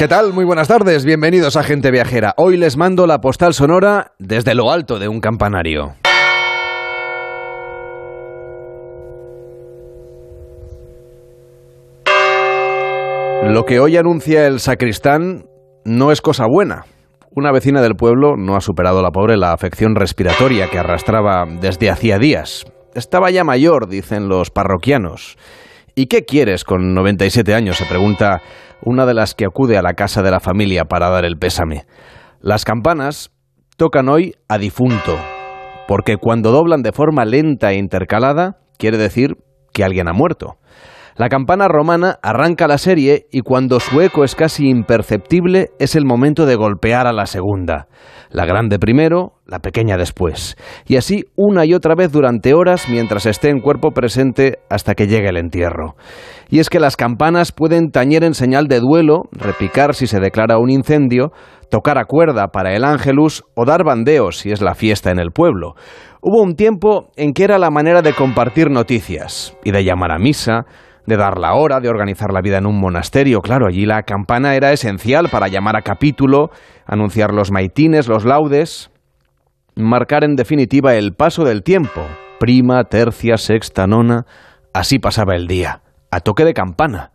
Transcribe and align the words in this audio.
¿Qué 0.00 0.08
tal? 0.08 0.32
Muy 0.32 0.46
buenas 0.46 0.66
tardes, 0.66 1.04
bienvenidos 1.04 1.58
a 1.58 1.62
Gente 1.62 1.90
Viajera. 1.90 2.32
Hoy 2.38 2.56
les 2.56 2.78
mando 2.78 3.06
la 3.06 3.18
postal 3.18 3.52
sonora 3.52 4.12
desde 4.18 4.54
lo 4.54 4.72
alto 4.72 4.98
de 4.98 5.08
un 5.08 5.20
campanario. 5.20 5.92
Lo 13.44 13.64
que 13.66 13.78
hoy 13.78 13.98
anuncia 13.98 14.46
el 14.46 14.60
sacristán 14.60 15.44
no 15.84 16.12
es 16.12 16.22
cosa 16.22 16.46
buena. 16.46 16.86
Una 17.36 17.52
vecina 17.52 17.82
del 17.82 17.94
pueblo 17.94 18.38
no 18.38 18.56
ha 18.56 18.62
superado 18.62 19.02
la 19.02 19.10
pobre 19.10 19.36
la 19.36 19.52
afección 19.52 19.94
respiratoria 19.94 20.70
que 20.70 20.78
arrastraba 20.78 21.44
desde 21.60 21.90
hacía 21.90 22.16
días. 22.16 22.64
Estaba 22.94 23.30
ya 23.30 23.44
mayor, 23.44 23.86
dicen 23.86 24.30
los 24.30 24.48
parroquianos. 24.48 25.36
¿Y 25.94 26.06
qué 26.06 26.24
quieres 26.24 26.64
con 26.64 26.94
97 26.94 27.52
años? 27.52 27.76
se 27.76 27.84
pregunta 27.84 28.40
una 28.84 29.06
de 29.06 29.14
las 29.14 29.34
que 29.34 29.44
acude 29.44 29.76
a 29.76 29.82
la 29.82 29.94
casa 29.94 30.22
de 30.22 30.30
la 30.30 30.40
familia 30.40 30.84
para 30.84 31.10
dar 31.10 31.24
el 31.24 31.38
pésame. 31.38 31.86
Las 32.40 32.64
campanas 32.64 33.30
tocan 33.76 34.08
hoy 34.08 34.34
a 34.48 34.58
difunto, 34.58 35.16
porque 35.88 36.16
cuando 36.16 36.52
doblan 36.52 36.82
de 36.82 36.92
forma 36.92 37.24
lenta 37.24 37.72
e 37.72 37.78
intercalada, 37.78 38.58
quiere 38.78 38.98
decir 38.98 39.36
que 39.72 39.84
alguien 39.84 40.08
ha 40.08 40.12
muerto. 40.12 40.56
La 41.16 41.28
campana 41.28 41.68
romana 41.68 42.18
arranca 42.22 42.66
la 42.66 42.78
serie 42.78 43.26
y 43.30 43.40
cuando 43.40 43.78
su 43.80 44.00
eco 44.00 44.24
es 44.24 44.34
casi 44.34 44.68
imperceptible 44.68 45.68
es 45.78 45.94
el 45.94 46.06
momento 46.06 46.46
de 46.46 46.56
golpear 46.56 47.06
a 47.06 47.12
la 47.12 47.26
segunda. 47.26 47.88
La 48.30 48.46
grande 48.46 48.78
primero, 48.78 49.34
la 49.50 49.58
pequeña 49.58 49.96
después. 49.96 50.56
Y 50.86 50.96
así 50.96 51.24
una 51.34 51.66
y 51.66 51.74
otra 51.74 51.96
vez 51.96 52.12
durante 52.12 52.54
horas 52.54 52.88
mientras 52.88 53.26
esté 53.26 53.50
en 53.50 53.60
cuerpo 53.60 53.90
presente 53.90 54.60
hasta 54.70 54.94
que 54.94 55.08
llegue 55.08 55.28
el 55.28 55.36
entierro. 55.36 55.96
Y 56.48 56.60
es 56.60 56.70
que 56.70 56.78
las 56.78 56.96
campanas 56.96 57.50
pueden 57.50 57.90
tañer 57.90 58.22
en 58.22 58.34
señal 58.34 58.68
de 58.68 58.78
duelo, 58.78 59.24
repicar 59.32 59.94
si 59.96 60.06
se 60.06 60.20
declara 60.20 60.58
un 60.58 60.70
incendio, 60.70 61.32
tocar 61.68 61.98
a 61.98 62.04
cuerda 62.04 62.48
para 62.48 62.74
el 62.74 62.84
ángelus 62.84 63.44
o 63.56 63.64
dar 63.64 63.82
bandeos 63.84 64.38
si 64.38 64.52
es 64.52 64.62
la 64.62 64.76
fiesta 64.76 65.10
en 65.10 65.18
el 65.18 65.32
pueblo. 65.32 65.74
Hubo 66.22 66.42
un 66.42 66.54
tiempo 66.54 67.10
en 67.16 67.32
que 67.32 67.42
era 67.42 67.58
la 67.58 67.70
manera 67.70 68.02
de 68.02 68.12
compartir 68.12 68.70
noticias 68.70 69.56
y 69.64 69.72
de 69.72 69.82
llamar 69.82 70.12
a 70.12 70.18
misa, 70.18 70.64
de 71.06 71.16
dar 71.16 71.38
la 71.38 71.54
hora, 71.54 71.80
de 71.80 71.88
organizar 71.88 72.32
la 72.32 72.40
vida 72.40 72.58
en 72.58 72.66
un 72.66 72.78
monasterio. 72.78 73.40
Claro, 73.40 73.66
allí 73.66 73.84
la 73.84 74.02
campana 74.02 74.54
era 74.54 74.70
esencial 74.70 75.28
para 75.28 75.48
llamar 75.48 75.76
a 75.76 75.82
capítulo, 75.82 76.50
anunciar 76.86 77.32
los 77.32 77.50
maitines, 77.50 78.06
los 78.06 78.24
laudes, 78.24 78.89
marcar 79.82 80.24
en 80.24 80.36
definitiva 80.36 80.94
el 80.94 81.14
paso 81.14 81.44
del 81.44 81.62
tiempo. 81.62 82.02
Prima, 82.38 82.84
tercia, 82.84 83.36
sexta, 83.36 83.86
nona. 83.86 84.24
Así 84.72 84.98
pasaba 84.98 85.34
el 85.36 85.46
día, 85.46 85.82
a 86.10 86.20
toque 86.20 86.44
de 86.44 86.54
campana. 86.54 87.12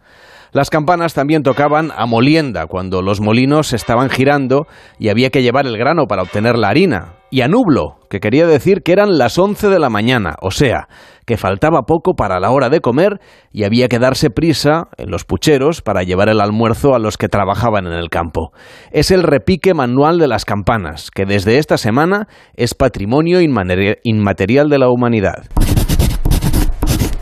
Las 0.56 0.70
campanas 0.70 1.14
también 1.14 1.44
tocaban 1.44 1.92
a 1.94 2.06
molienda, 2.06 2.66
cuando 2.68 3.02
los 3.02 3.20
molinos 3.20 3.74
estaban 3.74 4.10
girando 4.10 4.68
y 4.98 5.10
había 5.10 5.30
que 5.30 5.44
llevar 5.44 5.66
el 5.68 5.78
grano 5.78 6.06
para 6.08 6.22
obtener 6.22 6.58
la 6.58 6.70
harina. 6.70 7.16
Y 7.30 7.42
a 7.42 7.50
nublo, 7.50 7.98
que 8.10 8.22
quería 8.22 8.48
decir 8.48 8.82
que 8.82 8.94
eran 8.94 9.18
las 9.18 9.38
once 9.38 9.68
de 9.68 9.80
la 9.80 9.90
mañana, 9.90 10.36
o 10.42 10.52
sea, 10.52 10.88
que 11.26 11.38
faltaba 11.38 11.84
poco 11.84 12.14
para 12.14 12.40
la 12.40 12.52
hora 12.52 12.70
de 12.70 12.82
comer 12.82 13.20
y 13.52 13.64
había 13.64 13.88
que 13.88 14.00
darse 14.00 14.30
prisa 14.30 14.88
en 14.98 15.10
los 15.10 15.26
pucheros 15.26 15.82
para 15.82 16.04
llevar 16.04 16.30
el 16.30 16.42
almuerzo 16.42 16.96
a 16.96 17.00
los 17.00 17.18
que 17.18 17.30
trabajaban 17.30 17.88
en 17.88 17.94
el 17.94 18.10
campo. 18.10 18.52
Es 18.92 19.12
el 19.12 19.24
repique 19.24 19.74
manual 19.74 20.20
de 20.20 20.28
las 20.28 20.46
campanas, 20.46 21.10
que 21.12 21.26
desde 21.26 21.58
esta 21.58 21.78
semana 21.78 22.28
es 22.56 22.74
patrimonio 22.74 23.42
inmaterial 23.42 24.70
de 24.70 24.80
la 24.80 24.90
humanidad. 24.90 25.46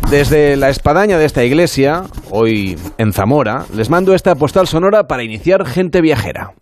Desde 0.09 0.57
la 0.57 0.69
espadaña 0.69 1.17
de 1.17 1.25
esta 1.25 1.43
iglesia, 1.43 2.03
hoy 2.29 2.77
en 2.99 3.13
Zamora, 3.13 3.65
les 3.73 3.89
mando 3.89 4.13
esta 4.13 4.35
postal 4.35 4.67
sonora 4.67 5.07
para 5.07 5.23
iniciar 5.23 5.65
gente 5.65 6.01
viajera. 6.01 6.53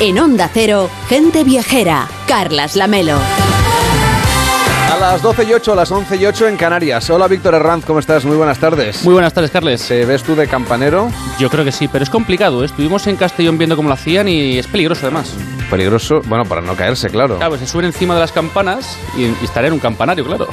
En 0.00 0.18
Onda 0.18 0.48
Cero, 0.52 0.88
gente 1.08 1.44
viajera, 1.44 2.08
Carlas 2.26 2.74
Lamelo. 2.74 3.18
A 4.90 4.96
las 4.98 5.20
12 5.20 5.44
y 5.44 5.52
8, 5.52 5.72
a 5.72 5.76
las 5.76 5.90
11 5.90 6.16
y 6.16 6.26
8 6.26 6.48
en 6.48 6.56
Canarias. 6.56 7.10
Hola 7.10 7.28
Víctor 7.28 7.54
Herranz, 7.54 7.84
¿cómo 7.84 7.98
estás? 7.98 8.24
Muy 8.24 8.36
buenas 8.36 8.58
tardes. 8.58 9.04
Muy 9.04 9.12
buenas 9.12 9.34
tardes, 9.34 9.50
Carles. 9.50 9.86
¿Te 9.86 10.04
ves 10.06 10.22
tú 10.22 10.34
de 10.34 10.48
campanero? 10.48 11.10
Yo 11.38 11.50
creo 11.50 11.64
que 11.66 11.72
sí, 11.72 11.86
pero 11.86 12.02
es 12.02 12.08
complicado. 12.10 12.62
¿eh? 12.62 12.66
Estuvimos 12.66 13.06
en 13.06 13.16
Castellón 13.16 13.58
viendo 13.58 13.76
cómo 13.76 13.88
lo 13.88 13.94
hacían 13.94 14.26
y 14.28 14.58
es 14.58 14.66
peligroso 14.66 15.02
además. 15.06 15.34
Peligroso, 15.70 16.22
bueno, 16.24 16.44
para 16.46 16.62
no 16.62 16.74
caerse, 16.74 17.10
claro. 17.10 17.36
Claro, 17.36 17.58
se 17.58 17.66
suben 17.66 17.84
encima 17.86 18.14
de 18.14 18.20
las 18.20 18.32
campanas 18.32 18.96
y, 19.16 19.24
y 19.24 19.36
estar 19.44 19.64
en 19.66 19.74
un 19.74 19.78
campanario, 19.80 20.24
claro. 20.24 20.48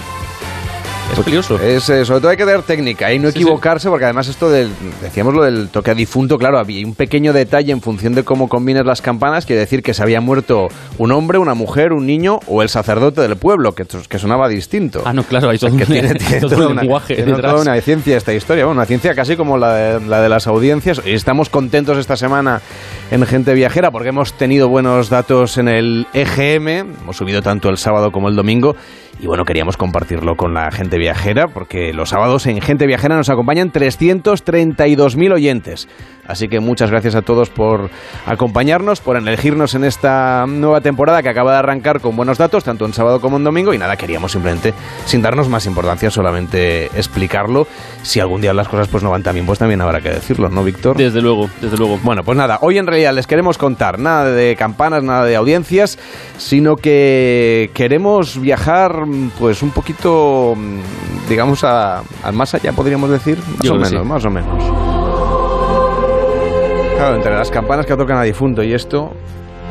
Es 1.14 1.24
peligroso. 1.24 1.60
Es, 1.60 1.90
eh, 1.90 2.06
sobre 2.06 2.20
todo 2.20 2.30
hay 2.30 2.38
que 2.38 2.46
tener 2.46 2.62
técnica 2.62 3.12
y 3.12 3.18
no 3.18 3.32
Sí, 3.32 3.40
equivocarse, 3.40 3.90
porque 3.90 4.06
además 4.06 4.28
esto 4.28 4.50
del, 4.52 4.70
decíamos 5.02 5.34
lo 5.34 5.44
del 5.44 5.70
toque 5.70 5.92
a 5.92 5.94
difunto, 5.96 6.38
claro, 6.38 6.60
había 6.60 6.86
un 6.86 6.94
pequeño 6.94 7.34
detalle 7.34 7.72
en 7.72 7.82
función 7.82 8.14
de 8.14 8.24
cómo 8.24 8.48
combines 8.48 8.86
las 8.86 9.02
campanas, 9.02 9.46
quiere 9.46 9.62
decir 9.62 9.82
que 9.82 9.94
se 9.96 10.04
había 10.04 10.22
muerto 10.22 10.68
un 11.00 11.12
hombre, 11.12 11.40
una 11.40 11.56
mujer, 11.56 11.92
un 11.94 12.06
niño 12.06 12.40
o 12.46 12.62
el 12.62 12.70
sacerdote 12.70 13.22
del 13.22 13.36
pueblo, 13.36 13.74
que, 13.74 13.86
que 13.86 14.20
sonaba 14.20 14.48
distinto. 14.48 15.02
Ah, 15.06 15.14
no, 15.14 15.24
claro, 15.24 15.50
hay 15.50 15.58
todo, 15.58 15.76
que 15.76 15.84
un, 15.84 15.90
tiene, 15.90 16.14
tiene 16.16 16.40
todo 16.42 16.70
un 16.70 16.76
lenguaje 16.76 17.16
tiene 17.16 17.32
detrás. 17.32 17.52
toda 17.52 17.64
una 17.64 17.82
ciencia 17.82 18.16
esta 18.18 18.34
historia, 18.34 18.66
bueno, 18.66 18.80
una 18.80 18.86
ciencia 18.86 19.16
casi 19.16 19.36
como 19.36 19.58
la 19.58 19.74
de, 19.74 20.08
la 20.08 20.22
de 20.22 20.30
las 20.30 20.46
audiencias. 20.46 21.02
Y 21.04 21.14
estamos 21.14 21.50
contentos 21.50 21.98
esta 21.98 22.16
semana 22.16 22.62
en 23.10 23.26
Gente 23.26 23.54
Viajera 23.56 23.90
porque 23.90 24.10
hemos 24.10 24.34
tenido 24.34 24.70
buenos 24.70 25.10
datos 25.10 25.58
en 25.58 25.68
el 25.68 26.06
EGM, 26.14 26.68
hemos 26.68 27.18
subido 27.18 27.42
tanto 27.42 27.70
el 27.70 27.78
sábado 27.78 28.12
como 28.12 28.30
el 28.30 28.36
domingo. 28.36 28.76
Y 29.20 29.26
bueno, 29.26 29.46
queríamos 29.46 29.78
compartirlo 29.78 30.36
con 30.36 30.54
la 30.54 30.70
gente 30.70 31.00
viajera 31.00 31.48
porque 31.48 31.92
los 31.92 32.10
sábados 32.10 32.46
en 32.46 32.62
Gente 32.62 32.86
Viajera 32.86 33.16
nos 33.16 33.30
acompañan 33.30 33.72
332.000 33.72 35.34
oyentes. 35.34 35.88
Así 36.28 36.48
que 36.48 36.60
muchas 36.60 36.92
gracias 36.92 37.16
a 37.16 37.22
todos 37.22 37.50
por 37.50 37.90
acompañarnos, 38.26 39.00
por 39.02 39.16
elegirnos 39.18 39.76
en 39.76 39.84
esta 39.84 40.46
nueva 40.48 40.82
temporada 40.82 41.24
que 41.24 41.30
acaba 41.30 41.54
de 41.54 41.60
arrancar 41.60 42.02
con 42.02 42.16
buenos 42.16 42.38
datos, 42.38 42.64
tanto 42.64 42.86
en 42.86 42.94
sábado 42.94 43.22
como 43.22 43.38
en 43.38 43.44
domingo. 43.44 43.74
Y 43.74 43.78
nada, 43.78 43.96
queríamos 43.96 44.32
simplemente, 44.32 44.74
sin 45.06 45.22
darnos 45.22 45.48
más 45.50 45.66
importancia, 45.66 46.10
solamente 46.12 46.86
explicarlo. 46.88 47.68
Si 48.04 48.20
algún 48.20 48.42
día 48.42 48.54
las 48.54 48.68
cosas 48.68 48.88
pues 48.88 49.04
no 49.04 49.10
van 49.12 49.24
tan 49.24 49.34
bien, 49.34 49.46
pues 49.46 49.60
también 49.60 49.82
habrá 49.82 50.02
que 50.02 50.10
decirlo, 50.10 50.50
¿no, 50.50 50.64
Víctor? 50.64 50.98
Desde 50.98 51.22
luego, 51.22 51.50
desde 51.62 51.78
luego. 51.78 52.00
Bueno, 52.04 52.24
pues 52.24 52.38
nada, 52.38 52.60
hoy 52.62 52.78
en 52.78 52.88
realidad 52.88 53.14
les 53.14 53.28
queremos 53.28 53.58
contar 53.58 54.00
nada 54.00 54.26
de 54.32 54.56
campanas, 54.58 55.04
nada 55.04 55.26
de 55.26 55.36
audiencias, 55.36 55.98
sino 56.38 56.76
que 56.76 57.72
queremos 57.74 58.40
viajar 58.40 59.04
pues 59.40 59.62
un 59.64 59.72
poquito, 59.72 60.56
digamos, 61.30 61.64
a- 61.64 62.02
al 62.24 62.34
más 62.34 62.54
allá, 62.54 62.72
podríamos 62.74 63.10
decir, 63.10 63.38
más 63.38 63.60
Yo 63.64 63.74
o 63.74 63.76
menos, 63.76 63.90
sí. 63.90 63.98
más 63.98 64.26
o 64.26 64.30
menos. 64.30 64.87
Claro, 66.98 67.16
entre 67.18 67.32
las 67.32 67.52
campanas 67.52 67.86
que 67.86 67.96
tocan 67.96 68.18
a 68.18 68.24
difunto 68.24 68.64
y 68.64 68.74
esto, 68.74 69.12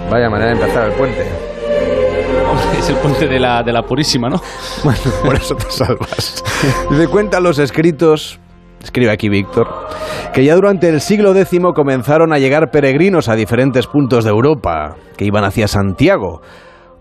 vaya 0.08 0.30
manera 0.30 0.52
de 0.52 0.60
empezar 0.60 0.86
el 0.86 0.92
puente. 0.92 1.26
Es 2.78 2.88
el 2.88 2.96
puente 2.96 3.26
de 3.26 3.40
la, 3.40 3.64
de 3.64 3.72
la 3.72 3.82
Purísima, 3.82 4.28
¿no? 4.28 4.40
Bueno, 4.84 5.00
por 5.24 5.34
eso 5.34 5.56
te 5.56 5.68
salvas. 5.68 6.44
Dice, 6.88 7.08
cuentan 7.08 7.42
los 7.42 7.58
escritos, 7.58 8.38
escribe 8.80 9.10
aquí 9.10 9.28
Víctor, 9.28 9.66
que 10.32 10.44
ya 10.44 10.54
durante 10.54 10.88
el 10.88 11.00
siglo 11.00 11.34
X 11.34 11.58
comenzaron 11.74 12.32
a 12.32 12.38
llegar 12.38 12.70
peregrinos 12.70 13.28
a 13.28 13.34
diferentes 13.34 13.88
puntos 13.88 14.22
de 14.22 14.30
Europa, 14.30 14.94
que 15.16 15.24
iban 15.24 15.42
hacia 15.42 15.66
Santiago, 15.66 16.42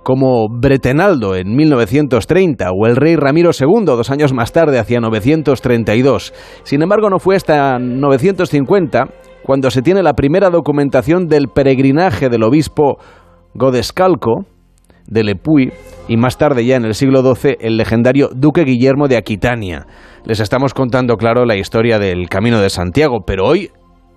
como 0.01 0.48
Bretenaldo 0.50 1.36
en 1.36 1.56
1930 1.56 2.71
o 2.71 2.88
el 2.88 2.95
rey 2.95 3.16
Ramiro 3.16 3.51
II 3.57 3.86
dos 3.86 4.10
años 4.10 4.33
más 4.33 4.51
tarde, 4.51 4.80
hacia 4.80 5.00
932. 5.00 6.33
Sin 6.63 6.81
embargo, 6.81 7.12
no 7.12 7.19
fue 7.19 7.36
hasta 7.36 7.78
950 7.78 9.06
cuando 9.45 9.69
se 9.69 9.83
tiene 9.83 10.01
la 10.01 10.13
primera 10.13 10.50
documentación 10.50 11.27
del 11.27 11.50
peregrinaje 11.50 12.30
del 12.30 12.44
obispo 12.44 12.97
Godescalco, 13.53 14.45
de 15.06 15.24
Lepuy 15.24 15.71
y 16.07 16.18
más 16.18 16.39
tarde 16.39 16.65
ya 16.65 16.77
en 16.77 16.86
el 16.86 16.95
siglo 16.95 17.21
XII 17.21 17.57
el 17.59 17.77
legendario 17.77 18.30
duque 18.36 18.63
Guillermo 18.63 19.07
de 19.07 19.18
Aquitania. 19.18 19.86
Les 20.25 20.39
estamos 20.39 20.74
contando, 20.74 21.15
claro, 21.18 21.45
la 21.45 21.56
historia 21.56 22.00
del 22.00 22.27
Camino 22.27 22.59
de 22.59 22.71
Santiago, 22.71 23.19
pero 23.25 23.45
hoy 23.45 23.69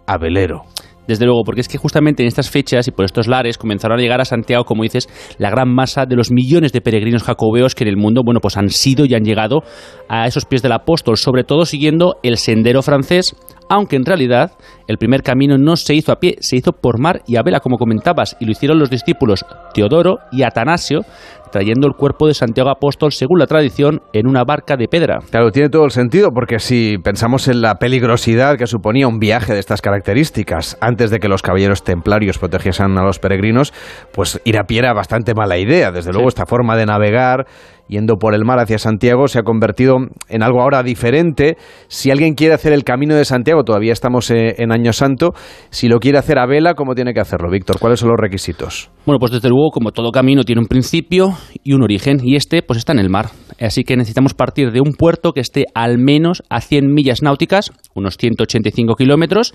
a 0.06 0.16
velero. 0.16 0.62
Desde 1.06 1.24
luego, 1.24 1.42
porque 1.44 1.62
es 1.62 1.68
que 1.68 1.78
justamente 1.78 2.22
en 2.22 2.26
estas 2.26 2.50
fechas 2.50 2.86
y 2.88 2.90
por 2.90 3.04
estos 3.04 3.28
lares 3.28 3.56
comenzaron 3.56 3.98
a 3.98 4.02
llegar 4.02 4.20
a 4.20 4.26
Santiago, 4.26 4.64
como 4.64 4.82
dices, 4.82 5.08
la 5.38 5.50
gran 5.50 5.68
masa 5.74 6.04
de 6.06 6.16
los 6.16 6.30
millones 6.30 6.72
de 6.72 6.82
peregrinos 6.82 7.22
jacobeos 7.22 7.74
que 7.74 7.84
en 7.84 7.88
el 7.88 7.96
mundo, 7.96 8.22
bueno, 8.24 8.40
pues 8.40 8.56
han 8.58 8.68
sido 8.68 9.06
y 9.06 9.14
han 9.14 9.24
llegado 9.24 9.60
a 10.08 10.26
esos 10.26 10.44
pies 10.44 10.62
del 10.62 10.72
apóstol, 10.72 11.16
sobre 11.16 11.44
todo 11.44 11.64
siguiendo 11.64 12.16
el 12.22 12.36
sendero 12.36 12.82
francés 12.82 13.34
aunque 13.68 13.96
en 13.96 14.04
realidad 14.04 14.52
el 14.86 14.98
primer 14.98 15.22
camino 15.22 15.58
no 15.58 15.76
se 15.76 15.94
hizo 15.94 16.12
a 16.12 16.16
pie, 16.16 16.36
se 16.40 16.56
hizo 16.56 16.72
por 16.72 16.98
mar 17.00 17.22
y 17.26 17.36
a 17.36 17.42
vela, 17.42 17.60
como 17.60 17.76
comentabas, 17.76 18.36
y 18.40 18.44
lo 18.44 18.52
hicieron 18.52 18.78
los 18.78 18.90
discípulos 18.90 19.44
Teodoro 19.74 20.18
y 20.32 20.42
Atanasio, 20.42 21.02
trayendo 21.50 21.86
el 21.86 21.94
cuerpo 21.94 22.26
de 22.26 22.34
Santiago 22.34 22.70
Apóstol, 22.70 23.12
según 23.12 23.38
la 23.38 23.46
tradición, 23.46 24.00
en 24.12 24.26
una 24.26 24.44
barca 24.44 24.76
de 24.76 24.88
pedra. 24.88 25.20
Claro, 25.30 25.50
tiene 25.50 25.68
todo 25.68 25.84
el 25.84 25.90
sentido, 25.90 26.30
porque 26.30 26.58
si 26.58 26.96
pensamos 27.02 27.48
en 27.48 27.60
la 27.60 27.76
peligrosidad 27.76 28.56
que 28.56 28.66
suponía 28.66 29.08
un 29.08 29.18
viaje 29.18 29.54
de 29.54 29.60
estas 29.60 29.80
características, 29.80 30.76
antes 30.80 31.10
de 31.10 31.18
que 31.18 31.28
los 31.28 31.42
caballeros 31.42 31.82
templarios 31.82 32.38
protegiesen 32.38 32.98
a 32.98 33.02
los 33.02 33.18
peregrinos, 33.18 33.72
pues 34.12 34.40
ir 34.44 34.58
a 34.58 34.64
pie 34.64 34.80
era 34.80 34.92
bastante 34.92 35.34
mala 35.34 35.58
idea. 35.58 35.90
Desde 35.90 36.12
luego, 36.12 36.28
esta 36.28 36.46
forma 36.46 36.76
de 36.76 36.86
navegar 36.86 37.46
yendo 37.88 38.16
por 38.16 38.34
el 38.34 38.44
mar 38.44 38.58
hacia 38.58 38.78
Santiago 38.78 39.28
se 39.28 39.38
ha 39.38 39.42
convertido 39.42 39.96
en 40.28 40.42
algo 40.42 40.62
ahora 40.62 40.82
diferente. 40.82 41.56
Si 41.88 42.10
alguien 42.10 42.34
quiere 42.34 42.54
hacer 42.54 42.72
el 42.72 42.84
camino 42.84 43.14
de 43.14 43.24
Santiago, 43.24 43.64
todavía 43.64 43.92
estamos 43.92 44.30
eh, 44.30 44.54
en 44.58 44.72
Año 44.72 44.92
Santo, 44.92 45.34
si 45.70 45.88
lo 45.88 45.98
quiere 45.98 46.18
hacer 46.18 46.38
a 46.38 46.46
vela, 46.46 46.74
¿cómo 46.74 46.94
tiene 46.94 47.14
que 47.14 47.20
hacerlo, 47.20 47.50
Víctor? 47.50 47.78
¿Cuáles 47.78 48.00
son 48.00 48.10
los 48.10 48.18
requisitos? 48.18 48.90
Bueno, 49.06 49.18
pues 49.18 49.32
desde 49.32 49.48
luego, 49.48 49.70
como 49.70 49.90
todo 49.92 50.10
camino 50.12 50.44
tiene 50.44 50.60
un 50.60 50.68
principio 50.68 51.34
y 51.64 51.72
un 51.72 51.82
origen, 51.82 52.18
y 52.22 52.36
este 52.36 52.62
pues 52.62 52.78
está 52.78 52.92
en 52.92 52.98
el 52.98 53.10
mar. 53.10 53.30
Así 53.60 53.82
que 53.82 53.96
necesitamos 53.96 54.34
partir 54.34 54.70
de 54.70 54.80
un 54.80 54.92
puerto 54.92 55.32
que 55.32 55.40
esté 55.40 55.64
al 55.74 55.98
menos 55.98 56.42
a 56.48 56.60
100 56.60 56.92
millas 56.92 57.22
náuticas, 57.22 57.72
unos 57.94 58.16
185 58.16 58.94
kilómetros, 58.94 59.54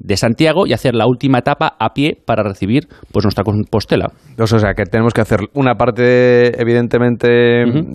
de 0.00 0.16
Santiago 0.16 0.66
y 0.66 0.72
hacer 0.72 0.94
la 0.94 1.06
última 1.06 1.38
etapa 1.38 1.76
a 1.78 1.92
pie 1.92 2.18
para 2.24 2.42
recibir 2.42 2.88
pues 3.12 3.24
nuestra 3.24 3.44
compostela. 3.44 4.10
O 4.38 4.46
sea, 4.46 4.72
que 4.74 4.84
tenemos 4.84 5.12
que 5.12 5.20
hacer 5.20 5.40
una 5.52 5.74
parte, 5.74 6.60
evidentemente, 6.60 7.28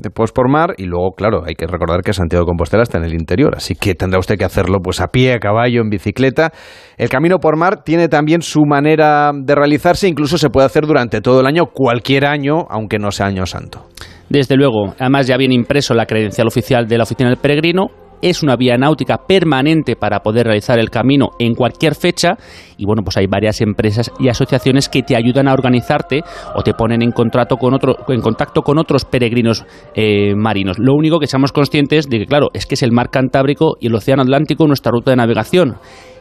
después 0.02 0.32
por 0.32 0.50
mar 0.50 0.76
y 0.78 0.86
luego, 0.86 1.12
claro, 1.12 1.44
hay 1.46 1.56
que 1.56 1.66
recordar 1.66 2.02
que 2.02 2.14
Santiago 2.14 2.46
de 2.46 2.50
Compostela 2.50 2.84
está 2.84 3.00
en 3.00 3.06
el 3.06 3.14
interior, 3.14 3.56
así 3.58 3.74
que 3.76 3.96
tendrá 3.96 4.20
usted 4.20 4.38
que 4.38 4.46
hacerlo 4.46 4.80
pues 4.84 5.02
a 5.02 5.08
pie, 5.08 5.34
a 5.34 5.40
caballo, 5.40 5.82
en 5.82 5.90
bicicleta. 5.90 6.52
El 6.98 7.10
camino 7.10 7.40
por 7.40 7.58
mar 7.58 7.84
tiene 7.84 8.08
también 8.08 8.42
su 8.42 8.62
manera 8.66 9.32
de 9.34 9.56
realizarse, 9.56 10.08
incluso 10.08 10.38
se 10.38 10.50
puede 10.50 10.68
hacer 10.68 10.86
durante 10.86 11.22
todo 11.22 11.42
el 11.42 11.48
año, 11.48 11.66
cualquier 11.74 12.26
año, 12.26 12.68
aunque 12.70 13.00
no 13.00 13.12
sea 13.12 13.26
año 13.26 13.46
santo. 13.46 13.88
Desde 14.30 14.56
luego, 14.56 14.94
además 15.00 15.28
ya 15.28 15.38
viene 15.38 15.56
impreso 15.56 15.94
la 15.94 16.06
credencial 16.06 16.48
oficial 16.48 16.88
de 16.88 16.98
la 16.98 17.04
Oficina 17.04 17.30
del 17.30 17.38
Peregrino, 17.38 17.88
es 18.22 18.44
una 18.44 18.56
vía 18.56 18.78
náutica 18.78 19.18
permanente 19.28 19.96
para 19.96 20.20
poder 20.20 20.46
realizar 20.46 20.80
el 20.80 20.90
camino 20.90 21.30
en 21.40 21.56
cualquier 21.56 21.96
fecha 21.96 22.38
y 22.78 22.86
bueno, 22.86 23.04
pues 23.04 23.18
hay 23.18 23.28
varias 23.28 23.62
empresas 23.62 24.12
y 24.20 24.30
asociaciones 24.30 24.90
que 24.90 25.04
te 25.04 25.16
ayudan 25.16 25.48
a 25.48 25.54
organizarte 25.54 26.22
o 26.56 26.62
te 26.62 26.74
ponen 26.74 27.02
en, 27.02 27.12
contrato 27.12 27.58
con 27.58 27.74
otro, 27.74 27.96
en 28.08 28.22
contacto 28.22 28.62
con 28.62 28.78
otros 28.78 29.06
peregrinos 29.06 29.66
eh, 29.96 30.36
marinos. 30.36 30.80
Lo 30.80 30.94
único 30.94 31.20
que 31.20 31.28
seamos 31.28 31.52
conscientes 31.52 32.10
de 32.10 32.20
que, 32.20 32.26
claro, 32.26 32.50
es 32.54 32.66
que 32.66 32.76
es 32.76 32.84
el 32.84 32.92
mar 32.92 33.10
Cantábrico 33.10 33.78
y 33.80 33.88
el 33.88 33.96
Océano 33.96 34.24
Atlántico 34.24 34.68
nuestra 34.68 34.92
ruta 34.92 35.12
de 35.12 35.18
navegación 35.18 35.78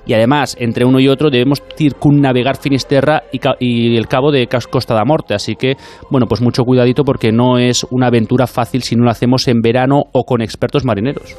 y 0.06 0.12
además 0.12 0.56
entre 0.58 0.84
uno 0.84 1.00
y 1.00 1.08
otro 1.08 1.30
debemos 1.30 1.62
circunnavegar 1.76 2.56
Finisterra 2.56 3.22
y, 3.32 3.96
el 3.96 4.06
cabo 4.06 4.30
de 4.30 4.48
Costa 4.70 4.94
da 4.94 5.04
Morte, 5.04 5.34
así 5.34 5.54
que 5.56 5.76
bueno, 6.10 6.26
pues 6.26 6.40
mucho 6.40 6.64
cuidadito 6.64 7.04
porque 7.04 7.32
no 7.32 7.58
es 7.58 7.84
una 7.90 8.08
aventura 8.08 8.46
fácil 8.46 8.82
si 8.82 8.96
no 8.96 9.04
lo 9.04 9.10
hacemos 9.10 9.48
en 9.48 9.60
verano 9.60 10.02
o 10.12 10.24
con 10.24 10.42
expertos 10.42 10.84
marineros. 10.84 11.36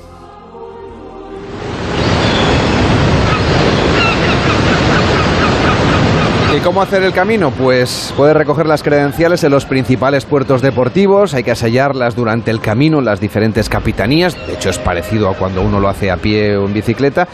Cómo 6.65 6.81
hacer 6.81 7.03
el 7.03 7.13
camino? 7.13 7.51
Pues 7.51 8.12
puede 8.17 8.33
recoger 8.33 8.65
las 8.65 8.81
credenciales 8.81 9.44
en 9.44 9.51
los 9.51 9.65
principales 9.65 10.25
puertos 10.25 10.63
deportivos, 10.63 11.35
hay 11.35 11.44
que 11.44 11.53
sellarlas 11.53 12.15
durante 12.15 12.50
el 12.50 12.59
camino 12.59 12.97
en 12.97 13.06
las 13.06 13.19
diferentes 13.19 13.69
capitanías, 13.69 14.35
de 14.47 14.56
hecho 14.56 14.71
es 14.71 14.79
parecido 14.79 15.29
a 15.29 15.35
cuando 15.35 15.62
uno 15.62 15.79
lo 15.79 15.88
hace 15.88 16.09
a 16.09 16.17
pie 16.17 16.57
o 16.57 16.65
en 16.65 16.73
bicicleta, 16.73 17.27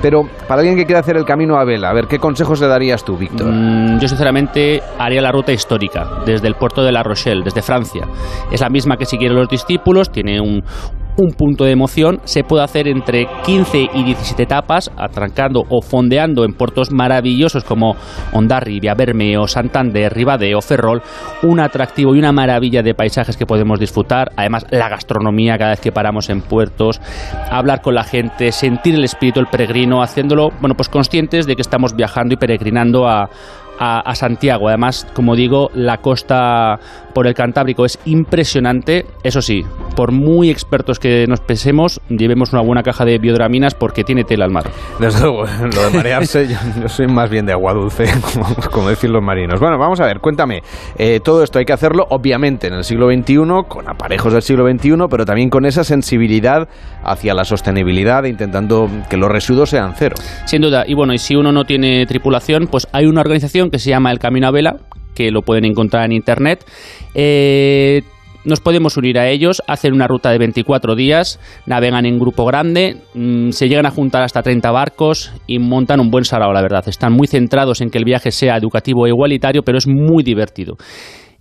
pero 0.00 0.26
para 0.48 0.60
alguien 0.60 0.78
que 0.78 0.86
quiera 0.86 1.00
hacer 1.00 1.18
el 1.18 1.26
camino 1.26 1.58
a 1.58 1.64
vela, 1.64 1.90
a 1.90 1.92
ver, 1.92 2.06
¿qué 2.06 2.18
consejos 2.18 2.62
le 2.62 2.66
darías 2.66 3.04
tú, 3.04 3.18
Víctor? 3.18 3.48
Mm, 3.52 3.98
yo 3.98 4.08
sinceramente 4.08 4.82
haría 4.98 5.20
la 5.20 5.32
ruta 5.32 5.52
histórica, 5.52 6.22
desde 6.24 6.48
el 6.48 6.54
puerto 6.54 6.82
de 6.82 6.90
La 6.90 7.02
Rochelle, 7.02 7.42
desde 7.44 7.60
Francia. 7.60 8.08
Es 8.50 8.62
la 8.62 8.70
misma 8.70 8.96
que 8.96 9.04
siguieron 9.04 9.36
los 9.36 9.50
discípulos, 9.50 10.10
tiene 10.10 10.40
un, 10.40 10.64
un 11.18 11.32
punto 11.32 11.64
de 11.64 11.72
emoción 11.72 12.20
se 12.24 12.44
puede 12.44 12.64
hacer 12.64 12.86
entre 12.88 13.26
15 13.44 13.88
y 13.92 14.04
17 14.04 14.44
etapas, 14.44 14.90
atrancando 14.96 15.64
o 15.68 15.82
fondeando 15.82 16.44
en 16.44 16.54
puertos 16.54 16.92
maravillosos 16.92 17.64
como 17.64 17.96
Ondarri, 18.32 18.80
Bermeo, 18.96 19.46
Santander, 19.48 20.12
Ribadeo, 20.12 20.60
Ferrol, 20.60 21.02
un 21.42 21.60
atractivo 21.60 22.14
y 22.14 22.20
una 22.20 22.32
maravilla 22.32 22.82
de 22.82 22.94
paisajes 22.94 23.36
que 23.36 23.46
podemos 23.46 23.80
disfrutar, 23.80 24.30
además 24.36 24.64
la 24.70 24.88
gastronomía 24.88 25.58
cada 25.58 25.70
vez 25.70 25.80
que 25.80 25.92
paramos 25.92 26.30
en 26.30 26.40
puertos, 26.40 27.00
hablar 27.50 27.82
con 27.82 27.94
la 27.94 28.04
gente, 28.04 28.52
sentir 28.52 28.94
el 28.94 29.04
espíritu 29.04 29.40
del 29.40 29.48
peregrino, 29.48 30.02
haciéndolo, 30.02 30.50
bueno, 30.60 30.76
pues 30.76 30.88
conscientes 30.88 31.46
de 31.46 31.56
que 31.56 31.62
estamos 31.62 31.96
viajando 31.96 32.34
y 32.34 32.36
peregrinando 32.36 33.08
a, 33.08 33.28
a, 33.78 34.14
Santiago. 34.14 34.68
Además, 34.68 35.06
como 35.14 35.36
digo, 35.36 35.70
la 35.74 35.98
costa 35.98 36.78
por 37.14 37.26
el 37.26 37.34
Cantábrico 37.34 37.84
es 37.84 37.98
impresionante. 38.04 39.06
Eso 39.22 39.42
sí, 39.42 39.64
por 39.96 40.12
muy 40.12 40.50
expertos 40.50 40.98
que 40.98 41.26
nos 41.28 41.40
pensemos, 41.40 42.00
llevemos 42.08 42.52
una 42.52 42.62
buena 42.62 42.82
caja 42.82 43.04
de 43.04 43.18
biodraminas 43.18 43.74
porque 43.74 44.04
tiene 44.04 44.24
tela 44.24 44.44
al 44.44 44.50
mar. 44.50 44.70
Desde 44.98 45.20
luego, 45.20 45.44
lo 45.74 45.90
de 45.90 45.96
marearse, 45.96 46.48
yo, 46.48 46.88
soy 46.88 47.06
más 47.06 47.30
bien 47.30 47.46
de 47.46 47.52
agua 47.52 47.72
dulce, 47.74 48.04
como, 48.72 48.88
decir 48.88 49.10
los 49.10 49.22
marinos. 49.22 49.60
Bueno, 49.60 49.78
vamos 49.78 50.00
a 50.00 50.06
ver, 50.06 50.20
cuéntame. 50.20 50.62
Eh, 50.96 51.20
todo 51.22 51.42
esto 51.42 51.58
hay 51.58 51.64
que 51.64 51.72
hacerlo, 51.72 52.06
obviamente, 52.10 52.68
en 52.68 52.74
el 52.74 52.84
siglo 52.84 53.08
XXI, 53.10 53.36
con 53.68 53.88
aparejos 53.88 54.32
del 54.32 54.42
siglo 54.42 54.68
XXI, 54.68 55.06
pero 55.10 55.24
también 55.24 55.50
con 55.50 55.66
esa 55.66 55.84
sensibilidad 55.84 56.68
hacia 57.04 57.34
la 57.34 57.44
sostenibilidad, 57.44 58.24
intentando 58.24 58.88
que 59.08 59.16
los 59.16 59.30
residuos 59.30 59.70
sean 59.70 59.94
cero. 59.96 60.16
Sin 60.46 60.62
duda, 60.62 60.84
y 60.86 60.94
bueno, 60.94 61.12
y 61.12 61.18
si 61.18 61.36
uno 61.36 61.52
no 61.52 61.64
tiene 61.64 62.06
tripulación, 62.06 62.68
pues 62.70 62.86
hay 62.92 63.06
una 63.06 63.20
organización 63.20 63.67
que 63.70 63.78
se 63.78 63.90
llama 63.90 64.10
El 64.10 64.18
Camino 64.18 64.48
a 64.48 64.50
Vela, 64.50 64.76
que 65.14 65.30
lo 65.30 65.42
pueden 65.42 65.64
encontrar 65.64 66.04
en 66.04 66.12
internet. 66.12 66.64
Eh, 67.14 68.02
nos 68.44 68.60
podemos 68.60 68.96
unir 68.96 69.18
a 69.18 69.28
ellos, 69.28 69.62
hacen 69.66 69.92
una 69.92 70.06
ruta 70.06 70.30
de 70.30 70.38
24 70.38 70.94
días, 70.94 71.38
navegan 71.66 72.06
en 72.06 72.18
grupo 72.18 72.46
grande, 72.46 72.96
mm, 73.14 73.50
se 73.50 73.68
llegan 73.68 73.84
a 73.84 73.90
juntar 73.90 74.22
hasta 74.22 74.42
30 74.42 74.70
barcos 74.70 75.32
y 75.46 75.58
montan 75.58 76.00
un 76.00 76.10
buen 76.10 76.24
sarao, 76.24 76.52
la 76.52 76.62
verdad. 76.62 76.88
Están 76.88 77.12
muy 77.12 77.26
centrados 77.26 77.80
en 77.80 77.90
que 77.90 77.98
el 77.98 78.04
viaje 78.04 78.30
sea 78.30 78.56
educativo 78.56 79.06
e 79.06 79.10
igualitario, 79.10 79.62
pero 79.62 79.76
es 79.76 79.86
muy 79.86 80.22
divertido. 80.22 80.76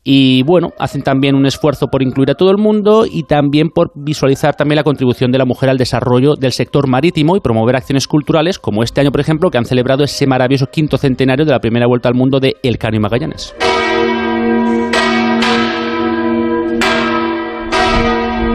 Y 0.09 0.41
bueno, 0.43 0.69
hacen 0.79 1.01
también 1.01 1.35
un 1.35 1.45
esfuerzo 1.45 1.87
por 1.87 2.01
incluir 2.01 2.31
a 2.31 2.35
todo 2.35 2.49
el 2.49 2.57
mundo 2.57 3.05
y 3.05 3.23
también 3.23 3.67
por 3.67 3.91
visualizar 3.93 4.55
también 4.55 4.77
la 4.77 4.85
contribución 4.85 5.33
de 5.33 5.37
la 5.37 5.43
mujer 5.43 5.69
al 5.69 5.77
desarrollo 5.77 6.35
del 6.35 6.53
sector 6.53 6.87
marítimo 6.87 7.35
y 7.35 7.41
promover 7.41 7.75
acciones 7.75 8.07
culturales, 8.07 8.57
como 8.57 8.83
este 8.83 9.01
año, 9.01 9.11
por 9.11 9.19
ejemplo, 9.19 9.49
que 9.51 9.57
han 9.57 9.65
celebrado 9.65 10.05
ese 10.05 10.25
maravilloso 10.25 10.67
quinto 10.67 10.97
centenario 10.97 11.43
de 11.43 11.51
la 11.51 11.59
primera 11.59 11.87
vuelta 11.87 12.07
al 12.07 12.15
mundo 12.15 12.39
de 12.39 12.55
El 12.63 12.77
Cano 12.77 12.95
y 12.95 12.99
Magallanes. 13.01 13.53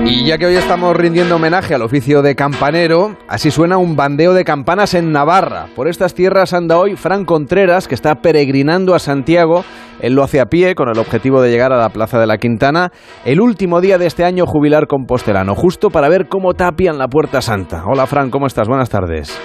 Y 0.05 0.27
ya 0.27 0.37
que 0.37 0.47
hoy 0.47 0.55
estamos 0.57 0.97
rindiendo 0.97 1.37
homenaje 1.37 1.75
al 1.75 1.83
oficio 1.83 2.23
de 2.23 2.35
campanero, 2.35 3.17
así 3.29 3.51
suena 3.53 3.79
un 3.79 3.95
bandeo 3.95 4.35
de 4.35 4.45
campanas 4.45 4.95
en 4.95 5.13
Navarra. 5.13 5.67
Por 5.77 5.87
estas 5.87 6.15
tierras 6.15 6.53
anda 6.53 6.77
hoy 6.77 6.97
Fran 6.97 7.25
Contreras, 7.25 7.87
que 7.87 7.95
está 7.95 8.17
peregrinando 8.17 8.95
a 8.95 8.99
Santiago. 8.99 9.65
Él 10.01 10.15
lo 10.15 10.25
hace 10.25 10.41
a 10.41 10.47
pie 10.47 10.75
con 10.75 10.89
el 10.89 10.99
objetivo 10.99 11.41
de 11.41 11.51
llegar 11.51 11.73
a 11.73 11.79
la 11.79 11.91
Plaza 11.91 12.19
de 12.19 12.27
la 12.27 12.39
Quintana 12.39 12.91
el 13.25 13.41
último 13.41 13.81
día 13.81 13.97
de 13.97 14.07
este 14.07 14.25
año 14.25 14.45
jubilar 14.45 14.89
compostelano, 14.89 15.55
justo 15.55 15.91
para 15.91 16.09
ver 16.09 16.27
cómo 16.29 16.55
tapian 16.55 16.99
la 16.99 17.07
Puerta 17.07 17.41
Santa. 17.41 17.85
Hola 17.87 18.07
Fran, 18.07 18.31
¿cómo 18.31 18.47
estás? 18.47 18.67
Buenas 18.67 18.91
tardes. 18.91 19.41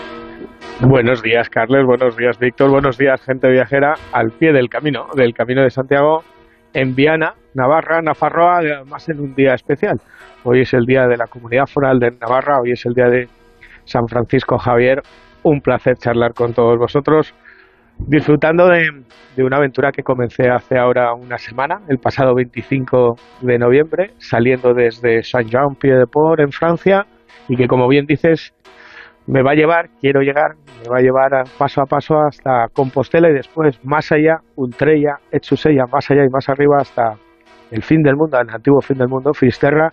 Buenos 0.82 1.22
días, 1.22 1.50
Carles. 1.50 1.86
Buenos 1.86 2.18
días, 2.18 2.38
Víctor. 2.40 2.72
Buenos 2.72 2.98
días, 2.98 3.22
gente 3.22 3.50
viajera, 3.50 3.94
al 4.12 4.32
pie 4.32 4.54
del 4.54 4.70
camino, 4.70 5.08
del 5.16 5.34
camino 5.34 5.62
de 5.62 5.70
Santiago, 5.70 6.24
en 6.74 6.94
Viana, 6.96 7.34
Navarra, 7.54 8.02
Nafarroa, 8.02 8.60
además 8.60 9.10
en 9.10 9.20
un 9.20 9.34
día 9.34 9.54
especial. 9.54 10.00
Hoy 10.50 10.62
es 10.62 10.74
el 10.74 10.86
día 10.86 11.08
de 11.08 11.18
la 11.18 11.28
Comunidad 11.28 11.66
Foral 11.66 12.00
de 12.00 12.10
Navarra, 12.10 12.62
hoy 12.64 12.72
es 12.72 12.86
el 12.86 12.94
día 12.94 13.10
de 13.10 13.28
San 13.84 14.08
Francisco 14.08 14.58
Javier. 14.58 15.02
Un 15.44 15.60
placer 15.60 15.98
charlar 15.98 16.34
con 16.34 16.54
todos 16.54 16.78
vosotros, 16.78 17.36
disfrutando 17.98 18.66
de, 18.70 19.44
una 19.44 19.58
aventura 19.58 19.92
que 19.92 20.04
comencé 20.04 20.50
hace 20.50 20.78
ahora 20.78 21.14
una 21.14 21.38
semana, 21.38 21.82
el 21.90 21.98
pasado 21.98 22.34
25 22.34 23.16
de 23.42 23.58
noviembre, 23.60 24.12
saliendo 24.20 24.74
desde 24.74 25.22
Saint-Jean-Pied-de-Port 25.22 26.40
en 26.40 26.54
Francia, 26.54 27.06
y 27.50 27.58
que 27.58 27.68
como 27.68 27.90
bien 27.90 28.06
dices, 28.06 28.54
me 29.26 29.44
va 29.44 29.52
a 29.52 29.56
llevar, 29.56 29.90
quiero 30.00 30.22
llegar, 30.22 30.56
me 30.82 30.90
va 30.90 31.00
a 31.00 31.02
llevar 31.02 31.44
paso 31.58 31.82
a 31.82 31.86
paso 31.88 32.20
hasta 32.26 32.68
Compostela 32.72 33.30
y 33.30 33.34
después 33.34 33.84
más 33.84 34.14
allá, 34.14 34.38
Ultrella, 34.56 35.18
Etsusella, 35.30 35.88
más 35.92 36.10
allá 36.10 36.24
y 36.24 36.30
más 36.30 36.48
arriba 36.48 36.78
hasta 36.80 37.18
el 37.70 37.84
fin 37.84 38.02
del 38.02 38.16
mundo, 38.16 38.40
el 38.40 38.50
antiguo 38.50 38.80
fin 38.80 38.98
del 38.98 39.10
mundo, 39.10 39.34
Fisterra, 39.34 39.92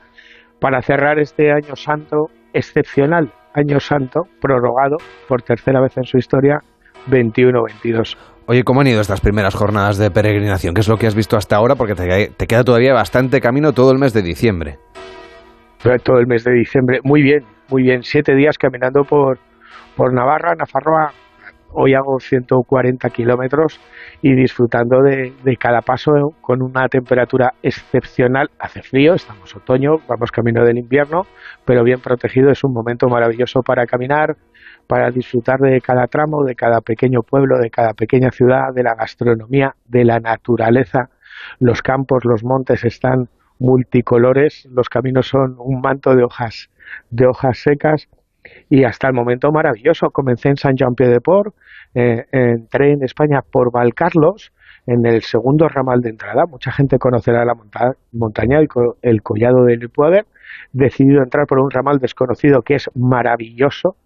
para 0.61 0.83
cerrar 0.83 1.19
este 1.19 1.53
año 1.53 1.77
santo 1.77 2.29
excepcional, 2.53 3.33
año 3.55 3.81
santo, 3.81 4.23
prorrogado 4.41 4.97
por 5.29 5.43
tercera 5.43 5.81
vez 5.81 5.97
en 5.97 6.05
su 6.05 6.19
historia, 6.19 6.61
21-22. 7.09 8.17
Oye, 8.47 8.63
¿cómo 8.63 8.81
han 8.83 8.87
ido 8.87 9.01
estas 9.01 9.21
primeras 9.21 9.55
jornadas 9.55 9.97
de 9.99 10.11
peregrinación? 10.11 10.75
¿Qué 10.75 10.81
es 10.81 10.89
lo 10.89 10.97
que 10.97 11.07
has 11.07 11.15
visto 11.15 11.37
hasta 11.37 11.57
ahora? 11.57 11.77
Porque 11.77 11.95
te, 11.95 12.47
queda 12.47 12.63
todavía 12.63 12.93
bastante 12.93 13.41
camino 13.41 13.73
todo 13.73 13.91
el 13.91 13.99
mes 13.99 14.13
de 14.13 14.23
diciembre. 14.23 14.79
Todo 16.03 16.19
el 16.19 16.27
mes 16.27 16.45
de 16.45 16.53
diciembre, 16.53 17.01
muy 17.05 17.23
bien, 17.23 17.45
muy 17.71 17.83
bien. 17.83 18.03
Siete 18.03 18.35
días 18.35 18.57
caminando 18.59 19.03
por, 19.05 19.39
por 19.97 20.13
Navarra, 20.13 20.55
Nafarroa. 20.55 21.13
Hoy 21.77 21.93
hago 21.95 22.21
140 22.21 23.11
kilómetros 23.11 23.81
y 24.23 24.33
disfrutando 24.37 25.03
de, 25.03 25.57
cada 25.59 25.81
paso 25.81 26.13
con 26.41 26.63
una 26.63 26.89
temperatura 26.89 27.55
excepcional. 27.65 28.49
Hace 28.61 28.81
frío, 28.83 29.15
estamos 29.15 29.57
otoño, 29.57 29.97
vamos 30.07 30.31
camino 30.31 30.65
del 30.65 30.79
invierno, 30.79 31.27
pero 31.65 31.83
bien 31.83 31.99
protegido. 31.99 32.51
Es 32.53 32.63
un 32.63 32.73
momento 32.73 33.09
maravilloso 33.09 33.63
para 33.63 33.87
caminar, 33.87 34.37
para 34.87 35.11
disfrutar 35.11 35.59
de 35.59 35.81
cada 35.81 36.07
tramo, 36.07 36.45
de 36.45 36.55
cada 36.55 36.81
pequeño 36.81 37.23
pueblo, 37.23 37.59
de 37.59 37.71
cada 37.71 37.93
pequeña 37.93 38.31
ciudad, 38.31 38.73
de 38.73 38.85
la 38.85 38.95
gastronomía, 38.95 39.75
de 39.85 40.05
la 40.05 40.21
naturaleza. 40.21 41.11
Los 41.59 41.83
campos, 41.83 42.25
los 42.25 42.45
montes 42.45 42.85
están 42.85 43.29
multicolores, 43.59 44.69
los 44.71 44.89
caminos 44.89 45.27
son 45.27 45.57
un 45.59 45.81
manto 45.81 46.15
de 46.15 46.23
hojas, 46.23 46.71
de 47.11 47.27
hojas 47.27 47.59
secas 47.59 48.09
y 48.69 48.85
hasta 48.85 49.09
el 49.09 49.15
momento 49.15 49.51
maravilloso. 49.53 50.11
Comencé 50.11 50.51
en 50.51 50.57
San 50.57 50.77
Jean 50.77 50.95
Pied 50.95 51.11
de 51.11 51.21
Port, 51.21 51.55
eh, 51.95 52.25
entré 52.33 52.93
en 52.93 53.03
España 53.03 53.41
por 53.43 53.71
Valcarlos, 53.71 54.53
en 54.87 55.07
el 55.07 55.23
segundo 55.23 55.69
ramal 55.69 56.01
de 56.01 56.11
entrada. 56.11 56.45
Mucha 56.47 56.71
gente 56.71 56.99
conocerá 56.99 57.45
la 57.45 57.55
montaña, 58.13 58.59
el, 58.59 58.69
el 59.03 59.23
collado 59.23 59.65
de 59.65 59.77
Lipuader. 59.77 60.27
Decidido 60.73 61.23
entrar 61.23 61.47
por 61.47 61.59
un 61.59 61.71
ramal 61.71 61.99
desconocido 61.99 62.63
que 62.63 62.75
es 62.75 62.91
maravilloso 62.95 63.97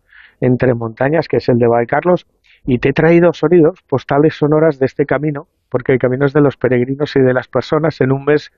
entre 0.40 0.74
montañas, 0.74 1.26
que 1.28 1.38
es 1.38 1.48
el 1.48 1.58
de 1.58 1.66
Valcarlos. 1.66 2.26
Y 2.64 2.78
te 2.78 2.90
he 2.90 2.92
traído 2.92 3.32
sonidos, 3.32 3.82
postales 3.88 4.34
sonoras 4.34 4.78
de 4.78 4.86
este 4.86 5.04
camino, 5.04 5.48
porque 5.68 5.92
el 5.92 5.98
camino 5.98 6.26
es 6.26 6.32
de 6.32 6.40
los 6.40 6.56
peregrinos 6.56 7.16
y 7.16 7.20
de 7.20 7.32
las 7.32 7.48
personas 7.48 8.00
en 8.00 8.12
un 8.12 8.24
mes 8.24 8.50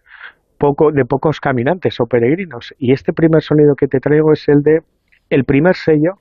poco, 0.59 0.93
de 0.93 1.05
pocos 1.05 1.41
caminantes 1.41 2.01
o 2.01 2.07
peregrinos. 2.07 2.75
Y 2.79 2.93
este 2.93 3.13
primer 3.13 3.43
sonido 3.43 3.75
que 3.77 3.89
te 3.89 4.01
traigo 4.01 4.33
es 4.33 4.49
el 4.49 4.63
de 4.63 4.83
el 5.31 5.45
primer 5.45 5.77
sello, 5.77 6.19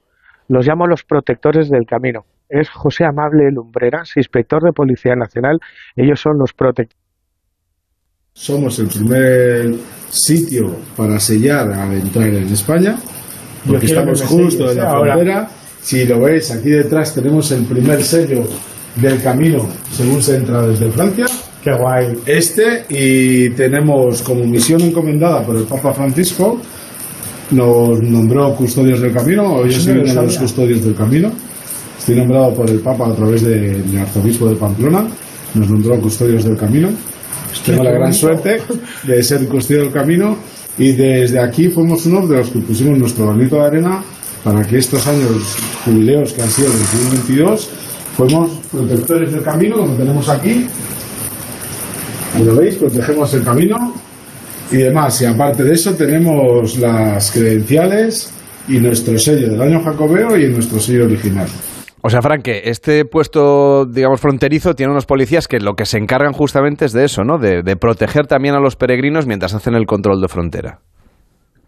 los 0.48 0.66
llamo 0.66 0.88
los 0.88 1.04
protectores 1.04 1.70
del 1.70 1.86
camino. 1.86 2.26
Es 2.48 2.70
José 2.70 3.06
Amable 3.06 3.52
Lumbreras, 3.52 4.16
inspector 4.16 4.64
de 4.64 4.72
Policía 4.72 5.16
Nacional. 5.16 5.60
Ellos 5.96 6.20
son 6.20 6.38
los 6.38 6.54
protectores. 6.54 6.98
Somos 8.34 8.80
el 8.80 8.88
primer 8.88 9.76
sitio 10.10 10.76
para 10.96 11.20
sellar 11.20 11.72
al 11.74 11.94
entrar 11.94 12.30
en 12.30 12.48
España, 12.48 12.96
porque 13.68 13.88
estamos 13.88 14.22
justo 14.22 14.72
en 14.72 14.78
la 14.78 14.92
frontera. 14.92 15.50
Si 15.82 16.06
lo 16.06 16.22
veis, 16.22 16.52
aquí 16.52 16.70
detrás 16.70 17.14
tenemos 17.14 17.52
el 17.52 17.66
primer 17.66 18.02
sello 18.02 18.44
del 18.96 19.22
camino 19.22 19.68
según 19.92 20.22
se 20.22 20.38
entra 20.38 20.68
desde 20.68 20.92
Francia. 20.92 21.26
Qué 21.64 21.74
guay. 21.74 22.18
Este, 22.26 22.86
y 22.90 23.50
tenemos 23.52 24.22
como 24.22 24.46
misión 24.46 24.82
encomendada 24.82 25.46
por 25.46 25.58
el 25.58 25.64
Papa 25.64 25.94
Francisco, 25.94 26.62
nos 27.52 28.02
nombró 28.02 28.56
custodios 28.56 29.02
del 29.02 29.14
camino, 29.14 29.56
hoy 29.56 29.72
soy 29.72 29.98
uno 29.98 30.14
de 30.14 30.22
los 30.24 30.38
custodios 30.38 30.84
del 30.84 30.96
camino. 30.96 31.32
Estoy 31.98 32.16
nombrado 32.16 32.54
por 32.54 32.70
el 32.70 32.80
Papa 32.80 33.08
a 33.08 33.16
través 33.16 33.42
del 33.44 33.98
arzobispo 33.98 34.48
de 34.48 34.56
Pamplona, 34.56 35.06
nos 35.54 35.70
nombró 35.70 36.00
custodios 36.00 36.44
del 36.44 36.58
camino. 36.58 36.90
Tengo 37.66 37.84
la 37.84 37.92
gran 37.92 38.14
suerte 38.14 38.62
de 39.04 39.24
ser 39.24 39.48
custodio 39.48 39.84
del 39.84 39.92
camino 39.92 40.38
y 40.78 40.92
desde 40.92 41.40
aquí 41.40 41.68
fuimos 41.68 42.06
uno 42.06 42.26
de 42.28 42.38
los 42.38 42.50
que 42.50 42.60
pusimos 42.60 42.98
nuestro 42.98 43.28
granito 43.28 43.58
de 43.58 43.64
arena 43.64 44.04
para 44.44 44.64
que 44.64 44.78
estos 44.78 45.06
años 45.08 45.58
jubileos 45.84 46.34
que 46.34 46.42
han 46.42 46.50
sido 46.50 46.68
el 46.72 46.80
2022 46.80 47.70
fuimos 48.16 48.52
protectores 48.72 49.32
del 49.32 49.42
camino, 49.42 49.78
como 49.78 49.96
tenemos 49.96 50.30
aquí, 50.30 50.68
lo 52.44 52.56
veis, 52.56 52.76
protegemos 52.76 53.34
el 53.34 53.44
camino 53.44 53.94
y 54.72 54.78
demás. 54.78 55.22
Y 55.22 55.26
aparte 55.26 55.64
de 55.64 55.74
eso 55.74 55.96
tenemos 55.96 56.78
las 56.78 57.32
credenciales 57.32 58.34
y 58.68 58.80
nuestro 58.80 59.18
sello 59.18 59.50
del 59.50 59.62
año 59.62 59.82
jacobeo 59.82 60.38
y 60.38 60.48
nuestro 60.48 60.80
sello 60.80 61.06
original. 61.06 61.48
O 62.02 62.10
sea, 62.10 62.22
Frank, 62.22 62.44
que 62.44 62.62
este 62.66 63.04
puesto, 63.04 63.86
digamos, 63.86 64.22
fronterizo 64.22 64.74
tiene 64.74 64.92
unos 64.92 65.06
policías 65.06 65.48
que 65.48 65.60
lo 65.60 65.74
que 65.76 65.86
se 65.86 65.98
encargan 65.98 66.32
justamente 66.32 66.86
es 66.86 66.94
de 66.94 67.04
eso, 67.04 67.24
¿no? 67.24 67.38
De, 67.38 67.62
de 67.62 67.76
proteger 67.76 68.26
también 68.26 68.56
a 68.56 68.60
los 68.60 68.78
peregrinos 68.78 69.26
mientras 69.28 69.54
hacen 69.54 69.76
el 69.76 69.86
control 69.86 70.22
de 70.22 70.30
frontera. 70.30 70.80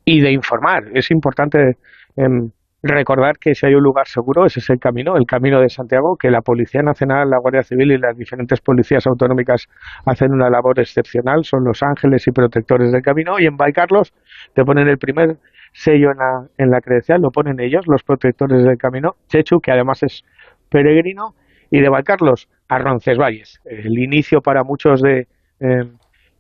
Y 0.06 0.22
de 0.22 0.32
informar. 0.32 0.86
Es 0.94 1.12
importante 1.12 1.78
em, 2.16 2.52
recordar 2.84 3.38
que 3.38 3.54
si 3.54 3.66
hay 3.66 3.76
un 3.76 3.84
lugar 3.84 4.08
seguro, 4.08 4.46
ese 4.46 4.60
es 4.60 4.70
el 4.70 4.80
camino, 4.80 5.16
el 5.16 5.26
camino 5.26 5.60
de 5.62 5.70
Santiago, 5.70 6.18
que 6.18 6.32
la 6.32 6.42
Policía 6.42 6.82
Nacional, 6.82 7.30
la 7.30 7.38
Guardia 7.40 7.62
Civil 7.62 7.92
y 7.92 7.98
las 7.98 8.18
diferentes 8.18 8.60
policías 8.62 9.06
autonómicas 9.06 9.68
hacen 10.06 10.32
una 10.32 10.50
labor 10.50 10.80
excepcional, 10.80 11.44
son 11.44 11.64
los 11.64 11.84
ángeles 11.84 12.28
y 12.28 12.32
protectores 12.32 12.92
del 12.92 13.02
camino, 13.02 13.40
y 13.40 13.46
en 13.46 13.56
Valcarlos 13.56 14.14
te 14.56 14.64
ponen 14.64 14.88
el 14.88 14.98
primer 14.98 15.38
sello 15.74 16.12
en 16.12 16.18
la, 16.18 16.48
en 16.58 16.72
la 16.72 16.82
credencial, 16.82 17.22
lo 17.22 17.30
ponen 17.30 17.60
ellos, 17.60 17.86
los 17.88 18.04
protectores 18.04 18.64
del 18.64 18.78
camino, 18.78 19.16
Chechu, 19.28 19.60
que 19.60 19.72
además 19.72 20.02
es 20.04 20.24
peregrino, 20.70 21.36
y 21.70 21.80
de 21.82 21.90
Valcarlos 21.90 22.50
a 22.68 22.80
Roncesvalles, 22.80 23.62
el 23.66 23.98
inicio 24.00 24.42
para 24.42 24.64
muchos 24.64 25.02
de... 25.02 25.28
Eh, 25.60 25.84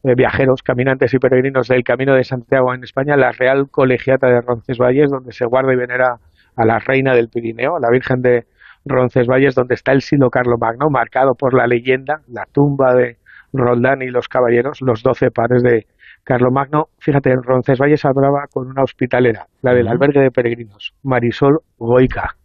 viajeros, 0.03 0.63
caminantes 0.63 1.13
y 1.13 1.19
peregrinos 1.19 1.67
del 1.67 1.83
Camino 1.83 2.15
de 2.15 2.23
Santiago 2.23 2.73
en 2.73 2.83
España, 2.83 3.15
la 3.15 3.31
Real 3.31 3.69
Colegiata 3.69 4.27
de 4.27 4.41
Roncesvalles, 4.41 5.11
donde 5.11 5.31
se 5.31 5.45
guarda 5.45 5.73
y 5.73 5.75
venera 5.75 6.17
a 6.55 6.65
la 6.65 6.79
reina 6.79 7.13
del 7.13 7.29
Pirineo, 7.29 7.75
a 7.75 7.79
la 7.79 7.89
Virgen 7.91 8.21
de 8.21 8.45
Roncesvalles, 8.85 9.55
donde 9.55 9.75
está 9.75 9.91
el 9.91 10.01
silo 10.01 10.29
Carlomagno, 10.29 10.89
marcado 10.89 11.33
por 11.37 11.53
la 11.53 11.67
leyenda, 11.67 12.21
la 12.27 12.45
tumba 12.51 12.93
de 12.93 13.17
Roldán 13.53 14.01
y 14.01 14.07
los 14.07 14.27
caballeros, 14.27 14.79
los 14.81 15.03
doce 15.03 15.29
pares 15.31 15.61
de 15.63 15.85
Carlomagno. 16.23 16.85
Fíjate, 16.99 17.31
en 17.31 17.43
Roncesvalles 17.43 18.05
hablaba 18.05 18.45
con 18.51 18.67
una 18.67 18.83
hospitalera, 18.83 19.47
la 19.61 19.73
del 19.73 19.87
albergue 19.87 20.21
de 20.21 20.31
peregrinos, 20.31 20.93
Marisol 21.03 21.59
Goica. 21.77 22.35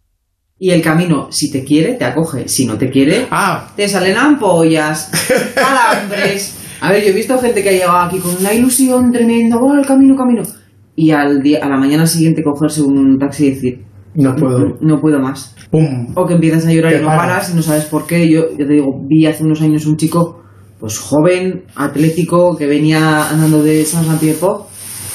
Y 0.59 0.71
el 0.71 0.81
camino, 0.81 1.27
si 1.29 1.51
te 1.51 1.63
quiere, 1.63 1.93
te 1.93 2.05
acoge. 2.05 2.47
Si 2.47 2.65
no 2.65 2.77
te 2.77 2.89
quiere, 2.89 3.27
ah. 3.29 3.71
te 3.75 3.87
salen 3.87 4.17
ampollas, 4.17 5.11
calambres. 5.55 6.79
A 6.81 6.91
ver, 6.91 7.03
yo 7.03 7.09
he 7.09 7.13
visto 7.13 7.37
gente 7.37 7.61
que 7.61 7.69
ha 7.69 7.73
llegado 7.73 7.97
aquí 7.97 8.19
con 8.19 8.35
una 8.35 8.53
ilusión 8.53 9.11
tremenda, 9.11 9.57
oh, 9.57 9.75
el 9.75 9.85
camino, 9.85 10.15
camino. 10.15 10.41
Y 10.95 11.11
al 11.11 11.43
día, 11.43 11.59
a 11.61 11.69
la 11.69 11.77
mañana 11.77 12.07
siguiente 12.07 12.41
cogerse 12.41 12.81
un 12.81 13.19
taxi 13.19 13.45
y 13.45 13.49
decir, 13.51 13.85
no 14.17 14.35
puedo. 14.35 14.77
No 14.81 14.99
puedo 14.99 15.19
más. 15.19 15.55
Pum. 15.69 16.13
O 16.15 16.25
que 16.25 16.33
empiezas 16.33 16.65
a 16.65 16.73
llorar 16.73 16.93
y 16.93 17.01
no 17.01 17.07
paras 17.07 17.51
y 17.51 17.55
no 17.55 17.61
sabes 17.61 17.85
por 17.85 18.07
qué. 18.07 18.27
Yo, 18.29 18.49
yo 18.57 18.65
te 18.65 18.73
digo, 18.73 18.87
vi 19.07 19.25
hace 19.27 19.43
unos 19.43 19.61
años 19.61 19.85
un 19.85 19.95
chico, 19.95 20.43
pues 20.79 20.97
joven, 20.97 21.65
atlético, 21.75 22.57
que 22.57 22.65
venía 22.65 23.29
andando 23.29 23.61
de 23.61 23.85
San 23.85 24.05
Jean 24.05 24.19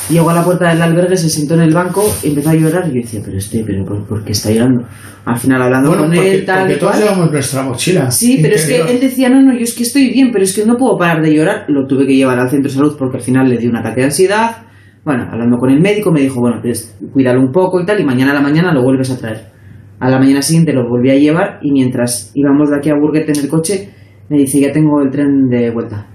llegó 0.08 0.30
a 0.30 0.34
la 0.34 0.44
puerta 0.44 0.68
del 0.68 0.82
albergue, 0.82 1.16
se 1.16 1.28
sentó 1.28 1.54
en 1.54 1.60
el 1.60 1.74
banco, 1.74 2.04
empezó 2.22 2.50
a 2.50 2.54
llorar 2.54 2.88
y 2.88 2.94
yo 2.94 3.02
decía, 3.02 3.20
pero 3.24 3.38
este, 3.38 3.64
pero 3.64 3.84
¿por, 3.84 4.24
qué 4.24 4.32
está 4.32 4.50
llorando? 4.50 4.86
Al 5.24 5.38
final 5.38 5.62
hablando 5.62 5.96
con 5.96 6.12
él, 6.12 6.44
tal. 6.44 6.66
Porque 6.66 6.76
todos 6.76 6.98
llevamos 6.98 7.30
nuestra 7.30 7.62
mochila. 7.62 8.10
Sí, 8.10 8.38
pero 8.42 8.54
es 8.56 8.66
que 8.66 8.80
él 8.80 9.00
decía, 9.00 9.28
no, 9.28 9.42
no, 9.42 9.54
yo 9.54 9.62
es 9.62 9.74
que 9.74 9.84
estoy 9.84 10.10
bien, 10.10 10.30
pero 10.32 10.44
es 10.44 10.54
que 10.54 10.66
no 10.66 10.76
puedo 10.76 10.98
parar 10.98 11.22
de 11.22 11.34
llorar. 11.34 11.64
Lo 11.68 11.86
tuve 11.86 12.06
que 12.06 12.14
llevar 12.14 12.38
al 12.38 12.50
centro 12.50 12.70
de 12.70 12.76
salud 12.76 12.96
porque 12.98 13.18
al 13.18 13.22
final 13.22 13.48
le 13.48 13.58
dio 13.58 13.70
un 13.70 13.76
ataque 13.76 14.00
de 14.00 14.06
ansiedad 14.06 14.56
bueno, 15.04 15.26
hablando 15.30 15.58
con 15.58 15.70
el 15.70 15.80
médico 15.80 16.12
me 16.12 16.20
dijo, 16.20 16.40
bueno, 16.40 16.60
pues 16.62 16.96
cuídalo 17.12 17.40
un 17.40 17.50
poco 17.50 17.80
y 17.80 17.84
tal, 17.84 18.00
y 18.00 18.04
mañana 18.04 18.32
a 18.32 18.34
la 18.34 18.40
mañana 18.40 18.72
lo 18.72 18.82
vuelves 18.82 19.10
a 19.10 19.18
traer. 19.18 19.52
A 19.98 20.08
la 20.08 20.18
mañana 20.18 20.42
siguiente 20.42 20.72
lo 20.72 20.88
volví 20.88 21.10
a 21.10 21.16
llevar 21.16 21.58
y 21.62 21.72
mientras 21.72 22.30
íbamos 22.34 22.70
de 22.70 22.76
aquí 22.76 22.90
a 22.90 22.94
Burguet 22.94 23.28
en 23.28 23.38
el 23.38 23.48
coche, 23.48 23.90
me 24.28 24.38
dice, 24.38 24.60
ya 24.60 24.72
tengo 24.72 25.00
el 25.00 25.10
tren 25.10 25.48
de 25.48 25.70
vuelta. 25.70 26.06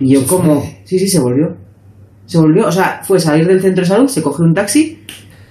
Y 0.00 0.14
yo, 0.14 0.26
¿cómo? 0.26 0.62
Sí, 0.84 0.98
sí, 0.98 1.08
se 1.08 1.20
volvió. 1.20 1.56
Se 2.26 2.38
volvió, 2.38 2.66
o 2.66 2.72
sea, 2.72 3.00
fue 3.02 3.18
salir 3.18 3.46
del 3.46 3.60
centro 3.60 3.82
de 3.82 3.88
salud, 3.88 4.06
se 4.06 4.22
cogió 4.22 4.44
un 4.44 4.54
taxi 4.54 4.98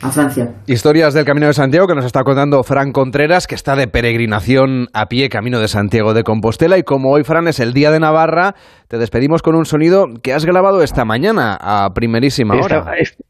a 0.01 0.10
Francia. 0.10 0.54
Historias 0.68 1.13
del 1.13 1.25
Camino 1.25 1.48
de 1.48 1.54
Santiago 1.54 1.88
que 1.88 1.96
nos 1.96 2.06
está 2.06 2.24
contando 2.24 2.63
Fran 2.63 2.92
Contreras, 2.92 3.48
que 3.48 3.56
está 3.56 3.75
de 3.75 3.88
peregrinación 3.88 4.88
a 4.94 5.08
pie 5.08 5.30
Camino 5.30 5.60
de 5.60 5.68
Santiago 5.68 6.13
de 6.13 6.24
Compostela. 6.24 6.77
Y 6.77 6.84
como 6.84 7.12
hoy, 7.12 7.24
Fran, 7.24 7.48
es 7.48 7.60
el 7.60 7.74
Día 7.74 7.92
de 7.92 8.00
Navarra, 8.00 8.54
te 8.88 8.98
despedimos 8.98 9.42
con 9.42 9.56
un 9.56 9.66
sonido 9.66 10.06
que 10.22 10.34
has 10.34 10.46
grabado 10.46 10.84
esta 10.84 11.06
mañana 11.06 11.58
a 11.60 11.89
primerísima 11.94 12.56
hora. 12.56 12.86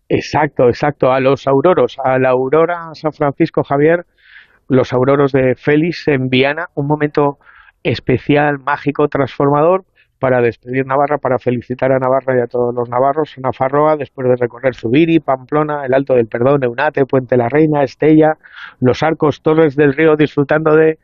exacto, 0.09 0.67
exacto. 0.67 1.11
A 1.11 1.19
los 1.19 1.47
auroros, 1.47 1.97
a 2.03 2.19
la 2.19 2.29
aurora 2.29 2.89
San 2.93 3.11
Francisco 3.11 3.63
Javier, 3.63 4.05
los 4.67 4.93
auroros 4.93 5.31
de 5.31 5.55
Félix 5.55 6.07
en 6.07 6.27
Viana, 6.29 6.67
un 6.75 6.87
momento 6.87 7.37
especial, 7.83 8.57
mágico, 8.65 9.07
transformador 9.07 9.85
para 10.19 10.41
despedir 10.41 10.85
Navarra, 10.85 11.17
para 11.17 11.39
felicitar 11.39 11.91
a 11.91 11.99
Navarra 11.99 12.37
y 12.37 12.41
a 12.41 12.47
todos 12.47 12.73
los 12.73 12.89
navarros, 12.89 13.35
Nafarroa, 13.37 13.95
después 13.97 14.27
de 14.27 14.35
recorrer 14.35 14.75
Zubiri, 14.75 15.19
Pamplona, 15.19 15.85
el 15.85 15.93
Alto 15.93 16.15
del 16.15 16.27
Perdón, 16.27 16.63
Eunate, 16.63 17.05
Puente 17.05 17.37
la 17.37 17.49
Reina, 17.49 17.83
Estella, 17.83 18.37
los 18.79 19.03
arcos, 19.03 19.41
Torres 19.41 19.75
del 19.75 19.93
Río, 19.93 20.15
disfrutando 20.15 20.75
de 20.75 20.97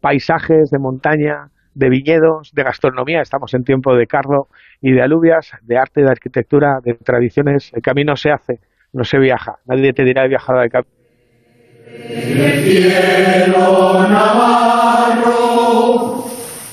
paisajes, 0.00 0.70
de 0.70 0.78
montaña, 0.78 1.48
de 1.74 1.88
viñedos, 1.88 2.52
de 2.52 2.62
gastronomía. 2.62 3.22
Estamos 3.22 3.54
en 3.54 3.64
tiempo 3.64 3.94
de 3.94 4.06
carro 4.06 4.48
y 4.80 4.92
de 4.92 5.02
alubias, 5.02 5.52
de 5.62 5.78
arte, 5.78 6.02
de 6.02 6.10
arquitectura, 6.10 6.80
de 6.82 6.94
tradiciones. 6.94 7.70
El 7.72 7.82
camino 7.82 8.16
se 8.16 8.30
hace, 8.30 8.60
no 8.92 9.04
se 9.04 9.18
viaja. 9.18 9.56
Nadie 9.66 9.92
te 9.92 10.04
dirá 10.04 10.22
de 10.22 10.28
viajar 10.28 10.56
al 10.58 10.70
camino. 10.70 10.92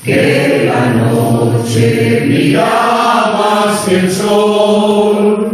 Que 0.06 0.70
la 0.72 0.86
noche 0.94 2.22
que 3.86 3.96
el 3.96 4.10
sol. 4.10 5.52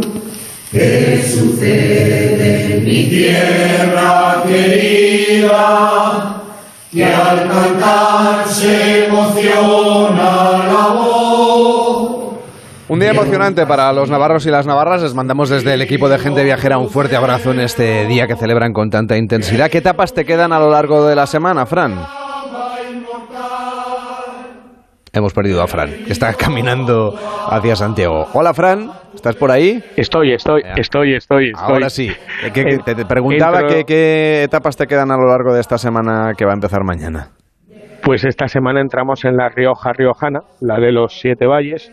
¿Qué 0.71 1.23
sucede 1.23 2.77
en 2.77 2.85
mi 2.85 3.03
tierra 3.05 4.43
querida? 4.47 6.39
que 6.91 7.03
al 7.03 7.49
cantar 7.49 8.47
se 8.47 9.07
emociona 9.07 10.67
la 10.67 10.93
voz. 10.93 12.33
Un 12.87 12.99
día 12.99 13.09
emocionante 13.09 13.65
para 13.65 13.91
los 13.91 14.11
navarros 14.11 14.45
y 14.45 14.51
las 14.51 14.67
navarras. 14.67 15.01
Les 15.01 15.15
mandamos 15.15 15.49
desde 15.49 15.73
el 15.73 15.81
equipo 15.81 16.07
de 16.07 16.19
gente 16.19 16.43
viajera 16.43 16.77
un 16.77 16.91
fuerte 16.91 17.15
abrazo 17.15 17.51
en 17.51 17.61
este 17.61 18.05
día 18.05 18.27
que 18.27 18.35
celebran 18.35 18.73
con 18.73 18.91
tanta 18.91 19.17
intensidad. 19.17 19.71
¿Qué 19.71 19.79
etapas 19.79 20.13
te 20.13 20.23
quedan 20.23 20.53
a 20.53 20.59
lo 20.59 20.69
largo 20.69 21.07
de 21.07 21.15
la 21.15 21.25
semana, 21.25 21.65
Fran? 21.65 21.95
Hemos 25.15 25.31
perdido 25.31 25.61
a 25.61 25.67
Fran, 25.67 25.91
que 26.07 26.11
está 26.11 26.33
caminando 26.33 27.13
hacia 27.47 27.75
Santiago. 27.75 28.25
Hola, 28.33 28.51
Fran, 28.51 28.89
¿estás 29.13 29.35
por 29.35 29.51
ahí? 29.51 29.83
Estoy, 29.95 30.33
estoy, 30.33 30.63
estoy, 30.75 31.13
estoy. 31.13 31.49
estoy. 31.49 31.51
Ahora 31.55 31.91
sí. 31.91 32.09
¿Qué, 32.51 32.65
qué, 32.65 32.79
te, 32.79 33.05
preguntaba 33.05 33.67
qué, 33.67 33.83
qué 33.83 34.41
etapas 34.41 34.75
te 34.75 34.87
quedan 34.87 35.11
a 35.11 35.15
lo 35.15 35.27
largo 35.27 35.53
de 35.53 35.61
esta 35.61 35.77
semana 35.77 36.31
que 36.35 36.45
va 36.45 36.51
a 36.53 36.55
empezar 36.55 36.83
mañana. 36.83 37.27
Pues 38.01 38.25
esta 38.25 38.47
semana 38.47 38.81
entramos 38.81 39.23
en 39.23 39.37
la 39.37 39.49
Rioja 39.49 39.93
Riojana, 39.93 40.39
la 40.61 40.79
de 40.79 40.91
los 40.91 41.19
Siete 41.19 41.45
Valles, 41.45 41.91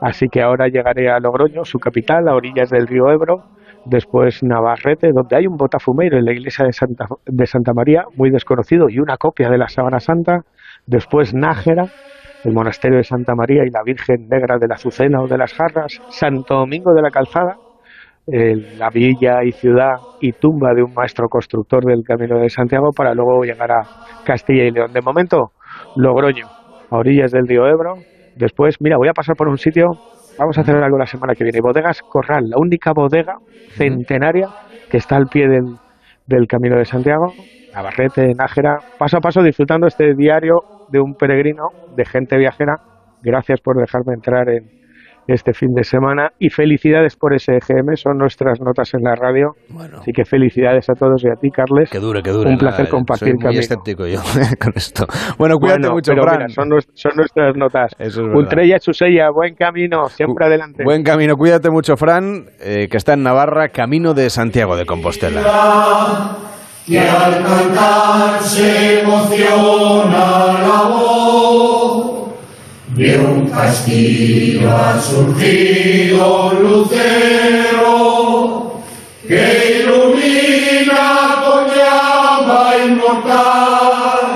así 0.00 0.28
que 0.28 0.40
ahora 0.40 0.68
llegaré 0.68 1.10
a 1.10 1.18
Logroño, 1.18 1.64
su 1.64 1.80
capital, 1.80 2.28
a 2.28 2.36
orillas 2.36 2.70
del 2.70 2.86
río 2.86 3.10
Ebro, 3.10 3.42
después 3.86 4.44
Navarrete, 4.44 5.10
donde 5.12 5.34
hay 5.34 5.48
un 5.48 5.56
botafumeiro 5.56 6.16
en 6.16 6.26
la 6.26 6.32
iglesia 6.32 6.64
de 6.64 6.72
Santa, 6.72 7.06
de 7.26 7.44
Santa 7.44 7.72
María, 7.74 8.04
muy 8.14 8.30
desconocido, 8.30 8.88
y 8.88 9.00
una 9.00 9.16
copia 9.16 9.50
de 9.50 9.58
la 9.58 9.66
Sábana 9.66 9.98
Santa, 9.98 10.42
después 10.86 11.34
Nájera, 11.34 11.86
el 12.44 12.52
monasterio 12.52 12.98
de 12.98 13.04
Santa 13.04 13.34
María 13.34 13.64
y 13.64 13.70
la 13.70 13.82
Virgen 13.84 14.28
Negra 14.28 14.58
de 14.58 14.66
la 14.68 14.74
Azucena 14.74 15.20
o 15.22 15.28
de 15.28 15.38
las 15.38 15.52
Jarras, 15.54 16.00
Santo 16.10 16.54
Domingo 16.54 16.92
de 16.92 17.02
la 17.02 17.10
Calzada, 17.10 17.56
eh, 18.26 18.76
la 18.78 18.88
villa 18.90 19.42
y 19.44 19.50
ciudad 19.50 19.94
y 20.20 20.32
tumba 20.32 20.74
de 20.74 20.82
un 20.82 20.94
maestro 20.94 21.28
constructor 21.28 21.84
del 21.84 22.04
Camino 22.04 22.38
de 22.38 22.48
Santiago 22.50 22.90
para 22.96 23.14
luego 23.14 23.42
llegar 23.42 23.72
a 23.72 23.82
Castilla 24.24 24.64
y 24.64 24.70
León. 24.70 24.92
De 24.92 25.00
momento, 25.00 25.52
Logroño, 25.96 26.46
a 26.90 26.96
orillas 26.96 27.32
del 27.32 27.48
río 27.48 27.66
Ebro. 27.66 27.96
Después, 28.36 28.76
mira, 28.80 28.96
voy 28.96 29.08
a 29.08 29.12
pasar 29.12 29.34
por 29.36 29.48
un 29.48 29.58
sitio, 29.58 29.86
vamos 30.38 30.56
a 30.56 30.60
hacer 30.60 30.76
algo 30.76 30.98
la 30.98 31.06
semana 31.06 31.34
que 31.34 31.44
viene. 31.44 31.60
Bodegas 31.60 32.00
Corral, 32.02 32.48
la 32.48 32.58
única 32.58 32.92
bodega 32.94 33.38
centenaria 33.70 34.48
que 34.88 34.98
está 34.98 35.16
al 35.16 35.26
pie 35.26 35.48
del, 35.48 35.76
del 36.26 36.46
Camino 36.46 36.76
de 36.76 36.84
Santiago, 36.84 37.32
Navarrete, 37.74 38.34
Nájera, 38.34 38.76
paso 38.98 39.16
a 39.18 39.20
paso 39.20 39.42
disfrutando 39.42 39.86
este 39.86 40.14
diario 40.14 40.60
de 40.90 41.00
un 41.00 41.14
peregrino, 41.14 41.68
de 41.96 42.04
gente 42.04 42.36
viajera. 42.36 42.76
Gracias 43.22 43.60
por 43.60 43.76
dejarme 43.78 44.14
entrar 44.14 44.48
en 44.48 44.82
este 45.28 45.52
fin 45.54 45.68
de 45.72 45.84
semana 45.84 46.30
y 46.40 46.50
felicidades 46.50 47.14
por 47.14 47.32
ese 47.32 47.52
EGM, 47.52 47.94
son 47.94 48.18
nuestras 48.18 48.60
notas 48.60 48.92
en 48.94 49.02
la 49.04 49.14
radio. 49.14 49.52
Bueno. 49.68 49.98
Así 50.00 50.10
que 50.12 50.24
felicidades 50.24 50.90
a 50.90 50.94
todos 50.94 51.22
y 51.22 51.28
a 51.28 51.36
ti, 51.40 51.48
Carles. 51.50 51.88
Que 51.90 52.00
dure, 52.00 52.20
que 52.24 52.30
dure. 52.30 52.50
Un 52.50 52.58
placer 52.58 52.86
nada, 52.86 52.90
compartir 52.90 53.28
soy 53.28 53.32
muy 53.34 53.42
camino. 53.42 53.60
escéptico 53.60 54.06
yo 54.08 54.18
con 54.60 54.72
esto. 54.74 55.06
Bueno, 55.38 55.58
cuídate 55.58 55.82
Bueno, 55.82 55.94
mucho, 55.94 56.10
pero 56.12 56.24
Fran. 56.24 56.36
mira, 56.38 56.48
son, 56.48 56.68
nues- 56.70 56.88
son 56.94 57.12
nuestras 57.16 57.56
notas. 57.56 57.92
Eso 58.00 58.22
es. 58.22 58.34
Ultrella 58.34 58.80
Chusella, 58.80 59.30
buen 59.30 59.54
camino, 59.54 60.06
siempre 60.08 60.44
adelante. 60.44 60.82
Buen 60.82 61.04
camino, 61.04 61.36
cuídate 61.36 61.70
mucho, 61.70 61.96
Fran, 61.96 62.46
eh, 62.60 62.88
que 62.90 62.96
está 62.96 63.12
en 63.14 63.22
Navarra, 63.22 63.68
camino 63.68 64.14
de 64.14 64.28
Santiago 64.28 64.74
de 64.76 64.84
Compostela. 64.86 65.40
Que 66.86 66.98
al 66.98 67.42
cantar 67.44 68.42
se 68.42 69.00
emociona 69.00 70.58
la 70.66 70.82
voz. 70.88 72.32
De 72.88 73.18
un 73.18 73.48
castillo 73.48 74.70
ha 74.70 75.00
surgido 75.00 76.52
lucero 76.60 77.92
que 79.26 79.82
ilumina 79.82 81.42
con 81.44 81.66
llama 81.74 82.76
inmortal. 82.84 84.28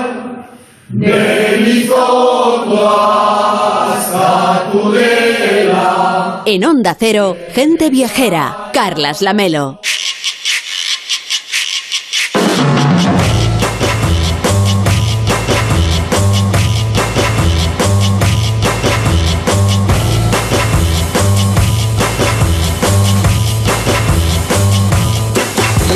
Del 0.89 1.67
Izoto 1.67 2.89
hasta. 2.89 4.37
En 6.49 6.63
Onda 6.63 6.95
Cero, 6.97 7.35
gente 7.53 7.89
viajera. 7.89 8.69
Carlas 8.71 9.21
Lamelo. 9.21 9.81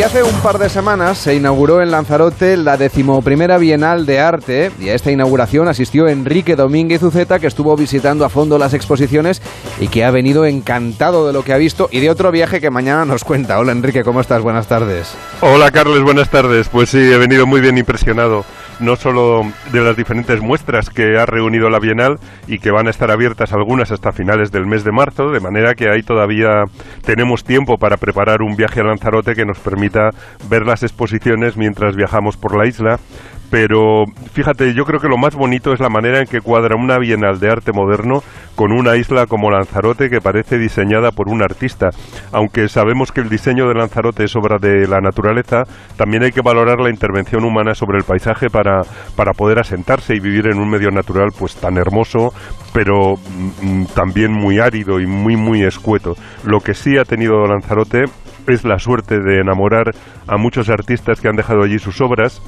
Hace 0.04 0.24
un 0.24 0.42
par 0.42 0.58
de 0.58 0.68
semanas 0.68 1.20
se 1.20 1.36
inauguró 1.36 1.80
en 1.80 1.92
Lanzarote 1.92 2.58
la 2.58 2.76
decimoprimera 2.76 3.60
Bienal 3.60 4.08
de 4.08 4.20
Arte 4.20 4.72
y 4.80 4.90
a 4.90 4.96
esta 4.96 5.12
inauguración 5.12 5.68
asistió 5.68 6.08
Enrique 6.08 6.56
Domínguez 6.56 7.04
Uceta 7.04 7.38
que 7.38 7.46
estuvo 7.46 7.78
visitando 7.78 8.26
a 8.26 8.30
fondo 8.30 8.58
las 8.58 8.74
exposiciones 8.74 9.44
y 9.80 9.90
que 9.90 10.04
ha 10.04 10.10
venido 10.10 10.46
encantado 10.46 11.28
de 11.28 11.34
lo 11.34 11.44
que 11.44 11.54
ha 11.54 11.58
visto 11.58 11.88
y 11.92 12.00
de 12.00 12.10
otro 12.10 12.32
viaje 12.32 12.60
que 12.60 12.72
mañana 12.72 13.06
nos 13.06 13.24
cuenta. 13.24 13.60
Hola 13.60 13.74
Enrique, 13.74 14.04
¿cómo 14.04 14.22
estás? 14.22 14.42
Buenas 14.42 14.68
tardes. 14.68 15.14
Hola 15.40 15.70
Carles, 15.70 16.02
buenas 16.02 16.32
tardes. 16.32 16.68
Pues 16.68 16.90
sí, 16.90 16.98
he 16.98 17.18
venido 17.18 17.46
muy 17.46 17.62
bien 17.62 17.78
impresionado, 17.78 18.44
no 18.82 18.96
solo 18.96 19.44
de 19.72 19.82
las 19.82 19.96
diferentes 19.96 20.42
muestras 20.42 20.90
que 20.90 21.18
ha 21.18 21.26
reunido 21.26 21.70
la 21.70 21.80
Bienal 21.80 22.18
y 22.48 22.60
que 22.60 22.72
van 22.72 22.88
a 22.88 22.90
estar 22.90 23.12
abiertas 23.12 23.54
algunas 23.54 23.92
hasta 23.92 24.12
finales 24.12 24.52
del 24.52 24.66
mes 24.66 24.84
de 24.84 24.92
marzo, 24.92 25.30
de 25.30 25.40
manera 25.40 25.76
que 25.76 25.90
ahí 25.90 26.02
todavía 26.02 26.64
tenemos 27.06 27.44
tiempo 27.44 27.78
para 27.78 27.98
preparar 27.98 28.42
un 28.42 28.56
viaje 28.56 28.82
a 28.82 28.84
Lanzarote 28.84 29.36
que 29.36 29.46
nos 29.46 29.60
permita 29.60 30.10
ver 30.50 30.66
las 30.66 30.84
exposiciones 30.84 31.58
mientras 31.58 31.96
viajamos 31.96 32.38
por 32.38 32.58
la 32.58 32.68
isla. 32.68 33.00
Pero 33.52 34.06
fíjate, 34.32 34.74
yo 34.74 34.86
creo 34.86 35.02
que 35.02 35.10
lo 35.10 35.18
más 35.18 35.36
bonito 35.36 35.74
es 35.74 35.82
la 35.82 35.90
manera 35.90 36.20
en 36.20 36.26
que 36.26 36.40
cuadra 36.40 36.78
una 36.78 36.98
Bienal 36.98 37.38
de 37.40 37.52
arte 37.52 37.74
moderno 37.74 38.24
con 38.56 38.72
una 38.72 38.96
isla 38.96 39.26
como 39.26 39.52
Lanzarote 39.52 40.10
que 40.10 40.22
parece 40.22 40.58
diseñada 40.58 41.12
por 41.12 41.28
un 41.28 41.44
artista. 41.44 41.90
Aunque 42.32 42.70
sabemos 42.70 43.12
que 43.12 43.20
el 43.20 43.28
diseño 43.28 43.68
de 43.68 43.74
Lanzarote 43.74 44.24
es 44.24 44.36
obra 44.38 44.58
de 44.58 44.88
la 44.88 45.02
naturaleza, 45.02 45.64
también 45.98 46.24
hay 46.24 46.32
que 46.32 46.42
valorar 46.42 46.80
la 46.80 46.90
intervención 46.90 47.44
humana 47.44 47.76
sobre 47.76 47.98
el 47.98 48.06
paisaje 48.06 48.50
para, 48.50 48.84
para 49.18 49.34
poder 49.34 49.60
asentarse 49.60 50.16
y 50.16 50.22
vivir 50.22 50.48
en 50.48 50.58
un 50.58 50.70
medio 50.70 50.90
natural 50.90 51.30
pues 51.38 51.56
tan 51.56 51.78
hermoso, 51.78 52.30
pero 52.74 53.16
mm, 53.16 53.86
también 53.94 54.32
muy 54.32 54.60
árido 54.60 55.02
y 55.02 55.06
muy 55.06 55.36
muy 55.36 55.64
escueto. 55.64 56.14
Lo 56.46 56.60
que 56.60 56.74
sí 56.74 56.98
ha 56.98 57.04
tenido 57.04 57.46
Lanzarote 57.46 58.06
es 58.48 58.64
la 58.64 58.80
suerte 58.80 59.20
de 59.20 59.42
enamorar 59.42 59.92
a 60.28 60.38
muchos 60.38 60.70
artistas 60.70 61.20
que 61.20 61.28
han 61.28 61.36
dejado 61.36 61.64
allí 61.64 61.80
sus 61.80 62.00
obras 62.00 62.42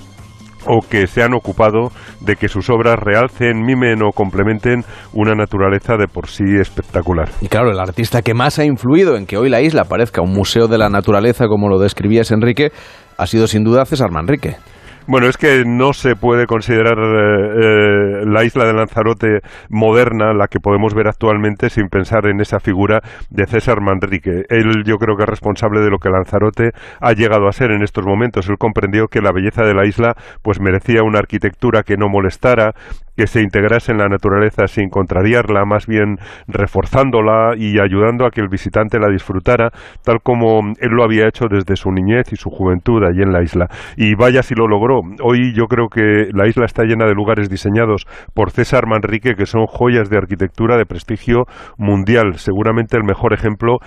o 0.67 0.81
que 0.81 1.07
se 1.07 1.23
han 1.23 1.33
ocupado 1.33 1.91
de 2.21 2.35
que 2.35 2.47
sus 2.47 2.69
obras 2.69 2.95
realcen, 2.97 3.61
mimen 3.65 4.01
o 4.03 4.11
complementen 4.11 4.83
una 5.13 5.35
naturaleza 5.35 5.95
de 5.97 6.07
por 6.07 6.27
sí 6.27 6.43
espectacular. 6.59 7.29
Y 7.41 7.47
claro, 7.47 7.71
el 7.71 7.79
artista 7.79 8.21
que 8.21 8.33
más 8.33 8.59
ha 8.59 8.65
influido 8.65 9.15
en 9.17 9.25
que 9.25 9.37
hoy 9.37 9.49
la 9.49 9.61
isla 9.61 9.85
parezca 9.85 10.21
un 10.21 10.31
museo 10.31 10.67
de 10.67 10.77
la 10.77 10.89
naturaleza, 10.89 11.47
como 11.47 11.69
lo 11.69 11.79
describías 11.79 12.31
Enrique, 12.31 12.71
ha 13.17 13.27
sido 13.27 13.47
sin 13.47 13.63
duda 13.63 13.85
César 13.85 14.11
Manrique. 14.11 14.57
Bueno, 15.05 15.27
es 15.27 15.35
que 15.35 15.65
no 15.65 15.91
se 15.91 16.15
puede 16.15 16.45
considerar 16.45 16.97
eh, 16.97 18.21
eh, 18.21 18.25
la 18.25 18.45
isla 18.45 18.63
de 18.63 18.73
Lanzarote 18.73 19.41
moderna, 19.67 20.33
la 20.33 20.47
que 20.47 20.61
podemos 20.61 20.93
ver 20.93 21.09
actualmente, 21.09 21.69
sin 21.69 21.89
pensar 21.89 22.25
en 22.25 22.39
esa 22.39 22.61
figura 22.61 23.01
de 23.29 23.45
César 23.45 23.81
Manrique. 23.81 24.45
Él 24.47 24.85
yo 24.85 24.95
creo 24.99 25.17
que 25.17 25.23
es 25.23 25.29
responsable 25.29 25.81
de 25.81 25.89
lo 25.89 25.97
que 25.97 26.09
Lanzarote 26.09 26.71
ha 27.01 27.11
llegado 27.11 27.49
a 27.49 27.51
ser 27.51 27.71
en 27.71 27.83
estos 27.83 28.05
momentos. 28.05 28.47
Él 28.47 28.57
comprendió 28.57 29.09
que 29.09 29.19
la 29.19 29.33
belleza 29.33 29.63
de 29.63 29.73
la 29.73 29.85
isla 29.85 30.15
pues 30.41 30.61
merecía 30.61 31.03
una 31.03 31.19
arquitectura 31.19 31.83
que 31.83 31.97
no 31.97 32.07
molestara, 32.07 32.73
que 33.15 33.27
se 33.27 33.41
integrase 33.41 33.91
en 33.91 33.99
la 33.99 34.07
naturaleza 34.07 34.67
sin 34.67 34.89
contrariarla, 34.89 35.65
más 35.65 35.87
bien 35.87 36.17
reforzándola 36.47 37.55
y 37.57 37.79
ayudando 37.79 38.25
a 38.25 38.31
que 38.31 38.41
el 38.41 38.49
visitante 38.49 38.99
la 38.99 39.09
disfrutara, 39.09 39.71
tal 40.03 40.19
como 40.21 40.61
él 40.79 40.91
lo 40.91 41.03
había 41.03 41.27
hecho 41.27 41.45
desde 41.49 41.75
su 41.75 41.91
niñez 41.91 42.31
y 42.31 42.35
su 42.35 42.49
juventud 42.49 43.03
allí 43.03 43.21
en 43.21 43.31
la 43.31 43.43
isla. 43.43 43.67
Y 43.97 44.15
vaya 44.15 44.43
si 44.43 44.55
lo 44.55 44.67
logró. 44.67 45.01
Hoy 45.21 45.53
yo 45.53 45.65
creo 45.65 45.87
que 45.87 46.29
la 46.33 46.47
isla 46.47 46.65
está 46.65 46.83
llena 46.83 47.05
de 47.05 47.13
lugares 47.13 47.49
diseñados 47.49 48.05
por 48.33 48.51
César 48.51 48.87
Manrique 48.87 49.35
que 49.35 49.45
son 49.45 49.65
joyas 49.67 50.09
de 50.09 50.17
arquitectura 50.17 50.77
de 50.77 50.85
prestigio 50.85 51.45
mundial. 51.77 52.35
Seguramente 52.35 52.97
el 52.97 53.03
mejor 53.03 53.33
ejemplo 53.33 53.77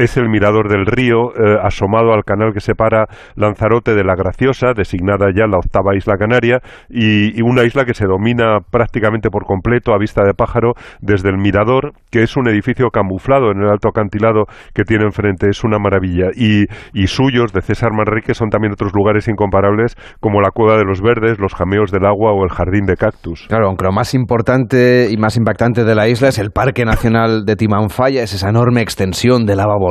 es 0.00 0.16
el 0.16 0.30
mirador 0.30 0.70
del 0.70 0.86
río, 0.86 1.30
eh, 1.36 1.58
asomado 1.62 2.14
al 2.14 2.24
canal 2.24 2.54
que 2.54 2.60
separa 2.60 3.06
Lanzarote 3.36 3.94
de 3.94 4.02
la 4.02 4.14
Graciosa, 4.14 4.72
designada 4.74 5.26
ya 5.34 5.46
la 5.46 5.58
octava 5.58 5.94
isla 5.94 6.16
canaria, 6.16 6.60
y, 6.88 7.40
una 7.42 7.64
isla 7.64 7.84
que 7.84 7.94
se 7.94 8.06
domina 8.06 8.60
prácticamente 8.70 9.28
por 9.28 9.44
completo 9.44 9.92
a 9.92 9.98
vista 9.98 10.22
de 10.24 10.34
pájaro 10.34 10.72
desde 11.00 11.28
el 11.28 11.36
mirador, 11.36 11.92
que 12.10 12.22
es 12.22 12.36
un 12.36 12.48
edificio 12.48 12.88
camuflado 12.90 13.50
en 13.50 13.58
el 13.62 13.68
alto 13.68 13.88
acantilado 13.88 14.44
que 14.72 14.84
tiene 14.84 15.04
enfrente, 15.04 15.48
es 15.50 15.64
una 15.64 15.78
maravilla. 15.78 16.28
Y, 16.34 16.64
y 16.94 17.06
suyos, 17.08 17.52
de 17.52 17.60
César 17.60 17.90
Manrique, 17.92 18.34
son 18.34 18.48
también 18.48 18.72
otros 18.72 18.92
lugares 18.94 19.28
incomparables 19.28 19.96
como 20.20 20.40
la 20.40 20.50
Cueva 20.50 20.76
de 20.76 20.84
los 20.84 21.02
Verdes, 21.02 21.38
los 21.38 21.54
Jameos 21.54 21.90
del 21.90 22.06
Agua 22.06 22.32
o 22.32 22.44
el 22.44 22.50
Jardín 22.50 22.86
de 22.86 22.96
Cactus. 22.96 23.46
Claro, 23.48 23.66
aunque 23.66 23.84
lo 23.84 23.92
más 23.92 24.14
importante 24.14 25.08
y 25.10 25.16
más 25.16 25.36
impactante 25.36 25.84
de 25.84 25.94
la 25.94 26.08
isla 26.08 26.28
es 26.28 26.38
el 26.38 26.52
Parque 26.52 26.84
Nacional 26.84 27.44
de 27.44 27.56
Timanfaya, 27.56 28.22
es 28.22 28.32
esa 28.32 28.48
enorme 28.48 28.80
extensión 28.80 29.44
de 29.44 29.56
lava 29.56 29.76
volcánica 29.76 29.89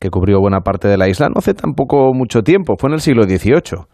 que 0.00 0.10
cubrió 0.10 0.40
buena 0.40 0.60
parte 0.60 0.88
de 0.88 0.96
la 0.96 1.08
isla 1.08 1.28
no 1.28 1.38
hace 1.38 1.54
tampoco 1.54 2.12
mucho 2.14 2.42
tiempo, 2.42 2.74
fue 2.78 2.90
en 2.90 2.94
el 2.94 3.00
siglo 3.00 3.24
XVIII. 3.24 3.84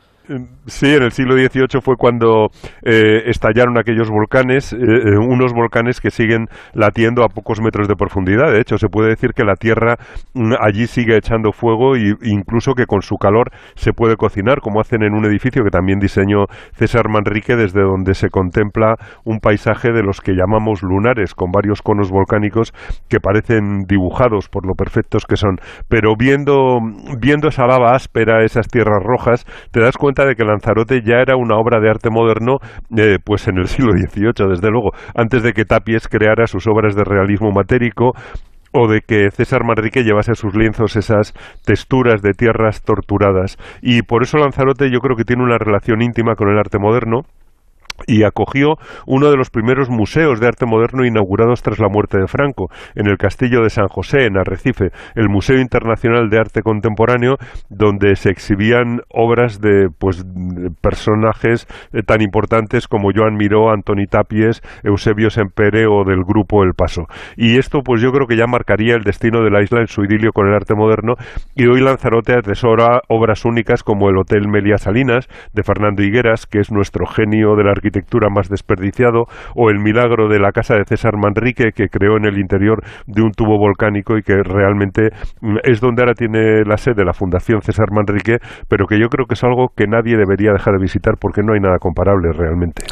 Sí, 0.66 0.94
en 0.94 1.02
el 1.02 1.12
siglo 1.12 1.34
XVIII 1.34 1.80
fue 1.80 1.96
cuando 1.96 2.50
eh, 2.82 3.22
estallaron 3.26 3.78
aquellos 3.78 4.10
volcanes, 4.10 4.74
eh, 4.74 4.76
eh, 4.78 5.16
unos 5.16 5.54
volcanes 5.54 6.02
que 6.02 6.10
siguen 6.10 6.48
latiendo 6.74 7.24
a 7.24 7.28
pocos 7.30 7.62
metros 7.62 7.88
de 7.88 7.96
profundidad. 7.96 8.52
De 8.52 8.60
hecho, 8.60 8.76
se 8.76 8.88
puede 8.88 9.08
decir 9.08 9.32
que 9.32 9.44
la 9.44 9.56
Tierra 9.56 9.96
mm, 10.34 10.52
allí 10.60 10.86
sigue 10.86 11.16
echando 11.16 11.52
fuego 11.52 11.96
e 11.96 12.14
incluso 12.24 12.74
que 12.74 12.84
con 12.84 13.00
su 13.00 13.16
calor 13.16 13.50
se 13.74 13.94
puede 13.94 14.16
cocinar, 14.16 14.60
como 14.60 14.82
hacen 14.82 15.02
en 15.02 15.14
un 15.14 15.24
edificio 15.24 15.64
que 15.64 15.70
también 15.70 15.98
diseñó 15.98 16.44
César 16.74 17.08
Manrique, 17.08 17.56
desde 17.56 17.80
donde 17.80 18.14
se 18.14 18.28
contempla 18.28 18.96
un 19.24 19.40
paisaje 19.40 19.92
de 19.92 20.02
los 20.02 20.20
que 20.20 20.32
llamamos 20.32 20.82
lunares, 20.82 21.34
con 21.34 21.52
varios 21.52 21.80
conos 21.80 22.10
volcánicos 22.10 22.74
que 23.08 23.18
parecen 23.18 23.84
dibujados 23.84 24.50
por 24.50 24.66
lo 24.66 24.74
perfectos 24.74 25.24
que 25.24 25.36
son. 25.36 25.58
Pero 25.88 26.16
viendo, 26.16 26.80
viendo 27.18 27.48
esa 27.48 27.66
lava 27.66 27.94
áspera, 27.94 28.44
esas 28.44 28.68
tierras 28.68 29.02
rojas, 29.02 29.46
te 29.70 29.80
das 29.80 29.96
cuenta 29.96 30.17
de 30.24 30.35
que 30.35 30.44
Lanzarote 30.44 31.02
ya 31.02 31.16
era 31.16 31.37
una 31.37 31.57
obra 31.57 31.81
de 31.81 31.90
arte 31.90 32.11
moderno, 32.11 32.59
eh, 32.96 33.18
pues 33.24 33.48
en 33.48 33.59
el 33.59 33.66
siglo 33.68 33.92
XVIII, 33.92 34.48
desde 34.48 34.70
luego, 34.70 34.92
antes 35.14 35.42
de 35.42 35.52
que 35.52 35.64
Tapies 35.64 36.09
creara 36.09 36.46
sus 36.46 36.66
obras 36.66 36.94
de 36.94 37.04
realismo 37.04 37.50
matérico 37.50 38.12
o 38.72 38.88
de 38.88 39.00
que 39.00 39.31
César 39.31 39.64
Manrique 39.64 40.04
llevase 40.04 40.33
a 40.33 40.35
sus 40.35 40.54
lienzos 40.54 40.96
esas 40.96 41.33
texturas 41.64 42.22
de 42.22 42.33
tierras 42.33 42.83
torturadas. 42.83 43.57
Y 43.83 44.02
por 44.02 44.22
eso 44.22 44.38
Lanzarote 44.38 44.90
yo 44.90 45.00
creo 45.00 45.16
que 45.16 45.24
tiene 45.24 45.42
una 45.42 45.59
relación 45.59 46.02
íntima 46.02 46.35
con 46.35 46.48
el 46.48 46.59
arte 46.59 46.78
moderno 46.78 47.22
y 48.06 48.24
acogió 48.24 48.78
uno 49.06 49.30
de 49.30 49.37
los 49.37 49.50
primeros 49.50 49.88
museos 49.88 50.40
de 50.40 50.46
arte 50.46 50.66
moderno 50.66 51.04
inaugurados 51.04 51.62
tras 51.62 51.78
la 51.78 51.88
muerte 51.88 52.18
de 52.18 52.26
Franco, 52.26 52.70
en 52.94 53.06
el 53.06 53.18
Castillo 53.18 53.62
de 53.62 53.70
San 53.70 53.88
José, 53.88 54.26
en 54.26 54.38
Arrecife, 54.38 54.90
el 55.14 55.28
Museo 55.28 55.61
Internacional 55.61 56.30
de 56.30 56.38
Arte 56.38 56.62
Contemporáneo, 56.62 57.37
donde 57.68 58.16
se 58.16 58.30
exhibían 58.30 59.02
obras 59.08 59.61
de 59.61 59.88
pues 59.96 60.24
personajes 60.80 61.66
eh, 61.92 62.02
tan 62.02 62.20
importantes 62.20 62.88
como 62.88 63.11
Joan 63.14 63.37
Miró, 63.37 63.70
Antoni 63.70 64.06
Tapies, 64.06 64.62
Eusebio 64.82 65.30
Sempere 65.30 65.87
o 65.87 66.04
del 66.04 66.24
grupo 66.24 66.62
El 66.62 66.74
Paso. 66.74 67.06
Y 67.37 67.58
esto 67.58 67.82
pues 67.82 68.00
yo 68.00 68.12
creo 68.12 68.26
que 68.26 68.37
ya 68.37 68.46
marcaría 68.46 68.94
el 68.94 69.02
destino 69.02 69.42
de 69.42 69.50
la 69.50 69.62
isla 69.62 69.80
en 69.80 69.88
su 69.88 70.04
idilio 70.04 70.32
con 70.32 70.48
el 70.48 70.54
arte 70.54 70.74
moderno 70.74 71.14
y 71.54 71.66
hoy 71.66 71.80
Lanzarote 71.80 72.34
atesora 72.34 73.02
obras 73.08 73.44
únicas 73.44 73.82
como 73.82 74.08
el 74.08 74.16
Hotel 74.16 74.48
Melia 74.48 74.78
Salinas 74.78 75.28
de 75.52 75.62
Fernando 75.62 76.02
Higueras, 76.02 76.46
que 76.46 76.61
es 76.61 76.70
nuestro 76.70 77.06
genio 77.06 77.56
de 77.56 77.64
la 77.64 77.72
arquitectura 77.88 78.29
más 78.31 78.48
desperdiciado, 78.48 79.24
o 79.55 79.70
el 79.70 79.79
milagro 79.81 80.29
de 80.29 80.38
la 80.38 80.53
casa 80.53 80.74
de 80.74 80.85
César 80.85 81.14
Manrique, 81.16 81.72
que 81.74 81.88
creó 81.88 82.16
en 82.16 82.27
el 82.27 82.38
interior 82.38 82.83
de 83.07 83.22
un 83.22 83.33
tubo 83.33 83.59
volcánico 83.59 84.16
y 84.16 84.22
que 84.22 84.42
realmente 84.42 85.11
mm, 85.40 85.57
es 85.64 85.81
donde 85.81 86.03
ahora 86.03 86.14
tiene 86.14 86.64
la 86.64 86.77
sede 86.77 87.05
la 87.05 87.12
Fundación 87.12 87.62
César 87.62 87.90
Manrique, 87.90 88.38
pero 88.68 88.87
que 88.87 89.01
yo 89.01 89.09
creo 89.09 89.27
que 89.27 89.35
es 89.35 89.44
algo 89.44 89.68
que 89.74 89.87
nadie 89.87 90.16
debería 90.16 90.53
dejar 90.53 90.74
de 90.74 90.83
visitar 90.83 91.14
porque 91.20 91.42
no 91.42 91.55
hay 91.55 91.61
nada 91.61 91.79
comparable 91.79 92.33
realmente. 92.33 92.85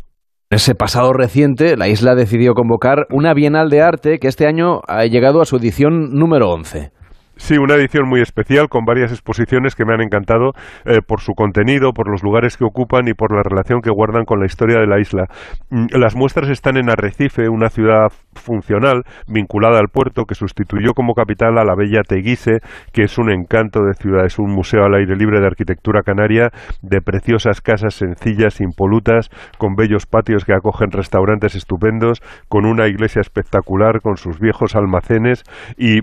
En 0.49 0.57
ese 0.57 0.75
pasado 0.75 1.13
reciente, 1.13 1.77
la 1.77 1.89
isla 1.89 2.15
decidió 2.15 2.55
convocar 2.55 3.07
una 3.11 3.35
Bienal 3.35 3.69
de 3.69 3.83
Arte 3.83 4.19
que 4.19 4.29
este 4.29 4.47
año 4.47 4.81
ha 4.87 5.05
llegado 5.05 5.41
a 5.41 5.45
su 5.45 5.57
edición 5.57 6.15
número 6.15 6.51
11. 6.51 6.93
Sí, 7.39 7.59
una 7.59 7.75
edición 7.75 8.09
muy 8.09 8.23
especial 8.23 8.69
con 8.69 8.87
varias 8.87 9.13
exposiciones 9.13 9.75
que 9.75 9.85
me 9.85 9.93
han 9.93 10.01
encantado 10.01 10.53
eh, 10.87 11.01
por 11.07 11.21
su 11.21 11.35
contenido, 11.35 11.93
por 11.93 12.09
los 12.11 12.23
lugares 12.23 12.57
que 12.57 12.65
ocupan 12.65 13.09
y 13.09 13.15
por 13.15 13.35
la 13.35 13.43
relación 13.43 13.83
que 13.83 13.91
guardan 13.91 14.25
con 14.25 14.41
la 14.41 14.47
historia 14.47 14.81
de 14.81 14.87
la 14.87 14.99
isla. 14.99 15.27
Mm, 15.69 15.87
las 15.99 16.17
muestras 16.17 16.49
están 16.49 16.79
en 16.79 16.89
Arrecife, 16.89 17.51
una 17.51 17.69
ciudad 17.69 18.11
funcional 18.37 19.05
vinculada 19.27 19.79
al 19.79 19.89
puerto 19.89 20.25
que 20.25 20.35
sustituyó 20.35 20.95
como 20.95 21.15
capital 21.15 21.59
a 21.59 21.65
la 21.65 21.75
bella 21.75 22.03
Teguise, 22.03 22.61
que 22.93 23.05
es 23.05 23.19
un 23.19 23.31
encanto 23.31 23.83
de 23.83 23.95
ciudad, 23.95 24.27
es 24.27 24.39
un 24.39 24.51
museo 24.53 24.85
al 24.85 24.95
aire 24.95 25.17
libre 25.17 25.41
de 25.41 25.47
arquitectura 25.47 26.03
canaria, 26.03 26.51
de 26.83 27.01
preciosas 27.01 27.61
casas 27.61 27.95
sencillas, 27.95 28.61
impolutas, 28.61 29.31
con 29.59 29.77
bellos 29.77 30.07
patios 30.07 30.45
que 30.45 30.53
acogen 30.53 30.91
restaurantes 30.91 31.55
estupendos, 31.55 32.23
con 32.49 32.67
una 32.67 32.87
iglesia 32.87 33.21
espectacular, 33.21 34.01
con 34.01 34.17
sus 34.17 34.39
viejos 34.39 34.77
almacenes 34.77 35.45
y, 35.77 36.01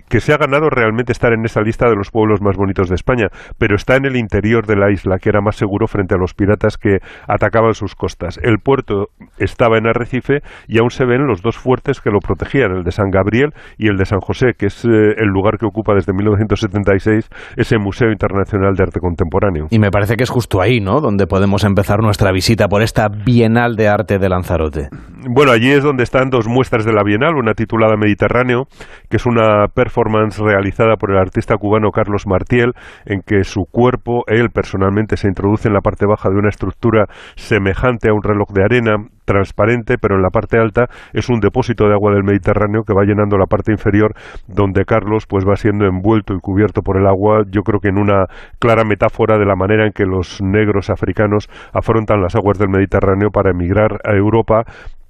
que 0.00 0.20
se 0.20 0.32
ha 0.32 0.38
ganado 0.38 0.70
realmente 0.70 1.12
estar 1.12 1.32
en 1.32 1.44
esa 1.44 1.60
lista 1.60 1.88
de 1.88 1.96
los 1.96 2.10
pueblos 2.10 2.40
más 2.40 2.56
bonitos 2.56 2.88
de 2.88 2.94
España, 2.94 3.28
pero 3.58 3.76
está 3.76 3.96
en 3.96 4.06
el 4.06 4.16
interior 4.16 4.66
de 4.66 4.76
la 4.76 4.90
isla, 4.90 5.18
que 5.18 5.28
era 5.28 5.40
más 5.40 5.56
seguro 5.56 5.86
frente 5.86 6.14
a 6.14 6.18
los 6.18 6.34
piratas 6.34 6.78
que 6.78 6.98
atacaban 7.28 7.74
sus 7.74 7.94
costas. 7.94 8.38
El 8.42 8.58
puerto 8.58 9.08
estaba 9.38 9.78
en 9.78 9.86
Arrecife 9.86 10.42
y 10.66 10.78
aún 10.78 10.90
se 10.90 11.04
ven 11.04 11.26
los 11.26 11.42
dos 11.42 11.56
fuertes 11.56 11.73
que 11.82 12.10
lo 12.10 12.18
protegían, 12.18 12.72
el 12.72 12.82
de 12.82 12.90
San 12.90 13.10
Gabriel 13.10 13.50
y 13.78 13.88
el 13.88 13.96
de 13.96 14.06
San 14.06 14.20
José, 14.20 14.54
que 14.58 14.66
es 14.66 14.84
eh, 14.84 14.88
el 14.88 15.28
lugar 15.28 15.58
que 15.58 15.66
ocupa 15.66 15.94
desde 15.94 16.12
1976 16.12 17.28
ese 17.56 17.78
Museo 17.78 18.10
Internacional 18.10 18.74
de 18.74 18.82
Arte 18.82 19.00
Contemporáneo. 19.00 19.66
Y 19.70 19.78
me 19.78 19.90
parece 19.90 20.16
que 20.16 20.24
es 20.24 20.30
justo 20.30 20.60
ahí, 20.60 20.80
¿no?, 20.80 21.00
donde 21.00 21.26
podemos 21.26 21.62
empezar 21.64 22.00
nuestra 22.00 22.32
visita 22.32 22.68
por 22.68 22.82
esta 22.82 23.08
Bienal 23.08 23.76
de 23.76 23.88
Arte 23.88 24.18
de 24.18 24.28
Lanzarote. 24.28 24.88
Bueno, 25.28 25.52
allí 25.52 25.70
es 25.70 25.82
donde 25.82 26.02
están 26.02 26.30
dos 26.30 26.48
muestras 26.48 26.84
de 26.84 26.92
la 26.92 27.02
Bienal, 27.02 27.36
una 27.36 27.54
titulada 27.54 27.96
Mediterráneo, 27.96 28.64
que 29.08 29.16
es 29.16 29.26
una 29.26 29.68
performance 29.68 30.38
real 30.38 30.64
realizada 30.64 30.96
por 30.96 31.10
el 31.10 31.18
artista 31.18 31.56
cubano 31.56 31.90
Carlos 31.90 32.26
Martiel, 32.26 32.72
en 33.04 33.20
que 33.20 33.44
su 33.44 33.66
cuerpo, 33.70 34.24
él 34.26 34.48
personalmente, 34.50 35.16
se 35.16 35.28
introduce 35.28 35.68
en 35.68 35.74
la 35.74 35.80
parte 35.80 36.06
baja 36.06 36.30
de 36.30 36.36
una 36.36 36.48
estructura 36.48 37.06
semejante 37.36 38.08
a 38.08 38.14
un 38.14 38.22
reloj 38.22 38.48
de 38.52 38.64
arena, 38.64 38.96
transparente, 39.24 39.96
pero 39.98 40.16
en 40.16 40.22
la 40.22 40.30
parte 40.30 40.58
alta 40.58 40.86
es 41.12 41.28
un 41.28 41.40
depósito 41.40 41.86
de 41.86 41.94
agua 41.94 42.12
del 42.12 42.24
Mediterráneo 42.24 42.82
que 42.82 42.94
va 42.94 43.04
llenando 43.04 43.36
la 43.38 43.46
parte 43.46 43.72
inferior, 43.72 44.14
donde 44.46 44.84
Carlos 44.84 45.26
pues 45.26 45.44
va 45.44 45.56
siendo 45.56 45.86
envuelto 45.86 46.34
y 46.34 46.40
cubierto 46.40 46.82
por 46.82 46.96
el 46.96 47.06
agua, 47.06 47.44
yo 47.50 47.62
creo 47.62 47.80
que 47.80 47.88
en 47.88 47.98
una 47.98 48.26
clara 48.58 48.84
metáfora 48.84 49.38
de 49.38 49.46
la 49.46 49.56
manera 49.56 49.86
en 49.86 49.92
que 49.92 50.04
los 50.04 50.40
negros 50.42 50.90
africanos 50.90 51.48
afrontan 51.72 52.22
las 52.22 52.34
aguas 52.34 52.58
del 52.58 52.68
Mediterráneo 52.68 53.30
para 53.30 53.50
emigrar 53.50 53.98
a 54.04 54.14
Europa 54.14 54.64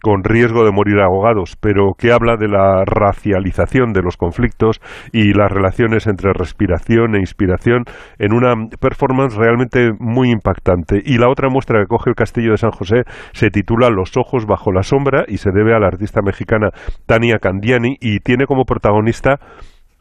con 0.05 0.23
riesgo 0.23 0.67
de 0.67 0.71
morir 0.71 1.01
ahogados, 1.01 1.57
pero 1.59 1.95
que 1.97 2.12
habla 2.12 2.37
de 2.37 2.47
la 2.47 2.85
racialización 2.85 3.95
de 3.95 4.03
los 4.03 4.19
conflictos 4.19 4.83
y 5.12 5.33
las 5.33 5.51
relaciones 5.51 6.07
entre 6.07 6.35
respiración 6.35 7.14
e 7.17 7.21
inspiración 7.21 7.85
en 8.19 8.35
una 8.35 8.53
performance 8.79 9.35
realmente 9.35 9.93
muy 9.99 10.31
impactante. 10.31 11.01
Y 11.03 11.17
la 11.17 11.31
otra 11.31 11.49
muestra 11.49 11.81
que 11.81 11.87
coge 11.87 12.11
el 12.11 12.17
Castillo 12.17 12.51
de 12.51 12.59
San 12.59 12.73
José 12.73 13.05
se 13.33 13.49
titula 13.49 13.88
Los 13.88 14.19
ojos 14.19 14.45
bajo 14.45 14.73
la 14.73 14.83
sombra 14.83 15.25
y 15.27 15.38
se 15.38 15.53
debe 15.53 15.75
a 15.75 15.79
la 15.79 15.87
artista 15.87 16.21
mexicana 16.21 16.69
Tania 17.07 17.38
Candiani 17.38 17.97
y 17.99 18.19
tiene 18.21 18.45
como 18.45 18.64
protagonista 18.67 19.38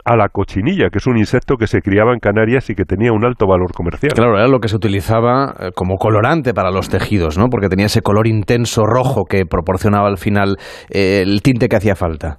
a 0.05 0.15
la 0.15 0.29
cochinilla, 0.29 0.89
que 0.89 0.97
es 0.97 1.07
un 1.07 1.17
insecto 1.17 1.55
que 1.55 1.67
se 1.67 1.81
criaba 1.81 2.13
en 2.13 2.19
Canarias 2.19 2.69
y 2.69 2.75
que 2.75 2.83
tenía 2.83 3.11
un 3.13 3.25
alto 3.25 3.47
valor 3.47 3.71
comercial. 3.73 4.11
Claro, 4.13 4.37
era 4.37 4.47
lo 4.47 4.59
que 4.59 4.67
se 4.67 4.75
utilizaba 4.75 5.53
eh, 5.59 5.69
como 5.73 5.95
colorante 5.95 6.53
para 6.53 6.71
los 6.71 6.89
tejidos, 6.89 7.37
¿no? 7.37 7.47
Porque 7.49 7.69
tenía 7.69 7.85
ese 7.85 8.01
color 8.01 8.27
intenso 8.27 8.83
rojo 8.85 9.23
que 9.25 9.45
proporcionaba 9.45 10.07
al 10.07 10.17
final 10.17 10.57
eh, 10.89 11.21
el 11.23 11.41
tinte 11.41 11.67
que 11.67 11.77
hacía 11.77 11.95
falta. 11.95 12.37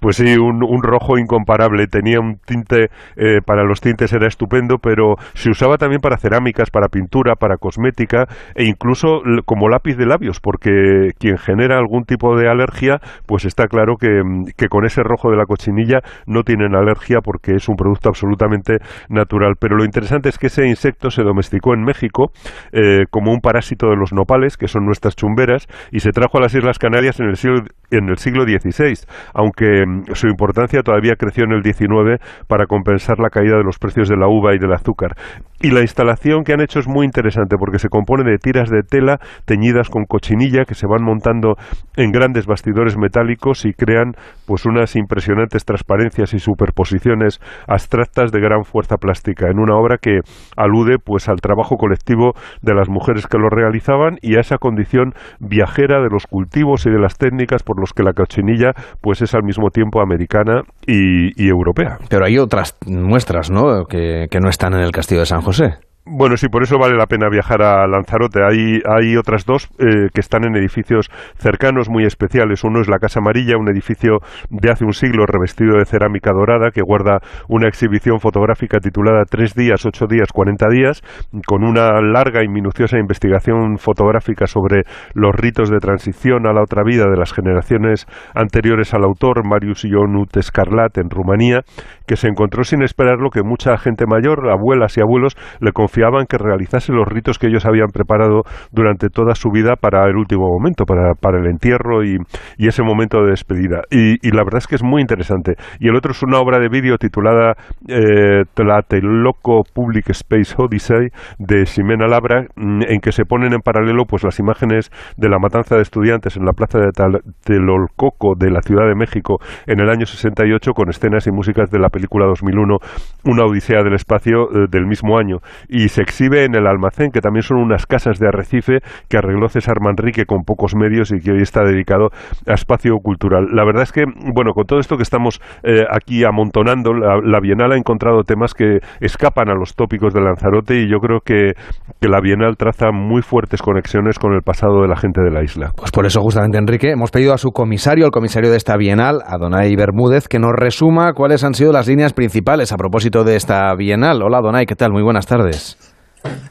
Pues 0.00 0.16
sí, 0.16 0.36
un, 0.36 0.82
rojo 0.82 1.18
incomparable. 1.18 1.86
Tenía 1.86 2.20
un 2.20 2.38
tinte, 2.38 2.90
eh, 3.16 3.40
para 3.44 3.64
los 3.64 3.80
tintes 3.80 4.12
era 4.14 4.26
estupendo, 4.26 4.78
pero 4.78 5.16
se 5.34 5.50
usaba 5.50 5.76
también 5.76 6.00
para 6.00 6.16
cerámicas, 6.16 6.70
para 6.70 6.88
pintura, 6.88 7.36
para 7.36 7.58
cosmética 7.58 8.26
e 8.54 8.64
incluso 8.64 9.22
como 9.44 9.68
lápiz 9.68 9.96
de 9.96 10.06
labios, 10.06 10.40
porque 10.40 11.10
quien 11.18 11.36
genera 11.36 11.78
algún 11.78 12.04
tipo 12.04 12.36
de 12.36 12.48
alergia, 12.48 13.00
pues 13.26 13.44
está 13.44 13.68
claro 13.68 13.96
que, 13.96 14.22
que 14.56 14.68
con 14.68 14.86
ese 14.86 15.02
rojo 15.02 15.30
de 15.30 15.36
la 15.36 15.44
cochinilla 15.44 16.00
no 16.26 16.44
tienen 16.44 16.74
alergia 16.74 17.20
porque 17.20 17.56
es 17.56 17.68
un 17.68 17.76
producto 17.76 18.08
absolutamente 18.08 18.78
natural. 19.10 19.56
Pero 19.58 19.76
lo 19.76 19.84
interesante 19.84 20.30
es 20.30 20.38
que 20.38 20.46
ese 20.46 20.66
insecto 20.66 21.10
se 21.10 21.22
domesticó 21.22 21.74
en 21.74 21.82
México 21.82 22.32
eh, 22.72 23.04
como 23.10 23.32
un 23.32 23.40
parásito 23.40 23.90
de 23.90 23.96
los 23.96 24.12
nopales, 24.12 24.56
que 24.56 24.68
son 24.68 24.86
nuestras 24.86 25.14
chumberas, 25.14 25.68
y 25.92 26.00
se 26.00 26.12
trajo 26.12 26.38
a 26.38 26.40
las 26.40 26.54
Islas 26.54 26.78
Canarias 26.78 27.20
en 27.20 27.26
el 27.26 27.36
siglo, 27.36 27.64
en 27.90 28.08
el 28.08 28.18
siglo 28.18 28.44
XVI, 28.44 28.94
aunque 29.34 29.84
su 30.14 30.28
importancia 30.28 30.82
todavía 30.82 31.14
creció 31.16 31.44
en 31.44 31.52
el 31.52 31.62
19 31.62 32.18
para 32.48 32.66
compensar 32.66 33.18
la 33.18 33.30
caída 33.30 33.56
de 33.56 33.64
los 33.64 33.78
precios 33.78 34.08
de 34.08 34.16
la 34.16 34.28
uva 34.28 34.54
y 34.54 34.58
del 34.58 34.72
azúcar. 34.72 35.16
Y 35.62 35.72
la 35.72 35.82
instalación 35.82 36.42
que 36.42 36.54
han 36.54 36.62
hecho 36.62 36.78
es 36.78 36.88
muy 36.88 37.04
interesante 37.04 37.56
porque 37.58 37.78
se 37.78 37.90
compone 37.90 38.24
de 38.24 38.38
tiras 38.38 38.70
de 38.70 38.80
tela 38.82 39.18
teñidas 39.44 39.90
con 39.90 40.04
cochinilla 40.06 40.64
que 40.64 40.74
se 40.74 40.86
van 40.86 41.04
montando 41.04 41.56
en 41.96 42.12
grandes 42.12 42.46
bastidores 42.46 42.96
metálicos 42.96 43.66
y 43.66 43.74
crean 43.74 44.14
pues 44.46 44.64
unas 44.64 44.96
impresionantes 44.96 45.66
transparencias 45.66 46.32
y 46.32 46.38
superposiciones 46.38 47.40
abstractas 47.68 48.32
de 48.32 48.40
gran 48.40 48.64
fuerza 48.64 48.96
plástica 48.96 49.50
en 49.50 49.58
una 49.58 49.76
obra 49.76 49.98
que 50.00 50.20
alude 50.56 50.96
pues 50.96 51.28
al 51.28 51.42
trabajo 51.42 51.76
colectivo 51.76 52.32
de 52.62 52.74
las 52.74 52.88
mujeres 52.88 53.26
que 53.26 53.36
lo 53.36 53.50
realizaban 53.50 54.16
y 54.22 54.36
a 54.36 54.40
esa 54.40 54.56
condición 54.56 55.12
viajera 55.40 56.00
de 56.00 56.08
los 56.10 56.26
cultivos 56.26 56.86
y 56.86 56.90
de 56.90 56.98
las 56.98 57.18
técnicas 57.18 57.62
por 57.62 57.78
los 57.78 57.92
que 57.92 58.02
la 58.02 58.14
cochinilla 58.14 58.72
pues 59.02 59.20
es 59.20 59.34
al 59.34 59.42
mismo 59.42 59.68
tiempo 59.68 60.00
americana 60.00 60.62
y, 60.86 61.48
europea. 61.50 61.98
Pero 62.08 62.24
hay 62.24 62.38
otras 62.38 62.78
muestras, 62.86 63.50
¿no? 63.50 63.84
Que, 63.84 64.26
que 64.30 64.38
no 64.40 64.48
están 64.48 64.72
en 64.74 64.80
el 64.80 64.92
Castillo 64.92 65.20
de 65.20 65.26
San 65.26 65.40
José. 65.40 65.49
José. 65.50 65.89
Bueno, 66.06 66.38
sí, 66.38 66.48
por 66.48 66.62
eso 66.62 66.78
vale 66.78 66.96
la 66.96 67.06
pena 67.06 67.28
viajar 67.28 67.60
a 67.62 67.86
Lanzarote. 67.86 68.40
Hay, 68.42 68.80
hay 68.88 69.16
otras 69.18 69.44
dos 69.44 69.68
eh, 69.78 70.08
que 70.14 70.20
están 70.20 70.44
en 70.44 70.56
edificios 70.56 71.10
cercanos 71.36 71.90
muy 71.90 72.04
especiales. 72.04 72.64
Uno 72.64 72.80
es 72.80 72.88
la 72.88 72.98
Casa 72.98 73.20
Amarilla, 73.20 73.58
un 73.58 73.68
edificio 73.68 74.20
de 74.48 74.70
hace 74.70 74.86
un 74.86 74.94
siglo 74.94 75.26
revestido 75.26 75.76
de 75.76 75.84
cerámica 75.84 76.32
dorada 76.32 76.70
que 76.70 76.80
guarda 76.80 77.18
una 77.48 77.68
exhibición 77.68 78.18
fotográfica 78.18 78.78
titulada 78.80 79.24
Tres 79.28 79.54
días, 79.54 79.84
ocho 79.84 80.06
días, 80.06 80.32
cuarenta 80.32 80.68
días, 80.70 81.02
con 81.46 81.64
una 81.64 82.00
larga 82.00 82.42
y 82.42 82.48
minuciosa 82.48 82.98
investigación 82.98 83.76
fotográfica 83.76 84.46
sobre 84.46 84.84
los 85.12 85.34
ritos 85.34 85.68
de 85.68 85.80
transición 85.80 86.46
a 86.46 86.54
la 86.54 86.62
otra 86.62 86.82
vida 86.82 87.04
de 87.10 87.18
las 87.18 87.34
generaciones 87.34 88.06
anteriores 88.34 88.94
al 88.94 89.04
autor, 89.04 89.46
Marius 89.46 89.84
Ionut 89.84 90.34
Escarlat, 90.34 90.96
en 90.96 91.10
Rumanía, 91.10 91.60
que 92.06 92.16
se 92.16 92.28
encontró 92.28 92.64
sin 92.64 92.82
esperar 92.82 93.18
lo 93.18 93.28
que 93.28 93.42
mucha 93.42 93.76
gente 93.76 94.06
mayor, 94.08 94.50
abuelas 94.50 94.96
y 94.96 95.02
abuelos, 95.02 95.36
le 95.60 95.72
confiaban 95.90 96.26
que 96.26 96.38
realizase 96.38 96.92
los 96.92 97.06
ritos 97.06 97.38
que 97.38 97.48
ellos 97.48 97.66
habían 97.66 97.88
preparado 97.88 98.42
durante 98.70 99.08
toda 99.08 99.34
su 99.34 99.50
vida 99.50 99.74
para 99.74 100.06
el 100.08 100.16
último 100.16 100.46
momento, 100.48 100.84
para, 100.84 101.38
el 101.38 101.46
entierro 101.46 102.04
y, 102.04 102.16
ese 102.58 102.82
momento 102.84 103.18
de 103.22 103.30
despedida. 103.30 103.82
Y, 103.90 104.30
la 104.30 104.44
verdad 104.44 104.58
es 104.58 104.68
que 104.68 104.76
es 104.76 104.84
muy 104.84 105.00
interesante. 105.00 105.54
Y 105.80 105.88
el 105.88 105.96
otro 105.96 106.12
es 106.12 106.22
una 106.22 106.38
obra 106.38 106.60
de 106.60 106.68
vídeo 106.68 106.96
titulada 106.98 107.54
eh, 107.88 108.44
Tlatelolco 108.54 109.62
Public 109.74 110.10
Space 110.10 110.54
Odyssey 110.56 111.08
de 111.38 111.66
Ximena 111.66 112.06
Labra, 112.06 112.44
mm, 112.54 112.82
en 112.86 113.00
que 113.00 113.10
se 113.10 113.24
ponen 113.24 113.52
en 113.52 113.60
paralelo 113.60 114.04
pues 114.04 114.22
las 114.22 114.38
imágenes 114.38 114.90
de 115.16 115.28
la 115.28 115.38
matanza 115.40 115.74
de 115.74 115.82
estudiantes 115.82 116.36
en 116.36 116.44
la 116.44 116.52
plaza 116.52 116.78
de 116.78 116.92
Tlatelolcoco 116.92 118.34
de 118.38 118.50
la 118.50 118.60
Ciudad 118.62 118.86
de 118.86 118.94
México 118.94 119.38
en 119.66 119.80
el 119.80 119.90
año 119.90 120.06
68 120.06 120.72
con 120.72 120.88
escenas 120.88 121.26
y 121.26 121.32
músicas 121.32 121.70
de 121.70 121.80
la 121.80 121.88
película 121.88 122.26
2001 122.26 122.76
Una 123.24 123.44
Odisea 123.44 123.82
del 123.82 123.94
Espacio 123.94 124.44
eh, 124.44 124.66
del 124.70 124.86
mismo 124.86 125.18
año 125.18 125.38
y 125.68 125.79
se 125.88 126.02
exhibe 126.02 126.44
en 126.44 126.54
el 126.54 126.66
almacén, 126.66 127.10
que 127.10 127.20
también 127.20 127.42
son 127.42 127.58
unas 127.58 127.86
casas 127.86 128.18
de 128.18 128.28
arrecife 128.28 128.80
que 129.08 129.16
arregló 129.16 129.48
César 129.48 129.80
Manrique 129.80 130.24
con 130.26 130.44
pocos 130.44 130.74
medios 130.74 131.12
y 131.12 131.20
que 131.20 131.32
hoy 131.32 131.42
está 131.42 131.62
dedicado 131.64 132.08
a 132.46 132.54
espacio 132.54 132.96
cultural. 133.02 133.46
La 133.52 133.64
verdad 133.64 133.82
es 133.82 133.92
que, 133.92 134.04
bueno, 134.34 134.52
con 134.52 134.64
todo 134.64 134.78
esto 134.78 134.96
que 134.96 135.02
estamos 135.02 135.40
eh, 135.62 135.84
aquí 135.90 136.24
amontonando, 136.24 136.92
la, 136.92 137.20
la, 137.22 137.40
Bienal 137.40 137.72
ha 137.72 137.76
encontrado 137.76 138.22
temas 138.22 138.54
que 138.54 138.78
escapan 139.00 139.48
a 139.48 139.54
los 139.54 139.74
tópicos 139.74 140.12
de 140.12 140.20
Lanzarote 140.20 140.80
y 140.82 140.90
yo 140.90 140.98
creo 140.98 141.20
que, 141.24 141.52
que 142.00 142.08
la 142.08 142.20
Bienal 142.20 142.56
traza 142.56 142.90
muy 142.92 143.22
fuertes 143.22 143.62
conexiones 143.62 144.18
con 144.18 144.34
el 144.34 144.42
pasado 144.42 144.82
de 144.82 144.88
la 144.88 144.96
gente 144.96 145.22
de 145.22 145.30
la 145.30 145.42
isla. 145.42 145.72
Pues 145.76 145.90
por 145.90 146.06
eso, 146.06 146.20
justamente, 146.20 146.58
Enrique, 146.58 146.90
hemos 146.90 147.10
pedido 147.10 147.32
a 147.32 147.38
su 147.38 147.50
comisario, 147.50 148.04
al 148.04 148.10
comisario 148.10 148.50
de 148.50 148.56
esta 148.56 148.76
Bienal, 148.76 149.20
a 149.26 149.38
Donay 149.38 149.74
Bermúdez, 149.76 150.28
que 150.28 150.38
nos 150.38 150.52
resuma 150.52 151.12
cuáles 151.14 151.44
han 151.44 151.54
sido 151.54 151.72
las 151.72 151.88
líneas 151.88 152.12
principales 152.12 152.72
a 152.72 152.76
propósito 152.76 153.24
de 153.24 153.36
esta 153.36 153.74
Bienal. 153.74 154.22
Hola, 154.22 154.40
Donay, 154.40 154.66
¿qué 154.66 154.76
tal? 154.76 154.92
Muy 154.92 155.02
buenas 155.02 155.26
tardes. 155.26 155.69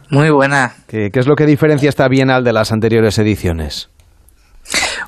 Muy 0.09 0.29
buena. 0.29 0.73
¿Qué, 0.87 1.11
¿Qué, 1.11 1.19
es 1.19 1.27
lo 1.27 1.35
que 1.35 1.45
diferencia 1.45 1.89
esta 1.89 2.07
Bienal 2.07 2.43
de 2.43 2.53
las 2.53 2.71
anteriores 2.71 3.17
ediciones? 3.19 3.89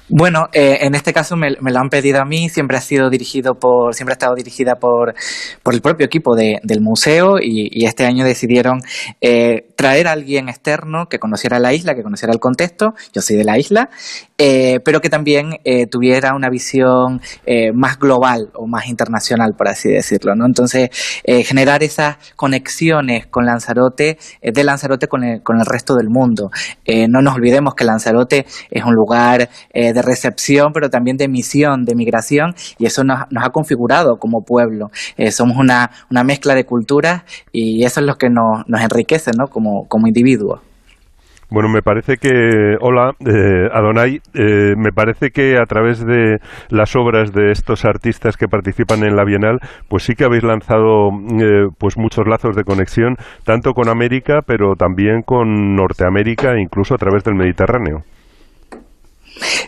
Bueno, 0.09 0.47
eh, 0.53 0.79
en 0.81 0.95
este 0.95 1.13
caso 1.13 1.35
me, 1.35 1.51
lo 1.51 1.79
han 1.79 1.89
pedido 1.89 2.21
a 2.21 2.25
mí, 2.25 2.49
siempre 2.49 2.77
ha 2.77 2.81
sido 2.81 3.09
dirigido 3.09 3.55
por, 3.55 3.95
siempre 3.95 4.13
ha 4.13 4.15
estado 4.15 4.35
dirigida 4.35 4.75
por, 4.75 5.13
por 5.63 5.73
el 5.73 5.81
propio 5.81 6.05
equipo 6.05 6.35
de, 6.35 6.59
del 6.63 6.81
museo 6.81 7.37
y, 7.41 7.81
este 7.85 8.05
año 8.05 8.23
decidieron 8.23 8.79
eh, 9.21 9.67
traer 9.75 10.07
a 10.07 10.11
alguien 10.11 10.47
externo 10.47 11.07
que 11.09 11.17
conociera 11.17 11.59
la 11.59 11.73
isla, 11.73 11.95
que 11.95 12.03
conociera 12.03 12.31
el 12.31 12.39
contexto, 12.39 12.93
yo 13.13 13.21
soy 13.21 13.35
de 13.35 13.43
la 13.43 13.57
isla, 13.57 13.89
eh, 14.43 14.79
pero 14.83 15.01
que 15.01 15.09
también 15.09 15.59
eh, 15.65 15.85
tuviera 15.85 16.33
una 16.35 16.49
visión 16.49 17.21
eh, 17.45 17.71
más 17.73 17.99
global 17.99 18.49
o 18.55 18.65
más 18.65 18.87
internacional, 18.87 19.53
por 19.55 19.67
así 19.67 19.89
decirlo, 19.89 20.33
¿no? 20.35 20.47
Entonces, 20.47 20.89
generar 21.23 21.83
esas 21.83 22.17
conexiones 22.35 23.27
con 23.27 23.45
Lanzarote, 23.45 24.17
de 24.41 24.63
Lanzarote 24.63 25.07
con 25.07 25.23
el, 25.23 25.43
con 25.43 25.59
el 25.59 25.65
resto 25.65 25.95
del 25.95 26.09
mundo. 26.09 26.49
no 26.87 27.21
nos 27.21 27.35
olvidemos 27.35 27.75
que 27.75 27.83
Lanzarote 27.83 28.45
es 28.71 28.83
un 28.83 28.93
lugar 28.93 29.49
de 29.93 30.01
recepción, 30.01 30.71
pero 30.73 30.89
también 30.89 31.17
de 31.17 31.27
misión, 31.27 31.83
de 31.83 31.95
migración, 31.95 32.53
y 32.77 32.85
eso 32.85 33.03
nos, 33.03 33.19
nos 33.31 33.45
ha 33.45 33.49
configurado 33.49 34.17
como 34.17 34.43
pueblo. 34.43 34.87
somos 35.31 35.57
una, 35.57 35.91
una, 36.09 36.23
mezcla 36.23 36.55
de 36.55 36.65
culturas 36.65 37.23
y 37.51 37.83
eso 37.83 37.99
es 37.99 38.05
lo 38.05 38.15
que 38.15 38.29
nos, 38.29 38.67
nos 38.67 38.81
enriquece, 38.81 39.31
¿no? 39.37 39.47
Como, 39.47 39.87
como 39.87 40.07
individuos. 40.07 40.61
Bueno, 41.51 41.67
me 41.67 41.81
parece 41.81 42.15
que, 42.15 42.77
hola, 42.79 43.11
eh, 43.19 43.67
Adonai, 43.73 44.21
eh, 44.33 44.73
me 44.77 44.93
parece 44.93 45.31
que 45.31 45.57
a 45.57 45.65
través 45.65 45.99
de 46.05 46.37
las 46.69 46.95
obras 46.95 47.33
de 47.33 47.51
estos 47.51 47.83
artistas 47.83 48.37
que 48.37 48.47
participan 48.47 49.03
en 49.03 49.17
la 49.17 49.25
Bienal, 49.25 49.59
pues 49.89 50.03
sí 50.03 50.13
que 50.13 50.23
habéis 50.23 50.43
lanzado 50.43 51.09
eh, 51.09 51.67
pues 51.77 51.97
muchos 51.97 52.25
lazos 52.25 52.55
de 52.55 52.63
conexión, 52.63 53.17
tanto 53.43 53.73
con 53.73 53.89
América, 53.89 54.39
pero 54.47 54.75
también 54.77 55.23
con 55.23 55.75
Norteamérica 55.75 56.53
e 56.53 56.61
incluso 56.61 56.93
a 56.95 56.97
través 56.97 57.25
del 57.25 57.35
Mediterráneo. 57.35 58.05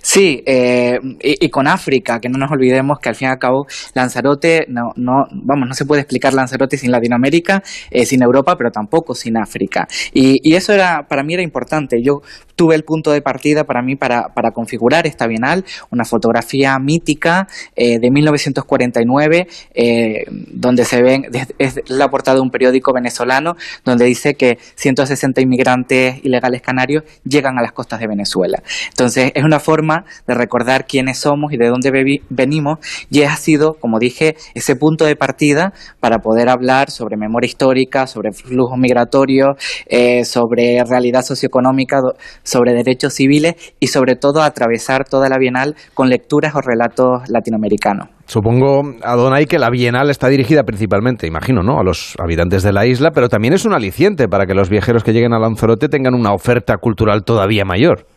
Sí, 0.02 0.44
eh, 0.46 1.00
y, 1.22 1.50
con 1.50 1.68
África, 1.68 2.20
que 2.20 2.30
no 2.30 2.38
nos 2.38 2.52
olvidemos 2.52 3.00
que 3.00 3.10
al 3.10 3.16
fin 3.16 3.28
y 3.30 3.32
al 3.32 3.40
cabo 3.40 3.66
Lanzarote, 3.94 4.66
no, 4.68 4.92
no, 4.96 5.26
vamos, 5.32 5.68
no 5.68 5.74
se 5.74 5.86
puede 5.86 6.02
explicar 6.02 6.34
Lanzarote 6.34 6.78
sin 6.78 6.92
Latinoamérica, 6.92 7.64
eh, 7.90 8.06
sin 8.06 8.22
Europa, 8.22 8.58
pero 8.58 8.72
tampoco 8.72 9.16
sin 9.16 9.38
África. 9.38 9.88
Y, 10.14 10.40
y, 10.48 10.56
eso 10.56 10.74
era, 10.74 11.08
para 11.08 11.24
mí 11.24 11.34
era 11.34 11.44
importante. 11.44 12.02
Yo 12.04 12.22
tuve 12.56 12.76
el 12.76 12.84
punto 12.84 13.12
de 13.12 13.22
partida 13.22 13.64
para 13.64 13.82
mí 13.82 13.96
para, 13.96 14.30
para 14.34 14.52
configurar 14.52 15.08
esta 15.08 15.28
bienal, 15.28 15.66
una 15.92 16.06
fotografía 16.06 16.78
mítica 16.80 17.48
eh, 17.76 18.00
de 18.00 18.12
1949, 18.12 19.48
eh, 19.74 20.26
donde 20.52 20.86
se 20.86 21.02
ven, 21.02 21.24
es 21.58 21.80
la 21.88 22.10
portada 22.10 22.36
de 22.36 22.42
un 22.42 22.50
periódico 22.50 22.94
venezolano, 22.94 23.56
donde 23.84 24.06
dice 24.06 24.36
que 24.36 24.58
160 24.76 25.42
inmigrantes 25.42 26.24
ilegales 26.24 26.62
canarios 26.62 27.04
llegan 27.24 27.58
a 27.58 27.62
las 27.62 27.72
costas 27.72 28.00
de 28.00 28.08
Venezuela. 28.08 28.62
Entonces, 28.90 29.32
es 29.36 29.44
una 29.44 29.60
forma 29.60 30.06
de 30.28 30.34
recordar 30.34 30.86
quiénes 30.86 31.20
somos 31.20 31.54
y 31.54 31.58
de 31.58 31.68
dónde 31.68 31.92
venimos, 32.30 32.80
y 33.10 33.24
ha 33.24 33.36
sido, 33.36 33.74
como 33.74 34.00
dije, 34.00 34.36
ese 34.54 34.76
punto 34.76 35.06
de 35.06 35.16
partida 35.16 35.74
para 36.00 36.20
poder 36.20 36.50
hablar 36.50 36.90
sobre 36.90 37.18
memoria 37.18 37.48
histórica, 37.48 38.08
sobre 38.08 38.32
flujos 38.32 38.78
migratorios, 38.78 39.56
eh, 39.88 40.26
sobre 40.26 40.84
realidad 40.84 41.24
socioeconómica, 41.24 42.02
sobre 42.44 42.74
derechos 42.74 43.14
civiles 43.14 43.56
y 43.80 43.88
sobre 43.88 44.16
todo 44.16 44.42
atravesar 44.42 45.08
toda 45.08 45.30
la 45.30 45.38
Bienal 45.38 45.76
con 45.94 46.10
lecturas 46.10 46.56
o 46.56 46.62
relatos 46.62 47.30
latinoamericanos. 47.30 48.10
Supongo, 48.26 48.84
Adonai, 49.02 49.46
que 49.46 49.60
la 49.60 49.70
Bienal 49.70 50.10
está 50.10 50.28
dirigida 50.28 50.64
principalmente, 50.64 51.28
imagino, 51.28 51.62
¿no? 51.64 51.80
a 51.80 51.84
los 51.84 52.16
habitantes 52.20 52.64
de 52.64 52.72
la 52.72 52.86
isla, 52.86 53.12
pero 53.12 53.30
también 53.30 53.54
es 53.54 53.66
un 53.66 53.74
aliciente 53.74 54.28
para 54.28 54.46
que 54.46 54.54
los 54.54 54.70
viajeros 54.70 55.04
que 55.04 55.14
lleguen 55.14 55.34
a 55.34 55.40
Lanzarote 55.40 55.90
tengan 55.90 56.14
una 56.14 56.34
oferta 56.34 56.78
cultural 56.78 57.24
todavía 57.24 57.66
mayor. 57.66 58.08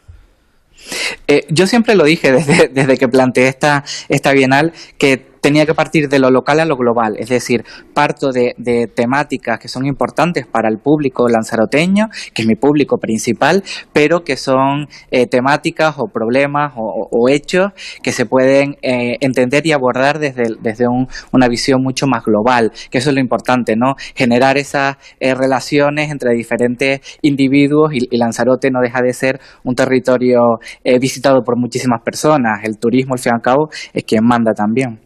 Eh, 1.26 1.44
yo 1.48 1.66
siempre 1.66 1.96
lo 1.96 2.04
dije 2.04 2.32
desde, 2.32 2.68
desde 2.72 2.96
que 2.96 3.08
planteé 3.08 3.48
esta, 3.48 3.84
esta 4.08 4.32
Bienal, 4.32 4.72
que 4.98 5.35
tenía 5.46 5.64
que 5.64 5.74
partir 5.74 6.08
de 6.08 6.18
lo 6.18 6.32
local 6.32 6.58
a 6.58 6.64
lo 6.64 6.76
global, 6.76 7.14
es 7.20 7.28
decir, 7.28 7.64
parto 7.94 8.32
de, 8.32 8.56
de, 8.58 8.88
temáticas 8.88 9.60
que 9.60 9.68
son 9.68 9.86
importantes 9.86 10.44
para 10.44 10.68
el 10.68 10.78
público 10.78 11.28
lanzaroteño, 11.28 12.08
que 12.34 12.42
es 12.42 12.48
mi 12.48 12.56
público 12.56 12.98
principal, 12.98 13.62
pero 13.92 14.24
que 14.24 14.36
son 14.36 14.88
eh, 15.12 15.28
temáticas 15.28 15.94
o 15.98 16.08
problemas 16.08 16.72
o, 16.74 17.28
hechos 17.28 17.70
que 18.02 18.10
se 18.10 18.26
pueden 18.26 18.76
eh, 18.82 19.18
entender 19.20 19.64
y 19.68 19.70
abordar 19.70 20.18
desde, 20.18 20.56
desde 20.60 20.88
un, 20.88 21.06
una 21.30 21.46
visión 21.46 21.80
mucho 21.80 22.08
más 22.08 22.24
global, 22.24 22.72
que 22.90 22.98
eso 22.98 23.10
es 23.10 23.14
lo 23.14 23.20
importante, 23.20 23.76
¿no? 23.76 23.94
Generar 24.16 24.58
esas 24.58 24.96
eh, 25.20 25.32
relaciones 25.36 26.10
entre 26.10 26.34
diferentes 26.34 27.02
individuos 27.22 27.94
y, 27.94 28.08
y, 28.10 28.16
Lanzarote 28.18 28.72
no 28.72 28.80
deja 28.80 29.00
de 29.00 29.12
ser 29.12 29.38
un 29.62 29.76
territorio 29.76 30.58
eh, 30.82 30.98
visitado 30.98 31.44
por 31.44 31.56
muchísimas 31.56 32.02
personas, 32.02 32.64
el 32.64 32.78
turismo, 32.78 33.14
al 33.14 33.20
fin 33.20 33.30
y 33.32 33.36
al 33.36 33.42
cabo, 33.42 33.68
es 33.94 34.02
quien 34.02 34.24
manda 34.24 34.52
también. 34.52 35.05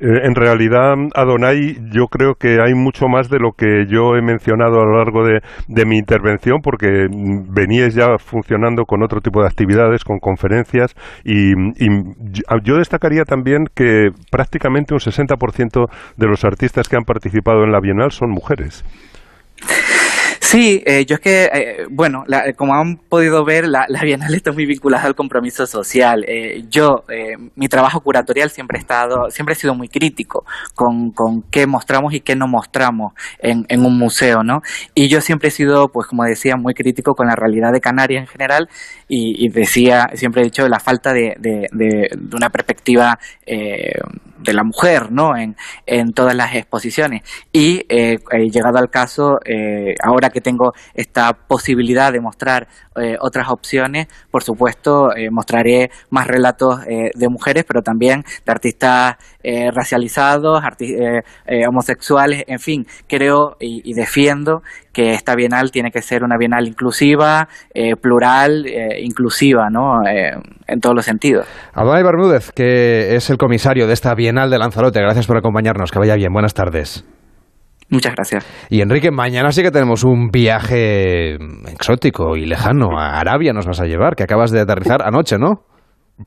Eh, 0.00 0.06
en 0.24 0.34
realidad, 0.34 0.94
Adonai, 1.14 1.78
yo 1.92 2.08
creo 2.08 2.34
que 2.34 2.58
hay 2.60 2.74
mucho 2.74 3.06
más 3.06 3.30
de 3.30 3.38
lo 3.38 3.52
que 3.52 3.86
yo 3.88 4.16
he 4.16 4.22
mencionado 4.22 4.80
a 4.80 4.84
lo 4.84 4.98
largo 4.98 5.24
de, 5.24 5.40
mi 5.86 5.98
intervención, 5.98 6.60
porque 6.62 7.06
veníais 7.10 7.94
ya 7.94 8.18
funcionando 8.18 8.86
con 8.86 9.02
otro 9.04 9.20
tipo 9.20 9.40
de 9.40 9.46
actividades, 9.46 10.02
con 10.02 10.18
conferencias, 10.18 10.94
y, 11.24 11.52
y 11.52 11.88
yo 12.64 12.76
destacaría 12.76 13.24
también 13.24 13.66
que 13.74 14.08
prácticamente 14.30 14.94
un 14.94 15.00
60% 15.00 15.88
de 16.16 16.26
los 16.26 16.44
artistas 16.44 16.88
que 16.88 16.96
han 16.96 17.04
participado 17.04 17.62
en 17.62 17.70
la 17.70 17.80
Bienal 17.80 18.10
son 18.10 18.30
mujeres. 18.30 18.84
Sí, 20.44 20.82
eh, 20.84 21.06
yo 21.06 21.14
es 21.14 21.20
que, 21.20 21.50
eh, 21.52 21.86
bueno, 21.90 22.22
la, 22.26 22.52
como 22.52 22.74
han 22.74 22.98
podido 22.98 23.46
ver, 23.46 23.66
la, 23.66 23.86
la, 23.88 24.02
Bienal 24.02 24.34
está 24.34 24.52
muy 24.52 24.66
vinculada 24.66 25.04
al 25.06 25.14
compromiso 25.14 25.66
social. 25.66 26.22
Eh, 26.28 26.64
yo, 26.68 27.04
eh, 27.08 27.38
mi 27.56 27.66
trabajo 27.68 28.02
curatorial 28.02 28.50
siempre 28.50 28.76
ha 28.76 28.80
estado, 28.80 29.30
siempre 29.30 29.54
he 29.54 29.56
sido 29.56 29.74
muy 29.74 29.88
crítico 29.88 30.44
con, 30.74 31.12
con 31.12 31.42
qué 31.50 31.66
mostramos 31.66 32.12
y 32.12 32.20
qué 32.20 32.36
no 32.36 32.46
mostramos 32.46 33.14
en, 33.38 33.64
en, 33.70 33.86
un 33.86 33.96
museo, 33.98 34.44
¿no? 34.44 34.60
Y 34.94 35.08
yo 35.08 35.22
siempre 35.22 35.48
he 35.48 35.50
sido, 35.50 35.88
pues 35.88 36.06
como 36.08 36.24
decía, 36.24 36.56
muy 36.56 36.74
crítico 36.74 37.14
con 37.14 37.26
la 37.26 37.36
realidad 37.36 37.72
de 37.72 37.80
Canarias 37.80 38.20
en 38.20 38.28
general 38.28 38.68
y, 39.08 39.46
y 39.46 39.48
decía, 39.48 40.10
siempre 40.12 40.42
he 40.42 40.44
dicho 40.44 40.68
la 40.68 40.78
falta 40.78 41.14
de, 41.14 41.36
de, 41.38 41.68
de, 41.72 42.10
una 42.36 42.50
perspectiva 42.50 43.18
eh, 43.46 43.98
de 44.40 44.52
la 44.52 44.62
mujer, 44.62 45.10
¿no? 45.10 45.36
En, 45.38 45.56
en 45.86 46.12
todas 46.12 46.34
las 46.34 46.54
exposiciones. 46.54 47.22
Y 47.50 47.86
eh, 47.88 48.18
llegado 48.52 48.76
al 48.76 48.90
caso, 48.90 49.40
ahora 50.02 50.28
que 50.34 50.40
tengo 50.44 50.72
esta 50.94 51.32
posibilidad 51.32 52.12
de 52.12 52.20
mostrar 52.20 52.68
eh, 52.96 53.16
otras 53.20 53.48
opciones, 53.50 54.06
por 54.30 54.44
supuesto, 54.44 55.14
eh, 55.16 55.28
mostraré 55.32 55.90
más 56.10 56.28
relatos 56.28 56.86
eh, 56.86 57.10
de 57.12 57.28
mujeres, 57.28 57.64
pero 57.66 57.82
también 57.82 58.22
de 58.46 58.52
artistas 58.52 59.16
racializados, 59.74 60.62
homosexuales, 61.68 62.44
en 62.46 62.58
fin, 62.58 62.86
creo 63.06 63.56
y, 63.60 63.92
defiendo 63.92 64.62
que 64.90 65.12
esta 65.12 65.34
bienal 65.34 65.70
tiene 65.70 65.90
que 65.90 66.00
ser 66.00 66.24
una 66.24 66.38
bienal 66.38 66.66
inclusiva, 66.66 67.46
plural, 68.00 68.66
inclusiva, 68.98 69.68
¿no? 69.70 70.00
en 70.06 70.80
todos 70.80 70.96
los 70.96 71.04
sentidos. 71.04 71.46
Adonai 71.74 72.02
Bermúdez, 72.02 72.52
que 72.52 73.16
es 73.16 73.28
el 73.28 73.36
comisario 73.36 73.86
de 73.86 73.92
esta 73.92 74.14
bienal 74.14 74.48
de 74.48 74.58
Lanzarote, 74.58 75.00
gracias 75.00 75.26
por 75.26 75.36
acompañarnos, 75.36 75.90
que 75.90 75.98
vaya 75.98 76.14
bien, 76.14 76.32
buenas 76.32 76.54
tardes. 76.54 77.04
Muchas 77.94 78.12
gracias. 78.16 78.44
Y 78.70 78.80
Enrique, 78.80 79.12
mañana 79.12 79.52
sí 79.52 79.62
que 79.62 79.70
tenemos 79.70 80.02
un 80.02 80.30
viaje 80.30 81.34
exótico 81.70 82.36
y 82.36 82.44
lejano. 82.44 82.98
A 82.98 83.20
Arabia 83.20 83.52
nos 83.52 83.66
vas 83.66 83.80
a 83.80 83.84
llevar, 83.84 84.16
que 84.16 84.24
acabas 84.24 84.50
de 84.50 84.60
aterrizar 84.60 85.00
anoche, 85.02 85.38
¿no? 85.38 85.62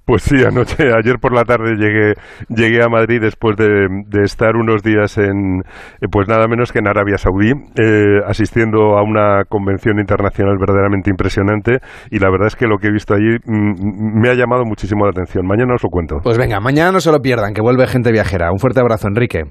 Pues 0.06 0.24
sí, 0.24 0.36
anoche, 0.46 0.84
ayer 0.98 1.18
por 1.20 1.34
la 1.34 1.44
tarde 1.44 1.76
llegué, 1.78 2.14
llegué 2.48 2.84
a 2.84 2.88
Madrid 2.88 3.20
después 3.22 3.58
de, 3.58 3.88
estar 4.24 4.56
unos 4.56 4.82
días 4.82 5.18
en, 5.18 5.60
eh, 6.02 6.08
pues 6.10 6.30
nada 6.30 6.48
menos 6.48 6.72
que 6.72 6.80
en 6.80 6.88
Arabia 6.88 7.18
Saudí, 7.18 7.52
eh, 7.52 8.20
asistiendo 8.26 8.98
a 8.98 9.04
una 9.04 9.44
convención 9.48 10.00
internacional 10.00 10.58
verdaderamente 10.58 11.10
impresionante 11.10 11.80
y 12.12 12.20
la 12.20 12.30
verdad 12.30 12.48
es 12.48 12.56
que 12.56 12.68
lo 12.68 12.78
que 12.78 12.88
he 12.88 12.92
visto 12.92 13.14
allí 13.14 13.38
mm, 13.46 14.22
me 14.22 14.30
ha 14.30 14.36
llamado 14.36 14.64
muchísimo 14.66 15.04
la 15.06 15.12
atención. 15.12 15.46
Mañana 15.46 15.76
os 15.76 15.84
lo 15.84 15.90
cuento. 15.90 16.18
Pues 16.24 16.38
venga, 16.38 16.62
mañana 16.62 16.94
no 16.94 17.00
se 17.02 17.12
lo 17.12 17.20
pierdan, 17.20 17.54
que 17.54 17.62
vuelve 17.62 17.88
gente 17.88 18.12
viajera. 18.12 18.52
Un 18.52 18.60
fuerte 18.60 18.80
abrazo, 18.80 19.08
Enrique. 19.08 19.44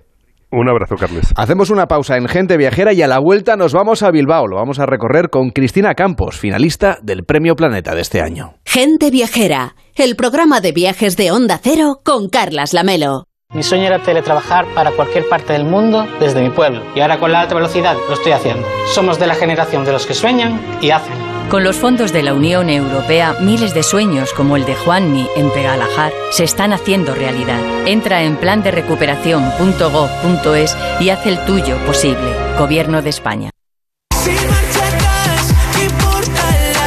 Un 0.50 0.68
abrazo, 0.68 0.94
Carles. 0.94 1.32
Hacemos 1.36 1.70
una 1.70 1.86
pausa 1.86 2.16
en 2.16 2.28
Gente 2.28 2.56
Viajera 2.56 2.92
y 2.92 3.02
a 3.02 3.08
la 3.08 3.18
vuelta 3.18 3.56
nos 3.56 3.72
vamos 3.72 4.02
a 4.02 4.10
Bilbao. 4.10 4.46
Lo 4.46 4.56
vamos 4.56 4.78
a 4.78 4.86
recorrer 4.86 5.28
con 5.28 5.50
Cristina 5.50 5.94
Campos, 5.94 6.38
finalista 6.38 6.98
del 7.02 7.24
Premio 7.24 7.56
Planeta 7.56 7.94
de 7.94 8.02
este 8.02 8.22
año. 8.22 8.54
Gente 8.64 9.10
Viajera, 9.10 9.74
el 9.96 10.14
programa 10.14 10.60
de 10.60 10.72
viajes 10.72 11.16
de 11.16 11.32
Onda 11.32 11.58
Cero 11.60 12.00
con 12.04 12.28
Carlas 12.28 12.72
Lamelo. 12.72 13.24
Mi 13.54 13.62
sueño 13.62 13.86
era 13.86 14.02
teletrabajar 14.02 14.66
para 14.74 14.90
cualquier 14.92 15.28
parte 15.28 15.52
del 15.52 15.64
mundo 15.64 16.06
desde 16.20 16.42
mi 16.42 16.50
pueblo 16.50 16.82
y 16.94 17.00
ahora 17.00 17.18
con 17.18 17.30
la 17.30 17.40
alta 17.40 17.54
velocidad 17.54 17.96
lo 18.08 18.14
estoy 18.14 18.32
haciendo. 18.32 18.66
Somos 18.86 19.18
de 19.18 19.26
la 19.26 19.34
generación 19.34 19.84
de 19.84 19.92
los 19.92 20.06
que 20.06 20.14
sueñan 20.14 20.60
y 20.80 20.90
hacen. 20.90 21.25
Con 21.50 21.62
los 21.62 21.76
fondos 21.76 22.12
de 22.12 22.24
la 22.24 22.34
Unión 22.34 22.68
Europea, 22.68 23.36
miles 23.40 23.72
de 23.72 23.84
sueños 23.84 24.32
como 24.32 24.56
el 24.56 24.64
de 24.64 24.74
Juanmi 24.74 25.28
en 25.36 25.52
Pegalajar 25.52 26.12
se 26.32 26.42
están 26.42 26.72
haciendo 26.72 27.14
realidad. 27.14 27.60
Entra 27.86 28.24
en 28.24 28.36
plan 28.36 28.64
de 28.64 28.72
recuperación.gov.es 28.72 30.76
y 30.98 31.10
haz 31.10 31.24
el 31.24 31.38
tuyo 31.44 31.76
posible. 31.86 32.34
Gobierno 32.58 33.00
de 33.00 33.10
España. 33.10 33.50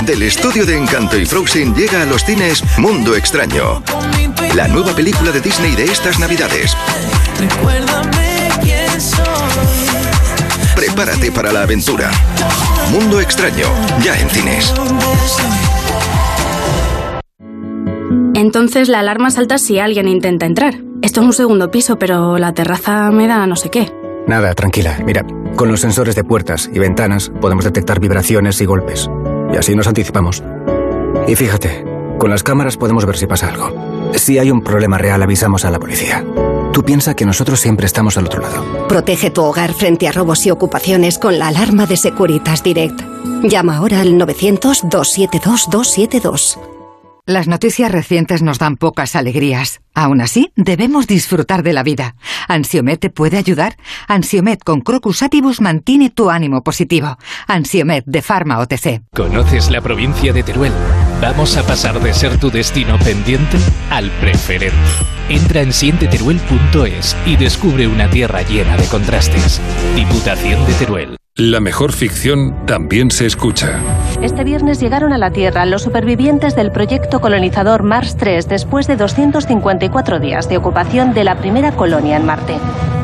Del 0.06 0.24
estudio 0.24 0.66
de 0.66 0.78
Encanto 0.78 1.18
y 1.18 1.26
Frozen 1.26 1.74
llega 1.74 2.02
a 2.02 2.06
los 2.06 2.26
cines 2.26 2.62
Mundo 2.78 3.16
Extraño. 3.16 3.82
La 4.56 4.68
nueva 4.68 4.94
película 4.94 5.32
de 5.32 5.40
Disney 5.40 5.74
de 5.76 5.86
estas 5.86 6.20
Navidades. 6.20 6.76
Prepárate 11.00 11.32
para 11.32 11.54
la 11.54 11.62
aventura. 11.62 12.12
Mundo 12.92 13.22
Extraño, 13.22 13.68
ya 14.04 14.20
en 14.20 14.30
cines. 14.30 14.74
Entonces 18.34 18.90
la 18.90 19.00
alarma 19.00 19.32
salta 19.32 19.60
si 19.60 19.80
alguien 19.80 20.10
intenta 20.10 20.46
entrar. 20.46 20.82
Esto 21.02 21.22
es 21.22 21.26
un 21.26 21.32
segundo 21.32 21.72
piso, 21.72 21.98
pero 21.98 22.38
la 22.38 22.54
terraza 22.54 23.12
me 23.12 23.28
da 23.28 23.48
no 23.48 23.56
sé 23.56 23.70
qué. 23.70 23.90
Nada, 24.28 24.54
tranquila. 24.56 25.00
Mira, 25.06 25.26
con 25.56 25.70
los 25.70 25.80
sensores 25.80 26.16
de 26.16 26.26
puertas 26.26 26.70
y 26.74 26.80
ventanas 26.80 27.32
podemos 27.40 27.64
detectar 27.64 28.02
vibraciones 28.02 28.60
y 28.60 28.66
golpes. 28.66 29.10
Y 29.54 29.56
así 29.56 29.78
nos 29.78 29.88
anticipamos. 29.88 30.44
Y 31.30 31.36
fíjate, 31.38 31.86
con 32.18 32.30
las 32.30 32.44
cámaras 32.44 32.76
podemos 32.76 33.06
ver 33.06 33.16
si 33.16 33.26
pasa 33.26 33.48
algo. 33.48 34.12
Si 34.16 34.38
hay 34.38 34.52
un 34.52 34.62
problema 34.62 34.98
real, 34.98 35.24
avisamos 35.24 35.64
a 35.64 35.72
la 35.72 35.80
policía. 35.80 36.26
Tú 36.74 36.84
piensa 36.84 37.16
que 37.16 37.26
nosotros 37.26 37.60
siempre 37.60 37.86
estamos 37.86 38.18
al 38.18 38.26
otro 38.26 38.42
lado. 38.42 38.88
Protege 38.88 39.30
tu 39.32 39.44
hogar 39.44 39.74
frente 39.74 40.08
a 40.08 40.12
robos 40.12 40.46
y 40.46 40.52
ocupaciones 40.52 41.18
con 41.18 41.40
la 41.40 41.48
alarma 41.48 41.86
de 41.86 41.98
Securitas 41.98 42.64
Direct. 42.64 43.02
Llama 43.44 43.78
ahora 43.78 44.02
al 44.02 44.14
900-272-272. 44.14 46.60
Las 47.26 47.48
noticias 47.48 47.92
recientes 47.92 48.42
nos 48.42 48.58
dan 48.58 48.76
pocas 48.76 49.16
alegrías. 49.16 49.82
Aún 49.94 50.20
así, 50.20 50.52
debemos 50.56 51.06
disfrutar 51.06 51.62
de 51.62 51.74
la 51.74 51.84
vida. 51.84 52.16
¿Ansiomet 52.48 53.00
te 53.00 53.12
puede 53.12 53.38
ayudar? 53.38 53.78
Ansiomet 54.08 54.64
con 54.64 54.82
Crocus 54.82 55.22
Atibus 55.22 55.62
mantiene 55.62 56.10
tu 56.10 56.32
ánimo 56.32 56.64
positivo. 56.64 57.20
Ansiomet 57.46 58.04
de 58.08 58.24
Pharma 58.24 58.58
OTC. 58.58 59.04
¿Conoces 59.14 59.70
la 59.70 59.82
provincia 59.82 60.34
de 60.34 60.42
Teruel? 60.42 60.74
Vamos 61.22 61.58
a 61.58 61.64
pasar 61.64 62.00
de 62.00 62.14
ser 62.14 62.38
tu 62.38 62.50
destino 62.50 62.98
pendiente 62.98 63.58
al 63.90 64.10
preferente. 64.22 64.78
Entra 65.28 65.62
en 65.62 65.74
sienteteruel.es 65.74 67.18
y 67.26 67.36
descubre 67.36 67.88
una 67.88 68.10
tierra 68.10 68.42
llena 68.44 68.78
de 68.78 68.86
contrastes. 68.86 69.60
Diputación 69.96 70.66
de 70.66 70.74
Teruel. 70.76 71.18
La 71.36 71.60
mejor 71.60 71.92
ficción 71.92 72.66
también 72.66 73.12
se 73.12 73.26
escucha. 73.26 73.82
Este 74.22 74.46
viernes 74.46 74.80
llegaron 74.80 75.12
a 75.12 75.18
la 75.18 75.32
Tierra 75.32 75.66
los 75.66 75.84
supervivientes 75.84 76.56
del 76.56 76.72
proyecto 76.72 77.20
colonizador 77.20 77.84
Mars 77.84 78.16
3 78.18 78.48
después 78.48 78.88
de 78.88 78.96
254 78.96 80.20
días 80.20 80.48
de 80.48 80.58
ocupación 80.58 81.14
de 81.14 81.26
la 81.26 81.38
primera 81.38 81.74
colonia 81.74 82.16
en 82.16 82.26
Marte. 82.26 82.56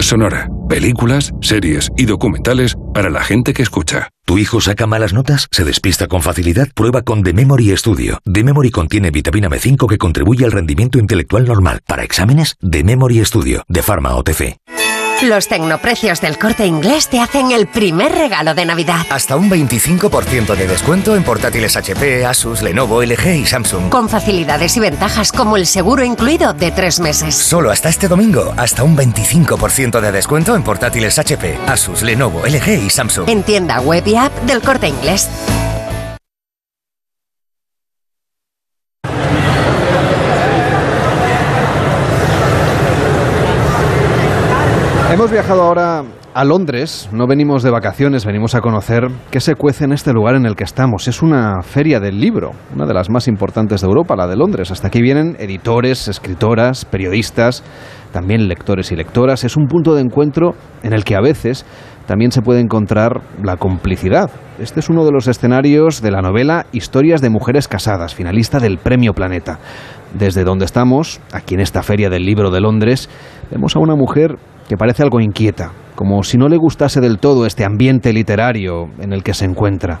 Sonora, 0.00 0.48
películas, 0.68 1.32
series 1.40 1.90
y 1.96 2.04
documentales 2.04 2.76
para 2.94 3.10
la 3.10 3.22
gente 3.22 3.52
que 3.52 3.62
escucha. 3.62 4.10
¿Tu 4.24 4.38
hijo 4.38 4.60
saca 4.60 4.86
malas 4.86 5.12
notas? 5.12 5.48
¿Se 5.50 5.64
despista 5.64 6.06
con 6.06 6.22
facilidad? 6.22 6.68
Prueba 6.74 7.02
con 7.02 7.22
The 7.22 7.32
Memory 7.32 7.76
Studio. 7.76 8.18
The 8.24 8.44
Memory 8.44 8.70
contiene 8.70 9.10
vitamina 9.10 9.48
B5 9.48 9.88
que 9.88 9.98
contribuye 9.98 10.44
al 10.44 10.52
rendimiento 10.52 10.98
intelectual 10.98 11.46
normal. 11.46 11.80
Para 11.86 12.04
exámenes, 12.04 12.56
The 12.60 12.84
Memory 12.84 13.24
Studio, 13.24 13.64
de 13.68 13.82
Pharma 13.82 14.14
OTC. 14.16 14.56
Los 15.22 15.48
tecnoprecios 15.48 16.20
del 16.20 16.38
corte 16.38 16.66
inglés 16.66 17.08
te 17.08 17.20
hacen 17.20 17.50
el 17.50 17.66
primer 17.66 18.12
regalo 18.12 18.54
de 18.54 18.66
Navidad. 18.66 19.06
Hasta 19.08 19.36
un 19.36 19.50
25% 19.50 20.54
de 20.54 20.66
descuento 20.66 21.16
en 21.16 21.24
portátiles 21.24 21.74
HP, 21.74 22.26
Asus, 22.26 22.60
Lenovo, 22.60 23.02
LG 23.02 23.26
y 23.28 23.46
Samsung. 23.46 23.88
Con 23.88 24.10
facilidades 24.10 24.76
y 24.76 24.80
ventajas 24.80 25.32
como 25.32 25.56
el 25.56 25.66
seguro 25.66 26.04
incluido 26.04 26.52
de 26.52 26.70
tres 26.70 27.00
meses. 27.00 27.34
Solo 27.34 27.70
hasta 27.70 27.88
este 27.88 28.08
domingo, 28.08 28.52
hasta 28.58 28.84
un 28.84 28.94
25% 28.94 30.00
de 30.00 30.12
descuento 30.12 30.54
en 30.54 30.62
portátiles 30.62 31.18
HP, 31.18 31.58
Asus, 31.66 32.02
Lenovo, 32.02 32.46
LG 32.46 32.84
y 32.84 32.90
Samsung. 32.90 33.28
En 33.28 33.42
tienda 33.42 33.80
web 33.80 34.06
y 34.06 34.16
app 34.16 34.34
del 34.42 34.60
corte 34.60 34.88
inglés. 34.88 35.30
Hemos 45.08 45.30
viajado 45.30 45.62
ahora 45.62 46.02
a 46.34 46.44
Londres, 46.44 47.08
no 47.12 47.28
venimos 47.28 47.62
de 47.62 47.70
vacaciones, 47.70 48.26
venimos 48.26 48.56
a 48.56 48.60
conocer 48.60 49.08
qué 49.30 49.40
se 49.40 49.54
cuece 49.54 49.84
en 49.84 49.92
este 49.92 50.12
lugar 50.12 50.34
en 50.34 50.46
el 50.46 50.56
que 50.56 50.64
estamos. 50.64 51.06
Es 51.06 51.22
una 51.22 51.62
feria 51.62 52.00
del 52.00 52.20
libro, 52.20 52.50
una 52.74 52.86
de 52.86 52.92
las 52.92 53.08
más 53.08 53.28
importantes 53.28 53.80
de 53.80 53.86
Europa, 53.86 54.16
la 54.16 54.26
de 54.26 54.36
Londres. 54.36 54.72
Hasta 54.72 54.88
aquí 54.88 55.00
vienen 55.00 55.36
editores, 55.38 56.08
escritoras, 56.08 56.84
periodistas, 56.84 57.62
también 58.12 58.48
lectores 58.48 58.90
y 58.90 58.96
lectoras. 58.96 59.44
Es 59.44 59.56
un 59.56 59.68
punto 59.68 59.94
de 59.94 60.02
encuentro 60.02 60.54
en 60.82 60.92
el 60.92 61.04
que 61.04 61.14
a 61.14 61.20
veces 61.20 61.64
también 62.06 62.32
se 62.32 62.42
puede 62.42 62.60
encontrar 62.60 63.22
la 63.42 63.56
complicidad. 63.56 64.30
Este 64.58 64.80
es 64.80 64.90
uno 64.90 65.04
de 65.04 65.12
los 65.12 65.28
escenarios 65.28 66.02
de 66.02 66.10
la 66.10 66.20
novela 66.20 66.66
Historias 66.72 67.20
de 67.20 67.30
Mujeres 67.30 67.68
Casadas, 67.68 68.14
finalista 68.14 68.58
del 68.58 68.78
Premio 68.78 69.14
Planeta. 69.14 69.60
Desde 70.14 70.44
donde 70.44 70.64
estamos, 70.64 71.20
aquí 71.32 71.54
en 71.54 71.60
esta 71.60 71.82
feria 71.82 72.10
del 72.10 72.26
libro 72.26 72.50
de 72.50 72.60
Londres, 72.60 73.08
vemos 73.50 73.76
a 73.76 73.78
una 73.78 73.94
mujer 73.94 74.36
que 74.68 74.76
parece 74.76 75.02
algo 75.02 75.20
inquieta, 75.20 75.70
como 75.94 76.22
si 76.22 76.36
no 76.36 76.48
le 76.48 76.56
gustase 76.56 77.00
del 77.00 77.18
todo 77.18 77.46
este 77.46 77.64
ambiente 77.64 78.12
literario 78.12 78.88
en 79.00 79.12
el 79.12 79.22
que 79.22 79.34
se 79.34 79.44
encuentra. 79.44 80.00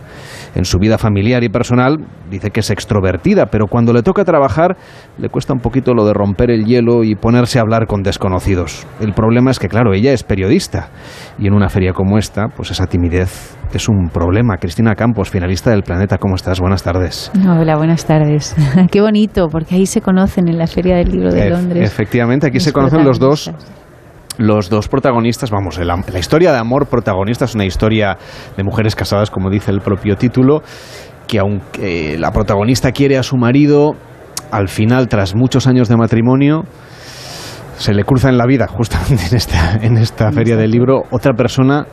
En 0.54 0.64
su 0.64 0.78
vida 0.78 0.98
familiar 0.98 1.44
y 1.44 1.48
personal 1.48 1.98
dice 2.30 2.50
que 2.50 2.60
es 2.60 2.70
extrovertida, 2.70 3.46
pero 3.46 3.66
cuando 3.66 3.92
le 3.92 4.02
toca 4.02 4.24
trabajar 4.24 4.76
le 5.18 5.28
cuesta 5.28 5.52
un 5.52 5.60
poquito 5.60 5.94
lo 5.94 6.04
de 6.06 6.14
romper 6.14 6.50
el 6.50 6.64
hielo 6.64 7.04
y 7.04 7.14
ponerse 7.14 7.58
a 7.58 7.62
hablar 7.62 7.86
con 7.86 8.02
desconocidos. 8.02 8.86
El 9.00 9.12
problema 9.12 9.50
es 9.50 9.58
que, 9.58 9.68
claro, 9.68 9.94
ella 9.94 10.12
es 10.12 10.22
periodista 10.22 10.88
y 11.38 11.46
en 11.46 11.54
una 11.54 11.68
feria 11.68 11.92
como 11.92 12.18
esta, 12.18 12.48
pues 12.48 12.70
esa 12.70 12.86
timidez 12.86 13.56
es 13.72 13.88
un 13.88 14.08
problema. 14.08 14.56
Cristina 14.56 14.94
Campos, 14.94 15.30
finalista 15.30 15.70
del 15.70 15.82
Planeta, 15.82 16.18
¿cómo 16.18 16.34
estás? 16.34 16.60
Buenas 16.60 16.82
tardes. 16.82 17.30
Hola, 17.46 17.76
buenas 17.76 18.04
tardes. 18.04 18.56
Qué 18.90 19.00
bonito, 19.00 19.48
porque 19.50 19.74
ahí 19.74 19.86
se 19.86 20.00
conocen 20.00 20.48
en 20.48 20.58
la 20.58 20.66
Feria 20.66 20.96
del 20.96 21.10
Libro 21.10 21.32
de 21.32 21.50
Londres. 21.50 21.86
Efectivamente, 21.86 22.46
aquí 22.46 22.56
Los 22.56 22.64
se 22.64 22.72
conocen 22.72 23.04
los 23.04 23.18
dos 23.18 23.52
los 24.38 24.68
dos 24.68 24.88
protagonistas, 24.88 25.50
vamos, 25.50 25.78
la, 25.78 25.96
la 25.96 26.18
historia 26.18 26.52
de 26.52 26.58
amor 26.58 26.86
protagonista 26.86 27.46
es 27.46 27.54
una 27.54 27.64
historia 27.64 28.16
de 28.56 28.64
mujeres 28.64 28.94
casadas, 28.94 29.30
como 29.30 29.50
dice 29.50 29.70
el 29.70 29.80
propio 29.80 30.16
título, 30.16 30.62
que 31.26 31.38
aunque 31.38 32.16
la 32.18 32.30
protagonista 32.30 32.92
quiere 32.92 33.18
a 33.18 33.22
su 33.22 33.36
marido, 33.36 33.94
al 34.50 34.68
final, 34.68 35.08
tras 35.08 35.34
muchos 35.34 35.66
años 35.66 35.88
de 35.88 35.96
matrimonio, 35.96 36.64
se 37.76 37.92
le 37.92 38.04
cruza 38.04 38.28
en 38.28 38.38
la 38.38 38.46
vida, 38.46 38.66
justamente 38.68 39.26
en 39.30 39.36
esta, 39.36 39.76
en 39.82 39.96
esta 39.98 40.30
feria 40.32 40.56
del 40.56 40.70
libro, 40.70 41.02
otra 41.10 41.32
persona 41.34 41.86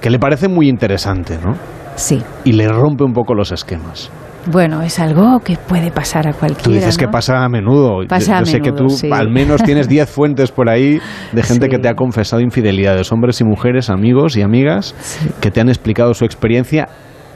que 0.00 0.10
le 0.10 0.18
parece 0.18 0.48
muy 0.48 0.68
interesante, 0.68 1.38
¿no? 1.38 1.54
Sí. 1.96 2.22
Y 2.44 2.52
le 2.52 2.68
rompe 2.68 3.04
un 3.04 3.12
poco 3.12 3.34
los 3.34 3.50
esquemas. 3.50 4.10
Bueno, 4.46 4.80
es 4.82 4.98
algo 4.98 5.40
que 5.40 5.56
puede 5.56 5.90
pasar 5.90 6.26
a 6.26 6.32
cualquiera. 6.32 6.62
Tú 6.64 6.70
dices 6.72 6.96
que 6.96 7.06
pasa 7.08 7.44
a 7.44 7.48
menudo. 7.48 8.02
Yo- 8.02 8.08
Pasa 8.08 8.36
yo 8.38 8.42
a 8.42 8.44
sé 8.46 8.60
que 8.60 8.72
menudo, 8.72 8.88
tú 8.88 8.90
sí. 8.96 9.10
al 9.12 9.28
menos 9.30 9.62
tienes 9.62 9.88
10 9.90 10.08
fuentes 10.08 10.50
por 10.52 10.70
ahí 10.70 10.98
de 11.32 11.42
gente 11.42 11.68
que 11.68 11.78
te 11.78 11.88
ha 11.88 11.94
confesado 11.94 12.40
infidelidades, 12.40 13.12
hombres 13.12 13.40
y 13.40 13.44
mujeres, 13.44 13.90
amigos 13.90 14.36
y 14.36 14.42
amigas, 14.42 14.94
que 15.40 15.50
te 15.50 15.60
han 15.60 15.68
explicado 15.68 16.14
su 16.14 16.24
experiencia 16.24 16.88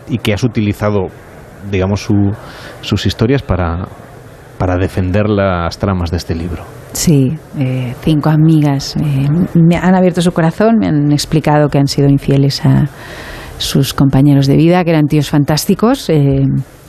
y 0.09 0.19
que 0.19 0.33
has 0.33 0.43
utilizado, 0.43 1.09
digamos, 1.71 2.01
su- 2.01 2.33
sus 2.81 3.05
historias 3.05 3.43
para, 3.43 3.87
para 4.59 4.77
defender 4.77 5.29
las 5.29 5.77
tramas 5.79 6.11
de 6.11 6.17
este 6.17 6.35
libro. 6.35 6.63
Sí, 6.93 7.37
eh, 7.59 7.95
cinco 8.03 8.31
amigas 8.31 8.97
eh, 8.97 9.27
me 9.55 9.77
han 9.77 9.95
abierto 9.95 10.21
su 10.23 10.33
corazón, 10.33 10.77
me 10.79 10.87
han 10.89 11.11
explicado 11.13 11.69
que 11.69 11.79
han 11.79 11.89
sido 11.89 12.09
infieles 12.09 12.65
a 12.65 12.87
sus 13.63 13.95
compañeros 13.95 14.47
de 14.47 14.57
vida, 14.57 14.85
que 14.85 14.91
eran 14.91 15.07
tíos 15.07 15.31
fantásticos. 15.31 16.09
eh, 16.11 16.43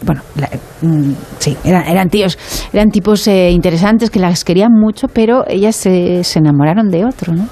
bueno, 0.05 0.21
la- 0.35 0.49
mm, 0.81 1.13
sí, 1.39 1.55
eran, 1.63 1.87
eran 1.87 2.09
tíos, 2.09 2.37
eran 2.73 2.89
tipos 2.89 3.25
eh, 3.27 3.51
interesantes 3.51 4.09
que 4.09 4.19
las 4.19 4.43
querían 4.43 4.71
mucho, 4.73 5.07
pero 5.07 5.45
ellas 5.47 5.75
se, 5.77 6.23
se 6.25 6.39
enamoraron 6.39 6.89
de 6.89 7.05
otro, 7.05 7.33
¿no? 7.33 7.47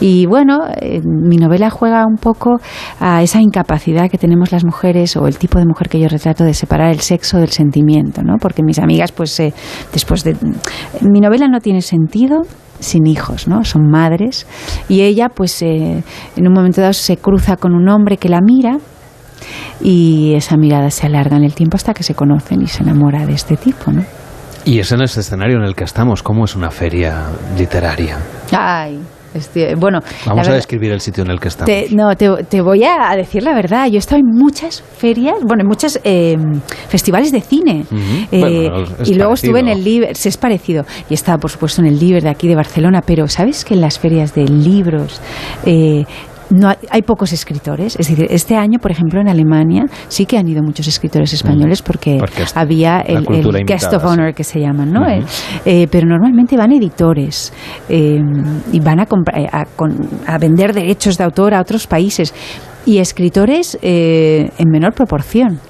Y 0.00 0.26
bueno, 0.26 0.60
eh, 0.80 1.00
mi 1.04 1.36
novela 1.36 1.70
juega 1.70 2.04
un 2.06 2.16
poco 2.16 2.60
a 2.98 3.22
esa 3.22 3.40
incapacidad 3.40 4.10
que 4.10 4.18
tenemos 4.18 4.52
las 4.52 4.64
mujeres 4.64 5.16
o 5.16 5.26
el 5.26 5.38
tipo 5.38 5.58
de 5.58 5.66
mujer 5.66 5.88
que 5.88 6.00
yo 6.00 6.08
retrato 6.08 6.44
de 6.44 6.54
separar 6.54 6.90
el 6.90 7.00
sexo 7.00 7.38
del 7.38 7.50
sentimiento, 7.50 8.22
¿no? 8.22 8.36
Porque 8.40 8.62
mis 8.62 8.78
amigas, 8.78 9.12
pues 9.12 9.38
eh, 9.40 9.52
después 9.92 10.24
de... 10.24 10.36
Mi 11.02 11.20
novela 11.20 11.48
no 11.48 11.60
tiene 11.60 11.82
sentido 11.82 12.42
sin 12.78 13.06
hijos, 13.06 13.46
¿no? 13.46 13.64
Son 13.64 13.88
madres 13.88 14.46
y 14.88 15.02
ella, 15.02 15.28
pues 15.28 15.62
eh, 15.62 16.02
en 16.36 16.46
un 16.46 16.52
momento 16.52 16.80
dado 16.80 16.94
se 16.94 17.16
cruza 17.18 17.56
con 17.56 17.74
un 17.74 17.88
hombre 17.88 18.16
que 18.16 18.28
la 18.28 18.40
mira 18.40 18.78
y 19.82 20.34
esa 20.34 20.56
mirada 20.56 20.90
se 20.90 21.06
alarga 21.06 21.36
en 21.36 21.44
el 21.44 21.54
tiempo 21.54 21.76
hasta 21.76 21.94
que 21.94 22.02
se 22.02 22.14
conocen 22.14 22.62
y 22.62 22.66
se 22.66 22.82
enamora 22.82 23.26
de 23.26 23.34
este 23.34 23.56
tipo, 23.56 23.92
¿no? 23.92 24.04
Y 24.64 24.78
es 24.78 24.92
en 24.92 25.02
este 25.02 25.20
escenario 25.20 25.56
en 25.56 25.64
el 25.64 25.74
que 25.74 25.84
estamos, 25.84 26.22
¿cómo 26.22 26.44
es 26.44 26.54
una 26.54 26.70
feria 26.70 27.28
literaria? 27.56 28.18
Ay, 28.52 29.00
este, 29.34 29.74
bueno, 29.74 30.00
Vamos 30.26 30.48
a 30.48 30.52
describir 30.54 30.92
el 30.92 31.00
sitio 31.00 31.24
en 31.24 31.30
el 31.30 31.40
que 31.40 31.48
estamos. 31.48 31.66
Te, 31.66 31.88
no, 31.94 32.14
te, 32.16 32.28
te 32.48 32.60
voy 32.60 32.84
a 32.84 33.14
decir 33.16 33.42
la 33.42 33.54
verdad. 33.54 33.86
Yo 33.88 33.94
he 33.96 33.98
estado 33.98 34.20
en 34.20 34.26
muchas 34.26 34.82
ferias, 34.82 35.36
bueno, 35.44 35.62
en 35.62 35.68
muchos 35.68 35.98
eh, 36.04 36.36
festivales 36.88 37.32
de 37.32 37.40
cine. 37.40 37.84
Eh, 38.32 38.40
Bueno, 38.40 38.58
y 39.04 39.14
luego 39.14 39.30
parecido. 39.30 39.32
estuve 39.34 39.60
en 39.60 39.68
el 39.68 39.84
Liber, 39.84 40.10
es 40.10 40.36
parecido. 40.36 40.84
Y 41.08 41.12
he 41.12 41.14
estado, 41.14 41.38
por 41.38 41.50
supuesto, 41.50 41.80
en 41.80 41.88
el 41.88 41.98
Liber 41.98 42.22
de 42.22 42.28
aquí 42.30 42.48
de 42.48 42.56
Barcelona. 42.56 43.02
Pero 43.04 43.28
¿sabes 43.28 43.64
que 43.64 43.74
en 43.74 43.80
las 43.80 43.98
ferias 43.98 44.34
de 44.34 44.44
libros 44.44 45.20
eh, 45.64 46.04
no 46.50 46.68
hay, 46.68 46.76
hay 46.90 47.02
pocos 47.02 47.32
escritores? 47.32 47.96
Es 47.98 48.08
decir, 48.08 48.26
este 48.30 48.56
año, 48.56 48.78
por 48.78 48.90
ejemplo, 48.90 49.20
en 49.20 49.28
Alemania 49.28 49.84
sí 50.08 50.26
que 50.26 50.38
han 50.38 50.48
ido 50.48 50.62
muchos 50.62 50.86
escritores 50.86 51.32
españoles 51.32 51.82
porque, 51.82 52.16
Porque 52.18 52.44
había 52.54 53.00
el, 53.00 53.24
el 53.28 53.64
guest 53.64 53.92
of 53.92 54.04
honor 54.04 54.34
que 54.34 54.44
se 54.44 54.60
llaman, 54.60 54.92
¿no? 54.92 55.08
Eh, 55.08 55.22
eh, 55.64 55.86
pero 55.90 56.06
normalmente 56.06 56.56
van 56.56 56.72
editores 56.72 57.52
eh, 57.88 58.20
y 58.72 58.80
van 58.80 59.00
a, 59.00 59.06
a, 59.52 59.66
a 60.26 60.38
vender 60.38 60.72
derechos 60.72 61.18
de 61.18 61.24
autor 61.24 61.54
a 61.54 61.60
otros 61.60 61.86
países 61.86 62.34
y 62.86 62.98
escritores 62.98 63.78
eh, 63.82 64.50
en 64.58 64.70
menor 64.70 64.94
proporción. 64.94 65.60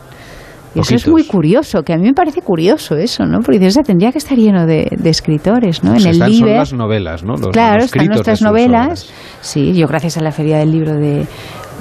Y 0.75 0.81
eso 0.81 0.95
es 0.95 1.09
muy 1.09 1.25
curioso, 1.27 1.83
que 1.83 1.93
a 1.93 1.97
mí 1.97 2.05
me 2.05 2.12
parece 2.14 2.43
curioso 2.43 2.95
eso, 2.97 3.27
¿no? 3.27 3.41
Porque 3.41 3.59
dices, 3.59 3.79
"Ah, 3.79 3.83
tendría 3.83 4.12
que 4.12 4.18
estar 4.18 4.39
lleno 4.39 4.66
de, 4.66 4.89
de 4.97 5.11
escritores, 5.11 5.83
¿no? 5.83 5.93
Pues 5.93 6.05
en 6.05 6.11
el 6.11 6.14
están- 6.16 6.33
son 6.33 6.49
las 6.55 6.73
novelas, 6.73 7.25
¿no? 7.25 7.33
Los 7.37 7.49
claro, 7.49 7.83
están 7.85 8.07
nuestras 8.07 8.41
novelas. 8.41 8.87
obras. 8.87 9.12
Sí, 9.41 9.73
yo 9.75 9.87
gracias 9.89 10.16
a 10.16 10.23
la 10.23 10.31
Feria 10.31 10.59
del 10.59 10.71
Libro 10.71 10.95
de, 10.95 11.27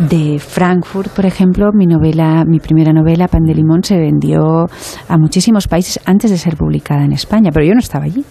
de 0.09 0.39
Frankfurt, 0.39 1.09
por 1.13 1.25
ejemplo, 1.27 1.69
mi 1.73 1.85
novela, 1.85 2.43
mi 2.47 2.59
primera 2.59 2.91
novela, 2.91 3.27
Pan 3.27 3.43
de 3.43 3.53
Limón, 3.53 3.83
se 3.83 3.97
vendió 3.97 4.65
a 5.07 5.17
muchísimos 5.19 5.67
países 5.67 5.99
antes 6.05 6.31
de 6.31 6.37
ser 6.37 6.55
publicada 6.55 7.03
en 7.03 7.11
España, 7.11 7.51
pero 7.53 7.65
yo 7.67 7.73
no 7.73 7.79
estaba 7.79 8.05
allí. 8.05 8.23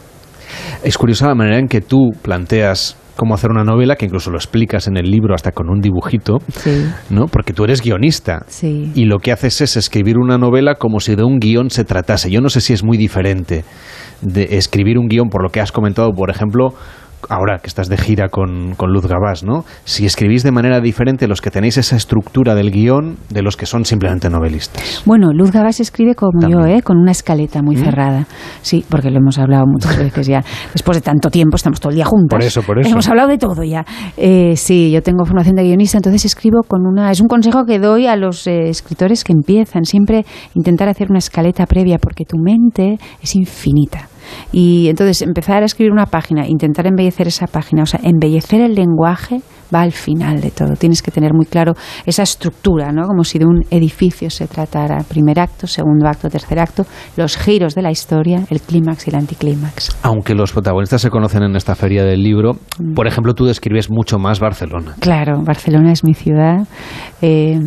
Es 0.83 0.97
curiosa 0.99 1.29
la 1.29 1.35
manera 1.35 1.59
en 1.59 1.69
que 1.69 1.83
tú 1.83 2.11
planteas 2.23 2.97
cómo 3.19 3.35
hacer 3.35 3.51
una 3.51 3.65
novela, 3.65 3.97
que 3.97 4.07
incluso 4.07 4.31
lo 4.31 4.39
explicas 4.39 4.87
en 4.87 4.97
el 4.97 5.11
libro 5.11 5.35
hasta 5.35 5.51
con 5.51 5.69
un 5.69 5.81
dibujito, 5.81 6.39
Sí. 6.53 6.87
¿no? 7.11 7.27
Porque 7.27 7.53
tú 7.53 7.65
eres 7.65 7.83
guionista. 7.83 8.45
Sí. 8.47 8.93
Y 8.95 9.07
lo 9.07 9.19
que 9.19 9.33
haces 9.33 9.61
es 9.61 9.77
escribir 9.77 10.19
una 10.19 10.39
novela 10.39 10.77
como 10.77 11.01
si 11.01 11.17
de 11.17 11.25
un 11.25 11.41
guion 11.41 11.69
se 11.69 11.85
tratase. 11.85 12.31
Yo 12.31 12.41
no 12.41 12.49
sé 12.49 12.61
si 12.61 12.73
es 12.73 12.85
muy 12.85 12.97
diferente 12.97 13.65
de 14.23 14.57
escribir 14.57 14.99
un 14.99 15.09
guion, 15.09 15.31
por 15.31 15.43
lo 15.43 15.51
que 15.51 15.61
has 15.61 15.73
comentado, 15.73 16.13
por 16.13 16.31
ejemplo, 16.31 16.75
ahora 17.29 17.59
que 17.59 17.67
estás 17.67 17.89
de 17.89 17.97
gira 17.97 18.29
con, 18.29 18.75
con 18.75 18.93
Luz 18.93 19.07
Gabás, 19.07 19.45
¿no? 19.45 19.65
Si 19.85 20.07
escribís 20.07 20.43
de 20.43 20.53
manera 20.53 20.81
diferente 20.81 21.29
los 21.29 21.41
que 21.41 21.51
tenéis 21.51 21.77
esa 21.77 21.97
estructura 21.97 22.55
del 22.55 22.71
guion 22.71 23.17
de 23.31 23.43
los 23.43 23.57
que 23.57 23.67
son 23.67 23.85
simplemente 23.85 24.31
novelistas. 24.31 25.03
Bueno, 25.05 25.33
Luz 25.33 25.53
Gabás 25.53 25.81
escribe 25.81 26.15
como 26.15 26.49
yo, 26.49 26.65
¿eh? 26.67 26.83
con 26.83 26.99
una 26.99 27.13
escaleta 27.13 27.63
muy 27.63 27.77
¿Mm? 27.77 27.85
cerrada. 27.85 28.27
Sí, 28.63 28.85
porque 28.89 29.11
lo 29.11 29.19
hemos 29.19 29.39
hablado 29.39 29.65
muchas 29.67 29.97
veces 29.99 30.27
ya. 30.27 30.45
Después 30.73 30.99
de 30.99 31.03
tanto 31.03 31.31
tiempo, 31.31 31.57
estamos 31.57 31.81
todo 31.81 31.91
el 31.91 31.97
día 31.97 32.05
juntas. 32.05 32.37
Por 32.37 32.43
eso, 32.43 32.63
por 32.63 32.79
eso. 32.79 32.91
Hemos 32.91 33.09
hablado 33.09 33.29
de 33.29 33.39
todo 33.39 33.63
ya. 33.63 33.85
Eh, 34.17 34.55
sí, 34.57 34.91
yo 34.91 35.03
tengo 35.03 35.25
formación 35.25 35.57
de 35.57 35.65
guionista, 35.65 35.99
entonces 35.99 36.25
escribo 36.25 36.63
con 36.67 36.87
una... 36.87 37.11
Es 37.11 37.21
un 37.21 37.29
consejo 37.29 37.65
que 37.65 37.79
doy 37.79 38.07
a 38.07 38.17
los 38.17 38.47
eh, 38.47 38.69
escritores 38.69 39.25
que 39.25 39.33
empiezan. 39.33 39.85
Siempre 39.85 40.25
intentar 40.55 40.89
hacer 40.89 41.09
una 41.11 41.19
escaleta 41.19 41.67
previa, 41.67 41.99
porque 41.99 42.25
tu 42.25 42.39
mente 42.39 42.99
es 43.23 43.35
infinita. 43.35 44.09
Y 44.53 44.89
entonces 44.89 45.23
empezar 45.23 45.63
a 45.63 45.67
escribir 45.67 45.93
una 45.93 46.07
página, 46.07 46.47
intentar 46.47 46.87
embellecer 46.87 47.29
esa 47.29 47.47
página, 47.47 47.83
o 47.83 47.87
sea, 47.87 48.01
embellecer 48.03 48.61
el 48.61 48.75
lenguaje 48.75 49.41
va 49.75 49.83
al 49.83 49.93
final 49.93 50.41
de 50.41 50.51
todo. 50.51 50.75
Tienes 50.77 51.03
que 51.03 51.11
tener 51.11 51.35
muy 51.35 51.45
claro 51.45 51.75
esa 52.07 52.23
estructura, 52.23 52.91
¿no? 52.91 53.07
Como 53.07 53.23
si 53.23 53.39
de 53.39 53.45
un 53.45 53.63
edificio 53.71 54.31
se 54.31 54.47
tratara. 54.47 55.05
Primer 55.07 55.39
acto, 55.39 55.67
segundo 55.67 56.09
acto, 56.09 56.31
tercer 56.31 56.59
acto, 56.59 56.87
los 57.17 57.37
giros 57.37 57.75
de 57.75 57.83
la 57.83 57.91
historia, 57.91 58.45
el 58.49 58.61
clímax 58.63 59.07
y 59.07 59.11
el 59.11 59.17
anticlímax. 59.17 59.99
Aunque 60.03 60.35
los 60.35 60.53
protagonistas 60.53 61.03
se 61.03 61.11
conocen 61.11 61.43
en 61.43 61.55
esta 61.57 61.75
feria 61.75 62.03
del 62.05 62.23
libro, 62.23 62.53
Mm. 62.79 62.95
por 62.95 63.07
ejemplo, 63.07 63.35
tú 63.35 63.45
describes 63.45 63.91
mucho 63.91 64.19
más 64.19 64.41
Barcelona. 64.41 64.95
Claro, 65.01 65.43
Barcelona 65.45 65.93
es 65.93 66.03
mi 66.05 66.15
ciudad 66.15 66.67
eh, 67.21 67.59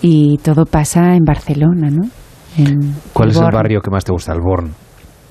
y 0.00 0.38
todo 0.38 0.64
pasa 0.64 1.14
en 1.14 1.24
Barcelona, 1.24 1.90
¿no? 1.90 2.02
En 2.56 2.94
¿Cuál 3.12 3.30
es 3.30 3.36
el 3.36 3.50
barrio 3.50 3.80
que 3.80 3.90
más 3.90 4.04
te 4.04 4.12
gusta, 4.12 4.32
el 4.32 4.40
Born? 4.40 4.70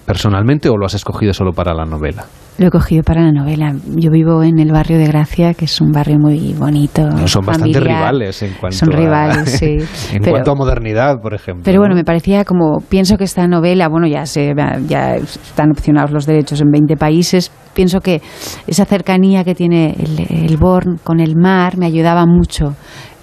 ¿Personalmente 0.06 0.70
o 0.70 0.78
lo 0.78 0.86
has 0.86 0.93
escogido 0.93 1.34
solo 1.34 1.52
para 1.54 1.74
la 1.74 1.86
novela? 1.86 2.26
Lo 2.58 2.68
he 2.68 2.70
cogido 2.70 3.02
para 3.02 3.22
la 3.22 3.32
novela. 3.32 3.74
Yo 3.95 4.12
vivo 4.12 4.43
en 4.43 4.60
el 4.60 4.72
barrio 4.72 4.97
de 4.97 5.06
Gracia, 5.08 5.54
que 5.54 5.66
es 5.66 5.80
un 5.80 5.91
barrio 5.91 6.18
muy 6.20 6.54
bonito. 6.54 7.08
No, 7.10 7.28
son 7.28 7.45
bastante 7.45 7.80
rivales 7.80 8.43
en 8.43 8.54
cuanto 8.60 8.78
Son 8.78 8.93
a, 8.93 8.97
rivales, 8.97 9.49
sí. 9.58 9.78
en 10.14 10.22
Pero- 10.22 10.32
cuanto 10.32 10.52
a 10.52 10.56
modernidad, 10.56 11.22
por 11.22 11.34
ejemplo. 11.34 11.64
Pero 11.64 11.80
bueno, 11.80 11.93
¿no? 11.93 11.99
me 11.99 12.04
parecía 12.04 12.43
como, 12.43 12.80
pienso 12.89 13.18
que 13.18 13.24
esta 13.24 13.47
novela, 13.47 13.88
bueno, 13.88 14.06
ya, 14.08 14.26
se, 14.26 14.54
ya 14.88 15.16
están 15.16 15.72
opcionados 15.72 16.12
los 16.12 16.26
derechos 16.26 16.62
en 16.62 16.70
20 16.72 16.97
países, 16.97 17.52
pienso 17.74 17.99
que 18.02 18.22
esa 18.68 18.86
cercanía 18.86 19.43
que 19.43 19.56
tiene 19.56 19.95
el, 19.97 20.45
el 20.45 20.58
Born 20.58 20.97
con 21.04 21.20
el 21.20 21.36
mar 21.38 21.78
me 21.78 21.86
ayudaba 21.86 22.26
mucho 22.26 22.76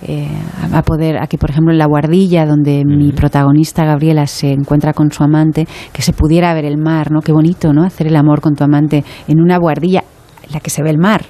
eh, 0.03 0.29
a 0.73 0.83
poder, 0.83 1.19
a 1.19 1.27
que 1.27 1.39
por 1.39 1.51
ejemplo 1.51 1.73
en 1.73 1.79
la 1.79 1.87
guardilla 1.87 2.47
donde 2.47 2.85
mi 2.85 3.13
protagonista 3.13 3.85
Gabriela 3.85 4.27
se 4.27 4.53
encuentra 4.53 4.93
con 4.93 5.11
su 5.11 5.25
amante, 5.25 5.67
que 5.93 6.03
se 6.03 6.13
pudiera 6.13 6.55
ver 6.55 6.65
el 6.65 6.79
mar, 6.79 7.11
¿no? 7.11 7.21
Qué 7.21 7.33
bonito, 7.33 7.73
¿no? 7.73 7.85
Hacer 7.85 8.07
el 8.07 8.17
amor 8.17 8.41
con 8.41 8.55
tu 8.55 8.65
amante 8.65 9.05
en 9.27 9.41
una 9.41 9.59
guardilla 9.59 10.05
en 10.47 10.53
la 10.53 10.61
que 10.61 10.71
se 10.71 10.83
ve 10.83 10.91
el 10.91 10.99
mar. 10.99 11.25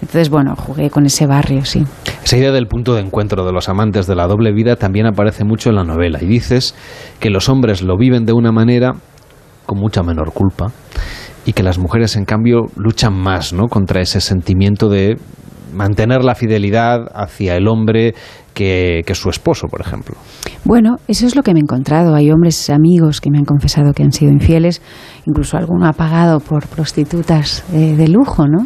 Entonces, 0.00 0.30
bueno, 0.30 0.54
jugué 0.56 0.90
con 0.90 1.06
ese 1.06 1.26
barrio, 1.26 1.64
sí. 1.64 1.82
Esa 2.22 2.36
idea 2.36 2.52
del 2.52 2.66
punto 2.66 2.94
de 2.94 3.00
encuentro 3.00 3.44
de 3.44 3.52
los 3.52 3.68
amantes 3.68 4.06
de 4.06 4.14
la 4.14 4.26
doble 4.26 4.52
vida 4.52 4.76
también 4.76 5.06
aparece 5.06 5.44
mucho 5.44 5.70
en 5.70 5.76
la 5.76 5.84
novela 5.84 6.18
y 6.22 6.26
dices 6.26 6.74
que 7.20 7.30
los 7.30 7.48
hombres 7.48 7.82
lo 7.82 7.96
viven 7.96 8.24
de 8.24 8.32
una 8.32 8.52
manera 8.52 8.92
con 9.66 9.78
mucha 9.78 10.02
menor 10.02 10.32
culpa 10.32 10.72
y 11.46 11.52
que 11.52 11.62
las 11.62 11.78
mujeres 11.78 12.16
en 12.16 12.24
cambio 12.24 12.66
luchan 12.76 13.14
más 13.14 13.52
¿no? 13.52 13.68
contra 13.68 14.00
ese 14.00 14.20
sentimiento 14.20 14.88
de 14.88 15.16
mantener 15.74 16.24
la 16.24 16.34
fidelidad 16.34 17.06
hacia 17.14 17.56
el 17.56 17.68
hombre 17.68 18.14
que, 18.54 19.02
que 19.04 19.14
su 19.14 19.28
esposo, 19.28 19.66
por 19.66 19.80
ejemplo. 19.80 20.14
Bueno, 20.64 20.96
eso 21.08 21.26
es 21.26 21.36
lo 21.36 21.42
que 21.42 21.52
me 21.52 21.58
he 21.58 21.62
encontrado. 21.62 22.14
Hay 22.14 22.30
hombres 22.30 22.70
amigos 22.70 23.20
que 23.20 23.30
me 23.30 23.38
han 23.38 23.44
confesado 23.44 23.92
que 23.92 24.02
han 24.02 24.12
sido 24.12 24.32
infieles, 24.32 24.80
incluso 25.26 25.58
alguno 25.58 25.86
ha 25.86 25.92
pagado 25.92 26.40
por 26.40 26.66
prostitutas 26.68 27.64
eh, 27.72 27.94
de 27.96 28.08
lujo, 28.08 28.46
¿no? 28.46 28.64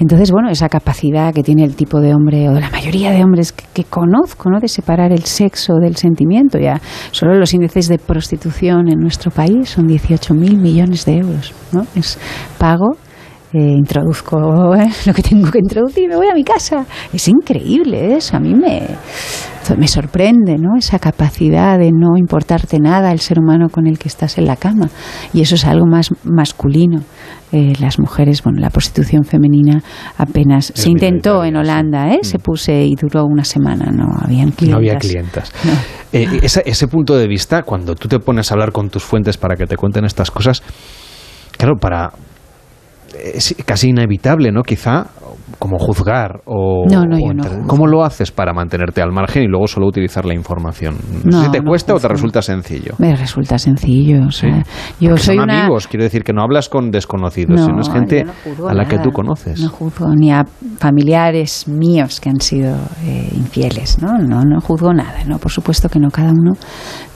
Entonces, 0.00 0.30
bueno, 0.30 0.50
esa 0.50 0.68
capacidad 0.68 1.32
que 1.32 1.42
tiene 1.42 1.64
el 1.64 1.76
tipo 1.76 2.00
de 2.00 2.14
hombre, 2.14 2.48
o 2.48 2.58
la 2.58 2.68
mayoría 2.70 3.12
de 3.12 3.22
hombres 3.22 3.52
que, 3.52 3.64
que 3.72 3.84
conozco, 3.84 4.50
¿no? 4.50 4.58
De 4.60 4.68
separar 4.68 5.12
el 5.12 5.24
sexo 5.24 5.74
del 5.76 5.96
sentimiento. 5.96 6.58
Ya 6.58 6.80
solo 7.12 7.34
los 7.38 7.54
índices 7.54 7.88
de 7.88 7.98
prostitución 7.98 8.88
en 8.88 8.98
nuestro 8.98 9.30
país 9.30 9.70
son 9.70 9.86
18.000 9.86 10.60
millones 10.60 11.04
de 11.04 11.18
euros, 11.18 11.54
¿no? 11.72 11.86
Es 11.94 12.18
pago 12.58 12.96
eh, 13.52 13.74
introduzco 13.76 14.74
eh, 14.76 14.88
lo 15.06 15.14
que 15.14 15.22
tengo 15.22 15.50
que 15.50 15.58
introducir 15.58 16.04
y 16.04 16.08
me 16.08 16.16
voy 16.16 16.28
a 16.28 16.34
mi 16.34 16.44
casa. 16.44 16.84
Es 17.12 17.28
increíble 17.28 18.16
eso, 18.16 18.36
a 18.36 18.40
mí 18.40 18.54
me, 18.54 18.82
me 19.76 19.88
sorprende, 19.88 20.56
¿no? 20.58 20.76
Esa 20.76 20.98
capacidad 20.98 21.78
de 21.78 21.90
no 21.92 22.16
importarte 22.16 22.78
nada 22.78 23.12
el 23.12 23.20
ser 23.20 23.38
humano 23.38 23.68
con 23.70 23.86
el 23.86 23.98
que 23.98 24.08
estás 24.08 24.38
en 24.38 24.46
la 24.46 24.56
cama. 24.56 24.88
Y 25.32 25.40
eso 25.40 25.54
es 25.54 25.64
algo 25.64 25.86
más 25.86 26.10
masculino. 26.24 27.00
Eh, 27.50 27.72
las 27.80 27.98
mujeres, 27.98 28.42
bueno, 28.42 28.60
la 28.60 28.68
prostitución 28.68 29.24
femenina 29.24 29.82
apenas 30.18 30.70
se 30.74 30.90
intentó 30.90 31.44
en 31.44 31.56
Holanda, 31.56 32.12
¿eh? 32.12 32.18
Se 32.20 32.38
puse 32.38 32.84
y 32.84 32.94
duró 32.94 33.24
una 33.24 33.44
semana, 33.44 33.90
no 33.90 34.04
habían 34.20 34.50
clientas. 34.50 34.68
No 34.70 34.76
había 34.76 34.96
clientas. 34.96 35.52
Eh, 36.12 36.40
ese, 36.42 36.62
ese 36.66 36.88
punto 36.88 37.16
de 37.16 37.26
vista, 37.26 37.62
cuando 37.62 37.94
tú 37.94 38.06
te 38.06 38.18
pones 38.18 38.50
a 38.50 38.54
hablar 38.54 38.72
con 38.72 38.90
tus 38.90 39.02
fuentes 39.02 39.38
para 39.38 39.56
que 39.56 39.66
te 39.66 39.76
cuenten 39.76 40.04
estas 40.04 40.30
cosas, 40.30 40.62
claro, 41.56 41.76
para 41.80 42.10
es 43.16 43.54
casi 43.64 43.88
inevitable, 43.90 44.50
¿no? 44.52 44.62
Quizá 44.62 45.06
como 45.58 45.76
juzgar 45.78 46.40
o, 46.44 46.84
No, 46.88 47.04
no, 47.04 47.16
o 47.16 47.18
yo 47.18 47.26
no 47.34 47.42
entre- 47.42 47.50
juzgo. 47.50 47.66
¿Cómo 47.66 47.86
lo 47.86 48.04
haces 48.04 48.30
para 48.30 48.52
mantenerte 48.52 49.02
al 49.02 49.10
margen 49.12 49.42
y 49.42 49.46
luego 49.46 49.66
solo 49.66 49.86
utilizar 49.86 50.24
la 50.24 50.34
información? 50.34 50.94
No, 50.94 51.20
sé 51.20 51.28
No, 51.30 51.44
si 51.44 51.50
te 51.50 51.58
no 51.60 51.64
cuesta 51.70 51.94
o 51.94 51.98
te 52.00 52.06
resulta 52.08 52.42
sencillo. 52.42 52.94
Me 52.98 53.16
resulta 53.16 53.58
sencillo, 53.58 54.26
o 54.26 54.30
sea, 54.30 54.62
yo 55.00 55.10
Porque 55.10 55.22
soy 55.22 55.36
son 55.36 55.44
una 55.44 55.60
amigos, 55.62 55.88
quiero 55.88 56.04
decir 56.04 56.22
que 56.22 56.32
no 56.32 56.42
hablas 56.42 56.68
con 56.68 56.90
desconocidos, 56.90 57.58
No, 57.60 57.66
sino 57.66 57.80
es 57.80 57.90
gente 57.90 58.24
yo 58.24 58.62
no 58.62 58.68
a 58.68 58.74
la 58.74 58.84
que 58.84 58.96
nada. 58.96 59.02
tú 59.02 59.10
conoces. 59.10 59.60
No 59.60 59.68
juzgo 59.70 60.14
ni 60.14 60.30
a 60.30 60.44
familiares 60.78 61.66
míos 61.66 62.20
que 62.20 62.28
han 62.28 62.40
sido 62.40 62.76
eh, 63.04 63.28
infieles, 63.34 64.00
¿no? 64.00 64.16
No, 64.18 64.42
no 64.44 64.60
juzgo 64.60 64.92
nada, 64.92 65.24
¿no? 65.26 65.38
Por 65.38 65.50
supuesto 65.50 65.88
que 65.88 65.98
no, 65.98 66.08
cada 66.10 66.30
uno. 66.30 66.52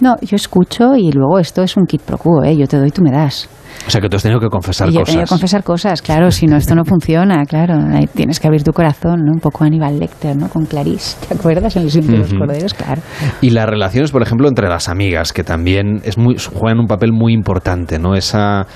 No, 0.00 0.16
yo 0.20 0.36
escucho 0.36 0.96
y 0.96 1.12
luego 1.12 1.38
esto 1.38 1.62
es 1.62 1.76
un 1.76 1.84
kit 1.86 2.02
pro 2.02 2.18
quo, 2.18 2.42
¿eh? 2.42 2.56
Yo 2.56 2.66
te 2.66 2.76
doy, 2.78 2.90
tú 2.90 3.02
me 3.02 3.10
das. 3.12 3.48
O 3.86 3.90
sea 3.90 4.00
que 4.00 4.08
tú 4.08 4.16
has 4.16 4.22
tenido 4.22 4.40
que 4.40 4.48
confesar 4.48 4.88
y 4.88 4.92
yo 4.94 5.00
he 5.00 5.04
tenido 5.04 5.22
cosas. 5.22 5.28
que 5.28 5.34
confesar 5.34 5.64
cosas, 5.64 6.02
claro, 6.02 6.30
si 6.30 6.46
no, 6.46 6.56
esto 6.56 6.74
no 6.74 6.84
funciona, 6.84 7.44
claro. 7.44 7.74
Ahí 7.92 8.06
tienes 8.06 8.38
que 8.40 8.46
abrir 8.46 8.62
tu 8.62 8.72
corazón, 8.72 9.24
¿no? 9.24 9.32
Un 9.32 9.40
poco 9.40 9.64
Aníbal 9.64 9.98
Lecter, 9.98 10.36
¿no? 10.36 10.48
Con 10.48 10.66
Clarice, 10.66 11.16
¿te 11.26 11.34
acuerdas? 11.34 11.76
En 11.76 11.84
los 11.84 11.96
Ujú. 11.96 12.38
corderos, 12.38 12.74
claro. 12.74 13.02
Y 13.40 13.50
las 13.50 13.66
relaciones, 13.68 14.10
por 14.10 14.22
ejemplo, 14.22 14.48
entre 14.48 14.68
las 14.68 14.88
amigas, 14.88 15.32
que 15.32 15.44
también 15.44 16.00
es 16.04 16.16
muy, 16.18 16.36
juegan 16.38 16.78
un 16.78 16.86
papel 16.86 17.12
muy 17.12 17.32
importante, 17.32 17.98
¿no? 17.98 18.14
Esa, 18.14 18.66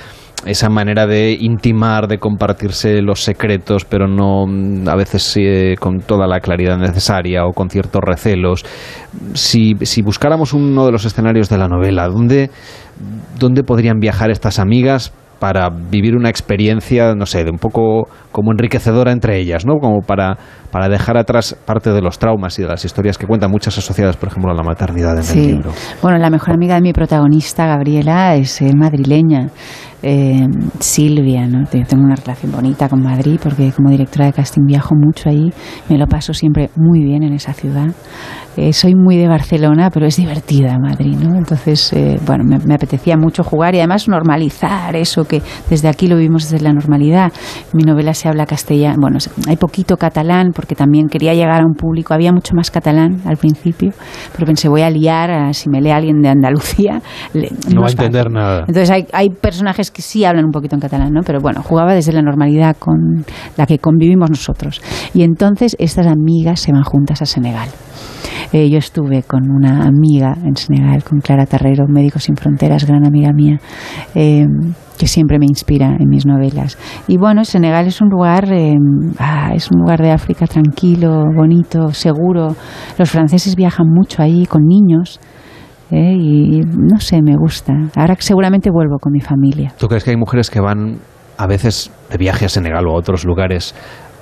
esa 0.45 0.68
manera 0.68 1.07
de 1.07 1.32
intimar, 1.32 2.07
de 2.09 2.18
compartirse 2.18 3.01
los 3.03 3.22
secretos, 3.22 3.84
pero 3.84 4.07
no 4.07 4.47
mm, 4.47 4.89
a 4.89 4.95
veces 4.95 5.37
eh, 5.37 5.74
con 5.78 6.01
toda 6.01 6.26
la 6.26 6.41
claridad 6.41 6.78
necesaria 6.78 7.45
o 7.47 7.53
con 7.53 7.70
ciertos 7.70 8.03
recelos. 8.05 8.64
Si, 9.34 9.74
si 9.82 10.03
buscáramos 10.03 10.53
uno 10.53 10.87
de 10.87 10.93
los 10.93 11.05
escenarios 11.05 11.49
de 11.49 11.59
la 11.59 11.68
novela, 11.68 12.09
¿dónde, 12.09 12.51
¿dónde 13.39 13.62
podrían 13.62 13.99
viajar 13.99 14.30
estas 14.30 14.59
amigas? 14.59 15.12
para 15.39 15.68
vivir 15.68 16.16
una 16.16 16.30
experiencia, 16.30 17.14
no 17.14 17.26
sé, 17.26 17.45
de 17.45 17.51
un 17.51 17.59
poco 17.59 18.09
como 18.37 18.53
enriquecedora 18.53 19.12
entre 19.12 19.41
ellas, 19.41 19.64
¿no? 19.64 19.78
Como 19.80 20.03
para, 20.03 20.37
para 20.70 20.91
dejar 20.91 21.16
atrás 21.16 21.57
parte 21.64 21.91
de 21.91 22.03
los 22.03 22.18
traumas 22.18 22.59
y 22.59 22.62
de 22.62 22.68
las 22.68 22.84
historias 22.84 23.16
que 23.16 23.26
cuentan, 23.26 23.51
muchas 23.51 23.78
asociadas, 23.78 24.18
por 24.18 24.28
ejemplo, 24.28 24.53
a 24.53 24.55
la 24.55 24.62
maternidad 24.62 25.12
en 25.12 25.18
el 25.20 25.24
Sí. 25.24 25.47
libro. 25.53 25.72
Bueno, 26.03 26.18
la 26.18 26.28
mejor 26.28 26.53
amiga 26.53 26.74
de 26.74 26.82
mi 26.82 26.93
protagonista, 26.93 27.66
Gabriela, 27.66 28.34
es 28.37 28.61
eh, 28.61 28.72
madrileña. 28.76 29.47
Eh, 30.03 30.45
Silvia, 30.78 31.47
¿no? 31.49 31.64
Te- 31.66 31.82
Tengo 31.84 32.05
una 32.05 32.14
relación 32.14 32.53
bonita 32.53 32.89
con 32.89 33.03
Madrid 33.03 33.41
porque 33.43 33.72
como 33.72 33.91
directora 33.91 34.26
de 34.26 34.32
casting 34.34 34.66
viajo 34.66 34.95
mucho 34.95 35.30
ahí. 35.30 35.51
Me 35.89 35.97
lo 35.97 36.07
paso 36.07 36.34
siempre 36.34 36.68
muy 36.76 37.03
bien 37.03 37.22
en 37.22 37.32
esa 37.32 37.55
ciudad. 37.55 37.87
Eh, 38.57 38.72
soy 38.72 38.95
muy 38.95 39.16
de 39.16 39.26
Barcelona, 39.26 39.91
pero 39.91 40.07
es 40.07 40.16
divertida 40.16 40.78
Madrid, 40.78 41.16
¿no? 41.18 41.37
Entonces, 41.37 41.93
eh, 41.93 42.18
bueno, 42.24 42.45
me, 42.45 42.59
me 42.59 42.74
apetecía 42.74 43.16
mucho 43.16 43.43
jugar 43.43 43.74
y 43.74 43.78
además 43.78 44.07
normalizar 44.09 44.95
eso 44.97 45.24
que 45.24 45.43
desde 45.68 45.89
aquí 45.89 46.07
lo 46.07 46.16
vivimos 46.16 46.49
desde 46.51 46.62
la 46.64 46.72
normalidad. 46.72 47.32
Mi 47.72 47.82
novela 47.82 48.14
se 48.14 48.25
habla 48.28 48.46
castellano, 48.46 48.96
bueno, 49.00 49.18
hay 49.48 49.56
poquito 49.56 49.96
catalán 49.96 50.50
porque 50.54 50.74
también 50.74 51.08
quería 51.08 51.34
llegar 51.34 51.62
a 51.62 51.66
un 51.66 51.74
público, 51.74 52.14
había 52.14 52.32
mucho 52.32 52.54
más 52.54 52.70
catalán 52.70 53.20
al 53.26 53.36
principio, 53.36 53.90
pero 54.32 54.46
pensé, 54.46 54.68
voy 54.68 54.82
a 54.82 54.90
liar, 54.90 55.30
a- 55.30 55.52
si 55.52 55.68
me 55.68 55.80
lee 55.80 55.90
alguien 55.90 56.20
de 56.20 56.28
Andalucía, 56.28 57.00
le- 57.34 57.50
No 57.72 57.80
va 57.80 57.86
a 57.86 57.90
fácil. 57.90 58.00
entender 58.06 58.30
nada. 58.30 58.60
Entonces 58.60 58.90
hay, 58.90 59.06
hay 59.12 59.30
personajes 59.30 59.90
que 59.90 60.02
sí 60.02 60.24
hablan 60.24 60.44
un 60.44 60.50
poquito 60.52 60.74
en 60.74 60.80
catalán, 60.80 61.12
¿no? 61.12 61.20
Pero 61.24 61.40
bueno, 61.40 61.62
jugaba 61.62 61.94
desde 61.94 62.12
la 62.12 62.22
normalidad 62.22 62.76
con 62.78 63.24
la 63.56 63.66
que 63.66 63.78
convivimos 63.78 64.30
nosotros. 64.30 64.80
Y 65.14 65.22
entonces 65.22 65.76
estas 65.78 66.06
amigas 66.06 66.60
se 66.60 66.72
van 66.72 66.82
juntas 66.82 67.22
a 67.22 67.26
Senegal. 67.26 67.68
Eh, 68.53 68.70
yo 68.70 68.78
estuve 68.78 69.22
con 69.22 69.51
una 69.51 69.84
amiga 69.86 70.34
en 70.44 70.57
Senegal, 70.57 71.03
con 71.03 71.20
Clara 71.20 71.47
Terrero, 71.47 71.86
Médicos 71.88 72.24
Sin 72.24 72.36
Fronteras, 72.36 72.86
gran 72.86 73.07
amiga 73.07 73.32
mía, 73.32 73.59
eh, 74.14 74.47
que 74.99 75.07
siempre 75.07 75.38
me 75.38 75.47
inspira 75.47 75.97
en 75.99 76.09
mis 76.09 76.24
novelas. 76.26 76.78
Y 77.09 77.18
bueno, 77.18 77.44
Senegal 77.44 77.86
es 77.86 78.01
un 78.01 78.09
lugar, 78.09 78.51
eh, 78.53 78.74
ah, 79.18 79.51
es 79.55 79.70
un 79.70 79.80
lugar 79.80 80.01
de 80.01 80.11
África 80.12 80.47
tranquilo, 80.47 81.24
bonito, 81.34 81.92
seguro. 81.92 82.55
Los 82.99 83.11
franceses 83.11 83.57
viajan 83.57 83.88
mucho 83.88 84.22
ahí 84.22 84.47
con 84.47 84.62
niños. 84.66 85.20
eh, 85.90 86.14
y 86.18 86.61
no 86.62 86.99
sé, 86.99 87.22
me 87.22 87.36
gusta. 87.36 87.72
Ahora 87.94 88.16
seguramente 88.18 88.70
vuelvo 88.70 88.99
con 88.99 89.12
mi 89.12 89.20
familia. 89.20 89.72
¿Tú 89.78 89.86
crees 89.86 90.03
que 90.03 90.11
hay 90.11 90.16
mujeres 90.16 90.51
que 90.51 90.61
van 90.61 90.99
a 91.38 91.47
veces 91.47 91.92
de 92.11 92.16
viaje 92.18 92.47
a 92.47 92.49
Senegal 92.49 92.86
o 92.88 92.92
a 92.92 92.94
otros 92.94 93.24
lugares 93.24 93.74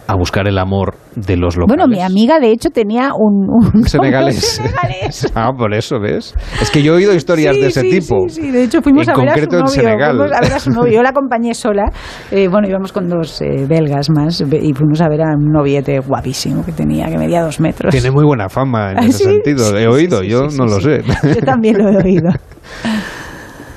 a 0.06 0.14
buscar 0.16 0.46
el 0.48 0.58
amor 0.58 0.94
de 1.16 1.36
los 1.36 1.56
locales? 1.56 1.76
Bueno, 1.76 1.86
mi 1.88 2.02
amiga 2.02 2.38
de 2.40 2.50
hecho 2.50 2.70
tenía 2.70 3.10
un, 3.14 3.48
un 3.48 3.84
senegalés. 3.88 4.60
ah, 5.34 5.52
por 5.56 5.74
eso, 5.74 5.98
¿ves? 6.00 6.34
Es 6.60 6.70
que 6.70 6.82
yo 6.82 6.94
he 6.94 6.96
oído 6.96 7.14
historias 7.14 7.54
Sí, 7.54 7.60
de 7.60 7.66
ese 7.68 7.80
sí, 7.82 7.90
tipo. 7.90 8.28
Sí, 8.28 8.42
sí, 8.42 8.50
de 8.50 8.64
hecho 8.64 8.82
fuimos 8.82 9.06
en 9.08 9.14
a 9.14 9.16
ver 9.16 9.26
concreto 9.26 9.56
a 9.56 9.66
su 9.66 9.80
novio. 9.80 9.88
Senegal. 9.90 10.20
A 10.32 10.40
ver 10.40 10.52
a 10.52 10.58
su 10.58 10.70
novio. 10.70 10.92
Yo 10.92 11.02
la 11.02 11.10
acompañé 11.10 11.54
sola. 11.54 11.84
Eh, 12.30 12.48
bueno, 12.48 12.68
íbamos 12.68 12.92
con 12.92 13.08
dos 13.08 13.40
eh, 13.42 13.66
belgas 13.68 14.10
más 14.10 14.40
y 14.40 14.72
fuimos 14.74 15.00
a 15.00 15.08
ver 15.08 15.22
a 15.22 15.36
un 15.36 15.52
noviete 15.52 16.00
guapísimo 16.00 16.64
que 16.64 16.72
tenía, 16.72 17.06
que 17.06 17.18
medía 17.18 17.42
dos 17.42 17.60
metros. 17.60 17.92
Tiene 17.92 18.10
muy 18.10 18.24
buena 18.24 18.48
fama 18.48 18.92
en 18.92 18.98
¿Ah, 18.98 19.06
ese 19.06 19.18
sí? 19.18 19.24
sentido. 19.24 19.76
He 19.78 19.86
oído, 19.86 20.22
yo 20.22 20.48
no 20.56 20.64
lo 20.66 20.80
sé. 20.80 21.02
Yo 21.22 21.40
también 21.44 21.78
lo 21.78 21.88
he 21.90 21.96
oído. 22.02 22.30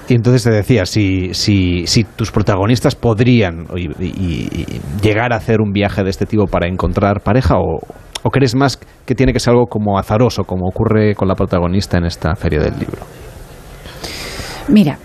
Y 0.09 0.13
entonces 0.15 0.43
te 0.43 0.51
decía, 0.51 0.85
si, 0.85 1.33
si, 1.33 1.85
si 1.85 2.03
tus 2.03 2.31
protagonistas 2.31 2.95
podrían 2.95 3.65
y- 3.75 3.87
y- 4.03 4.47
y 4.53 4.81
llegar 5.01 5.33
a 5.33 5.37
hacer 5.37 5.59
un 5.61 5.71
viaje 5.73 6.03
de 6.03 6.09
este 6.09 6.25
tipo 6.25 6.45
para 6.47 6.67
encontrar 6.67 7.19
pareja 7.21 7.55
o, 7.57 7.79
o 8.23 8.29
crees 8.29 8.55
más 8.55 8.77
que 9.05 9.15
tiene 9.15 9.33
que 9.33 9.39
ser 9.39 9.51
algo 9.51 9.65
como 9.67 9.97
azaroso, 9.99 10.43
como 10.45 10.67
ocurre 10.67 11.13
con 11.13 11.27
la 11.27 11.35
protagonista 11.35 11.97
en 11.97 12.05
esta 12.05 12.35
feria 12.35 12.59
del 12.59 12.79
libro. 12.79 12.99
Mira, 14.69 14.97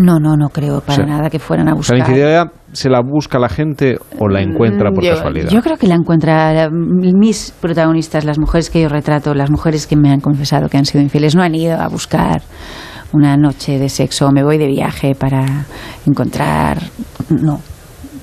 no, 0.00 0.18
no, 0.18 0.36
no 0.36 0.48
creo 0.48 0.80
para 0.80 1.04
O 1.04 1.06
sea, 1.06 1.16
nada 1.16 1.30
que 1.30 1.38
fueran 1.38 1.68
a 1.68 1.74
buscar. 1.74 1.96
¿la 1.98 2.04
infidelidad 2.04 2.46
se 2.72 2.90
la 2.90 3.00
busca 3.00 3.38
la 3.38 3.48
gente 3.48 3.96
o 4.18 4.28
la 4.28 4.42
encuentra 4.42 4.90
por 4.90 5.02
Mm, 5.02 5.06
yo, 5.06 5.14
casualidad? 5.14 5.48
Yo 5.50 5.62
creo 5.62 5.76
que 5.76 5.86
la 5.86 5.94
encuentra 5.94 6.68
mis 6.70 7.52
protagonistas, 7.60 8.24
las 8.24 8.38
mujeres 8.38 8.70
que 8.70 8.82
yo 8.82 8.88
retrato, 8.88 9.34
las 9.34 9.50
mujeres 9.50 9.86
que 9.86 9.96
me 9.96 10.10
han 10.10 10.20
confesado 10.20 10.68
que 10.68 10.76
han 10.78 10.84
sido 10.84 11.02
infieles, 11.02 11.34
no 11.36 11.42
han 11.42 11.54
ido 11.54 11.80
a 11.80 11.88
buscar 11.88 12.42
una 13.14 13.36
noche 13.36 13.78
de 13.78 13.88
sexo, 13.88 14.30
me 14.32 14.42
voy 14.44 14.58
de 14.58 14.66
viaje 14.66 15.14
para 15.14 15.64
encontrar, 16.06 16.78
no. 17.30 17.60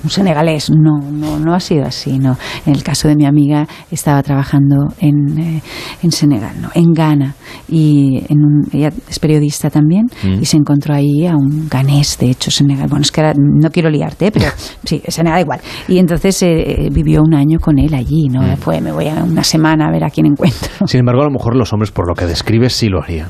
Un 0.04 0.10
senegalés, 0.10 0.68
no, 0.68 0.98
no, 0.98 1.38
no 1.38 1.54
ha 1.54 1.60
sido 1.60 1.84
así, 1.86 2.18
no. 2.18 2.36
En 2.66 2.74
el 2.74 2.82
caso 2.82 3.06
de 3.06 3.14
mi 3.14 3.24
amiga 3.24 3.68
estaba 3.88 4.20
trabajando 4.24 4.88
en, 4.98 5.38
eh, 5.38 5.62
en 6.02 6.10
Senegal, 6.10 6.60
no, 6.60 6.70
en 6.74 6.92
Ghana, 6.92 7.36
y 7.68 8.20
en 8.28 8.38
un- 8.44 8.64
ella 8.72 8.90
es 9.08 9.20
periodista 9.20 9.70
también, 9.70 10.06
Mm. 10.24 10.42
y 10.42 10.44
se 10.44 10.56
encontró 10.56 10.92
ahí 10.96 11.24
a 11.28 11.36
un 11.36 11.68
ganés, 11.70 12.18
de 12.18 12.30
hecho, 12.30 12.50
Senegal. 12.50 12.88
Bueno, 12.88 13.02
es 13.02 13.12
que 13.12 13.20
ahora 13.20 13.34
no 13.38 13.70
quiero 13.70 13.90
liarte, 13.90 14.32
pero 14.32 14.46
sí, 14.84 15.00
Senegal 15.06 15.40
igual. 15.42 15.60
Y 15.86 15.98
entonces 15.98 16.42
eh, 16.42 16.86
eh, 16.86 16.88
vivió 16.90 17.22
un 17.22 17.34
año 17.34 17.60
con 17.60 17.78
él 17.78 17.94
allí, 17.94 18.26
¿no? 18.28 18.42
Mm. 18.42 18.56
Fue, 18.56 18.80
me 18.80 18.90
voy 18.90 19.06
a 19.06 19.22
una 19.22 19.44
semana 19.44 19.86
a 19.86 19.92
ver 19.92 20.02
a 20.02 20.10
quién 20.10 20.26
encuentro. 20.26 20.68
Sin 20.88 20.98
embargo, 20.98 21.22
a 21.22 21.26
lo 21.26 21.30
mejor 21.30 21.54
los 21.54 21.72
hombres, 21.72 21.92
por 21.92 22.08
lo 22.08 22.14
que 22.16 22.26
describes, 22.26 22.72
sí 22.72 22.88
lo 22.88 23.00
harían. 23.04 23.28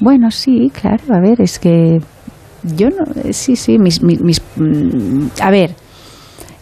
Bueno, 0.00 0.30
sí, 0.30 0.70
claro, 0.72 1.02
a 1.10 1.20
ver, 1.20 1.40
es 1.40 1.58
que 1.58 1.98
yo 2.76 2.88
no, 2.88 3.04
eh, 3.22 3.32
sí, 3.32 3.56
sí, 3.56 3.78
mis, 3.78 4.02
mis, 4.02 4.20
mis, 4.20 4.42
mm, 4.56 5.26
a 5.42 5.50
ver, 5.50 5.74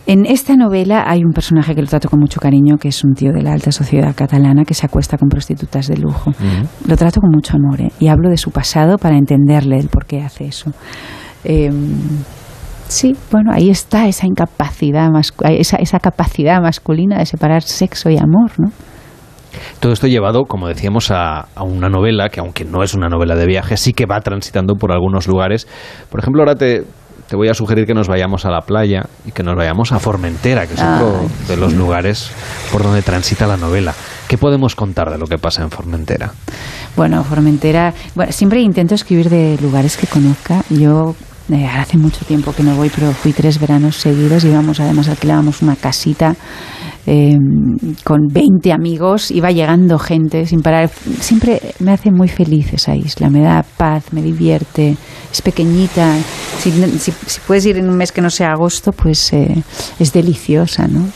en 0.06 0.26
esta 0.26 0.56
novela 0.56 1.04
hay 1.06 1.22
un 1.24 1.32
personaje 1.32 1.74
que 1.74 1.82
lo 1.82 1.88
trato 1.88 2.08
con 2.08 2.18
mucho 2.18 2.40
cariño, 2.40 2.78
que 2.78 2.88
es 2.88 3.04
un 3.04 3.14
tío 3.14 3.32
de 3.32 3.42
la 3.42 3.52
alta 3.52 3.70
sociedad 3.72 4.14
catalana 4.14 4.64
que 4.64 4.74
se 4.74 4.86
acuesta 4.86 5.18
con 5.18 5.28
prostitutas 5.28 5.86
de 5.86 5.98
lujo. 5.98 6.32
Lo 6.86 6.96
trato 6.96 7.20
con 7.20 7.30
mucho 7.30 7.56
amor 7.56 7.80
¿eh? 7.80 7.92
y 8.00 8.08
hablo 8.08 8.30
de 8.30 8.38
su 8.38 8.50
pasado 8.50 8.96
para 8.96 9.18
entenderle 9.18 9.78
el 9.78 9.88
por 9.88 10.06
qué 10.06 10.22
hace 10.22 10.46
eso. 10.46 10.72
Eh, 11.44 11.70
Sí, 12.88 13.14
bueno, 13.30 13.52
ahí 13.52 13.68
está 13.68 14.08
esa 14.08 14.26
incapacidad, 14.26 15.10
esa, 15.50 15.76
esa 15.76 16.00
capacidad 16.00 16.60
masculina 16.62 17.18
de 17.18 17.26
separar 17.26 17.62
sexo 17.62 18.08
y 18.08 18.16
amor, 18.16 18.52
¿no? 18.58 18.72
Todo 19.80 19.92
esto 19.92 20.06
llevado, 20.06 20.44
como 20.44 20.68
decíamos, 20.68 21.10
a, 21.10 21.46
una 21.60 21.88
novela 21.88 22.28
que, 22.28 22.40
aunque 22.40 22.64
no 22.64 22.82
es 22.82 22.94
una 22.94 23.08
novela 23.08 23.34
de 23.34 23.46
viaje, 23.46 23.76
sí 23.76 23.92
que 23.92 24.06
va 24.06 24.20
transitando 24.20 24.74
por 24.74 24.92
algunos 24.92 25.26
lugares. 25.26 25.66
Por 26.10 26.20
ejemplo, 26.20 26.42
ahora 26.42 26.54
te, 26.54 26.84
te 27.28 27.36
voy 27.36 27.48
a 27.48 27.54
sugerir 27.54 27.86
que 27.86 27.94
nos 27.94 28.08
vayamos 28.08 28.44
a 28.44 28.50
la 28.50 28.60
playa 28.62 29.06
y 29.26 29.32
que 29.32 29.42
nos 29.42 29.56
vayamos 29.56 29.92
a 29.92 29.98
Formentera, 29.98 30.66
que 30.66 30.74
es 30.74 30.80
otro 30.80 31.28
de 31.46 31.56
los 31.56 31.74
lugares 31.74 32.30
por 32.72 32.82
donde 32.82 33.02
transita 33.02 33.46
la 33.46 33.56
novela. 33.56 33.94
¿Qué 34.28 34.38
podemos 34.38 34.74
contar 34.74 35.10
de 35.10 35.18
lo 35.18 35.26
que 35.26 35.38
pasa 35.38 35.62
en 35.62 35.70
Formentera? 35.70 36.32
Bueno, 36.96 37.22
Formentera, 37.24 37.94
bueno, 38.14 38.32
siempre 38.32 38.60
intento 38.60 38.94
escribir 38.94 39.30
de 39.30 39.58
lugares 39.60 39.96
que 39.96 40.06
conozca. 40.06 40.64
Yo 40.68 41.14
eh, 41.50 41.66
hace 41.66 41.96
mucho 41.96 42.24
tiempo 42.24 42.52
que 42.52 42.62
no 42.62 42.76
voy, 42.76 42.90
pero 42.94 43.12
fui 43.12 43.32
tres 43.32 43.58
veranos 43.58 43.96
seguidos. 43.96 44.44
Íbamos, 44.44 44.80
además, 44.80 45.08
alquilábamos 45.08 45.62
una 45.62 45.76
casita 45.76 46.34
eh, 47.10 47.38
con 48.04 48.26
20 48.28 48.70
amigos. 48.70 49.30
Iba 49.30 49.50
llegando 49.50 49.98
gente 49.98 50.44
sin 50.44 50.60
parar. 50.60 50.90
Siempre 51.20 51.58
me 51.78 51.92
hace 51.92 52.10
muy 52.10 52.28
feliz 52.28 52.74
esa 52.74 52.94
isla. 52.94 53.30
Me 53.30 53.40
da 53.40 53.64
paz, 53.78 54.12
me 54.12 54.20
divierte. 54.20 54.94
Es 55.32 55.40
pequeñita. 55.40 56.14
Si, 56.58 56.70
puedes 57.46 57.64
ir 57.64 57.78
en 57.78 57.88
un 57.88 57.96
mes 57.96 58.12
que 58.12 58.20
no 58.20 58.28
sea 58.28 58.52
agosto, 58.52 58.92
pues 58.92 59.32
eh, 59.32 59.62
es 59.98 60.12
deliciosa, 60.12 60.86
¿no? 60.86 61.06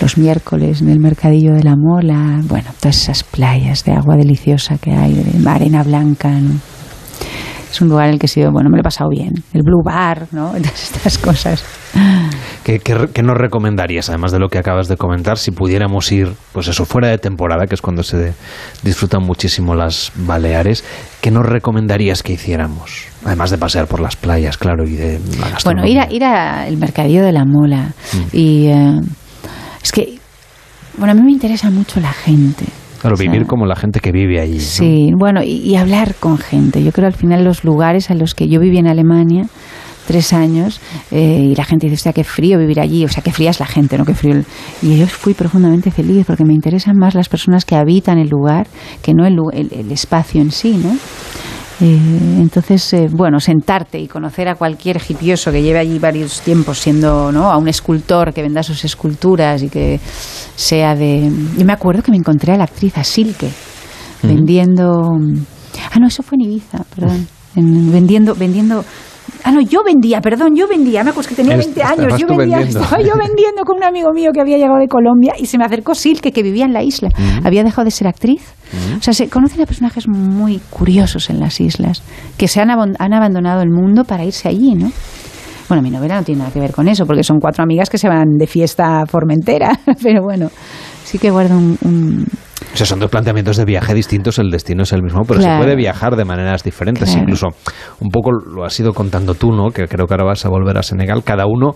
Los 0.00 0.16
miércoles 0.18 0.82
en 0.82 0.88
el 0.90 1.00
Mercadillo 1.00 1.52
de 1.54 1.64
la 1.64 1.74
Mola, 1.74 2.40
bueno, 2.44 2.70
todas 2.78 3.02
esas 3.02 3.24
playas 3.24 3.82
de 3.84 3.92
agua 3.94 4.14
deliciosa 4.16 4.78
que 4.78 4.92
hay, 4.92 5.14
de 5.14 5.50
arena 5.50 5.82
blanca, 5.82 6.30
¿no? 6.30 6.77
Es 7.70 7.80
un 7.80 7.88
lugar 7.88 8.08
en 8.08 8.14
el 8.14 8.18
que 8.18 8.26
he 8.26 8.28
sido, 8.28 8.50
bueno, 8.50 8.70
me 8.70 8.76
lo 8.76 8.80
he 8.80 8.84
pasado 8.84 9.10
bien. 9.10 9.32
El 9.52 9.62
Blue 9.62 9.82
Bar, 9.84 10.28
¿no? 10.32 10.54
estas 10.56 11.18
cosas. 11.18 11.64
¿Qué, 12.64 12.80
qué, 12.80 13.22
nos 13.22 13.36
recomendarías, 13.36 14.08
además 14.08 14.32
de 14.32 14.38
lo 14.38 14.48
que 14.48 14.58
acabas 14.58 14.88
de 14.88 14.96
comentar, 14.96 15.38
si 15.38 15.50
pudiéramos 15.50 16.10
ir, 16.12 16.32
pues 16.52 16.68
eso, 16.68 16.84
fuera 16.84 17.08
de 17.08 17.18
temporada, 17.18 17.66
que 17.66 17.74
es 17.74 17.80
cuando 17.80 18.02
se 18.02 18.34
disfrutan 18.82 19.22
muchísimo 19.22 19.74
las 19.74 20.12
Baleares, 20.14 20.84
¿qué 21.20 21.30
nos 21.30 21.46
recomendarías 21.46 22.22
que 22.22 22.34
hiciéramos? 22.34 23.06
Además 23.24 23.50
de 23.50 23.58
pasear 23.58 23.86
por 23.86 24.00
las 24.00 24.16
playas, 24.16 24.58
claro, 24.58 24.84
y 24.84 24.96
de 24.96 25.20
la 25.40 25.58
Bueno, 25.64 25.86
ir, 25.86 25.98
a, 25.98 26.12
ir 26.12 26.24
al 26.24 26.76
mercadillo 26.76 27.24
de 27.24 27.32
la 27.32 27.44
mola. 27.44 27.92
Mm. 28.12 28.36
Y 28.36 28.66
eh, 28.66 29.00
es 29.82 29.92
que, 29.92 30.18
bueno, 30.98 31.12
a 31.12 31.14
mí 31.14 31.22
me 31.22 31.32
interesa 31.32 31.70
mucho 31.70 32.00
la 32.00 32.12
gente. 32.12 32.66
Claro, 33.00 33.16
vivir 33.16 33.46
como 33.46 33.66
la 33.66 33.76
gente 33.76 34.00
que 34.00 34.12
vive 34.12 34.40
allí. 34.40 34.60
Sí, 34.60 35.10
bueno, 35.16 35.42
y, 35.42 35.76
hablar 35.76 36.14
con 36.18 36.38
gente. 36.38 36.82
Yo 36.82 36.92
creo 36.92 37.06
al 37.06 37.14
final 37.14 37.44
los 37.44 37.64
lugares 37.64 38.10
a 38.10 38.14
los 38.14 38.34
que 38.34 38.48
yo 38.48 38.60
viví 38.60 38.78
en 38.78 38.88
Alemania, 38.88 39.46
tres 40.06 40.32
años, 40.32 40.80
eh, 41.10 41.50
y 41.50 41.54
la 41.54 41.64
gente 41.64 41.86
dice, 41.86 41.94
o 41.94 42.02
sea, 42.02 42.12
qué 42.12 42.24
frío 42.24 42.58
vivir 42.58 42.80
allí, 42.80 43.04
o 43.04 43.08
sea, 43.08 43.22
qué 43.22 43.30
fría 43.30 43.50
es 43.50 43.60
la 43.60 43.66
gente, 43.66 43.98
¿no? 43.98 44.04
Qué 44.04 44.14
frío. 44.14 44.42
Y 44.82 44.98
yo 44.98 45.06
fui 45.06 45.34
profundamente 45.34 45.90
feliz 45.90 46.24
porque 46.26 46.44
me 46.44 46.54
interesan 46.54 46.96
más 46.96 47.14
las 47.14 47.28
personas 47.28 47.64
que 47.64 47.76
habitan 47.76 48.18
el 48.18 48.28
lugar 48.28 48.66
que 49.02 49.14
no 49.14 49.26
el, 49.26 49.38
el, 49.52 49.72
el 49.72 49.92
espacio 49.92 50.40
en 50.40 50.50
sí, 50.50 50.76
¿no? 50.82 50.96
Eh, 51.80 52.38
entonces, 52.40 52.92
eh, 52.92 53.08
bueno, 53.10 53.38
sentarte 53.38 53.98
y 53.98 54.08
conocer 54.08 54.48
a 54.48 54.56
cualquier 54.56 55.00
hipioso 55.08 55.52
que 55.52 55.62
lleve 55.62 55.78
allí 55.78 55.98
varios 55.98 56.40
tiempos 56.40 56.78
siendo, 56.78 57.30
¿no? 57.30 57.50
A 57.50 57.56
un 57.56 57.68
escultor 57.68 58.32
que 58.34 58.42
venda 58.42 58.62
sus 58.62 58.84
esculturas 58.84 59.62
y 59.62 59.68
que 59.68 60.00
sea 60.56 60.96
de... 60.96 61.30
Yo 61.56 61.64
me 61.64 61.72
acuerdo 61.72 62.02
que 62.02 62.10
me 62.10 62.16
encontré 62.16 62.52
a 62.52 62.56
la 62.56 62.64
actriz, 62.64 62.98
a 62.98 63.04
Silke, 63.04 63.50
vendiendo... 64.22 65.16
Ah, 65.92 65.98
no, 66.00 66.08
eso 66.08 66.22
fue 66.22 66.36
en 66.36 66.50
Ibiza, 66.50 66.84
perdón. 66.94 67.28
vendiendo, 67.54 68.34
vendiendo 68.34 68.84
Ah, 69.44 69.52
no, 69.52 69.60
yo 69.60 69.82
vendía, 69.84 70.20
perdón, 70.20 70.54
yo 70.54 70.66
vendía. 70.68 71.04
Me 71.04 71.10
acuerdo 71.10 71.28
que 71.28 71.34
tenía 71.34 71.56
20 71.56 71.82
años. 71.82 72.18
Yo 72.18 72.26
vendía, 72.26 72.60
estaba 72.68 73.00
yo 73.00 73.14
vendiendo 73.16 73.62
con 73.64 73.76
un 73.76 73.84
amigo 73.84 74.10
mío 74.12 74.30
que 74.32 74.40
había 74.40 74.56
llegado 74.56 74.78
de 74.78 74.88
Colombia 74.88 75.34
y 75.38 75.46
se 75.46 75.58
me 75.58 75.64
acercó 75.64 75.94
Silke, 75.94 76.32
que 76.32 76.42
vivía 76.42 76.64
en 76.64 76.72
la 76.72 76.82
isla. 76.82 77.08
Había 77.44 77.62
dejado 77.62 77.84
de 77.84 77.90
ser 77.90 78.06
actriz. 78.08 78.42
O 78.98 79.02
sea, 79.02 79.14
se 79.14 79.28
conocen 79.28 79.62
a 79.62 79.66
personajes 79.66 80.08
muy 80.08 80.60
curiosos 80.70 81.30
en 81.30 81.40
las 81.40 81.60
islas, 81.60 82.02
que 82.36 82.48
se 82.48 82.60
han, 82.60 82.70
han 82.70 83.12
abandonado 83.14 83.62
el 83.62 83.70
mundo 83.70 84.04
para 84.04 84.24
irse 84.24 84.48
allí, 84.48 84.74
¿no? 84.74 84.90
Bueno, 85.68 85.82
mi 85.82 85.90
novela 85.90 86.16
no 86.16 86.22
tiene 86.22 86.38
nada 86.40 86.50
que 86.50 86.60
ver 86.60 86.72
con 86.72 86.88
eso, 86.88 87.04
porque 87.04 87.22
son 87.22 87.40
cuatro 87.40 87.62
amigas 87.62 87.90
que 87.90 87.98
se 87.98 88.08
van 88.08 88.38
de 88.38 88.46
fiesta 88.46 89.02
a 89.02 89.06
Formentera, 89.06 89.78
pero 90.02 90.22
bueno, 90.22 90.50
sí 91.04 91.18
que 91.18 91.30
guardo 91.30 91.58
un, 91.58 92.26
o 92.26 92.37
sea, 92.78 92.86
son 92.86 93.00
dos 93.00 93.10
planteamientos 93.10 93.56
de 93.56 93.64
viaje 93.64 93.94
distintos, 93.94 94.38
el 94.38 94.50
destino 94.50 94.84
es 94.84 94.92
el 94.92 95.02
mismo, 95.02 95.24
pero 95.26 95.40
se 95.40 95.56
puede 95.56 95.74
viajar 95.76 96.16
de 96.16 96.24
maneras 96.24 96.62
diferentes. 96.62 97.14
Incluso 97.14 97.48
un 98.00 98.10
poco 98.10 98.30
lo 98.32 98.64
has 98.64 98.78
ido 98.78 98.92
contando 98.92 99.34
tú, 99.34 99.52
¿no? 99.52 99.70
Que 99.70 99.88
creo 99.88 100.06
que 100.06 100.14
ahora 100.14 100.24
vas 100.24 100.44
a 100.44 100.48
volver 100.48 100.78
a 100.78 100.82
Senegal. 100.82 101.22
Cada 101.24 101.46
uno 101.46 101.72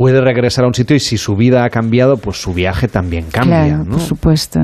puede 0.00 0.22
regresar 0.22 0.64
a 0.64 0.66
un 0.66 0.72
sitio 0.72 0.96
y 0.96 0.98
si 0.98 1.18
su 1.18 1.36
vida 1.36 1.62
ha 1.62 1.68
cambiado, 1.68 2.16
pues 2.16 2.40
su 2.40 2.54
viaje 2.54 2.88
también 2.88 3.26
cambia. 3.30 3.66
Claro, 3.66 3.84
por 3.84 4.00
supuesto. 4.00 4.58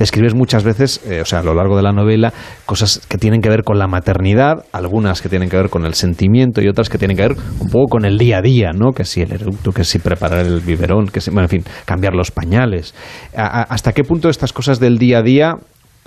Describes 0.00 0.34
muchas 0.34 0.64
veces, 0.64 1.00
eh, 1.06 1.20
o 1.20 1.24
sea, 1.24 1.38
a 1.38 1.42
lo 1.44 1.54
largo 1.54 1.76
de 1.76 1.84
la 1.84 1.92
novela, 1.92 2.32
cosas 2.66 3.00
que 3.08 3.16
tienen 3.16 3.40
que 3.42 3.48
ver 3.48 3.62
con 3.62 3.78
la 3.78 3.86
maternidad, 3.86 4.64
algunas 4.72 5.22
que 5.22 5.28
tienen 5.28 5.48
que 5.48 5.56
ver 5.56 5.68
con 5.68 5.86
el 5.86 5.94
sentimiento 5.94 6.60
y 6.60 6.66
otras 6.66 6.88
que 6.88 6.98
tienen 6.98 7.16
que 7.16 7.28
ver 7.28 7.36
un 7.60 7.68
poco 7.68 7.90
con 7.90 8.04
el 8.04 8.18
día 8.18 8.38
a 8.38 8.42
día, 8.42 8.72
¿no? 8.72 8.90
Que 8.90 9.04
si 9.04 9.20
el 9.20 9.30
eructo, 9.30 9.70
que 9.70 9.84
si 9.84 10.00
preparar 10.00 10.46
el 10.46 10.58
biberón, 10.58 11.06
que 11.06 11.20
si, 11.20 11.30
bueno, 11.30 11.44
en 11.44 11.62
fin, 11.62 11.64
cambiar 11.84 12.14
los 12.14 12.32
pañales. 12.32 12.92
¿Hasta 13.36 13.92
qué 13.92 14.02
punto 14.02 14.30
estas 14.30 14.52
cosas 14.52 14.80
del 14.80 14.98
día 14.98 15.18
a 15.18 15.22
día 15.22 15.54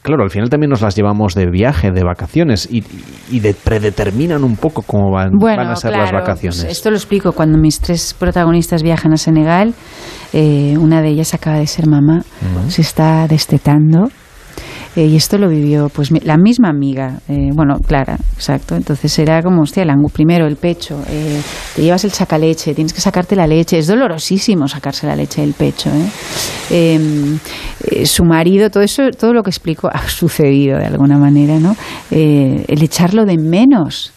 claro, 0.06 0.24
al 0.24 0.30
final 0.30 0.49
también 0.49 0.70
nos 0.70 0.82
las 0.82 0.95
llevamos 0.95 1.34
de 1.34 1.49
viaje, 1.49 1.91
de 1.91 2.03
vacaciones 2.03 2.70
y, 2.72 2.84
predeterminan 3.64 4.43
un 4.43 4.56
poco 4.56 4.84
cómo 4.84 5.12
van, 5.12 5.32
a 5.41 5.76
ser 5.76 5.91
las 5.93 6.12
vacaciones. 6.12 6.62
Pues 6.62 6.78
esto 6.78 6.91
lo 6.91 6.95
explico. 6.95 7.32
Cuando 7.32 7.58
mis 7.58 7.80
tres 7.80 8.14
protagonistas 8.14 8.84
viajan 8.84 9.14
a 9.14 9.18
Senegal, 9.18 9.74
eh, 10.32 10.78
una 10.78 11.01
de 11.01 11.10
ellas 11.10 11.34
acaba 11.34 11.58
de 11.58 11.66
ser 11.66 11.88
mamá, 11.88 12.24
se 12.68 12.82
está 12.82 13.28
destetando 13.28 14.10
eh, 14.96 15.06
y 15.06 15.16
esto 15.16 15.38
lo 15.38 15.50
vivió 15.50 15.89
pues 15.89 16.12
la 16.24 16.38
misma 16.38 16.70
amiga, 16.70 17.20
eh, 17.28 17.50
bueno, 17.54 17.80
Clara, 17.86 18.18
exacto. 18.34 18.76
Entonces 18.76 19.18
era 19.20 19.41
como, 19.41 19.62
hostia, 19.62 19.84
el 19.84 19.89
primero 20.12 20.48
el 20.48 20.56
pecho, 20.56 21.02
eh, 21.10 21.41
te 21.76 21.82
llevas 21.82 22.06
el 22.06 22.12
sacaleche, 22.12 22.74
tienes 22.74 22.93
que 22.93 23.02
sacarte 23.02 23.36
la 23.36 23.46
leche. 23.46 23.78
Es 23.78 23.88
dolorosísimo 23.88 24.68
sacarse 24.68 25.06
la 25.06 25.16
leche 25.16 25.41
del 25.41 25.54
pecho. 25.54 25.89
Em, 26.70 27.38
su 28.06 28.24
marido, 28.24 28.70
todo 28.70 28.84
eso, 28.84 29.04
todo 29.12 29.34
lo 29.34 29.43
que 29.43 29.50
explico 29.50 29.89
ha 29.93 30.08
sucedido 30.08 30.78
de 30.78 30.86
alguna 30.86 31.18
manera, 31.18 31.60
¿no? 31.60 31.76
el 32.10 32.82
echarlo 32.82 33.26
de 33.26 33.38
menos, 33.38 34.14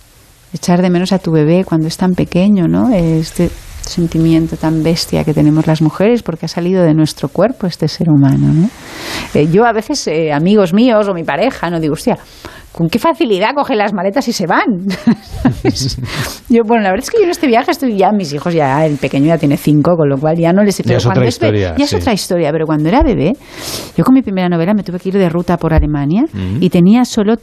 echar 0.52 0.80
de 0.82 0.90
menos 0.90 1.12
a 1.12 1.18
tu 1.18 1.32
bebé 1.32 1.64
cuando 1.64 1.88
es 1.88 1.96
tan 1.96 2.12
pequeño, 2.12 2.68
¿no? 2.68 2.90
Este, 2.94 3.50
sentimiento 3.88 4.56
tan 4.56 4.82
bestia 4.82 5.24
que 5.24 5.34
tenemos 5.34 5.66
las 5.66 5.82
mujeres 5.82 6.22
porque 6.22 6.46
ha 6.46 6.48
salido 6.48 6.82
de 6.82 6.94
nuestro 6.94 7.28
cuerpo 7.28 7.66
este 7.66 7.88
ser 7.88 8.08
humano. 8.10 8.52
¿no? 8.52 8.68
Eh, 9.34 9.48
yo 9.50 9.64
a 9.64 9.72
veces, 9.72 10.06
eh, 10.06 10.32
amigos 10.32 10.72
míos 10.72 11.08
o 11.08 11.14
mi 11.14 11.24
pareja, 11.24 11.70
no 11.70 11.80
digo, 11.80 11.94
hostia, 11.94 12.16
con 12.72 12.88
qué 12.88 12.98
facilidad 12.98 13.54
cogen 13.54 13.78
las 13.78 13.92
maletas 13.92 14.28
y 14.28 14.32
se 14.32 14.46
van. 14.46 14.86
yo, 16.48 16.62
bueno, 16.64 16.84
la 16.84 16.90
verdad 16.90 17.04
es 17.04 17.10
que 17.10 17.18
yo 17.18 17.24
en 17.24 17.30
este 17.30 17.46
viaje 17.46 17.70
estoy 17.70 17.96
ya, 17.96 18.12
mis 18.12 18.32
hijos 18.32 18.54
ya, 18.54 18.86
el 18.86 18.98
pequeño 18.98 19.26
ya 19.26 19.38
tiene 19.38 19.56
cinco, 19.56 19.96
con 19.96 20.08
lo 20.08 20.16
cual 20.16 20.36
ya 20.36 20.52
no 20.52 20.62
les... 20.62 20.78
Ya 20.78 20.96
es 20.96 21.06
otra 21.06 21.26
historia. 21.26 21.74
Ya 21.76 21.84
es 21.84 21.94
otra 21.94 22.12
historia, 22.12 22.52
pero 22.52 22.66
cuando 22.66 22.88
era 22.88 23.02
bebé, 23.02 23.32
yo 23.96 24.04
con 24.04 24.14
mi 24.14 24.22
primera 24.22 24.48
novela 24.48 24.74
me 24.74 24.82
tuve 24.82 25.00
que 25.00 25.08
ir 25.08 25.18
de 25.18 25.28
ruta 25.28 25.56
por 25.56 25.74
Alemania 25.74 26.24
y 26.60 26.70
tenía 26.70 27.04
solo 27.04 27.34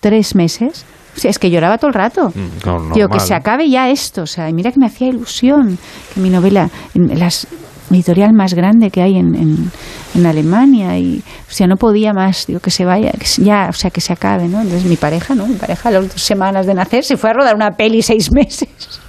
tres 0.00 0.34
meses 0.34 0.84
es 1.22 1.38
que 1.38 1.50
lloraba 1.50 1.78
todo 1.78 1.88
el 1.88 1.94
rato. 1.94 2.32
Mm, 2.34 3.08
que 3.10 3.20
se 3.20 3.34
acabe 3.34 3.68
ya 3.68 3.88
esto. 3.90 4.22
O 4.22 4.26
sea, 4.26 4.50
mira 4.52 4.72
que 4.72 4.80
me 4.80 4.86
hacía 4.86 5.08
ilusión 5.08 5.78
que 6.12 6.20
mi 6.20 6.30
novela, 6.30 6.70
en 6.94 7.18
la 7.18 7.30
editorial 7.90 8.32
más 8.32 8.54
grande 8.54 8.90
que 8.90 9.02
hay 9.02 9.16
en, 9.16 9.70
en, 10.14 10.26
Alemania, 10.26 10.98
y, 10.98 11.18
o 11.18 11.52
sea, 11.52 11.66
no 11.66 11.76
podía 11.76 12.12
más, 12.12 12.46
digo, 12.46 12.60
que 12.60 12.70
se 12.70 12.84
vaya, 12.84 13.12
que 13.12 13.26
ya, 13.42 13.66
o 13.68 13.72
sea, 13.72 13.90
que 13.90 14.00
se 14.00 14.12
acabe, 14.12 14.48
¿no? 14.48 14.60
Entonces 14.60 14.84
mi 14.84 14.96
pareja, 14.96 15.34
¿no? 15.34 15.46
Mi 15.46 15.56
pareja, 15.56 15.88
a 15.88 15.92
las 15.92 16.08
dos 16.08 16.22
semanas 16.22 16.66
de 16.66 16.74
nacer, 16.74 17.04
se 17.04 17.16
fue 17.16 17.30
a 17.30 17.32
rodar 17.34 17.54
una 17.54 17.72
peli 17.72 18.02
seis 18.02 18.30
meses. 18.32 18.68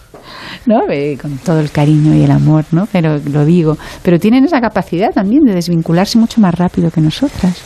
¿no? 0.66 0.82
con 1.22 1.38
todo 1.38 1.60
el 1.60 1.70
cariño 1.70 2.16
y 2.16 2.24
el 2.24 2.32
amor, 2.32 2.66
¿no? 2.72 2.88
Pero 2.92 3.20
lo 3.20 3.46
digo. 3.46 3.78
Pero 4.02 4.20
tienen 4.20 4.46
esa 4.46 4.60
capacidad 4.60 5.12
también 5.14 5.44
de 5.44 5.54
desvincularse 5.54 6.18
mucho 6.18 6.42
más 6.42 6.56
rápido 6.56 6.90
que 6.90 7.02
nosotras. 7.02 7.62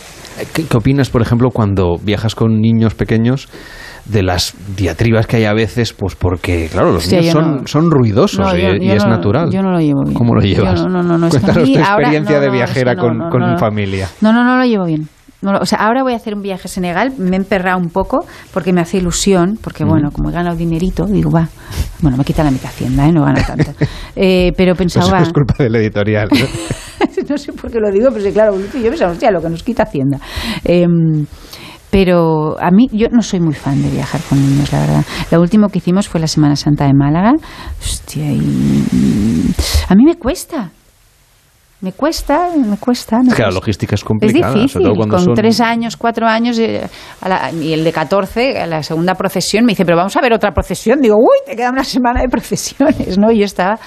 ¿Qué, 0.54 0.66
qué 0.66 0.78
opinas, 0.78 1.10
por 1.10 1.22
ejemplo, 1.22 1.50
cuando 1.50 1.98
viajas 2.02 2.36
con 2.36 2.60
niños 2.60 2.96
pequeños? 2.96 3.48
De 4.12 4.24
las 4.24 4.56
diatribas 4.76 5.28
que 5.28 5.38
hay 5.38 5.46
a 5.46 5.54
veces, 5.54 5.94
pues 5.94 6.16
porque, 6.16 6.68
claro, 6.72 6.92
los 6.92 7.12
niños 7.12 7.32
son, 7.32 7.68
son 7.68 7.92
ruidosos 7.92 8.54
y, 8.56 8.90
es 8.90 9.06
natural. 9.06 9.50
Yo 9.52 9.62
no 9.62 9.72
lo 9.72 9.80
llevo 9.80 10.04
bien. 10.04 10.14
¿Cómo 10.14 10.36
lo 10.36 10.42
llevas? 10.42 10.86
no, 10.86 11.04
no, 11.04 11.18
no, 11.18 11.30
Cuéntanos 11.30 11.72
tu 11.72 11.80
experiencia 11.80 12.40
de 12.40 12.50
viajera 12.50 12.96
con, 12.96 13.30
con 13.30 13.58
familia. 13.58 14.08
No, 14.22 14.34
no, 14.34 14.44
no 14.44 14.58
lo 14.58 14.66
llevo 14.66 14.86
bien. 14.86 15.08
o 15.44 15.66
sea, 15.66 15.80
ahora 15.80 16.02
voy 16.02 16.14
a 16.14 16.16
hacer 16.16 16.34
un 16.34 16.42
viaje 16.42 16.64
a 16.66 16.68
Senegal, 16.68 17.14
me 17.18 17.36
he 17.36 17.40
emperrado 17.40 17.78
un 17.78 17.90
poco 17.90 18.26
porque 18.52 18.74
me 18.74 18.82
hace 18.82 18.98
ilusión, 18.98 19.60
porque 19.62 19.84
bueno, 19.84 20.10
como 20.12 20.30
he 20.30 20.34
ganado 20.34 20.56
dinerito, 20.56 21.06
digo, 21.06 21.30
va, 21.30 21.48
bueno, 22.02 22.18
me 22.18 22.24
quita 22.24 22.44
la 22.44 22.52
mitad 22.52 22.70
hacienda, 22.70 23.08
¿eh? 23.08 23.12
no 23.12 23.24
gano 23.24 23.42
tanto. 23.46 23.72
Eh, 24.22 24.52
pero 24.58 24.76
pensaba... 24.76 25.20
Eso 25.20 25.28
es 25.28 25.34
culpa 25.34 25.56
del 25.60 25.74
editorial. 25.76 26.28
¿no? 27.30 27.38
sé 27.38 27.54
por 27.54 27.72
qué 27.72 27.80
lo 27.80 27.90
digo, 27.90 28.10
pero 28.12 28.26
sí, 28.26 28.34
claro, 28.34 28.60
yo 28.60 28.90
pensaba, 28.90 29.12
hostia, 29.14 29.32
lo 29.32 29.42
que 29.42 29.50
nos 29.50 29.64
quita 29.64 29.84
hacienda. 29.84 30.20
Eh, 30.66 30.86
Pero 31.92 32.56
a 32.60 32.70
mí, 32.72 32.88
yo 32.92 33.08
no 33.12 33.22
soy 33.22 33.40
muy 33.40 33.56
fan 33.56 33.82
de 33.82 33.90
viajar 33.90 34.22
con 34.30 34.40
niños, 34.40 34.72
la 34.72 34.80
verdad. 34.82 35.06
Lo 35.32 35.42
último 35.42 35.70
que 35.70 35.80
hicimos 35.80 36.08
fue 36.08 36.20
la 36.22 36.28
Semana 36.28 36.56
Santa 36.56 36.86
de 36.86 36.94
Málaga. 36.94 37.34
Hostia, 37.82 38.32
y 38.32 39.52
a 39.90 39.96
mí 39.96 40.04
me 40.06 40.16
cuesta. 40.16 40.70
Me 41.82 41.94
cuesta, 41.94 42.50
me 42.58 42.76
cuesta. 42.76 43.22
Es 43.26 43.34
que 43.34 43.42
la 43.42 43.52
logística 43.52 43.96
es 43.96 44.02
Es 44.02 44.06
complicada. 44.06 44.48
difícil, 44.54 44.70
sobre 44.70 44.86
todo 44.86 44.96
cuando 44.96 45.16
con 45.16 45.24
son... 45.28 45.34
tres 45.34 45.62
años, 45.62 45.96
cuatro 45.96 46.28
años, 46.28 46.60
eh, 46.60 46.86
a 47.22 47.30
la- 47.30 47.52
y 47.54 47.72
el 47.72 47.86
de 47.86 47.94
14, 47.94 48.60
a 48.60 48.68
la 48.68 48.84
segunda 48.84 49.16
procesión, 49.16 49.64
me 49.64 49.72
dice, 49.72 49.86
pero 49.86 49.96
vamos 49.96 50.14
a 50.18 50.20
ver 50.22 50.34
otra 50.34 50.52
procesión. 50.52 51.00
Digo, 51.00 51.16
uy, 51.16 51.38
te 51.46 51.56
queda 51.56 51.70
una 51.70 51.86
semana 51.86 52.20
de 52.22 52.28
procesiones, 52.28 53.18
¿no? 53.18 53.32
Y 53.32 53.40
yo 53.40 53.46
estaba, 53.46 53.80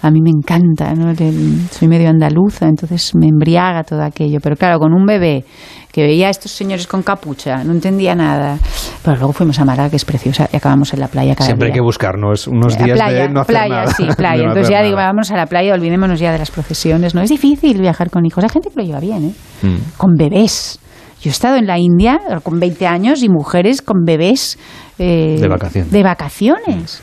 a 0.00 0.10
mí 0.12 0.20
me 0.22 0.30
encanta, 0.30 0.94
¿no? 0.94 1.10
El- 1.10 1.68
Soy 1.72 1.88
medio 1.88 2.08
andaluza, 2.08 2.68
entonces 2.68 3.12
me 3.16 3.26
embriaga 3.26 3.82
todo 3.82 4.02
aquello. 4.04 4.38
Pero 4.40 4.54
claro, 4.54 4.78
con 4.78 4.92
un 4.94 5.04
bebé 5.04 5.44
que 5.92 6.02
veía 6.02 6.28
a 6.28 6.30
estos 6.30 6.52
señores 6.52 6.86
con 6.86 7.02
capucha, 7.02 7.64
no 7.64 7.72
entendía 7.72 8.14
nada. 8.14 8.58
Pero 9.02 9.16
luego 9.16 9.32
fuimos 9.32 9.58
a 9.58 9.64
Málaga, 9.64 9.90
que 9.90 9.96
es 9.96 10.04
preciosa, 10.04 10.48
y 10.52 10.56
acabamos 10.56 10.92
en 10.94 11.00
la 11.00 11.08
playa 11.08 11.34
cada 11.34 11.46
Siempre 11.46 11.68
hay 11.68 11.74
que 11.74 11.80
buscarnos 11.80 12.46
unos 12.46 12.76
días 12.78 12.96
playa, 12.98 13.22
de 13.22 13.28
no 13.30 13.40
hacer 13.40 13.54
playa, 13.54 13.74
nada. 13.74 13.94
sí, 13.94 14.06
playa. 14.16 14.42
no 14.42 14.48
Entonces 14.50 14.70
ya 14.70 14.82
digo, 14.82 14.96
vámonos 14.96 15.30
a 15.30 15.36
la 15.36 15.46
playa, 15.46 15.74
olvidémonos 15.74 16.20
ya 16.20 16.32
de 16.32 16.38
las 16.38 16.50
procesiones. 16.50 17.14
No 17.14 17.22
es 17.22 17.30
difícil 17.30 17.80
viajar 17.80 18.10
con 18.10 18.24
hijos. 18.26 18.44
Hay 18.44 18.50
gente 18.50 18.68
que 18.70 18.80
lo 18.80 18.86
lleva 18.86 19.00
bien, 19.00 19.24
¿eh? 19.30 19.66
Mm. 19.66 19.96
Con 19.96 20.14
bebés. 20.16 20.78
Yo 21.22 21.28
he 21.28 21.32
estado 21.32 21.56
en 21.56 21.66
la 21.66 21.78
India 21.78 22.18
con 22.42 22.58
20 22.60 22.86
años 22.86 23.22
y 23.22 23.28
mujeres 23.28 23.82
con 23.82 24.04
bebés 24.06 24.58
eh, 24.98 25.36
De 25.40 25.48
vacaciones. 25.48 25.90
de 25.90 26.02
vacaciones. 26.02 27.02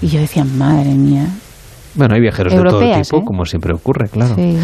Y 0.00 0.08
yo 0.08 0.20
decía, 0.20 0.44
madre 0.44 0.94
mía. 0.94 1.26
Bueno, 1.94 2.14
hay 2.14 2.20
viajeros 2.20 2.52
de 2.54 2.62
todo 2.62 2.80
tipo, 2.80 3.18
¿eh? 3.18 3.22
como 3.24 3.44
siempre 3.44 3.74
ocurre, 3.74 4.08
claro. 4.08 4.34
Sí. 4.34 4.56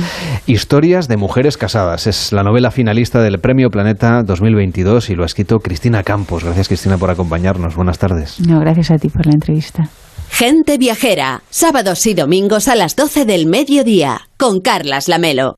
Historias 0.46 1.08
de 1.08 1.16
mujeres 1.16 1.56
casadas. 1.56 2.06
Es 2.06 2.32
la 2.32 2.42
novela 2.42 2.70
finalista 2.70 3.20
del 3.20 3.38
Premio 3.38 3.70
Planeta 3.70 4.22
2022 4.22 5.10
y 5.10 5.14
lo 5.14 5.24
ha 5.24 5.26
escrito 5.26 5.58
Cristina 5.60 6.02
Campos. 6.02 6.44
Gracias, 6.44 6.68
Cristina, 6.68 6.96
por 6.96 7.10
acompañarnos. 7.10 7.76
Buenas 7.76 7.98
tardes. 7.98 8.40
No, 8.40 8.60
gracias 8.60 8.90
a 8.90 8.98
ti 8.98 9.08
por 9.08 9.26
la 9.26 9.32
entrevista. 9.32 9.88
Gente 10.30 10.78
viajera, 10.78 11.42
sábados 11.50 12.06
y 12.06 12.14
domingos 12.14 12.68
a 12.68 12.76
las 12.76 12.96
12 12.96 13.24
del 13.24 13.46
mediodía, 13.46 14.28
con 14.36 14.60
Carlas 14.60 15.08
Lamelo. 15.08 15.56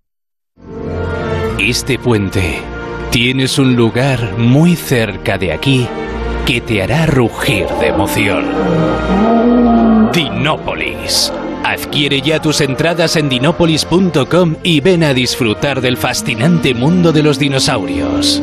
Este 1.58 1.98
puente 1.98 2.60
tienes 3.10 3.58
un 3.58 3.76
lugar 3.76 4.38
muy 4.38 4.76
cerca 4.76 5.36
de 5.36 5.52
aquí 5.52 5.86
que 6.46 6.60
te 6.60 6.82
hará 6.82 7.06
rugir 7.06 7.66
de 7.80 7.88
emoción. 7.88 8.44
Dinópolis. 10.12 11.32
Adquiere 11.64 12.20
ya 12.20 12.40
tus 12.40 12.60
entradas 12.60 13.16
en 13.16 13.28
dinópolis.com 13.28 14.56
y 14.62 14.80
ven 14.80 15.04
a 15.04 15.14
disfrutar 15.14 15.80
del 15.80 15.96
fascinante 15.96 16.74
mundo 16.74 17.12
de 17.12 17.22
los 17.22 17.38
dinosaurios. 17.38 18.42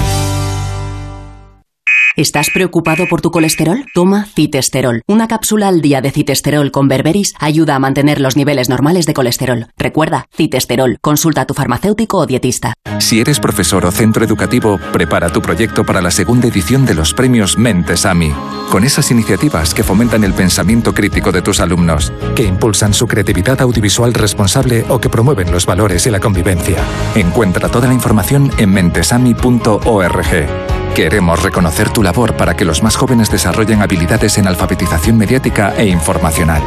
¿Estás 2.17 2.49
preocupado 2.53 3.07
por 3.07 3.21
tu 3.21 3.31
colesterol? 3.31 3.85
Toma 3.93 4.25
citesterol. 4.25 5.01
Una 5.07 5.29
cápsula 5.29 5.69
al 5.69 5.79
día 5.79 6.01
de 6.01 6.11
citesterol 6.11 6.69
con 6.69 6.89
berberis 6.89 7.33
ayuda 7.39 7.75
a 7.75 7.79
mantener 7.79 8.19
los 8.19 8.35
niveles 8.35 8.67
normales 8.67 9.05
de 9.05 9.13
colesterol. 9.13 9.67
Recuerda, 9.77 10.25
citesterol. 10.35 10.97
Consulta 10.99 11.41
a 11.41 11.45
tu 11.45 11.53
farmacéutico 11.53 12.17
o 12.17 12.25
dietista. 12.25 12.73
Si 12.99 13.21
eres 13.21 13.39
profesor 13.39 13.85
o 13.85 13.91
centro 13.91 14.25
educativo, 14.25 14.77
prepara 14.91 15.29
tu 15.29 15.41
proyecto 15.41 15.85
para 15.85 16.01
la 16.01 16.11
segunda 16.11 16.49
edición 16.49 16.85
de 16.85 16.95
los 16.95 17.13
premios 17.13 17.57
Mentes 17.57 18.05
AMI, 18.05 18.33
con 18.69 18.83
esas 18.83 19.09
iniciativas 19.09 19.73
que 19.73 19.83
fomentan 19.83 20.25
el 20.25 20.33
pensamiento 20.33 20.93
crítico 20.93 21.31
de 21.31 21.41
tus 21.41 21.61
alumnos, 21.61 22.11
que 22.35 22.43
impulsan 22.43 22.93
su 22.93 23.07
creatividad 23.07 23.61
audiovisual 23.61 24.13
responsable 24.13 24.83
o 24.89 24.99
que 24.99 25.09
promueven 25.09 25.49
los 25.49 25.65
valores 25.65 26.05
y 26.07 26.09
la 26.09 26.19
convivencia. 26.19 26.83
Encuentra 27.15 27.69
toda 27.69 27.87
la 27.87 27.93
información 27.93 28.51
en 28.57 28.73
mentesami.org. 28.73 30.80
Queremos 30.95 31.41
reconocer 31.41 31.89
tu 31.89 32.03
labor 32.03 32.35
para 32.35 32.55
que 32.55 32.65
los 32.65 32.83
más 32.83 32.97
jóvenes 32.97 33.31
desarrollen 33.31 33.81
habilidades 33.81 34.37
en 34.37 34.47
alfabetización 34.47 35.17
mediática 35.17 35.73
e 35.77 35.85
informacional. 35.85 36.61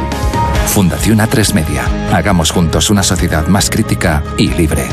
Fundación 0.65 1.19
A3 1.19 1.53
Media. 1.53 1.83
Hagamos 2.11 2.51
juntos 2.51 2.89
una 2.89 3.03
sociedad 3.03 3.45
más 3.47 3.69
crítica 3.69 4.23
y 4.37 4.49
libre. 4.49 4.83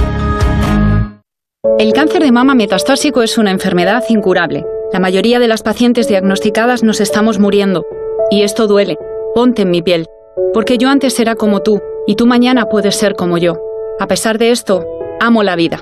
El 1.79 1.95
cáncer 1.95 2.23
de 2.23 2.31
mama 2.31 2.55
metastásico 2.55 3.23
es 3.23 3.39
una 3.39 3.51
enfermedad 3.51 4.05
incurable. 4.11 4.67
La 4.93 5.01
mayoría 5.01 5.39
de 5.39 5.49
las 5.49 5.63
pacientes 5.63 6.09
diagnosticadas 6.09 6.83
nos 6.83 7.01
estamos 7.01 7.39
muriendo. 7.39 7.87
Y 8.31 8.43
esto 8.43 8.67
duele. 8.67 8.99
Ponte 9.35 9.63
en 9.63 9.71
mi 9.71 9.81
piel. 9.81 10.07
Porque 10.53 10.77
yo 10.77 10.91
antes 10.91 11.19
era 11.19 11.37
como 11.37 11.61
tú, 11.63 11.81
y 12.07 12.17
tú 12.17 12.27
mañana 12.27 12.67
puedes 12.67 12.97
ser 12.97 13.15
como 13.17 13.39
yo. 13.39 13.57
A 13.99 14.07
pesar 14.07 14.37
de 14.37 14.51
esto, 14.51 14.85
amo 15.21 15.43
la 15.43 15.57
vida. 15.57 15.81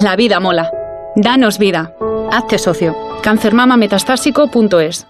La 0.00 0.14
vida 0.14 0.38
mola. 0.38 0.70
Danos 1.16 1.58
vida. 1.58 1.92
Hazte 2.36 2.58
socio. 2.58 2.94
Cancermamametastásico.es 3.22 5.06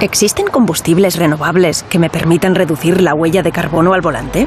¿Existen 0.00 0.46
combustibles 0.46 1.16
renovables 1.16 1.82
que 1.82 1.98
me 1.98 2.10
permitan 2.10 2.54
reducir 2.54 3.00
la 3.00 3.12
huella 3.12 3.42
de 3.42 3.50
carbono 3.50 3.92
al 3.92 4.00
volante? 4.00 4.46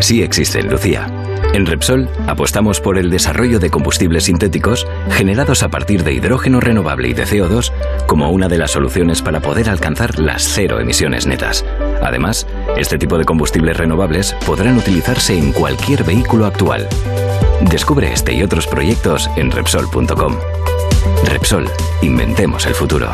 Sí 0.00 0.22
existen, 0.22 0.70
Lucía. 0.70 1.06
En 1.52 1.66
Repsol 1.66 2.08
apostamos 2.26 2.80
por 2.80 2.96
el 2.96 3.10
desarrollo 3.10 3.58
de 3.58 3.68
combustibles 3.68 4.24
sintéticos 4.24 4.86
generados 5.10 5.62
a 5.62 5.68
partir 5.68 6.02
de 6.02 6.14
hidrógeno 6.14 6.60
renovable 6.60 7.08
y 7.08 7.12
de 7.12 7.26
CO2 7.26 7.70
como 8.06 8.30
una 8.30 8.48
de 8.48 8.56
las 8.56 8.70
soluciones 8.70 9.20
para 9.20 9.40
poder 9.40 9.68
alcanzar 9.68 10.18
las 10.18 10.42
cero 10.44 10.80
emisiones 10.80 11.26
netas. 11.26 11.62
Además, 12.04 12.46
este 12.76 12.98
tipo 12.98 13.18
de 13.18 13.24
combustibles 13.24 13.76
renovables 13.76 14.36
podrán 14.46 14.76
utilizarse 14.76 15.36
en 15.36 15.52
cualquier 15.52 16.04
vehículo 16.04 16.46
actual. 16.46 16.86
Descubre 17.62 18.12
este 18.12 18.34
y 18.34 18.42
otros 18.42 18.66
proyectos 18.66 19.30
en 19.36 19.50
Repsol.com. 19.50 20.36
Repsol, 21.24 21.66
inventemos 22.02 22.66
el 22.66 22.74
futuro. 22.74 23.08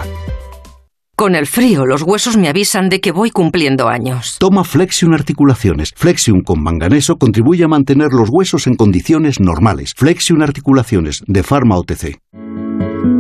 Con 1.20 1.34
el 1.34 1.46
frío, 1.46 1.84
los 1.84 2.02
huesos 2.02 2.38
me 2.38 2.48
avisan 2.48 2.88
de 2.88 3.02
que 3.02 3.12
voy 3.12 3.30
cumpliendo 3.30 3.88
años. 3.88 4.38
Toma 4.40 4.64
Flexion 4.64 5.12
Articulaciones. 5.12 5.92
Flexion 5.94 6.40
con 6.40 6.62
manganeso 6.62 7.18
contribuye 7.18 7.62
a 7.62 7.68
mantener 7.68 8.08
los 8.10 8.30
huesos 8.30 8.66
en 8.66 8.74
condiciones 8.74 9.38
normales. 9.38 9.92
Flexion 9.94 10.42
Articulaciones, 10.42 11.22
de 11.26 11.42
Pharma 11.42 11.76
OTC. 11.76 12.18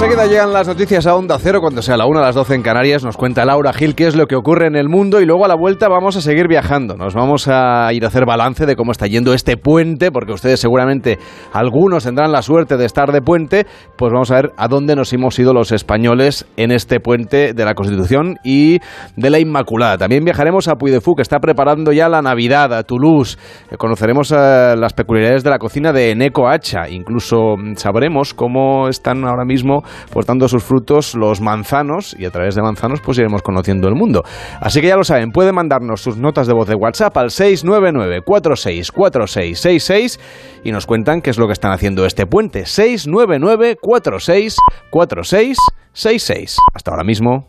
Enseguida 0.00 0.26
llegan 0.28 0.54
las 0.54 0.66
noticias 0.66 1.06
a 1.06 1.14
Onda 1.14 1.38
Cero 1.38 1.60
cuando 1.60 1.82
sea 1.82 1.98
la 1.98 2.06
1 2.06 2.20
a 2.20 2.22
las 2.22 2.34
12 2.34 2.54
en 2.54 2.62
Canarias. 2.62 3.04
Nos 3.04 3.18
cuenta 3.18 3.44
Laura 3.44 3.74
Gil 3.74 3.94
qué 3.94 4.06
es 4.06 4.16
lo 4.16 4.26
que 4.26 4.34
ocurre 4.34 4.66
en 4.66 4.74
el 4.74 4.88
mundo 4.88 5.20
y 5.20 5.26
luego 5.26 5.44
a 5.44 5.48
la 5.48 5.54
vuelta 5.54 5.88
vamos 5.88 6.16
a 6.16 6.22
seguir 6.22 6.48
viajando. 6.48 6.96
Nos 6.96 7.12
vamos 7.12 7.48
a 7.48 7.92
ir 7.92 8.02
a 8.04 8.08
hacer 8.08 8.24
balance 8.24 8.64
de 8.64 8.76
cómo 8.76 8.92
está 8.92 9.06
yendo 9.08 9.34
este 9.34 9.58
puente, 9.58 10.10
porque 10.10 10.32
ustedes 10.32 10.58
seguramente 10.58 11.18
algunos 11.52 12.04
tendrán 12.04 12.32
la 12.32 12.40
suerte 12.40 12.78
de 12.78 12.86
estar 12.86 13.12
de 13.12 13.20
puente. 13.20 13.66
Pues 13.98 14.10
vamos 14.10 14.30
a 14.30 14.36
ver 14.36 14.52
a 14.56 14.68
dónde 14.68 14.96
nos 14.96 15.12
hemos 15.12 15.38
ido 15.38 15.52
los 15.52 15.70
españoles 15.70 16.46
en 16.56 16.72
este 16.72 16.98
puente 16.98 17.52
de 17.52 17.64
la 17.66 17.74
Constitución 17.74 18.38
y 18.42 18.78
de 19.16 19.28
la 19.28 19.38
Inmaculada. 19.38 19.98
También 19.98 20.24
viajaremos 20.24 20.66
a 20.68 20.76
Puy 20.76 20.92
de 20.92 21.02
Fou, 21.02 21.14
que 21.14 21.20
está 21.20 21.40
preparando 21.40 21.92
ya 21.92 22.08
la 22.08 22.22
Navidad, 22.22 22.72
a 22.72 22.84
Toulouse. 22.84 23.36
Eh, 23.70 23.76
Conoceremos 23.76 24.32
eh, 24.32 24.76
las 24.78 24.94
peculiaridades 24.94 25.44
de 25.44 25.50
la 25.50 25.58
cocina 25.58 25.92
de 25.92 26.12
Eneco 26.12 26.48
Hacha. 26.48 26.88
Incluso 26.88 27.58
mm, 27.58 27.74
sabremos 27.74 28.32
cómo 28.32 28.88
están 28.88 29.26
ahora 29.26 29.44
mismo 29.44 29.82
portando 30.12 30.48
sus 30.48 30.62
frutos 30.62 31.14
los 31.14 31.40
manzanos 31.40 32.14
y 32.18 32.24
a 32.24 32.30
través 32.30 32.54
de 32.54 32.62
manzanos 32.62 33.00
pues 33.00 33.18
iremos 33.18 33.42
conociendo 33.42 33.88
el 33.88 33.94
mundo. 33.94 34.22
Así 34.60 34.80
que 34.80 34.88
ya 34.88 34.96
lo 34.96 35.04
saben, 35.04 35.30
pueden 35.30 35.54
mandarnos 35.54 36.00
sus 36.00 36.16
notas 36.16 36.46
de 36.46 36.54
voz 36.54 36.68
de 36.68 36.74
WhatsApp 36.74 37.16
al 37.16 37.30
699 37.30 38.22
464666 38.24 40.20
y 40.64 40.72
nos 40.72 40.86
cuentan 40.86 41.22
qué 41.22 41.30
es 41.30 41.38
lo 41.38 41.46
que 41.46 41.52
están 41.52 41.70
haciendo 41.72 42.04
este 42.06 42.26
puente. 42.26 42.66
699 42.66 43.76
464666. 43.80 46.58
Hasta 46.74 46.90
ahora 46.90 47.04
mismo. 47.04 47.46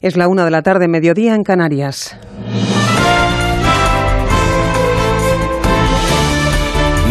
Es 0.00 0.16
la 0.16 0.28
una 0.28 0.46
de 0.46 0.50
la 0.50 0.62
tarde, 0.62 0.88
mediodía 0.88 1.34
en 1.34 1.42
Canarias. 1.42 2.18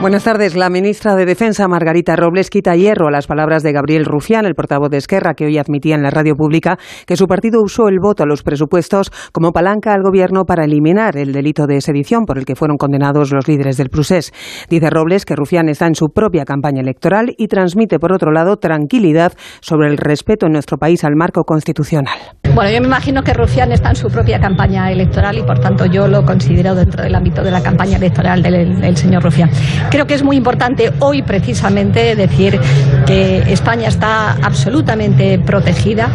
Buenas 0.00 0.24
tardes. 0.24 0.56
La 0.56 0.70
ministra 0.70 1.14
de 1.14 1.26
Defensa, 1.26 1.68
Margarita 1.68 2.16
Robles, 2.16 2.48
quita 2.48 2.74
hierro 2.74 3.08
a 3.08 3.10
las 3.10 3.26
palabras 3.26 3.62
de 3.62 3.72
Gabriel 3.72 4.06
Rufián, 4.06 4.46
el 4.46 4.54
portavoz 4.54 4.88
de 4.88 4.96
Esquerra, 4.96 5.34
que 5.34 5.44
hoy 5.44 5.58
admitía 5.58 5.94
en 5.94 6.02
la 6.02 6.08
radio 6.08 6.36
pública 6.36 6.78
que 7.06 7.18
su 7.18 7.26
partido 7.26 7.60
usó 7.62 7.86
el 7.88 7.98
voto 8.00 8.22
a 8.22 8.26
los 8.26 8.42
presupuestos 8.42 9.12
como 9.30 9.52
palanca 9.52 9.92
al 9.92 10.00
gobierno 10.02 10.44
para 10.46 10.64
eliminar 10.64 11.18
el 11.18 11.34
delito 11.34 11.66
de 11.66 11.82
sedición 11.82 12.24
por 12.24 12.38
el 12.38 12.46
que 12.46 12.56
fueron 12.56 12.78
condenados 12.78 13.30
los 13.30 13.46
líderes 13.46 13.76
del 13.76 13.90
Prusés. 13.90 14.32
Dice 14.70 14.88
Robles 14.88 15.26
que 15.26 15.36
Rufián 15.36 15.68
está 15.68 15.86
en 15.86 15.94
su 15.94 16.06
propia 16.06 16.46
campaña 16.46 16.80
electoral 16.80 17.34
y 17.36 17.48
transmite, 17.48 17.98
por 17.98 18.14
otro 18.14 18.32
lado, 18.32 18.56
tranquilidad 18.56 19.34
sobre 19.60 19.90
el 19.90 19.98
respeto 19.98 20.46
en 20.46 20.52
nuestro 20.52 20.78
país 20.78 21.04
al 21.04 21.14
marco 21.14 21.44
constitucional. 21.44 22.16
Bueno, 22.54 22.70
yo 22.70 22.80
me 22.80 22.86
imagino 22.86 23.22
que 23.22 23.34
Rufián 23.34 23.70
está 23.70 23.90
en 23.90 23.96
su 23.96 24.08
propia 24.08 24.40
campaña 24.40 24.90
electoral 24.90 25.36
y, 25.36 25.42
por 25.42 25.58
tanto, 25.60 25.84
yo 25.84 26.08
lo 26.08 26.24
considero 26.24 26.74
dentro 26.74 27.02
del 27.02 27.14
ámbito 27.14 27.42
de 27.42 27.50
la 27.50 27.62
campaña 27.62 27.98
electoral 27.98 28.42
del, 28.42 28.80
del 28.80 28.96
señor 28.96 29.22
Rufián. 29.22 29.50
Creo 29.90 30.06
que 30.06 30.14
es 30.14 30.22
muy 30.22 30.36
importante 30.36 30.92
hoy 31.00 31.22
precisamente 31.22 32.14
decir 32.14 32.60
que 33.06 33.38
España 33.52 33.88
está 33.88 34.32
absolutamente 34.42 35.38
protegida, 35.38 36.08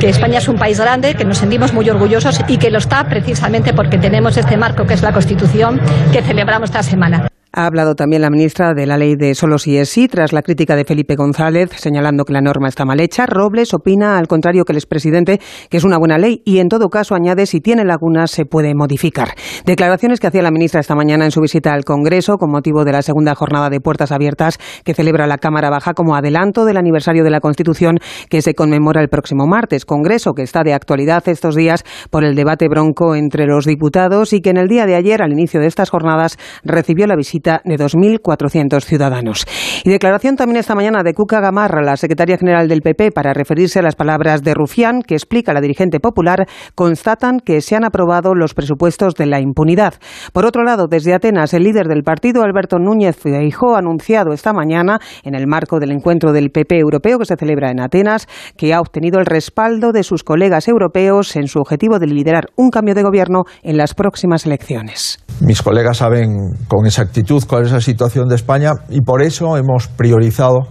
que 0.00 0.08
España 0.08 0.38
es 0.38 0.48
un 0.48 0.56
país 0.56 0.80
grande, 0.80 1.14
que 1.14 1.24
nos 1.24 1.38
sentimos 1.38 1.74
muy 1.74 1.88
orgullosos 1.90 2.40
y 2.48 2.56
que 2.56 2.70
lo 2.70 2.78
está 2.78 3.04
precisamente 3.08 3.74
porque 3.74 3.98
tenemos 3.98 4.36
este 4.38 4.56
marco 4.56 4.86
que 4.86 4.94
es 4.94 5.02
la 5.02 5.12
Constitución 5.12 5.78
que 6.10 6.22
celebramos 6.22 6.70
esta 6.70 6.82
semana. 6.82 7.28
Ha 7.58 7.66
hablado 7.66 7.96
también 7.96 8.22
la 8.22 8.30
ministra 8.30 8.72
de 8.72 8.86
la 8.86 8.96
ley 8.96 9.16
de 9.16 9.34
solo 9.34 9.58
si 9.58 9.78
es 9.78 9.88
sí, 9.88 10.06
tras 10.06 10.32
la 10.32 10.42
crítica 10.42 10.76
de 10.76 10.84
Felipe 10.84 11.16
González, 11.16 11.70
señalando 11.74 12.24
que 12.24 12.32
la 12.32 12.40
norma 12.40 12.68
está 12.68 12.84
mal 12.84 13.00
hecha. 13.00 13.26
Robles 13.26 13.74
opina, 13.74 14.16
al 14.16 14.28
contrario 14.28 14.64
que 14.64 14.70
el 14.70 14.76
expresidente, 14.76 15.40
que 15.68 15.76
es 15.76 15.82
una 15.82 15.98
buena 15.98 16.18
ley 16.18 16.40
y, 16.44 16.60
en 16.60 16.68
todo 16.68 16.88
caso, 16.88 17.16
añade 17.16 17.46
si 17.46 17.60
tiene 17.60 17.84
lagunas 17.84 18.30
se 18.30 18.44
puede 18.44 18.76
modificar. 18.76 19.30
Declaraciones 19.66 20.20
que 20.20 20.28
hacía 20.28 20.42
la 20.42 20.52
ministra 20.52 20.78
esta 20.78 20.94
mañana 20.94 21.24
en 21.24 21.32
su 21.32 21.40
visita 21.40 21.72
al 21.72 21.84
Congreso 21.84 22.36
con 22.36 22.52
motivo 22.52 22.84
de 22.84 22.92
la 22.92 23.02
segunda 23.02 23.34
jornada 23.34 23.70
de 23.70 23.80
puertas 23.80 24.12
abiertas 24.12 24.58
que 24.84 24.94
celebra 24.94 25.26
la 25.26 25.38
Cámara 25.38 25.68
Baja 25.68 25.94
como 25.94 26.14
adelanto 26.14 26.64
del 26.64 26.76
aniversario 26.76 27.24
de 27.24 27.30
la 27.30 27.40
Constitución 27.40 27.98
que 28.30 28.40
se 28.40 28.54
conmemora 28.54 29.00
el 29.00 29.08
próximo 29.08 29.48
martes. 29.48 29.84
Congreso 29.84 30.32
que 30.32 30.42
está 30.42 30.62
de 30.62 30.74
actualidad 30.74 31.28
estos 31.28 31.56
días 31.56 31.82
por 32.10 32.22
el 32.22 32.36
debate 32.36 32.68
bronco 32.68 33.16
entre 33.16 33.46
los 33.46 33.64
diputados 33.64 34.32
y 34.32 34.42
que 34.42 34.50
en 34.50 34.58
el 34.58 34.68
día 34.68 34.86
de 34.86 34.94
ayer, 34.94 35.22
al 35.22 35.32
inicio 35.32 35.58
de 35.58 35.66
estas 35.66 35.90
jornadas, 35.90 36.38
recibió 36.62 37.08
la 37.08 37.16
visita 37.16 37.47
de 37.64 37.76
2.400 37.76 38.84
ciudadanos. 38.84 39.46
Y 39.84 39.90
declaración 39.90 40.36
también 40.36 40.58
esta 40.58 40.74
mañana 40.74 41.02
de 41.02 41.14
Cuca 41.14 41.40
Gamarra, 41.40 41.82
la 41.82 41.96
secretaria 41.96 42.36
general 42.36 42.68
del 42.68 42.82
PP, 42.82 43.12
para 43.12 43.32
referirse 43.32 43.78
a 43.78 43.82
las 43.82 43.96
palabras 43.96 44.42
de 44.42 44.54
Rufián, 44.54 45.02
que 45.02 45.14
explica 45.14 45.52
la 45.52 45.60
dirigente 45.60 46.00
popular, 46.00 46.46
constatan 46.74 47.40
que 47.40 47.60
se 47.60 47.76
han 47.76 47.84
aprobado 47.84 48.34
los 48.34 48.54
presupuestos 48.54 49.14
de 49.14 49.26
la 49.26 49.40
impunidad. 49.40 49.94
Por 50.32 50.44
otro 50.44 50.62
lado, 50.62 50.86
desde 50.88 51.14
Atenas, 51.14 51.54
el 51.54 51.64
líder 51.64 51.86
del 51.86 52.02
partido, 52.02 52.42
Alberto 52.42 52.78
Núñez 52.78 53.16
Feijóo, 53.16 53.74
ha 53.74 53.78
anunciado 53.78 54.32
esta 54.32 54.52
mañana, 54.52 54.98
en 55.24 55.34
el 55.34 55.46
marco 55.46 55.78
del 55.78 55.92
encuentro 55.92 56.32
del 56.32 56.50
PP 56.50 56.78
europeo 56.78 57.18
que 57.18 57.24
se 57.24 57.36
celebra 57.36 57.70
en 57.70 57.80
Atenas, 57.80 58.26
que 58.56 58.74
ha 58.74 58.80
obtenido 58.80 59.20
el 59.20 59.26
respaldo 59.26 59.92
de 59.92 60.02
sus 60.02 60.24
colegas 60.24 60.68
europeos 60.68 61.36
en 61.36 61.46
su 61.48 61.58
objetivo 61.58 61.98
de 61.98 62.06
liderar 62.06 62.48
un 62.56 62.70
cambio 62.70 62.94
de 62.94 63.02
gobierno 63.02 63.44
en 63.62 63.76
las 63.76 63.94
próximas 63.94 64.46
elecciones. 64.46 65.18
Mis 65.40 65.62
colegas 65.62 65.98
saben 65.98 66.54
con 66.66 66.84
exactitud 66.86 67.27
cuál 67.46 67.66
es 67.66 67.72
la 67.72 67.80
situación 67.80 68.26
de 68.28 68.36
España 68.36 68.72
y 68.88 69.02
por 69.02 69.22
eso 69.22 69.56
hemos 69.56 69.88
priorizado, 69.88 70.68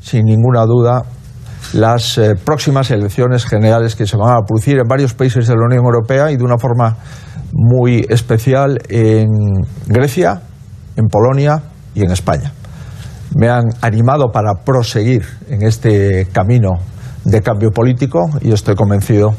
sin 0.00 0.24
ninguna 0.24 0.64
duda, 0.66 1.04
las 1.74 2.18
eh, 2.18 2.34
próximas 2.34 2.90
elecciones 2.90 3.44
generales 3.44 3.94
que 3.94 4.06
se 4.06 4.16
van 4.16 4.36
a 4.36 4.40
producir 4.40 4.78
en 4.78 4.88
varios 4.88 5.14
países 5.14 5.46
de 5.46 5.54
la 5.54 5.64
Unión 5.64 5.84
Europea 5.84 6.30
y 6.30 6.36
de 6.36 6.44
una 6.44 6.58
forma 6.58 6.96
muy 7.52 8.04
especial 8.08 8.80
en 8.88 9.28
Grecia, 9.86 10.42
en 10.96 11.06
Polonia 11.06 11.62
y 11.94 12.02
en 12.02 12.10
España. 12.10 12.52
Me 13.36 13.48
han 13.48 13.64
animado 13.80 14.32
para 14.32 14.52
proseguir 14.64 15.24
en 15.48 15.62
este 15.62 16.26
camino 16.32 16.72
de 17.24 17.40
cambio 17.40 17.70
político 17.70 18.28
y 18.40 18.52
estoy 18.52 18.74
convencido 18.74 19.34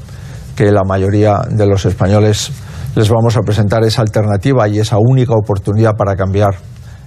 que 0.55 0.71
la 0.71 0.83
mayoría 0.83 1.41
de 1.49 1.67
los 1.67 1.85
españoles 1.85 2.51
les 2.95 3.09
vamos 3.09 3.35
a 3.37 3.41
presentar 3.41 3.83
esa 3.83 4.01
alternativa 4.01 4.67
y 4.67 4.79
esa 4.79 4.97
única 4.97 5.33
oportunidad 5.33 5.95
para 5.97 6.15
cambiar 6.15 6.55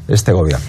este 0.09 0.32
gobierno. 0.32 0.66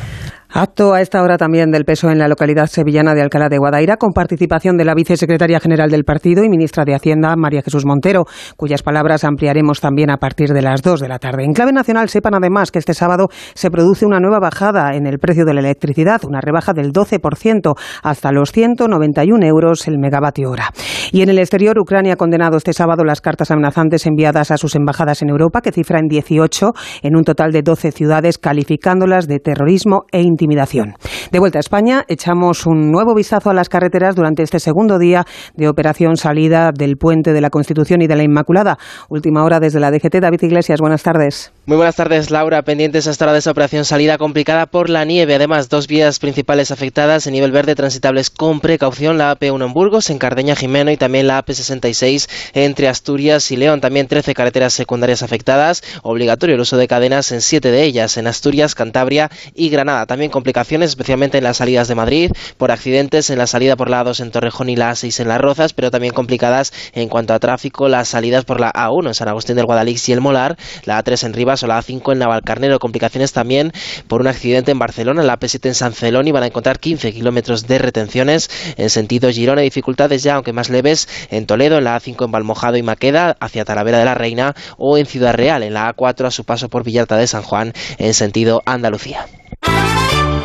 Acto 0.50 0.94
a 0.94 1.02
esta 1.02 1.22
hora 1.22 1.38
también 1.38 1.72
del 1.72 1.84
peso 1.84 2.10
en 2.10 2.20
la 2.20 2.30
localidad 2.30 2.68
sevillana 2.68 3.14
de 3.14 3.22
Alcalá 3.22 3.50
de 3.50 3.58
Guadaira, 3.58 3.98
con 3.98 4.14
participación 4.14 4.78
de 4.78 4.86
la 4.86 4.96
vicesecretaria 4.96 5.60
general 5.60 5.92
del 5.92 6.06
partido 6.06 6.42
y 6.42 6.50
ministra 6.50 6.86
de 6.86 6.96
Hacienda, 6.96 7.36
María 7.36 7.62
Jesús 7.62 7.86
Montero, 7.86 8.24
cuyas 8.56 8.82
palabras 8.82 9.26
ampliaremos 9.26 9.82
también 9.82 10.10
a 10.10 10.18
partir 10.18 10.54
de 10.54 10.62
las 10.62 10.82
2 10.82 11.02
de 11.02 11.10
la 11.10 11.20
tarde. 11.20 11.44
En 11.44 11.52
clave 11.52 11.74
nacional, 11.74 12.08
sepan 12.08 12.34
además 12.34 12.72
que 12.72 12.80
este 12.80 12.94
sábado 12.94 13.28
se 13.56 13.70
produce 13.70 14.06
una 14.06 14.22
nueva 14.22 14.40
bajada 14.40 14.96
en 14.96 15.06
el 15.06 15.20
precio 15.20 15.44
de 15.44 15.54
la 15.54 15.60
electricidad, 15.60 16.22
una 16.24 16.40
rebaja 16.40 16.72
del 16.72 16.94
12% 16.94 17.74
hasta 18.02 18.32
los 18.32 18.54
191 18.54 19.46
euros 19.46 19.86
el 19.90 20.00
megavatio 20.00 20.50
hora. 20.50 20.72
Y 21.12 21.24
en 21.24 21.30
el 21.30 21.40
exterior, 21.40 21.78
Ucrania 21.78 22.14
ha 22.14 22.18
condenado 22.18 22.56
este 22.56 22.72
sábado 22.72 23.04
las 23.04 23.20
cartas 23.20 23.52
amenazantes 23.52 24.06
enviadas 24.06 24.52
a 24.52 24.58
sus 24.58 24.76
embajadas 24.76 25.22
en 25.22 25.30
Europa, 25.30 25.60
que 25.60 25.74
cifra 25.74 26.00
en 26.00 26.08
18 26.08 26.72
en 27.04 27.18
un 27.18 27.24
total 27.24 27.52
de 27.52 27.64
12 27.64 27.92
ciudades, 27.92 28.38
calificándolas 28.38 29.28
de 29.28 29.40
terrorismo 29.40 30.06
e 30.12 30.22
intimidación. 30.38 30.94
De 31.32 31.40
vuelta 31.40 31.58
a 31.58 31.62
España, 31.62 32.06
echamos 32.08 32.68
un 32.68 32.92
nuevo 32.92 33.16
vistazo 33.16 33.50
a 33.50 33.54
las 33.54 33.70
carreteras 33.70 34.16
durante 34.16 34.44
este 34.44 34.60
segundo 34.60 35.00
día 35.00 35.26
de 35.56 35.68
operación 35.68 36.16
salida 36.16 36.72
del 36.72 36.98
puente 36.98 37.34
de 37.34 37.42
la 37.42 37.50
Constitución 37.50 38.04
y 38.04 38.08
de 38.08 38.16
la 38.16 38.24
Inmaculada. 38.24 38.78
Última 39.10 39.44
hora 39.44 39.60
desde 39.60 39.80
la 39.80 39.90
DGT. 39.90 40.22
David 40.22 40.44
Iglesias, 40.44 40.80
buenas 40.80 41.02
tardes. 41.02 41.52
Muy 41.66 41.78
buenas 41.78 41.96
tardes, 41.96 42.30
Laura. 42.30 42.62
Pendientes 42.62 43.08
hasta 43.08 43.26
ahora 43.26 43.34
de 43.34 43.40
esa 43.40 43.52
operación 43.52 43.84
salida 43.84 44.18
complicada 44.18 44.68
por 44.68 44.90
la 44.90 45.06
nieve. 45.06 45.36
Además, 45.36 45.70
dos 45.70 45.88
vías 45.88 46.20
principales 46.20 46.72
afectadas 46.72 47.26
en 47.26 47.34
nivel 47.34 47.52
verde 47.52 47.76
transitables 47.76 48.30
con 48.30 48.60
precaución. 48.60 49.18
La 49.18 49.36
AP1 49.36 49.66
en 49.66 49.74
Burgos, 49.74 50.10
en 50.10 50.20
Cardeña, 50.20 50.56
Jimeno 50.56 50.92
y 50.92 50.98
también 50.98 51.28
la 51.28 51.44
AP66 51.44 52.30
entre 52.54 52.88
Asturias 52.88 53.52
y 53.52 53.58
León. 53.58 53.82
También 53.82 54.08
13 54.08 54.34
carreteras 54.34 54.74
secundarias 54.74 55.24
afectadas. 55.24 55.84
Obligatorio 56.04 56.56
el 56.56 56.62
uso 56.62 56.78
de 56.78 56.88
cadenas 56.88 57.32
en 57.32 57.42
7 57.42 57.72
de 57.72 57.84
ellas, 57.84 58.18
en 58.18 58.28
Asturias, 58.28 58.76
Cantabria 58.76 59.30
y 59.54 59.70
Granada. 59.70 60.06
También 60.06 60.27
complicaciones, 60.30 60.90
especialmente 60.90 61.38
en 61.38 61.44
las 61.44 61.58
salidas 61.58 61.88
de 61.88 61.96
Madrid, 61.96 62.32
por 62.58 62.72
accidentes 62.72 63.30
en 63.30 63.38
la 63.38 63.48
salida 63.48 63.76
por 63.76 63.90
la 63.90 64.04
A2 64.04 64.22
en 64.22 64.32
Torrejón 64.32 64.70
y 64.70 64.76
la 64.76 64.92
A6 64.92 65.20
en 65.22 65.28
Las 65.28 65.42
Rozas, 65.42 65.74
pero 65.74 65.92
también 65.92 66.14
complicadas 66.14 66.74
en 66.94 67.10
cuanto 67.10 67.34
a 67.34 67.40
tráfico 67.40 67.88
las 67.90 68.10
salidas 68.10 68.46
por 68.46 68.60
la 68.60 68.72
A1 68.72 69.08
en 69.08 69.14
San 69.14 69.28
Agustín 69.28 69.56
del 69.56 69.66
Guadalix 69.66 70.08
y 70.10 70.14
el 70.14 70.22
Molar, 70.22 70.58
la 70.86 71.04
A3 71.04 71.26
en 71.26 71.34
Rivas 71.34 71.64
o 71.64 71.68
la 71.68 71.80
A5 71.80 72.14
en 72.14 72.20
Navalcarnero. 72.20 72.80
Complicaciones 72.80 73.34
también 73.34 73.72
por 74.08 74.22
un 74.22 74.28
accidente 74.28 74.72
en 74.72 74.80
Barcelona, 74.80 75.24
la 75.24 75.40
P7 75.40 75.68
en 75.68 75.76
San 75.76 75.94
Celón 75.94 76.28
y 76.28 76.32
van 76.32 76.44
a 76.44 76.48
encontrar 76.48 76.80
15 76.80 77.14
kilómetros 77.14 77.68
de 77.68 77.80
retenciones 77.80 78.50
en 78.78 78.90
sentido 78.90 79.30
Girona. 79.30 79.62
Dificultades 79.62 80.24
ya, 80.24 80.36
aunque 80.36 80.54
más 80.54 80.70
leves, 80.70 81.08
en 81.30 81.46
Toledo, 81.46 81.78
en 81.78 81.84
la 81.84 82.00
A5 82.00 82.26
en 82.26 82.32
Valmojado 82.32 82.78
y 82.78 82.84
Maqueda, 82.84 83.36
hacia 83.40 83.66
Talavera 83.66 84.00
de 84.00 84.06
la 84.06 84.16
Reina 84.16 84.56
o 84.78 84.98
en 84.98 85.06
Ciudad 85.06 85.34
Real, 85.34 85.64
en 85.64 85.74
la 85.74 85.94
A4 85.94 86.28
a 86.28 86.32
su 86.32 86.44
paso 86.44 86.70
por 86.70 86.84
Villarta 86.84 87.18
de 87.18 87.28
San 87.28 87.44
Juan 87.44 87.74
en 87.98 88.14
sentido 88.14 88.62
Andalucía. 88.66 89.28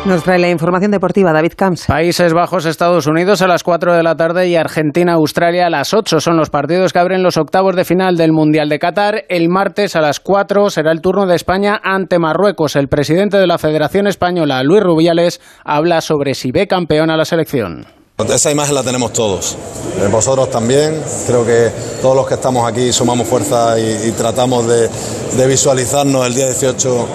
Nos 0.05 0.21
trae 0.23 0.37
la 0.37 0.49
información 0.49 0.91
deportiva 0.91 1.31
David 1.31 1.53
Camps. 1.55 1.85
Países 1.85 2.33
Bajos, 2.33 2.65
Estados 2.65 3.07
Unidos 3.07 3.41
a 3.41 3.47
las 3.47 3.63
4 3.63 3.93
de 3.93 4.03
la 4.03 4.17
tarde 4.17 4.49
y 4.49 4.57
Argentina, 4.57 5.13
Australia 5.13 5.67
a 5.67 5.69
las 5.69 5.93
8. 5.93 6.19
Son 6.19 6.35
los 6.35 6.49
partidos 6.49 6.91
que 6.91 6.99
abren 6.99 7.23
los 7.23 7.37
octavos 7.37 7.73
de 7.77 7.85
final 7.85 8.17
del 8.17 8.33
Mundial 8.33 8.67
de 8.67 8.79
Qatar. 8.79 9.23
El 9.29 9.47
martes 9.47 9.95
a 9.95 10.01
las 10.01 10.19
4 10.19 10.69
será 10.71 10.91
el 10.91 10.99
turno 10.99 11.25
de 11.25 11.37
España 11.37 11.79
ante 11.81 12.19
Marruecos. 12.19 12.75
El 12.75 12.89
presidente 12.89 13.37
de 13.37 13.47
la 13.47 13.57
Federación 13.57 14.07
Española, 14.07 14.61
Luis 14.63 14.83
Rubiales, 14.83 15.39
habla 15.63 16.01
sobre 16.01 16.33
si 16.33 16.51
ve 16.51 16.67
campeón 16.67 17.09
a 17.09 17.15
la 17.15 17.23
selección. 17.23 18.02
Esa 18.15 18.51
imagen 18.51 18.75
la 18.75 18.83
tenemos 18.83 19.11
todos, 19.11 19.57
eh, 19.99 20.07
vosotros 20.07 20.51
también, 20.51 21.01
creo 21.25 21.43
que 21.43 21.71
todos 21.99 22.15
los 22.15 22.27
que 22.27 22.35
estamos 22.35 22.69
aquí 22.69 22.93
sumamos 22.93 23.27
fuerza 23.27 23.79
y, 23.79 24.11
tratamos 24.11 24.67
de, 24.67 24.87
de, 25.35 25.47
visualizarnos 25.47 26.27
el 26.27 26.35
día 26.35 26.45
18 26.45 27.07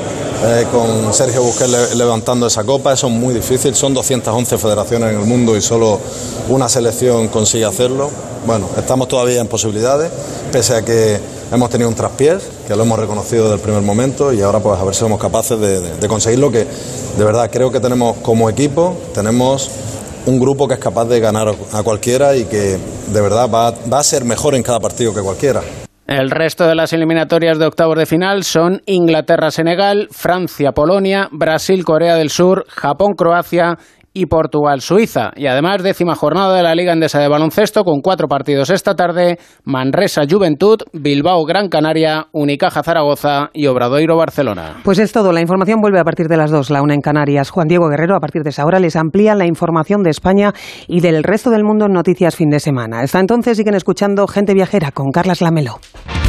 eh, 0.45 0.67
con 0.73 1.15
Sergio 1.15 1.45
Busquets 1.45 1.95
levantando 1.95 2.49
esa 2.49 2.65
copa, 2.65 2.95
eso 2.95 3.07
es 3.07 3.13
muy 3.13 3.33
difícil, 3.33 3.77
son 3.77 3.95
211 3.95 4.59
federaciones 4.59 5.13
en 5.13 5.21
el 5.21 5.25
mundo 5.25 5.57
y 5.57 5.63
solo 5.63 6.01
una 6.49 6.69
selección 6.69 7.29
consigue 7.29 7.65
hacerlo. 7.65 8.11
Bueno, 8.45 8.69
estamos 8.77 9.07
todavía 9.07 9.41
en 9.41 9.47
posibilidades, 9.47 10.11
pese 10.51 10.75
a 10.75 10.83
que 10.83 11.21
hemos 11.53 11.71
tenido 11.71 11.89
un 11.89 11.95
traspiés, 11.95 12.43
que 12.67 12.75
lo 12.75 12.83
hemos 12.83 12.99
reconocido 12.99 13.45
desde 13.45 13.55
el 13.55 13.61
primer 13.61 13.83
momento 13.83 14.33
y 14.33 14.43
ahora 14.43 14.59
pues 14.59 14.81
a 14.81 14.83
ver 14.83 14.95
si 14.97 15.01
somos 15.01 15.21
capaces 15.21 15.61
de, 15.61 15.81
de 15.81 16.09
conseguir 16.09 16.41
lo 16.41 16.51
que 16.51 16.67
de 17.17 17.25
verdad 17.25 17.49
creo 17.53 17.71
que 17.71 17.79
tenemos 17.79 18.17
como 18.17 18.51
equipo, 18.51 18.97
tenemos 19.15 19.71
un 20.29 20.39
grupo 20.39 20.69
que 20.69 20.75
es 20.75 20.81
capaz 20.81 21.07
de 21.07 21.21
ganar 21.21 21.49
a 21.49 21.83
cualquiera 21.83 22.37
y 22.37 22.45
que 22.45 22.77
de 23.13 23.21
verdad 23.21 23.49
va, 23.49 23.69
a 23.69 24.03
ser 24.03 24.25
mejor 24.25 24.55
en 24.55 24.63
cada 24.63 24.79
partido 24.79 25.15
que 25.15 25.23
cualquiera. 25.23 25.63
El 26.07 26.31
resto 26.31 26.67
de 26.67 26.75
las 26.75 26.93
eliminatorias 26.93 27.59
de 27.59 27.67
octavos 27.67 27.99
de 27.99 28.07
final 28.07 28.45
son 28.45 28.83
Inglaterra-Senegal, 28.87 30.09
Francia-Polonia, 30.11 31.29
Brasil-Corea 31.33 32.17
del 32.17 32.31
Sur, 32.31 32.65
Japón-Croacia 32.69 33.79
y 34.13 34.27
Portugal-Suiza. 34.27 35.33
Y 35.37 35.47
además, 35.47 35.83
décima 35.83 36.15
jornada 36.15 36.57
de 36.57 36.63
la 36.63 36.75
Liga 36.75 36.93
Endesa 36.93 37.21
de 37.21 37.29
Baloncesto 37.29 37.85
con 37.85 38.01
cuatro 38.01 38.29
partidos 38.29 38.71
esta 38.71 38.95
tarde: 38.95 39.39
Manresa-Juventud, 39.65 40.79
Bilbao-Gran 40.93 41.69
Canaria, 41.69 42.27
Unicaja-Zaragoza 42.33 43.51
y 43.53 43.67
Obradoiro-Barcelona. 43.67 44.81
Pues 44.85 44.99
es 44.99 45.13
todo. 45.13 45.33
La 45.33 45.41
información 45.41 45.81
vuelve 45.81 46.01
a 46.01 46.05
partir 46.05 46.27
de 46.27 46.37
las 46.37 46.51
dos, 46.51 46.71
la 46.71 46.83
una 46.83 46.95
en 46.95 47.01
Canarias. 47.01 47.51
Juan 47.51 47.69
Diego 47.69 47.89
Guerrero, 47.89 48.17
a 48.17 48.21
partir 48.21 48.43
de 48.43 48.51
esa 48.51 48.65
hora, 48.65 48.79
les 48.79 48.97
amplía 48.97 49.35
la 49.35 49.47
información 49.47 50.03
de 50.03 50.11
España 50.11 50.53
y 50.87 51.01
del 51.01 51.23
resto 51.23 51.51
del 51.51 51.65
mundo 51.65 51.87
en 51.87 51.93
Noticias 51.93 52.37
Fin 52.37 52.51
de 52.51 52.61
Semana. 52.61 53.01
Hasta 53.01 53.21
entonces 53.21 53.57
siguen 53.57 53.75
escuchando 53.75 54.27
Gente 54.27 54.55
Viajera 54.55 54.91
con 54.91 55.11
Carlas 55.11 55.41
Lamelo. 55.41 55.79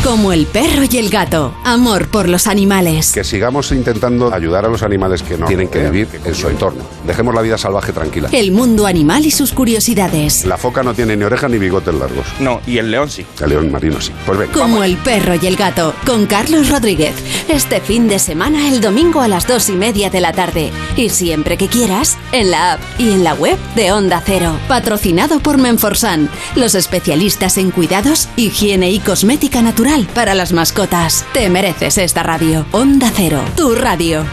Como 0.03 0.31
el 0.31 0.47
perro 0.47 0.83
y 0.89 0.97
el 0.97 1.09
gato. 1.09 1.53
Amor 1.65 2.07
por 2.07 2.29
los 2.29 2.47
animales. 2.47 3.11
Que 3.11 3.25
sigamos 3.25 3.71
intentando 3.73 4.33
ayudar 4.33 4.65
a 4.65 4.69
los 4.69 4.81
animales 4.81 5.21
que 5.21 5.37
no 5.37 5.45
tienen 5.45 5.67
que 5.67 5.83
vivir 5.89 6.07
en 6.23 6.33
su 6.33 6.47
entorno. 6.47 6.83
Dejemos 7.05 7.35
la 7.35 7.41
vida 7.41 7.57
salvaje 7.57 7.91
tranquila. 7.91 8.29
El 8.31 8.51
mundo 8.53 8.87
animal 8.87 9.25
y 9.25 9.31
sus 9.31 9.51
curiosidades. 9.51 10.45
La 10.45 10.57
foca 10.57 10.83
no 10.83 10.93
tiene 10.93 11.17
ni 11.17 11.25
orejas 11.25 11.51
ni 11.51 11.57
bigotes 11.57 11.93
largos. 11.93 12.25
No, 12.39 12.61
y 12.65 12.77
el 12.77 12.89
león 12.89 13.09
sí. 13.09 13.25
El 13.41 13.49
león 13.49 13.71
marino 13.71 13.99
sí. 13.99 14.13
Pues 14.25 14.39
ven. 14.39 14.49
Como 14.51 14.83
el 14.83 14.95
perro 14.97 15.35
y 15.39 15.45
el 15.45 15.57
gato. 15.57 15.93
Con 16.05 16.27
Carlos 16.27 16.69
Rodríguez. 16.69 17.13
Este 17.49 17.81
fin 17.81 18.07
de 18.07 18.19
semana, 18.19 18.69
el 18.69 18.79
domingo 18.79 19.19
a 19.19 19.27
las 19.27 19.47
dos 19.47 19.69
y 19.69 19.73
media 19.73 20.09
de 20.09 20.21
la 20.21 20.31
tarde. 20.31 20.71
Y 20.95 21.09
siempre 21.09 21.57
que 21.57 21.67
quieras, 21.67 22.17
en 22.31 22.51
la 22.51 22.73
app 22.73 22.79
y 22.97 23.11
en 23.11 23.25
la 23.25 23.33
web 23.33 23.57
de 23.75 23.91
Onda 23.91 24.23
Cero. 24.25 24.57
Patrocinado 24.69 25.41
por 25.41 25.57
Menforsan. 25.57 26.29
Los 26.55 26.73
especialistas 26.73 27.57
en 27.57 27.71
cuidados, 27.71 28.29
higiene 28.37 28.91
y 28.91 28.99
cosmética 28.99 29.61
natural 29.61 29.88
para 30.13 30.35
las 30.35 30.53
mascotas. 30.53 31.25
Te 31.33 31.49
mereces 31.49 31.97
esta 31.97 32.21
radio. 32.21 32.65
Onda 32.71 33.11
Cero, 33.15 33.41
tu 33.55 33.73
radio. 33.73 34.23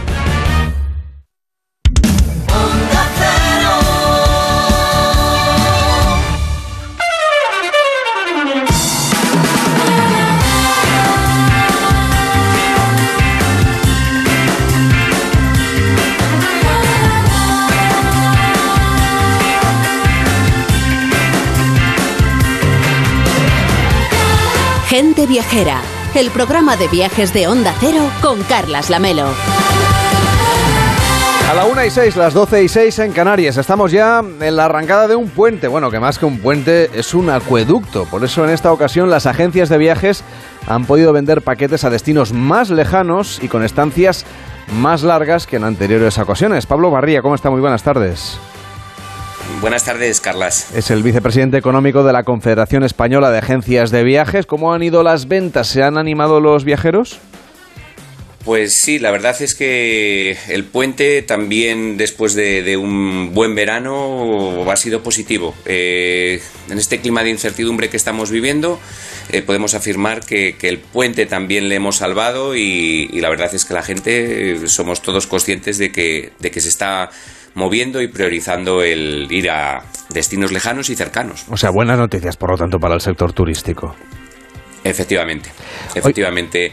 Viajera, 25.25 25.81
el 26.13 26.29
programa 26.29 26.77
de 26.77 26.87
viajes 26.89 27.33
de 27.33 27.47
Onda 27.47 27.73
Cero 27.79 28.09
con 28.21 28.43
Carlas 28.43 28.89
Lamelo. 28.89 29.25
A 31.49 31.53
la 31.53 31.65
1 31.65 31.85
y 31.85 31.89
6, 31.89 32.17
las 32.17 32.33
12 32.33 32.63
y 32.63 32.67
6 32.67 32.99
en 32.99 33.13
Canarias. 33.13 33.57
Estamos 33.57 33.91
ya 33.91 34.21
en 34.41 34.55
la 34.55 34.65
arrancada 34.65 35.07
de 35.07 35.15
un 35.15 35.29
puente. 35.29 35.67
Bueno, 35.67 35.89
que 35.89 35.99
más 35.99 36.19
que 36.19 36.25
un 36.25 36.39
puente 36.39 36.91
es 36.93 37.13
un 37.13 37.29
acueducto. 37.29 38.05
Por 38.05 38.23
eso 38.23 38.43
en 38.43 38.51
esta 38.51 38.71
ocasión 38.71 39.09
las 39.09 39.25
agencias 39.25 39.69
de 39.69 39.77
viajes 39.77 40.23
han 40.67 40.85
podido 40.85 41.13
vender 41.13 41.41
paquetes 41.41 41.83
a 41.83 41.89
destinos 41.89 42.33
más 42.33 42.69
lejanos 42.69 43.39
y 43.41 43.47
con 43.47 43.63
estancias 43.63 44.25
más 44.73 45.03
largas 45.03 45.47
que 45.47 45.55
en 45.55 45.63
anteriores 45.63 46.17
ocasiones. 46.19 46.65
Pablo 46.65 46.91
Barría, 46.91 47.21
¿cómo 47.21 47.33
está? 47.33 47.49
Muy 47.49 47.61
buenas 47.61 47.81
tardes. 47.81 48.37
Buenas 49.61 49.83
tardes, 49.83 50.21
Carlas. 50.21 50.67
Es 50.75 50.91
el 50.91 51.03
vicepresidente 51.03 51.57
económico 51.57 52.03
de 52.03 52.13
la 52.13 52.23
Confederación 52.23 52.83
Española 52.83 53.31
de 53.31 53.39
Agencias 53.39 53.91
de 53.91 54.03
Viajes. 54.03 54.45
¿Cómo 54.45 54.73
han 54.73 54.83
ido 54.83 55.03
las 55.03 55.27
ventas? 55.27 55.67
¿Se 55.67 55.83
han 55.83 55.97
animado 55.97 56.39
los 56.39 56.63
viajeros? 56.63 57.19
Pues 58.45 58.75
sí, 58.75 58.97
la 58.97 59.11
verdad 59.11 59.35
es 59.41 59.55
que 59.55 60.37
el 60.47 60.63
puente 60.63 61.21
también 61.21 61.97
después 61.97 62.33
de, 62.33 62.77
un 62.77 63.33
buen 63.33 63.55
verano 63.55 64.63
ha 64.71 64.75
sido 64.77 65.03
positivo. 65.03 65.53
Eh, 65.65 66.41
en 66.69 66.77
este 66.77 67.01
clima 67.01 67.23
de 67.23 67.31
incertidumbre 67.31 67.89
que 67.89 67.97
estamos 67.97 68.31
viviendo 68.31 68.79
eh, 69.29 69.41
podemos 69.41 69.73
afirmar 69.73 70.25
que, 70.25 70.55
el 70.61 70.79
puente 70.79 71.25
también 71.25 71.67
le 71.67 71.75
hemos 71.75 71.97
salvado 71.97 72.55
y, 72.55 73.09
y, 73.11 73.19
la 73.19 73.29
verdad 73.29 73.53
es 73.53 73.65
que 73.65 73.73
la 73.73 73.83
gente 73.83 74.53
eh, 74.53 74.67
somos 74.69 75.01
todos 75.01 75.27
conscientes 75.27 75.77
de 75.77 75.91
que, 75.91 76.31
de 76.39 76.49
que 76.49 76.61
se 76.61 76.69
está 76.69 77.09
moviendo 77.57 78.03
y 78.03 78.07
priorizando 78.07 78.83
el 78.83 79.27
ir 79.31 79.49
a 79.49 79.81
destinos 80.13 80.51
lejanos 80.51 80.91
y 80.91 80.95
cercanos. 80.95 81.45
O 81.49 81.57
sea, 81.57 81.71
buenas 81.71 81.97
noticias, 81.97 82.37
por 82.37 82.51
lo 82.51 82.57
tanto, 82.57 82.77
para 82.77 82.93
el 82.93 83.01
sector 83.01 83.33
turístico. 83.33 83.95
Efectivamente, 84.83 85.49
efectivamente. 85.95 86.71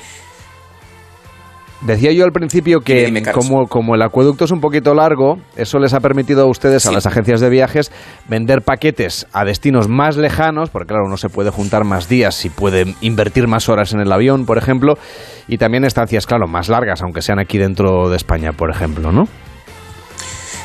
Decía 1.80 2.12
yo 2.12 2.24
al 2.24 2.32
principio 2.32 2.80
que 2.80 3.22
como, 3.32 3.66
como, 3.66 3.94
el 3.94 4.02
acueducto 4.02 4.44
es 4.44 4.50
un 4.50 4.60
poquito 4.60 4.94
largo, 4.94 5.38
eso 5.56 5.78
les 5.78 5.92
ha 5.94 6.00
permitido 6.00 6.42
a 6.42 6.46
ustedes, 6.50 6.86
a 6.86 6.92
las 6.92 7.06
agencias 7.06 7.40
de 7.40 7.48
viajes, 7.50 7.90
vender 8.28 8.60
paquetes 8.62 9.26
a 9.32 9.44
destinos 9.44 9.88
más 9.88 10.16
lejanos, 10.16 10.70
porque 10.70 10.88
claro, 10.88 11.04
uno 11.06 11.16
se 11.16 11.28
puede 11.28 11.50
juntar 11.50 11.84
más 11.84 12.08
días 12.08 12.44
y 12.44 12.50
puede 12.50 12.94
invertir 13.00 13.48
más 13.48 13.68
horas 13.68 13.92
en 13.92 14.00
el 14.00 14.12
avión, 14.12 14.46
por 14.46 14.56
ejemplo, 14.58 14.94
y 15.48 15.58
también 15.58 15.84
estancias, 15.84 16.26
claro, 16.26 16.46
más 16.46 16.68
largas, 16.68 17.02
aunque 17.02 17.20
sean 17.20 17.38
aquí 17.38 17.58
dentro 17.58 18.08
de 18.08 18.16
España, 18.16 18.52
por 18.52 18.70
ejemplo, 18.70 19.12
¿no? 19.12 19.28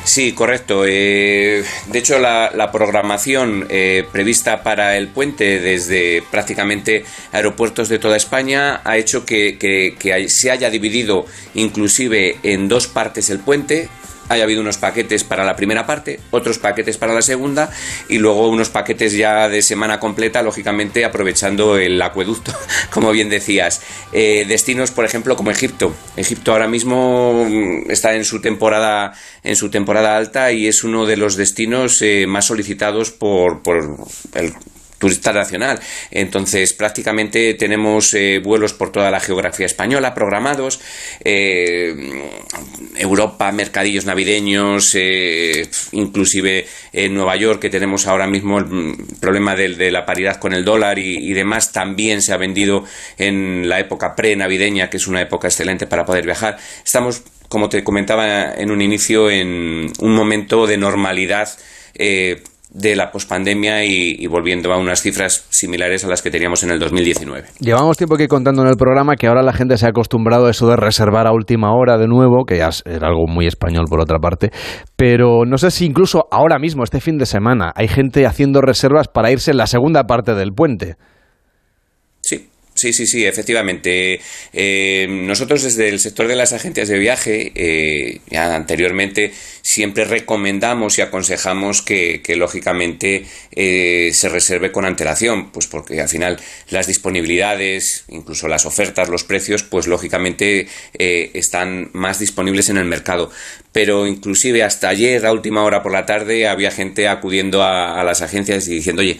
Sí, 0.04 0.32
correcto. 0.32 0.84
Eh, 0.86 1.62
de 1.86 1.98
hecho, 1.98 2.18
la, 2.18 2.70
programación 2.72 3.66
eh, 3.68 4.04
prevista 4.10 4.62
para 4.62 4.96
el 4.96 5.08
puente 5.08 5.60
desde 5.60 6.22
prácticamente 6.30 7.04
aeropuertos 7.32 7.88
de 7.88 7.98
toda 7.98 8.16
España 8.16 8.80
ha 8.84 8.96
hecho 8.96 9.24
que 9.24 10.26
se 10.28 10.50
haya 10.50 10.70
dividido 10.70 11.26
inclusive 11.54 12.38
en 12.42 12.68
dos 12.68 12.86
partes 12.86 13.30
el 13.30 13.40
puente 13.40 13.88
haya 14.30 14.44
habido 14.44 14.60
unos 14.60 14.78
paquetes 14.78 15.24
para 15.24 15.44
la 15.44 15.56
primera 15.56 15.86
parte, 15.86 16.20
otros 16.30 16.58
paquetes 16.58 16.96
para 16.96 17.12
la 17.12 17.20
segunda 17.20 17.70
y 18.08 18.18
luego 18.18 18.48
unos 18.48 18.70
paquetes 18.70 19.12
ya 19.12 19.48
de 19.48 19.60
semana 19.60 19.98
completa, 19.98 20.40
lógicamente 20.42 21.04
aprovechando 21.04 21.76
el 21.76 22.00
acueducto, 22.00 22.52
como 22.90 23.10
bien 23.10 23.28
decías. 23.28 23.82
Eh, 24.12 24.44
destinos, 24.46 24.92
por 24.92 25.04
ejemplo, 25.04 25.34
como 25.34 25.50
Egipto. 25.50 25.92
Egipto 26.16 26.52
ahora 26.52 26.68
mismo 26.68 27.44
mm, 27.44 27.90
está 27.90 28.14
en 28.14 28.24
su 28.24 28.40
temporada, 28.40 29.12
en 29.42 29.56
su 29.56 29.68
temporada 29.68 30.16
alta 30.16 30.52
y 30.52 30.68
es 30.68 30.84
uno 30.84 31.06
de 31.06 31.16
los 31.16 31.34
destinos 31.34 32.00
eh, 32.00 32.26
más 32.28 32.46
solicitados 32.46 33.10
por, 33.10 33.62
por 33.62 34.06
el 34.34 34.52
turista 35.00 35.32
nacional. 35.32 35.80
Entonces, 36.10 36.74
prácticamente 36.74 37.54
tenemos 37.54 38.12
eh, 38.14 38.38
vuelos 38.38 38.74
por 38.74 38.92
toda 38.92 39.10
la 39.10 39.18
geografía 39.18 39.66
española 39.66 40.14
programados, 40.14 40.78
eh, 41.24 41.94
Europa, 42.96 43.50
mercadillos 43.50 44.04
navideños, 44.04 44.94
eh, 44.94 45.68
inclusive 45.92 46.66
en 46.92 47.14
Nueva 47.14 47.34
York, 47.36 47.60
que 47.60 47.70
tenemos 47.70 48.06
ahora 48.06 48.26
mismo 48.26 48.58
el 48.58 48.94
problema 49.18 49.56
de, 49.56 49.90
la 49.90 50.04
paridad 50.04 50.38
con 50.38 50.52
el 50.52 50.64
dólar 50.64 50.98
y, 50.98 51.32
demás, 51.32 51.72
también 51.72 52.20
se 52.20 52.34
ha 52.34 52.36
vendido 52.36 52.84
en 53.16 53.68
la 53.68 53.80
época 53.80 54.14
pre-navideña, 54.14 54.90
que 54.90 54.98
es 54.98 55.06
una 55.06 55.22
época 55.22 55.48
excelente 55.48 55.86
para 55.86 56.04
poder 56.04 56.26
viajar. 56.26 56.58
Estamos, 56.84 57.22
como 57.48 57.70
te 57.70 57.82
comentaba 57.82 58.52
en 58.52 58.70
un 58.70 58.82
inicio, 58.82 59.30
en 59.30 59.90
un 59.98 60.14
momento 60.14 60.66
de 60.66 60.76
normalidad 60.76 61.48
de 62.72 62.94
la 62.94 63.10
pospandemia 63.10 63.84
y, 63.84 64.16
y, 64.18 64.26
volviendo 64.28 64.72
a 64.72 64.78
unas 64.78 65.02
cifras 65.02 65.46
similares 65.50 66.04
a 66.04 66.08
las 66.08 66.22
que 66.22 66.30
teníamos 66.30 66.62
en 66.62 66.70
el 66.70 66.78
2019. 66.78 67.48
Llevamos 67.58 67.96
tiempo 67.96 68.14
aquí 68.14 68.28
contando 68.28 68.62
en 68.62 68.68
el 68.68 68.76
programa 68.76 69.16
que 69.16 69.26
ahora 69.26 69.42
la 69.42 69.52
gente 69.52 69.76
se 69.76 69.86
ha 69.86 69.88
acostumbrado 69.88 70.46
a 70.46 70.50
eso 70.50 70.68
de 70.68 70.76
reservar 70.76 71.26
a 71.26 71.32
última 71.32 71.74
hora 71.74 71.98
de 71.98 72.06
nuevo, 72.06 72.44
que 72.44 72.58
ya 72.58 72.68
es 72.68 72.82
algo 72.86 73.26
muy 73.26 73.46
español 73.46 73.86
por 73.88 74.00
otra 74.00 74.18
parte, 74.18 74.50
pero 74.96 75.44
no 75.44 75.58
sé 75.58 75.70
si 75.70 75.84
incluso 75.84 76.28
ahora 76.30 76.58
mismo, 76.58 76.84
este 76.84 77.00
fin 77.00 77.18
de 77.18 77.26
semana, 77.26 77.72
hay 77.74 77.88
gente 77.88 78.26
haciendo 78.26 78.60
reservas 78.60 79.08
para 79.08 79.32
irse 79.32 79.50
en 79.50 79.56
la 79.56 79.66
segunda 79.66 80.04
parte 80.04 80.34
del 80.34 80.52
puente. 80.52 80.96
Sí, 82.80 82.94
sí, 82.94 83.06
sí, 83.06 83.26
efectivamente. 83.26 84.22
Eh, 84.54 85.06
nosotros 85.06 85.62
desde 85.64 85.90
el 85.90 86.00
sector 86.00 86.28
de 86.28 86.34
las 86.34 86.54
agencias 86.54 86.88
de 86.88 86.98
viaje, 86.98 87.52
eh, 87.54 88.20
ya 88.30 88.54
anteriormente, 88.56 89.34
siempre 89.60 90.06
recomendamos 90.06 90.96
y 90.96 91.02
aconsejamos 91.02 91.82
que, 91.82 92.22
lógicamente 92.38 93.26
eh, 93.54 94.12
se 94.14 94.30
reserve 94.30 94.72
con 94.72 94.86
antelación, 94.86 95.52
pues 95.52 95.66
porque 95.66 96.00
al 96.00 96.08
final 96.08 96.40
las 96.70 96.86
disponibilidades, 96.86 98.04
incluso 98.08 98.48
las 98.48 98.64
ofertas, 98.64 99.10
los 99.10 99.24
precios, 99.24 99.62
pues 99.62 99.86
lógicamente 99.86 100.66
están 100.94 101.90
más 101.92 102.18
disponibles 102.18 102.70
en 102.70 102.78
el 102.78 102.86
mercado. 102.86 103.30
Pero 103.72 104.06
inclusive 104.06 104.62
hasta 104.62 104.88
ayer, 104.88 105.26
a 105.26 105.32
última 105.32 105.62
hora 105.64 105.82
por 105.82 105.92
la 105.92 106.06
tarde, 106.06 106.48
había 106.48 106.70
gente 106.70 107.08
acudiendo 107.08 107.62
a 107.62 108.02
las 108.04 108.22
agencias 108.22 108.66
y 108.68 108.74
diciendo, 108.76 109.02
oye, 109.02 109.18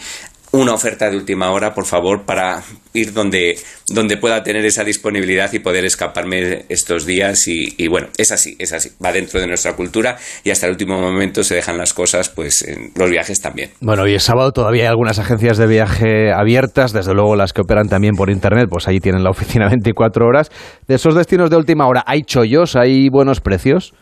una 0.51 0.73
oferta 0.73 1.09
de 1.09 1.15
última 1.15 1.51
hora, 1.51 1.73
por 1.73 1.85
favor, 1.85 2.25
para 2.25 2.61
ir 2.93 3.13
donde, 3.13 3.57
donde 3.87 4.17
pueda 4.17 4.43
tener 4.43 4.65
esa 4.65 4.83
disponibilidad 4.83 5.51
y 5.53 5.59
poder 5.59 5.85
escaparme 5.85 6.65
estos 6.67 7.05
días. 7.05 7.47
Y, 7.47 7.87
bueno, 7.87 8.07
es 8.17 8.31
así, 8.31 8.55
es 8.59 8.73
así. 8.73 8.89
Va 9.03 9.13
dentro 9.13 9.39
de 9.39 9.47
nuestra 9.47 9.75
cultura 9.75 10.17
y 10.43 10.49
hasta 10.49 10.65
el 10.65 10.73
último 10.73 10.99
momento 10.99 11.43
se 11.43 11.55
dejan 11.55 11.77
las 11.77 11.93
cosas, 11.93 12.29
pues 12.29 12.63
en 12.63 12.91
los 12.95 13.09
viajes 13.09 13.41
también. 13.41 13.71
Bueno, 13.79 14.07
y 14.07 14.13
el 14.13 14.19
sábado 14.19 14.51
todavía 14.51 14.83
hay 14.83 14.89
algunas 14.89 15.19
agencias 15.19 15.57
de 15.57 15.67
viaje 15.67 16.33
abiertas, 16.33 16.91
desde 16.91 17.13
luego 17.13 17.35
las 17.35 17.53
que 17.53 17.61
operan 17.61 17.87
también 17.87 18.15
por 18.15 18.29
internet, 18.29 18.67
pues 18.69 18.87
ahí 18.87 18.99
tienen 18.99 19.23
la 19.23 19.29
oficina 19.29 19.67
24 19.69 20.25
horas. 20.25 20.49
De 20.87 20.95
esos 20.95 21.15
destinos 21.15 21.49
de 21.49 21.55
última 21.55 21.87
hora, 21.87 22.03
¿hay 22.05 22.23
chollos? 22.23 22.75
¿Hay 22.75 23.07
buenos 23.09 23.39
precios? 23.39 23.93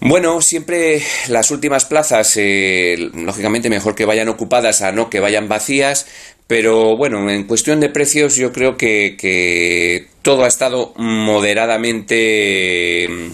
Bueno, 0.00 0.40
siempre 0.40 1.02
las 1.28 1.50
últimas 1.50 1.84
plazas, 1.86 2.36
eh, 2.36 2.96
lógicamente 3.14 3.70
mejor 3.70 3.94
que 3.94 4.04
vayan 4.04 4.28
ocupadas 4.28 4.82
a 4.82 4.92
no 4.92 5.08
que 5.08 5.20
vayan 5.20 5.48
vacías, 5.48 6.06
pero 6.46 6.96
bueno, 6.96 7.30
en 7.30 7.44
cuestión 7.44 7.80
de 7.80 7.88
precios 7.88 8.36
yo 8.36 8.52
creo 8.52 8.76
que, 8.76 10.06
todo 10.22 10.44
ha 10.44 10.48
estado 10.48 10.92
moderadamente 10.96 13.08
mm, 13.08 13.30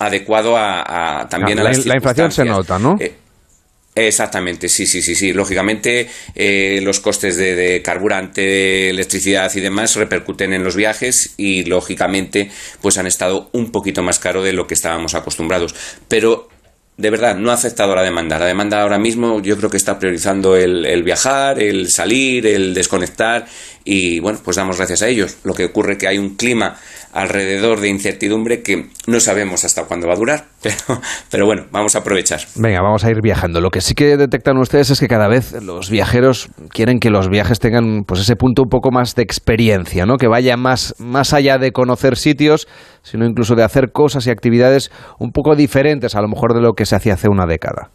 adecuado 0.00 0.56
a, 0.56 1.26
también 1.30 1.58
a 1.58 1.64
la, 1.64 1.72
la 1.72 1.96
inflación 1.96 2.32
se 2.32 2.44
nota, 2.44 2.78
¿no? 2.78 2.96
Eh, 3.00 3.12
Exactamente, 4.06 4.68
sí, 4.68 4.86
sí, 4.86 5.02
sí, 5.02 5.16
sí. 5.16 5.32
Lógicamente, 5.32 6.08
eh, 6.36 6.80
los 6.82 7.00
costes 7.00 7.36
de, 7.36 7.82
carburante, 7.82 8.90
electricidad 8.90 9.52
y 9.56 9.60
demás 9.60 9.96
repercuten 9.96 10.52
en 10.52 10.62
los 10.62 10.76
viajes 10.76 11.34
y, 11.36 11.64
lógicamente, 11.64 12.48
pues 12.80 12.96
han 12.98 13.08
estado 13.08 13.50
un 13.52 13.72
poquito 13.72 14.04
más 14.04 14.20
caro 14.20 14.42
de 14.42 14.52
lo 14.52 14.68
que 14.68 14.74
estábamos 14.74 15.14
acostumbrados. 15.14 15.74
Pero 16.06 16.48
de 16.96 17.10
verdad, 17.10 17.36
no 17.36 17.52
ha 17.52 17.54
afectado 17.54 17.92
a 17.92 17.96
la 17.96 18.02
demanda. 18.02 18.40
La 18.40 18.46
demanda 18.46 18.82
ahora 18.82 18.98
mismo 18.98 19.40
yo 19.40 19.56
creo 19.56 19.70
que 19.70 19.76
está 19.76 20.00
priorizando 20.00 20.56
el, 20.56 20.84
el, 20.84 21.04
viajar, 21.04 21.62
el 21.62 21.90
salir, 21.90 22.44
el 22.44 22.74
desconectar 22.74 23.46
y 23.90 24.20
bueno, 24.20 24.38
pues 24.44 24.58
damos 24.58 24.76
gracias 24.76 25.00
a 25.00 25.08
ellos. 25.08 25.38
Lo 25.44 25.54
que 25.54 25.64
ocurre 25.64 25.92
es 25.92 25.98
que 25.98 26.08
hay 26.08 26.18
un 26.18 26.36
clima 26.36 26.76
alrededor 27.14 27.80
de 27.80 27.88
incertidumbre 27.88 28.62
que 28.62 28.90
no 29.06 29.18
sabemos 29.18 29.64
hasta 29.64 29.84
cuándo 29.84 30.06
va 30.06 30.12
a 30.12 30.16
durar, 30.18 30.44
pero, 30.62 31.00
pero 31.30 31.46
bueno, 31.46 31.64
vamos 31.72 31.96
a 31.96 32.00
aprovechar. 32.00 32.40
Venga, 32.56 32.82
vamos 32.82 33.04
a 33.04 33.10
ir 33.10 33.22
viajando. 33.22 33.62
Lo 33.62 33.70
que 33.70 33.80
sí 33.80 33.94
que 33.94 34.18
detectan 34.18 34.58
ustedes 34.58 34.90
es 34.90 35.00
que 35.00 35.08
cada 35.08 35.26
vez 35.26 35.52
los 35.62 35.88
viajeros 35.88 36.50
quieren 36.68 37.00
que 37.00 37.08
los 37.08 37.30
viajes 37.30 37.60
tengan 37.60 38.04
pues 38.06 38.20
ese 38.20 38.36
punto 38.36 38.62
un 38.62 38.68
poco 38.68 38.90
más 38.90 39.14
de 39.14 39.22
experiencia, 39.22 40.04
¿no? 40.04 40.18
Que 40.18 40.28
vaya 40.28 40.58
más, 40.58 40.94
más 40.98 41.32
allá 41.32 41.56
de 41.56 41.72
conocer 41.72 42.18
sitios, 42.18 42.68
sino 43.02 43.24
incluso 43.24 43.54
de 43.54 43.62
hacer 43.62 43.90
cosas 43.90 44.26
y 44.26 44.30
actividades 44.30 44.90
un 45.18 45.32
poco 45.32 45.56
diferentes 45.56 46.14
a 46.14 46.20
lo 46.20 46.28
mejor 46.28 46.52
de 46.52 46.60
lo 46.60 46.74
que 46.74 46.84
se 46.84 46.94
hacía 46.94 47.14
hace 47.14 47.30
una 47.30 47.46
década. 47.46 47.90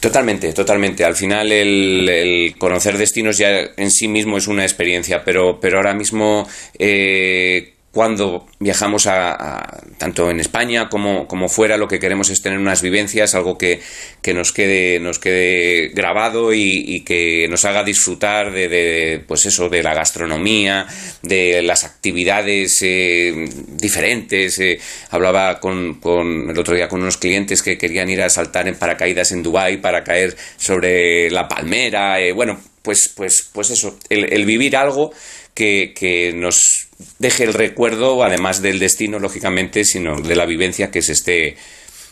Totalmente, 0.00 0.52
totalmente. 0.52 1.04
Al 1.04 1.16
final 1.16 1.50
el, 1.50 2.54
conocer 2.58 2.96
destinos 2.98 3.38
ya 3.38 3.70
en 3.76 3.90
sí 3.90 4.06
mismo 4.06 4.38
es 4.38 4.46
una 4.46 4.62
experiencia, 4.62 5.24
pero, 5.24 5.58
pero 5.60 5.78
ahora 5.78 5.94
mismo 5.94 6.48
eh, 6.78 7.74
cuando 7.98 8.46
viajamos 8.60 9.08
a, 9.08 9.82
tanto 9.98 10.30
en 10.30 10.38
España 10.38 10.88
como, 10.88 11.26
como, 11.26 11.48
fuera, 11.48 11.76
lo 11.76 11.88
que 11.88 11.98
queremos 11.98 12.30
es 12.30 12.40
tener 12.40 12.56
unas 12.56 12.80
vivencias, 12.80 13.34
algo 13.34 13.58
que, 13.58 13.80
que 14.22 14.32
nos 14.34 14.52
quede, 14.52 15.00
nos 15.00 15.18
quede 15.18 15.88
grabado 15.88 16.54
y, 16.54 17.02
que 17.04 17.48
nos 17.50 17.64
haga 17.64 17.82
disfrutar 17.82 18.52
de, 18.52 19.24
pues 19.26 19.46
eso, 19.46 19.68
de 19.68 19.82
la 19.82 19.94
gastronomía, 19.94 20.86
de 21.22 21.60
las 21.62 21.82
actividades 21.82 22.78
eh, 22.82 23.34
diferentes. 23.66 24.60
Eh, 24.60 24.78
hablaba 25.10 25.58
con, 25.58 25.94
con, 25.94 26.50
el 26.50 26.56
otro 26.56 26.76
día 26.76 26.86
con 26.86 27.02
unos 27.02 27.16
clientes 27.16 27.64
que 27.64 27.76
querían 27.76 28.08
ir 28.08 28.22
a 28.22 28.30
saltar 28.30 28.68
en 28.68 28.76
paracaídas 28.76 29.32
en 29.32 29.42
Dubái 29.42 29.78
para 29.78 30.04
caer 30.04 30.36
sobre 30.56 31.32
la 31.32 31.48
palmera. 31.48 32.20
Eh, 32.20 32.30
bueno, 32.30 32.60
pues, 32.80 33.08
pues, 33.08 33.50
pues 33.52 33.70
eso, 33.70 33.98
el, 34.08 34.32
el 34.32 34.46
vivir 34.46 34.76
algo 34.76 35.10
que, 35.58 35.92
que 35.92 36.32
nos 36.32 36.88
deje 37.18 37.42
el 37.42 37.52
recuerdo, 37.52 38.22
además 38.22 38.62
del 38.62 38.78
destino, 38.78 39.18
lógicamente, 39.18 39.84
sino 39.84 40.20
de 40.20 40.36
la 40.36 40.46
vivencia 40.46 40.92
que 40.92 41.02
se 41.02 41.12
esté 41.12 41.56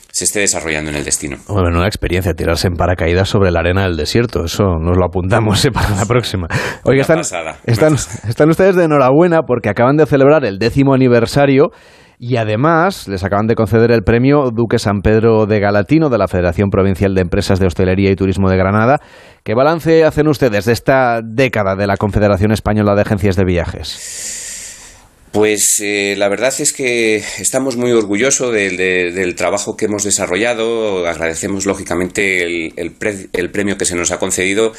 se 0.08 0.24
esté 0.24 0.40
desarrollando 0.40 0.90
en 0.90 0.96
el 0.96 1.04
destino. 1.04 1.36
Bueno, 1.46 1.78
una 1.78 1.86
experiencia, 1.86 2.32
tirarse 2.32 2.68
en 2.68 2.74
paracaídas 2.74 3.28
sobre 3.28 3.50
la 3.50 3.60
arena 3.60 3.82
del 3.82 3.98
desierto, 3.98 4.44
eso 4.44 4.64
nos 4.80 4.96
lo 4.96 5.04
apuntamos 5.04 5.62
¿eh? 5.66 5.70
para 5.72 5.90
la 5.90 6.06
próxima. 6.06 6.48
Oiga, 6.84 7.02
están, 7.02 7.20
están, 7.66 7.94
están 8.26 8.48
ustedes 8.48 8.76
de 8.76 8.84
enhorabuena 8.84 9.42
porque 9.42 9.68
acaban 9.68 9.96
de 9.98 10.06
celebrar 10.06 10.44
el 10.46 10.58
décimo 10.58 10.94
aniversario 10.94 11.70
y 12.18 12.36
además 12.36 13.08
les 13.08 13.24
acaban 13.24 13.46
de 13.46 13.54
conceder 13.54 13.90
el 13.90 14.02
premio 14.02 14.50
Duque 14.50 14.78
San 14.78 15.02
Pedro 15.02 15.46
de 15.46 15.60
Galatino 15.60 16.08
de 16.08 16.18
la 16.18 16.28
Federación 16.28 16.70
Provincial 16.70 17.14
de 17.14 17.22
Empresas 17.22 17.58
de 17.58 17.66
Hostelería 17.66 18.10
y 18.10 18.16
Turismo 18.16 18.50
de 18.50 18.56
Granada. 18.56 19.00
¿Qué 19.44 19.54
balance 19.54 20.04
hacen 20.04 20.28
ustedes 20.28 20.64
de 20.64 20.72
esta 20.72 21.20
década 21.22 21.76
de 21.76 21.86
la 21.86 21.96
Confederación 21.96 22.52
Española 22.52 22.94
de 22.94 23.02
Agencias 23.02 23.36
de 23.36 23.44
Viajes? 23.44 24.44
Pues 25.36 25.80
eh, 25.84 26.14
la 26.16 26.30
verdad 26.30 26.54
es 26.60 26.72
que 26.72 27.16
estamos 27.16 27.76
muy 27.76 27.92
orgullosos 27.92 28.54
del 28.54 29.34
trabajo 29.34 29.76
que 29.76 29.84
hemos 29.84 30.02
desarrollado. 30.02 31.06
Agradecemos 31.06 31.66
lógicamente 31.66 32.42
el, 32.42 33.50
premio 33.52 33.76
que 33.76 33.84
se 33.84 33.96
nos 33.96 34.12
ha 34.12 34.18
concedido, 34.18 34.72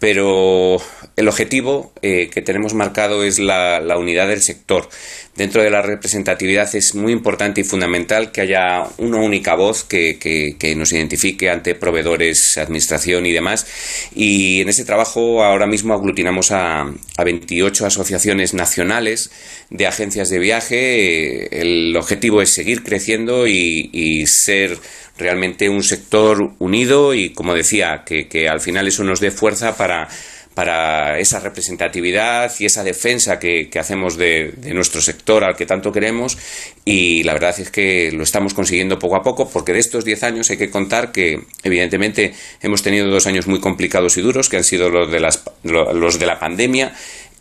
pero 0.00 0.76
el 1.16 1.28
objetivo 1.28 1.94
eh, 2.02 2.28
que 2.28 2.42
tenemos 2.42 2.74
marcado 2.74 3.24
es 3.24 3.38
la, 3.38 3.80
unidad 3.98 4.28
del 4.28 4.42
sector. 4.42 4.86
Dentro 5.34 5.62
de 5.62 5.70
la 5.70 5.80
representatividad 5.80 6.74
es 6.76 6.94
muy 6.94 7.10
importante 7.10 7.62
y 7.62 7.64
fundamental 7.64 8.32
que 8.32 8.42
haya 8.42 8.84
una 8.98 9.16
única 9.16 9.54
voz 9.54 9.82
que, 9.82 10.74
nos 10.76 10.92
identifique 10.92 11.48
ante 11.48 11.74
proveedores, 11.74 12.58
administración 12.58 13.24
y 13.24 13.32
demás. 13.32 13.66
Y 14.14 14.60
en 14.60 14.68
ese 14.68 14.84
trabajo 14.84 15.42
ahora 15.42 15.66
mismo 15.66 15.94
aglutinamos 15.94 16.50
a, 16.50 16.82
a 16.82 17.24
28 17.24 17.86
asociaciones 17.86 18.52
nacionales 18.52 19.30
de 19.70 19.86
agencias 19.86 20.28
de 20.28 20.38
viaje. 20.38 21.60
El 21.62 21.96
objetivo 21.96 22.42
es 22.42 22.52
seguir 22.52 22.82
creciendo 22.82 23.46
y, 23.46 24.26
ser 24.26 24.78
realmente 25.16 25.68
un 25.68 25.82
sector 25.82 26.52
unido 26.58 27.14
y, 27.14 27.30
como 27.30 27.54
decía, 27.54 28.04
que, 28.04 28.48
al 28.48 28.60
final 28.60 28.86
eso 28.86 29.02
nos 29.02 29.20
dé 29.20 29.30
fuerza 29.30 29.76
para, 29.76 30.08
para 30.54 31.18
esa 31.18 31.40
representatividad 31.40 32.52
y 32.58 32.66
esa 32.66 32.84
defensa 32.84 33.38
que, 33.38 33.70
hacemos 33.78 34.16
de, 34.16 34.54
nuestro 34.74 35.00
sector 35.00 35.44
al 35.44 35.56
que 35.56 35.66
tanto 35.66 35.92
queremos. 35.92 36.38
Y 36.84 37.22
la 37.22 37.32
verdad 37.32 37.58
es 37.58 37.70
que 37.70 38.10
lo 38.12 38.22
estamos 38.22 38.54
consiguiendo 38.54 38.98
poco 38.98 39.16
a 39.16 39.22
poco 39.22 39.48
porque 39.48 39.72
de 39.72 39.78
estos 39.78 40.04
10 40.04 40.22
años 40.24 40.50
hay 40.50 40.56
que 40.56 40.70
contar 40.70 41.12
que 41.12 41.40
evidentemente 41.62 42.34
hemos 42.60 42.82
tenido 42.82 43.08
dos 43.08 43.26
años 43.26 43.46
muy 43.46 43.60
complicados 43.60 44.16
y 44.16 44.22
duros 44.22 44.48
que 44.48 44.56
han 44.56 44.64
sido 44.64 44.90
los 44.90 45.10
de, 45.10 45.20
las, 45.20 45.42
los 45.62 46.18
de 46.18 46.26
la 46.26 46.38
pandemia 46.38 46.92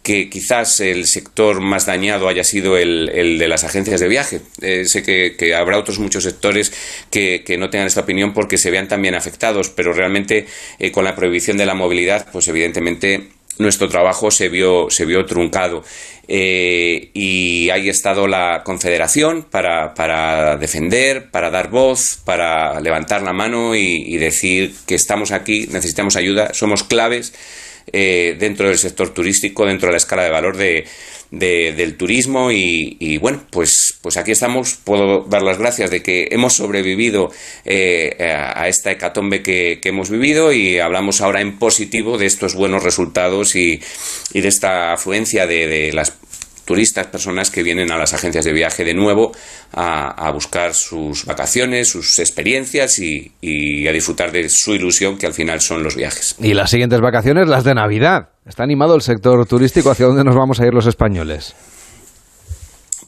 que 0.03 0.29
quizás 0.29 0.79
el 0.79 1.05
sector 1.05 1.61
más 1.61 1.85
dañado 1.85 2.27
haya 2.27 2.43
sido 2.43 2.77
el, 2.77 3.09
el 3.09 3.37
de 3.37 3.47
las 3.47 3.63
agencias 3.63 3.99
de 3.99 4.07
viaje. 4.07 4.41
Eh, 4.61 4.85
sé 4.85 5.03
que, 5.03 5.55
habrá 5.55 5.77
otros 5.77 5.99
muchos 5.99 6.23
sectores 6.23 6.73
que, 7.11 7.43
no 7.59 7.69
tengan 7.69 7.87
esta 7.87 8.01
opinión 8.01 8.33
porque 8.33 8.57
se 8.57 8.71
vean 8.71 8.87
también 8.87 9.13
afectados, 9.13 9.69
pero 9.69 9.93
realmente 9.93 10.47
eh, 10.79 10.91
con 10.91 11.03
la 11.03 11.15
prohibición 11.15 11.57
de 11.57 11.65
la 11.65 11.75
movilidad, 11.75 12.27
pues 12.31 12.47
evidentemente 12.47 13.29
nuestro 13.59 13.89
trabajo 13.89 14.31
se 14.31 14.49
vio, 14.49 14.89
se 14.89 15.05
vio 15.05 15.25
truncado. 15.25 15.83
Eh, 16.27 17.11
y 17.13 17.69
ahí 17.69 17.89
ha 17.89 17.91
estado 17.91 18.25
la 18.25 18.63
Confederación 18.63 19.43
para, 19.43 19.93
para, 19.93 20.57
defender, 20.57 21.29
para 21.29 21.51
dar 21.51 21.69
voz, 21.69 22.19
para 22.25 22.79
levantar 22.79 23.21
la 23.21 23.33
mano 23.33 23.75
y 23.75 24.17
decir 24.17 24.73
que 24.87 24.95
estamos 24.95 25.31
aquí, 25.31 25.67
necesitamos 25.71 26.15
ayuda, 26.15 26.53
somos 26.53 26.83
claves 26.83 27.33
eh, 27.91 28.35
dentro 28.39 28.67
del 28.67 28.77
sector 28.77 29.13
turístico, 29.13 29.65
dentro 29.65 29.87
de 29.87 29.91
la 29.91 29.97
escala 29.97 30.23
de 30.23 30.29
valor 30.29 30.57
de, 30.57 30.85
del 31.31 31.95
turismo 31.97 32.51
y, 32.51 33.17
bueno, 33.19 33.43
pues, 33.49 33.97
pues 34.01 34.17
aquí 34.17 34.31
estamos. 34.31 34.75
Puedo 34.83 35.23
dar 35.23 35.41
las 35.41 35.57
gracias 35.57 35.89
de 35.89 36.03
que 36.03 36.27
hemos 36.31 36.53
sobrevivido 36.53 37.31
eh, 37.65 38.15
a 38.19 38.67
esta 38.67 38.91
hecatombe 38.91 39.41
que, 39.41 39.79
hemos 39.83 40.09
vivido 40.09 40.53
y 40.53 40.79
hablamos 40.79 41.21
ahora 41.21 41.41
en 41.41 41.57
positivo 41.57 42.17
de 42.17 42.25
estos 42.25 42.55
buenos 42.55 42.83
resultados 42.83 43.55
y, 43.55 43.81
de 44.33 44.47
esta 44.47 44.93
afluencia 44.93 45.47
de, 45.47 45.67
de 45.67 45.93
las 45.93 46.11
turistas, 46.65 47.07
personas 47.07 47.49
que 47.49 47.63
vienen 47.63 47.91
a 47.91 47.97
las 47.97 48.13
agencias 48.13 48.45
de 48.45 48.53
viaje 48.53 48.83
de 48.83 48.93
nuevo 48.93 49.31
a, 49.73 50.31
buscar 50.31 50.73
sus 50.73 51.25
vacaciones, 51.25 51.89
sus 51.89 52.19
experiencias 52.19 52.99
y, 52.99 53.31
y, 53.41 53.87
a 53.87 53.91
disfrutar 53.91 54.31
de 54.31 54.49
su 54.49 54.73
ilusión, 54.73 55.17
que 55.17 55.27
al 55.27 55.33
final 55.33 55.59
son 55.61 55.83
los 55.83 55.95
viajes. 55.95 56.35
Y 56.39 56.53
las 56.53 56.69
siguientes 56.69 57.01
vacaciones, 57.01 57.47
las 57.47 57.63
de 57.63 57.75
Navidad. 57.75 58.29
¿Está 58.47 58.63
animado 58.63 58.95
el 58.95 59.01
sector 59.01 59.45
turístico? 59.45 59.91
¿Hacia 59.91 60.05
dónde 60.05 60.23
nos 60.23 60.35
vamos 60.35 60.59
a 60.59 60.65
ir 60.65 60.73
los 60.73 60.87
españoles? 60.87 61.53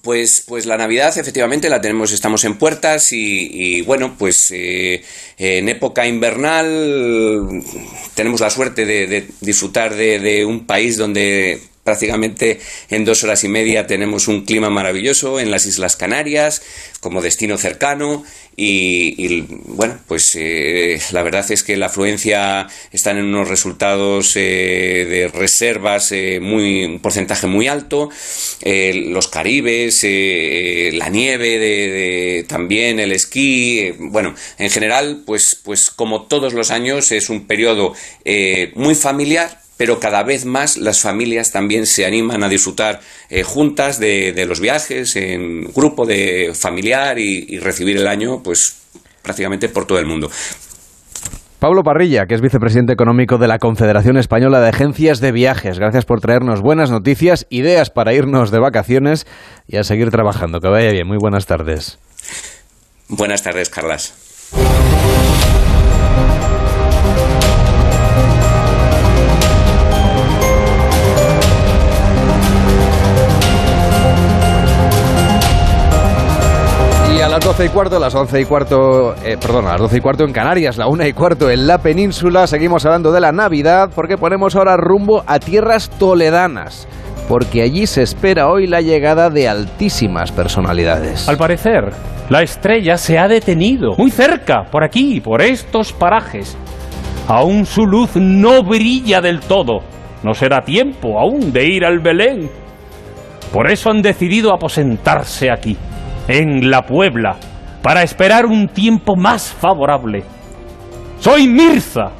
Pues, 0.03 0.43
pues 0.45 0.65
la 0.65 0.75
Navidad 0.75 1.17
efectivamente 1.17 1.69
la 1.69 1.79
tenemos, 1.79 2.11
estamos 2.11 2.43
en 2.43 2.57
puertas 2.57 3.13
y, 3.13 3.81
bueno, 3.83 4.17
pues 4.19 4.51
eh, 4.51 5.01
en 5.37 5.69
época 5.69 6.05
invernal 6.05 7.63
tenemos 8.13 8.41
la 8.41 8.49
suerte 8.49 8.85
de, 8.85 9.29
disfrutar 9.39 9.95
de, 9.95 10.43
un 10.43 10.65
país 10.65 10.97
donde 10.97 11.61
prácticamente 11.83 12.59
en 12.89 13.05
dos 13.05 13.23
horas 13.23 13.43
y 13.43 13.49
media 13.49 13.87
tenemos 13.87 14.27
un 14.27 14.45
clima 14.45 14.69
maravilloso 14.69 15.39
en 15.39 15.51
las 15.51 15.65
Islas 15.65 15.95
Canarias 15.95 16.61
como 17.01 17.21
destino 17.21 17.57
cercano 17.57 18.23
y, 18.55 19.41
bueno, 19.41 19.99
pues 20.07 20.31
eh, 20.35 21.01
la 21.11 21.23
verdad 21.23 21.49
es 21.51 21.63
que 21.63 21.75
la 21.75 21.87
afluencia 21.87 22.67
están 22.91 23.17
en 23.17 23.25
unos 23.25 23.49
resultados 23.49 24.35
eh, 24.35 25.07
de 25.09 25.27
reservas 25.27 26.11
eh, 26.11 26.39
muy 26.39 26.85
un 26.85 26.99
porcentaje 26.99 27.47
muy 27.47 27.67
alto, 27.67 28.09
los 28.63 29.27
Caribes, 29.27 30.03
la 30.03 31.09
nieve 31.09 31.57
de, 31.57 32.45
también 32.47 32.99
el 32.99 33.11
esquí, 33.11 33.91
bueno, 33.97 34.35
en 34.59 34.69
general, 34.69 35.23
pues 35.25 35.59
pues 35.63 35.89
como 35.89 36.23
todos 36.23 36.53
los 36.53 36.71
años 36.71 37.11
es 37.11 37.29
un 37.29 37.47
periodo 37.47 37.93
muy 38.75 38.95
familiar 38.95 39.62
pero 39.77 39.99
cada 39.99 40.23
vez 40.23 40.45
más 40.45 40.77
las 40.77 41.01
familias 41.01 41.51
también 41.51 41.85
se 41.85 42.05
animan 42.05 42.43
a 42.43 42.49
disfrutar 42.49 42.99
eh, 43.29 43.43
juntas 43.43 43.99
de, 43.99 44.45
los 44.47 44.59
viajes, 44.59 45.15
en 45.15 45.63
grupo 45.73 46.05
de 46.05 46.51
familiar 46.53 47.19
y, 47.19 47.59
recibir 47.59 47.97
el 47.97 48.07
año, 48.07 48.41
pues 48.43 48.77
prácticamente 49.21 49.69
por 49.69 49.85
todo 49.85 49.99
el 49.99 50.05
mundo. 50.05 50.29
Pablo 51.59 51.81
Parrilla, 51.81 52.25
que 52.25 52.35
es 52.35 52.41
vicepresidente 52.41 52.91
económico 52.91 53.37
de 53.37 53.47
la 53.47 53.57
Confederación 53.57 54.17
Española 54.17 54.59
de 54.59 54.67
Agencias 54.67 55.21
de 55.21 55.31
Viajes. 55.31 55.79
Gracias 55.79 56.03
por 56.03 56.19
traernos 56.19 56.61
buenas 56.61 56.91
noticias, 56.91 57.47
ideas 57.49 57.89
para 57.89 58.13
irnos 58.13 58.51
de 58.51 58.59
vacaciones 58.59 59.25
y 59.65 59.77
a 59.77 59.83
seguir 59.83 60.09
trabajando. 60.09 60.59
Que 60.59 60.67
vaya 60.67 60.91
bien. 60.91 61.07
Muy 61.07 61.17
buenas 61.17 61.45
tardes. 61.45 61.99
Buenas 63.07 63.43
tardes, 63.43 63.69
Carlas. 63.69 64.13
Las 77.33 77.45
12 77.45 77.65
y 77.65 77.69
cuarto, 77.69 77.97
las 77.97 78.13
11 78.13 78.41
y 78.41 78.45
cuarto, 78.45 79.15
eh, 79.25 79.37
perdón, 79.41 79.65
a 79.65 79.71
las 79.71 79.81
12 79.81 79.97
y 79.97 80.01
cuarto 80.01 80.23
en 80.23 80.31
Canarias, 80.31 80.77
la 80.77 80.85
1 80.85 81.07
y 81.07 81.13
cuarto 81.13 81.49
en 81.49 81.65
la 81.65 81.79
península. 81.79 82.45
Seguimos 82.45 82.85
hablando 82.85 83.11
de 83.11 83.21
la 83.21 83.31
Navidad 83.31 83.89
porque 83.95 84.17
ponemos 84.17 84.55
ahora 84.55 84.77
rumbo 84.77 85.23
a 85.25 85.39
tierras 85.39 85.89
toledanas. 85.97 86.87
Porque 87.27 87.63
allí 87.63 87.87
se 87.87 88.03
espera 88.03 88.49
hoy 88.49 88.67
la 88.67 88.81
llegada 88.81 89.31
de 89.31 89.49
altísimas 89.49 90.31
personalidades. 90.31 91.27
Al 91.27 91.37
parecer, 91.37 91.89
la 92.29 92.43
estrella 92.43 92.97
se 92.97 93.17
ha 93.17 93.27
detenido 93.27 93.95
muy 93.97 94.11
cerca, 94.11 94.65
por 94.69 94.83
aquí, 94.83 95.19
por 95.19 95.41
estos 95.41 95.91
parajes. 95.91 96.55
Aún 97.27 97.65
su 97.65 97.87
luz 97.87 98.11
no 98.15 98.61
brilla 98.61 99.21
del 99.21 99.39
todo. 99.39 99.79
No 100.21 100.35
será 100.35 100.61
tiempo 100.61 101.19
aún 101.19 101.51
de 101.51 101.65
ir 101.65 101.83
al 101.83 101.97
Belén. 101.97 102.47
Por 103.51 103.71
eso 103.71 103.89
han 103.89 104.03
decidido 104.03 104.53
aposentarse 104.53 105.49
aquí 105.49 105.75
en 106.27 106.69
la 106.69 106.83
Puebla 106.83 107.37
para 107.81 108.03
esperar 108.03 108.45
un 108.45 108.67
tiempo 108.67 109.15
más 109.15 109.51
favorable. 109.51 110.23
Soy 111.19 111.47
Mirza, 111.47 112.11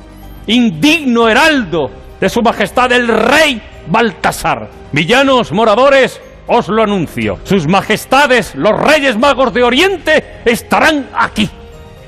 indigno 0.48 1.30
heraldo 1.30 1.90
de 2.20 2.30
Su 2.30 2.42
Majestad 2.42 2.92
el 2.92 3.08
Rey 3.08 3.62
Baltasar. 3.88 4.70
Villanos 4.92 5.52
moradores, 5.52 6.22
os 6.48 6.68
lo 6.68 6.84
anuncio. 6.84 7.40
Sus 7.44 7.68
Majestades, 7.68 8.56
los 8.56 8.80
Reyes 8.80 9.18
Magos 9.18 9.54
de 9.54 9.64
Oriente, 9.64 10.42
estarán 10.46 11.08
aquí 11.18 11.50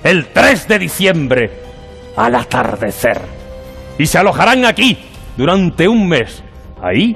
el 0.04 0.28
3 0.28 0.68
de 0.68 0.80
diciembre 0.80 1.52
al 2.16 2.36
atardecer. 2.36 3.22
Y 3.98 4.06
se 4.06 4.18
alojarán 4.18 4.66
aquí 4.66 4.98
durante 5.38 5.88
un 5.88 6.08
mes, 6.08 6.44
ahí, 6.82 7.16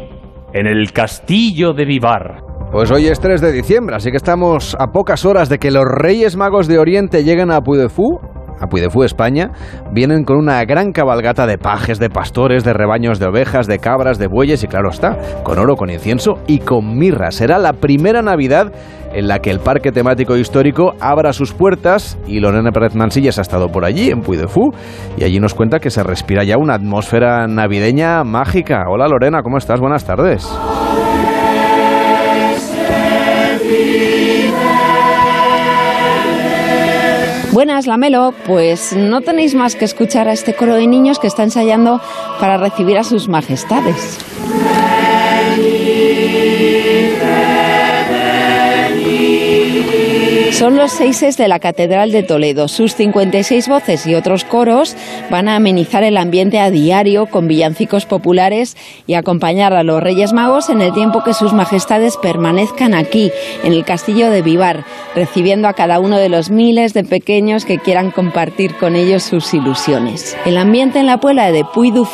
en 0.54 0.68
el 0.68 0.92
castillo 0.92 1.74
de 1.74 1.86
Vivar. 1.86 2.49
Pues 2.72 2.92
hoy 2.92 3.08
es 3.08 3.20
3 3.20 3.42
de 3.42 3.52
diciembre, 3.52 3.96
así 3.96 4.12
que 4.12 4.18
estamos 4.18 4.78
a 4.80 4.88
pocas 4.92 5.26
horas 5.26 5.50
de 5.50 5.58
que 5.58 5.72
los 5.72 5.86
Reyes 5.86 6.38
Magos 6.38 6.68
de 6.68 6.78
Oriente 6.78 7.24
lleguen 7.24 7.50
a 7.50 7.62
Puidefú, 7.62 8.20
a 8.60 8.68
Puidefú, 8.68 9.04
España, 9.04 9.50
vienen 9.92 10.24
con 10.24 10.38
una 10.38 10.64
gran 10.66 10.92
cabalgata 10.92 11.48
de 11.48 11.58
pajes, 11.58 11.98
de 11.98 12.12
pastores, 12.12 12.64
de 12.64 12.74
rebaños 12.74 13.18
de 13.18 13.26
ovejas, 13.26 13.66
de 13.66 13.80
cabras, 13.80 14.20
de 14.20 14.28
bueyes 14.28 14.64
y 14.64 14.68
claro 14.68 14.90
está, 14.90 15.18
con 15.44 15.58
oro, 15.58 15.76
con 15.78 15.90
incienso 15.90 16.36
y 16.46 16.60
con 16.60 16.96
mirra. 16.96 17.32
Será 17.32 17.58
la 17.58 17.74
primera 17.74 18.22
Navidad 18.22 18.72
en 19.14 19.28
la 19.28 19.40
que 19.40 19.50
el 19.50 19.62
parque 19.62 19.92
temático 19.92 20.38
histórico 20.38 20.94
abra 21.00 21.34
sus 21.34 21.54
puertas 21.54 22.20
y 22.28 22.40
Lorena 22.40 22.72
Pérez 22.72 22.94
Mansillas 22.94 23.40
ha 23.40 23.42
estado 23.42 23.70
por 23.70 23.84
allí, 23.84 24.12
en 24.12 24.22
Puidefú, 24.22 24.70
y 25.18 25.24
allí 25.24 25.40
nos 25.40 25.56
cuenta 25.56 25.80
que 25.80 25.90
se 25.90 26.04
respira 26.04 26.44
ya 26.44 26.58
una 26.60 26.76
atmósfera 26.76 27.48
navideña 27.48 28.24
mágica. 28.24 28.84
Hola 28.88 29.08
Lorena, 29.08 29.42
¿cómo 29.42 29.58
estás? 29.58 29.80
Buenas 29.80 30.06
tardes. 30.06 30.48
Buenas, 37.60 37.88
Lamelo. 37.88 38.34
Pues 38.48 38.96
no 38.96 39.20
tenéis 39.20 39.54
más 39.54 39.76
que 39.76 39.84
escuchar 39.84 40.30
a 40.30 40.32
este 40.32 40.56
coro 40.56 40.76
de 40.76 40.88
niños 40.88 41.20
que 41.20 41.28
está 41.28 41.44
ensayando 41.44 42.00
para 42.40 42.56
recibir 42.56 42.98
a 42.98 43.04
sus 43.04 43.28
majestades. 43.28 44.18
Son 50.60 50.76
los 50.76 50.92
seises 50.92 51.38
de 51.38 51.48
la 51.48 51.60
Catedral 51.60 52.12
de 52.12 52.22
Toledo. 52.22 52.68
Sus 52.68 52.94
56 52.94 53.70
voces 53.70 54.06
y 54.06 54.14
otros 54.14 54.44
coros 54.44 54.98
van 55.32 55.48
a 55.48 55.56
amenizar 55.56 56.04
el 56.04 56.18
ambiente 56.18 56.60
a 56.60 56.70
diario 56.70 57.28
con 57.28 57.48
villancicos 57.48 58.06
populares 58.06 58.76
y 59.08 59.14
acompañar 59.14 59.72
a 59.72 59.84
los 59.84 60.04
Reyes 60.04 60.34
Magos 60.34 60.70
en 60.70 60.82
el 60.82 60.92
tiempo 60.92 61.24
que 61.24 61.34
sus 61.34 61.54
majestades 61.54 62.18
permanezcan 62.18 62.94
aquí, 62.94 63.32
en 63.64 63.72
el 63.72 63.86
castillo 63.86 64.30
de 64.30 64.42
Vivar, 64.42 64.84
recibiendo 65.16 65.70
a 65.70 65.74
cada 65.76 66.02
uno 66.02 66.18
de 66.18 66.28
los 66.28 66.50
miles 66.50 66.94
de 66.94 67.06
pequeños 67.06 67.64
que 67.64 67.78
quieran 67.78 68.12
compartir 68.12 68.76
con 68.76 68.98
ellos 68.98 69.24
sus 69.24 69.54
ilusiones. 69.54 70.36
El 70.46 70.58
ambiente 70.58 71.00
en 71.00 71.06
la 71.06 71.22
puebla 71.22 71.54
de 71.54 71.64
Puy 71.64 71.92
du 71.92 72.06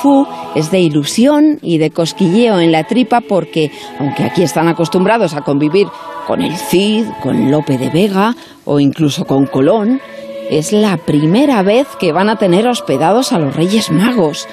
es 0.54 0.70
de 0.70 0.82
ilusión 0.82 1.58
y 1.64 1.80
de 1.80 1.90
cosquilleo 1.90 2.60
en 2.60 2.72
la 2.72 2.84
tripa 2.84 3.22
porque, 3.22 3.72
aunque 4.00 4.24
aquí 4.24 4.44
están 4.44 4.68
acostumbrados 4.68 5.34
a 5.34 5.42
convivir 5.42 5.88
con 6.26 6.42
el 6.42 6.56
Cid, 6.56 7.06
con 7.22 7.52
Lope 7.52 7.78
de 7.78 7.90
Vega 7.90 8.36
o 8.66 8.80
incluso 8.80 9.26
con 9.26 9.46
Colón, 9.46 10.02
es 10.50 10.72
la 10.72 10.98
primera 10.98 11.64
vez 11.64 11.88
que 12.00 12.12
van 12.12 12.30
a 12.30 12.38
tener 12.38 12.68
hospedados 12.68 13.32
a 13.32 13.40
los 13.40 13.56
Reyes 13.56 13.92
Magos. 13.92 14.48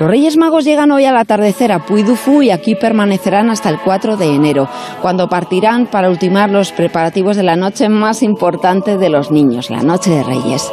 Los 0.00 0.10
Reyes 0.10 0.36
Magos 0.36 0.64
llegan 0.64 0.90
hoy 0.90 1.04
al 1.04 1.16
atardecer 1.16 1.70
a 1.70 1.84
Puy 1.84 2.04
y 2.42 2.50
aquí 2.50 2.74
permanecerán 2.74 3.50
hasta 3.50 3.68
el 3.68 3.78
4 3.78 4.16
de 4.16 4.34
enero, 4.34 4.68
cuando 5.00 5.28
partirán 5.28 5.86
para 5.86 6.10
ultimar 6.10 6.50
los 6.50 6.72
preparativos 6.72 7.36
de 7.36 7.42
la 7.42 7.56
noche 7.56 7.88
más 7.88 8.22
importante 8.22 8.96
de 8.96 9.08
los 9.08 9.30
niños, 9.30 9.70
la 9.70 9.82
Noche 9.82 10.10
de 10.10 10.22
Reyes. 10.24 10.70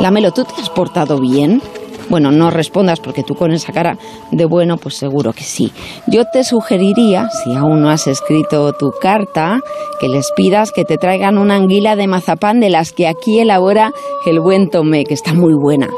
Lamelo, 0.00 0.32
¿tú 0.32 0.44
te 0.44 0.60
has 0.60 0.70
portado 0.70 1.18
bien? 1.20 1.62
Bueno, 2.08 2.30
no 2.30 2.50
respondas 2.50 3.00
porque 3.00 3.22
tú 3.22 3.34
con 3.34 3.52
esa 3.52 3.72
cara 3.72 3.98
de 4.30 4.44
bueno, 4.46 4.76
pues 4.76 4.96
seguro 4.96 5.32
que 5.32 5.44
sí. 5.44 5.72
Yo 6.06 6.24
te 6.32 6.44
sugeriría, 6.44 7.28
si 7.44 7.54
aún 7.54 7.80
no 7.80 7.90
has 7.90 8.06
escrito 8.06 8.72
tu 8.72 8.90
carta, 9.00 9.60
que 10.00 10.08
les 10.08 10.30
pidas 10.34 10.72
que 10.72 10.84
te 10.84 10.96
traigan 10.96 11.38
una 11.38 11.56
anguila 11.56 11.96
de 11.96 12.06
mazapán 12.06 12.60
de 12.60 12.70
las 12.70 12.92
que 12.92 13.06
aquí 13.06 13.40
elabora 13.40 13.92
el 14.26 14.40
buen 14.40 14.70
Tomé, 14.70 15.04
que 15.04 15.14
está 15.14 15.34
muy 15.34 15.54
buena. 15.54 15.88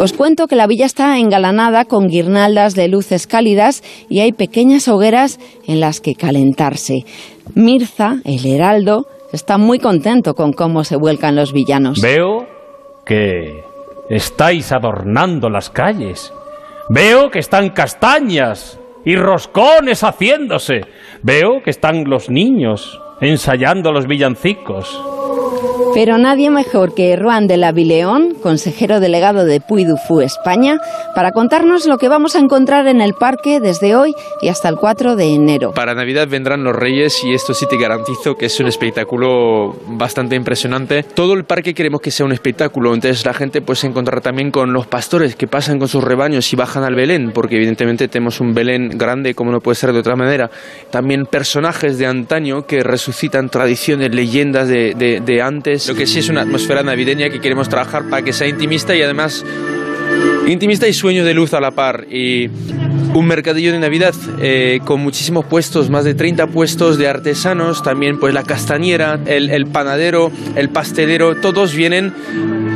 Os 0.00 0.12
cuento 0.12 0.48
que 0.48 0.56
la 0.56 0.66
villa 0.66 0.86
está 0.86 1.18
engalanada 1.18 1.84
con 1.84 2.08
guirnaldas 2.08 2.74
de 2.74 2.88
luces 2.88 3.26
cálidas 3.26 3.82
y 4.08 4.20
hay 4.20 4.32
pequeñas 4.32 4.88
hogueras 4.88 5.38
en 5.66 5.80
las 5.80 6.00
que 6.00 6.14
calentarse. 6.14 7.04
Mirza, 7.54 8.16
el 8.24 8.44
heraldo, 8.44 9.06
está 9.32 9.56
muy 9.56 9.78
contento 9.78 10.34
con 10.34 10.52
cómo 10.52 10.82
se 10.84 10.96
vuelcan 10.96 11.36
los 11.36 11.52
villanos. 11.52 12.00
Veo 12.00 12.46
que 13.06 13.62
Estáis 14.08 14.70
adornando 14.72 15.48
las 15.48 15.70
calles. 15.70 16.32
Veo 16.88 17.30
que 17.30 17.38
están 17.38 17.70
castañas 17.70 18.78
y 19.04 19.16
roscones 19.16 20.02
haciéndose. 20.02 20.82
Veo 21.22 21.62
que 21.64 21.70
están 21.70 22.04
los 22.04 22.28
niños 22.28 23.00
ensayando 23.20 23.92
los 23.92 24.06
villancicos. 24.06 25.00
Pero 25.94 26.18
nadie 26.18 26.50
mejor 26.50 26.92
que 26.92 27.16
Juan 27.16 27.46
de 27.46 27.56
la 27.56 27.70
Vileón, 27.70 28.34
consejero 28.42 28.98
delegado 28.98 29.44
de 29.44 29.60
Puy 29.60 29.84
du 29.84 29.96
Fou, 29.96 30.22
España, 30.22 30.78
para 31.14 31.30
contarnos 31.30 31.86
lo 31.86 31.98
que 31.98 32.08
vamos 32.08 32.34
a 32.34 32.40
encontrar 32.40 32.88
en 32.88 33.00
el 33.00 33.14
parque 33.14 33.60
desde 33.60 33.94
hoy 33.94 34.12
y 34.42 34.48
hasta 34.48 34.68
el 34.68 34.74
4 34.74 35.14
de 35.14 35.26
enero. 35.26 35.70
Para 35.70 35.94
Navidad 35.94 36.26
vendrán 36.28 36.64
los 36.64 36.74
Reyes 36.74 37.22
y 37.24 37.32
esto 37.32 37.54
sí 37.54 37.66
te 37.70 37.76
garantizo 37.76 38.34
que 38.34 38.46
es 38.46 38.58
un 38.58 38.66
espectáculo 38.66 39.76
bastante 39.86 40.34
impresionante. 40.34 41.04
Todo 41.04 41.34
el 41.34 41.44
parque 41.44 41.74
queremos 41.74 42.00
que 42.00 42.10
sea 42.10 42.26
un 42.26 42.32
espectáculo, 42.32 42.92
entonces 42.92 43.24
la 43.24 43.32
gente 43.32 43.62
puede 43.62 43.78
se 43.78 43.86
encontrar 43.86 44.20
también 44.20 44.50
con 44.50 44.72
los 44.72 44.88
pastores 44.88 45.36
que 45.36 45.46
pasan 45.46 45.78
con 45.78 45.86
sus 45.86 46.02
rebaños 46.02 46.52
y 46.52 46.56
bajan 46.56 46.82
al 46.82 46.96
Belén, 46.96 47.30
porque 47.32 47.54
evidentemente 47.54 48.08
tenemos 48.08 48.40
un 48.40 48.52
Belén 48.52 48.98
grande 48.98 49.34
como 49.34 49.52
no 49.52 49.60
puede 49.60 49.76
ser 49.76 49.92
de 49.92 50.00
otra 50.00 50.16
manera. 50.16 50.50
También 50.90 51.26
personajes 51.26 51.98
de 51.98 52.06
antaño 52.06 52.66
que 52.66 52.82
resucitan 52.82 53.48
tradiciones, 53.48 54.12
leyendas 54.12 54.66
de, 54.66 54.94
de, 54.94 55.20
de 55.20 55.40
antes 55.40 55.83
lo 55.88 55.94
que 55.94 56.06
sí 56.06 56.18
es 56.18 56.28
una 56.28 56.42
atmósfera 56.42 56.82
navideña 56.82 57.30
que 57.30 57.40
queremos 57.40 57.68
trabajar 57.68 58.08
para 58.08 58.22
que 58.22 58.32
sea 58.32 58.46
intimista 58.46 58.94
y 58.94 59.02
además 59.02 59.44
intimista 60.46 60.86
y 60.88 60.92
sueño 60.92 61.24
de 61.24 61.34
luz 61.34 61.54
a 61.54 61.60
la 61.60 61.70
par. 61.70 62.06
Y 62.10 62.48
un 63.14 63.26
mercadillo 63.26 63.72
de 63.72 63.78
Navidad 63.78 64.14
eh, 64.40 64.80
con 64.84 65.00
muchísimos 65.00 65.44
puestos, 65.44 65.90
más 65.90 66.04
de 66.04 66.14
30 66.14 66.48
puestos 66.48 66.98
de 66.98 67.08
artesanos, 67.08 67.82
también 67.82 68.18
pues 68.18 68.34
la 68.34 68.42
castañera, 68.42 69.18
el, 69.26 69.66
panadero, 69.66 70.32
el 70.56 70.68
pastelero, 70.68 71.36
todos 71.36 71.74
vienen 71.74 72.12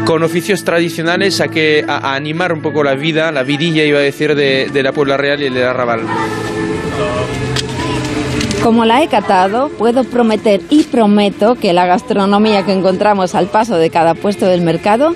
con 0.05 0.23
oficios 0.23 0.65
tradicionales 0.65 1.41
a, 1.41 1.49
que, 1.49 1.85
a, 1.87 2.15
animar 2.15 2.53
un 2.53 2.63
poco 2.63 2.85
la 2.85 2.95
vida, 2.95 3.33
la 3.33 3.43
vidilla 3.43 3.85
iba 3.85 3.99
a 3.99 4.03
decir, 4.03 4.35
de, 4.35 4.71
la 4.83 4.93
Puebla 4.93 5.17
Real 5.17 5.43
y 5.43 5.47
el 5.47 5.55
de 5.55 5.65
Arrabal. 5.65 6.01
Como 8.69 8.85
la 8.85 9.03
he 9.03 9.09
catado, 9.09 9.71
puedo 9.71 10.05
prometer 10.05 10.61
y 10.69 10.83
prometo 10.83 11.55
que 11.55 11.73
la 11.73 11.87
gastronomía 11.87 12.67
que 12.67 12.75
encontramos 12.75 13.35
al 13.35 13.47
paso 13.47 13.79
de 13.79 13.89
cada 13.89 14.13
puesto 14.13 14.45
del 14.45 14.61
mercado 14.61 15.15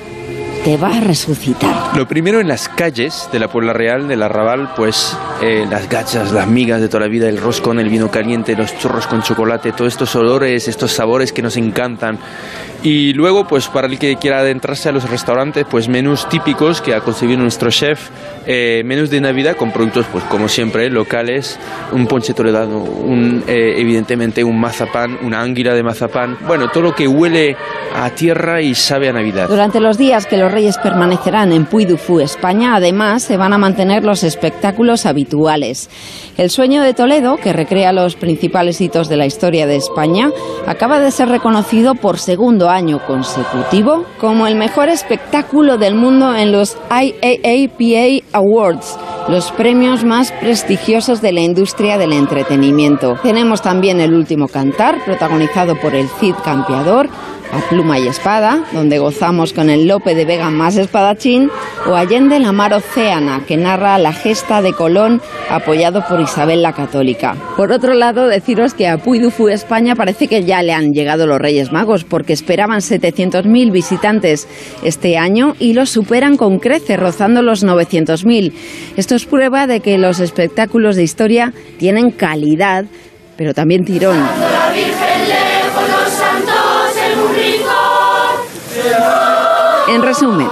te 0.64 0.78
va 0.78 0.96
a 0.96 1.00
resucitar. 1.00 1.94
Lo 1.94 2.08
primero 2.08 2.40
en 2.40 2.48
las 2.48 2.70
calles 2.70 3.28
de 3.30 3.38
la 3.38 3.48
Puebla 3.48 3.74
Real, 3.74 4.08
del 4.08 4.22
Arrabal, 4.22 4.72
pues 4.74 5.14
eh, 5.42 5.66
las 5.68 5.86
gachas, 5.86 6.32
las 6.32 6.46
migas 6.46 6.80
de 6.80 6.88
toda 6.88 7.00
la 7.00 7.08
vida, 7.08 7.28
el 7.28 7.36
roscón, 7.36 7.78
el 7.78 7.90
vino 7.90 8.10
caliente, 8.10 8.56
los 8.56 8.74
churros 8.78 9.06
con 9.06 9.22
chocolate, 9.22 9.72
todos 9.72 9.92
estos 9.92 10.16
olores, 10.16 10.66
estos 10.66 10.90
sabores 10.92 11.34
que 11.34 11.42
nos 11.42 11.58
encantan. 11.58 12.18
Y 12.84 13.12
luego, 13.12 13.44
pues 13.44 13.68
para 13.68 13.86
el 13.86 13.96
que 13.96 14.16
quiera 14.16 14.40
adentrarse 14.40 14.88
a 14.88 14.92
los 14.92 15.08
restaurantes, 15.08 15.64
pues 15.70 15.88
menús 15.88 16.28
típicos 16.28 16.80
que 16.80 16.94
ha 16.94 17.00
concebido 17.00 17.40
nuestro 17.40 17.70
chef, 17.70 18.10
eh, 18.44 18.82
menús 18.84 19.08
de 19.08 19.20
Navidad 19.20 19.56
con 19.56 19.70
productos, 19.70 20.06
pues 20.10 20.24
como 20.24 20.48
siempre, 20.48 20.90
locales, 20.90 21.60
un 21.92 22.08
ponche 22.08 22.34
toledano, 22.34 22.78
un, 22.78 23.44
eh, 23.46 23.74
evidentemente 23.76 24.42
un 24.42 24.58
mazapán, 24.58 25.16
una 25.22 25.40
ánguila 25.40 25.74
de 25.74 25.84
mazapán, 25.84 26.36
bueno, 26.44 26.70
todo 26.70 26.82
lo 26.82 26.92
que 26.92 27.06
huele 27.06 27.56
a 27.94 28.10
tierra 28.10 28.60
y 28.60 28.74
sabe 28.74 29.08
a 29.08 29.12
Navidad. 29.12 29.48
Durante 29.48 29.78
los 29.78 29.96
días 29.96 30.26
que 30.26 30.36
los 30.36 30.50
reyes 30.50 30.76
permanecerán 30.78 31.52
en 31.52 31.66
Puy 31.66 31.84
du 31.84 31.96
Fou, 31.96 32.18
España, 32.18 32.74
además 32.74 33.22
se 33.22 33.36
van 33.36 33.52
a 33.52 33.58
mantener 33.58 34.02
los 34.02 34.24
espectáculos 34.24 35.06
habituales. 35.06 35.88
El 36.36 36.50
sueño 36.50 36.82
de 36.82 36.94
Toledo, 36.94 37.36
que 37.36 37.52
recrea 37.52 37.92
los 37.92 38.16
principales 38.16 38.80
hitos 38.80 39.08
de 39.08 39.18
la 39.18 39.26
historia 39.26 39.68
de 39.68 39.76
España, 39.76 40.30
acaba 40.66 40.98
de 40.98 41.12
ser 41.12 41.28
reconocido 41.28 41.94
por 41.94 42.18
segundo 42.18 42.71
año 42.72 42.98
consecutivo 43.06 44.04
como 44.18 44.46
el 44.46 44.56
mejor 44.56 44.88
espectáculo 44.88 45.78
del 45.78 45.94
mundo 45.94 46.34
en 46.34 46.52
los 46.52 46.76
IAAPA 46.90 48.24
Awards, 48.32 48.98
los 49.28 49.52
premios 49.52 50.04
más 50.04 50.32
prestigiosos 50.32 51.20
de 51.22 51.32
la 51.32 51.40
industria 51.40 51.98
del 51.98 52.12
entretenimiento. 52.12 53.16
Tenemos 53.22 53.62
también 53.62 54.00
el 54.00 54.14
último 54.14 54.48
cantar, 54.48 55.04
protagonizado 55.04 55.76
por 55.76 55.94
el 55.94 56.08
Cid 56.08 56.34
Campeador, 56.44 57.08
a 57.52 57.60
Pluma 57.68 57.98
y 57.98 58.08
Espada, 58.08 58.64
donde 58.72 58.98
gozamos 58.98 59.52
con 59.52 59.68
el 59.68 59.86
Lope 59.86 60.14
de 60.14 60.24
Vega 60.24 60.50
más 60.50 60.76
espadachín, 60.76 61.50
o 61.86 61.94
Allende 61.94 62.40
la 62.40 62.50
Mar 62.52 62.72
Océana, 62.72 63.44
que 63.46 63.56
narra 63.56 63.98
la 63.98 64.12
gesta 64.12 64.62
de 64.62 64.72
Colón 64.72 65.20
apoyado 65.50 66.02
por 66.08 66.20
Isabel 66.20 66.62
la 66.62 66.72
Católica. 66.72 67.36
Por 67.56 67.70
otro 67.70 67.94
lado, 67.94 68.26
deciros 68.26 68.72
que 68.72 68.88
a 68.88 68.96
Puy 68.96 69.20
España, 69.50 69.94
parece 69.94 70.28
que 70.28 70.44
ya 70.44 70.62
le 70.62 70.72
han 70.72 70.92
llegado 70.92 71.26
los 71.26 71.38
Reyes 71.38 71.72
Magos, 71.72 72.04
porque 72.04 72.32
esperaban 72.32 72.80
700.000 72.80 73.70
visitantes 73.70 74.48
este 74.82 75.18
año 75.18 75.54
y 75.58 75.74
los 75.74 75.90
superan 75.90 76.36
con 76.36 76.58
creces, 76.58 76.98
rozando 76.98 77.42
los 77.42 77.64
900.000. 77.64 78.52
Esto 78.96 79.14
es 79.14 79.26
prueba 79.26 79.66
de 79.66 79.80
que 79.80 79.98
los 79.98 80.20
espectáculos 80.20 80.96
de 80.96 81.02
historia 81.02 81.52
tienen 81.78 82.10
calidad, 82.10 82.86
pero 83.36 83.52
también 83.52 83.84
tirón. 83.84 84.16
En 89.92 90.00
resumen, 90.00 90.48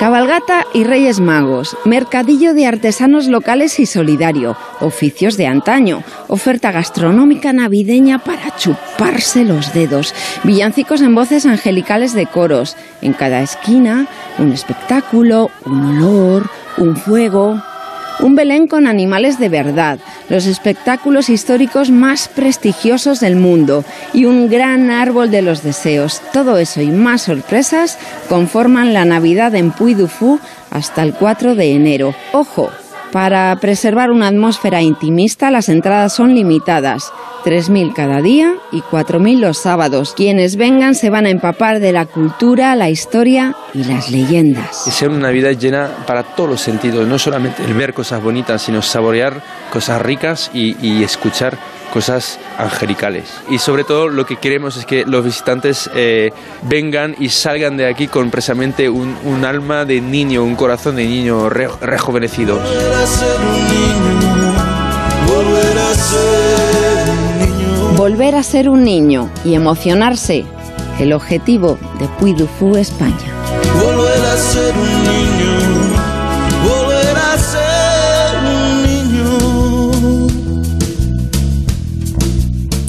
cabalgata 0.00 0.66
y 0.74 0.82
Reyes 0.82 1.20
Magos, 1.20 1.76
mercadillo 1.84 2.52
de 2.52 2.66
artesanos 2.66 3.28
locales 3.28 3.78
y 3.78 3.86
solidario, 3.86 4.56
oficios 4.80 5.36
de 5.36 5.46
antaño, 5.46 6.02
oferta 6.26 6.72
gastronómica 6.72 7.52
navideña 7.52 8.18
para 8.18 8.56
chuparse 8.56 9.44
los 9.44 9.72
dedos, 9.72 10.16
villancicos 10.42 11.00
en 11.00 11.14
voces 11.14 11.46
angelicales 11.46 12.12
de 12.12 12.26
coros, 12.26 12.76
en 13.02 13.12
cada 13.12 13.40
esquina 13.40 14.08
un 14.38 14.50
espectáculo, 14.50 15.52
un 15.64 15.86
olor, 15.86 16.50
un 16.76 16.96
fuego, 16.96 17.62
un 18.22 18.34
Belén 18.34 18.66
con 18.66 18.86
animales 18.86 19.38
de 19.38 19.48
verdad, 19.48 19.98
los 20.28 20.46
espectáculos 20.46 21.28
históricos 21.28 21.90
más 21.90 22.28
prestigiosos 22.28 23.20
del 23.20 23.36
mundo 23.36 23.84
y 24.14 24.24
un 24.24 24.48
gran 24.48 24.90
árbol 24.90 25.30
de 25.30 25.42
los 25.42 25.62
deseos. 25.62 26.22
Todo 26.32 26.56
eso 26.56 26.80
y 26.80 26.88
más 26.88 27.22
sorpresas 27.22 27.98
conforman 28.28 28.94
la 28.94 29.04
Navidad 29.04 29.54
en 29.54 29.72
Puy 29.72 29.92
hasta 30.70 31.02
el 31.02 31.12
4 31.14 31.54
de 31.54 31.72
enero. 31.72 32.14
Ojo, 32.32 32.70
para 33.12 33.54
preservar 33.60 34.10
una 34.10 34.28
atmósfera 34.28 34.82
intimista, 34.82 35.50
las 35.50 35.68
entradas 35.68 36.14
son 36.14 36.34
limitadas. 36.34 37.12
3.000 37.44 37.92
cada 37.92 38.22
día 38.22 38.54
y 38.70 38.80
4.000 38.80 39.38
los 39.38 39.58
sábados. 39.58 40.14
Quienes 40.16 40.56
vengan 40.56 40.94
se 40.94 41.10
van 41.10 41.26
a 41.26 41.30
empapar 41.30 41.80
de 41.80 41.92
la 41.92 42.06
cultura, 42.06 42.74
la 42.74 42.88
historia 42.88 43.54
y 43.74 43.84
las 43.84 44.10
leyendas. 44.10 44.84
Sea 44.84 45.08
una 45.08 45.18
Navidad 45.18 45.52
llena 45.52 45.88
para 46.06 46.22
todos 46.22 46.50
los 46.50 46.60
sentidos, 46.60 47.06
no 47.06 47.18
solamente 47.18 47.64
el 47.64 47.74
ver 47.74 47.94
cosas 47.94 48.22
bonitas, 48.22 48.62
sino 48.62 48.80
saborear 48.80 49.42
cosas 49.70 50.00
ricas 50.00 50.50
y 50.54 51.02
escuchar 51.02 51.58
cosas 51.92 52.38
angelicales. 52.58 53.24
Y 53.50 53.58
sobre 53.58 53.84
todo 53.84 54.08
lo 54.08 54.24
que 54.24 54.36
queremos 54.36 54.76
es 54.78 54.86
que 54.86 55.04
los 55.04 55.24
visitantes 55.24 55.90
eh, 55.94 56.32
vengan 56.62 57.14
y 57.18 57.28
salgan 57.28 57.76
de 57.76 57.86
aquí 57.86 58.08
con 58.08 58.30
precisamente 58.30 58.88
un, 58.88 59.14
un 59.24 59.44
alma 59.44 59.84
de 59.84 60.00
niño, 60.00 60.42
un 60.42 60.56
corazón 60.56 60.96
de 60.96 61.04
niño 61.04 61.50
re, 61.50 61.68
rejuvenecido. 61.80 62.58
Volver 67.96 68.34
a 68.34 68.42
ser 68.42 68.68
un 68.68 68.84
niño 68.84 69.30
y 69.44 69.54
emocionarse, 69.54 70.44
el 70.98 71.12
objetivo 71.12 71.78
de 72.00 72.08
Puy 72.18 72.34
España. 72.78 73.16
Volver 73.74 74.24
a 74.24 74.36
ser 74.36 74.74
un 74.74 74.91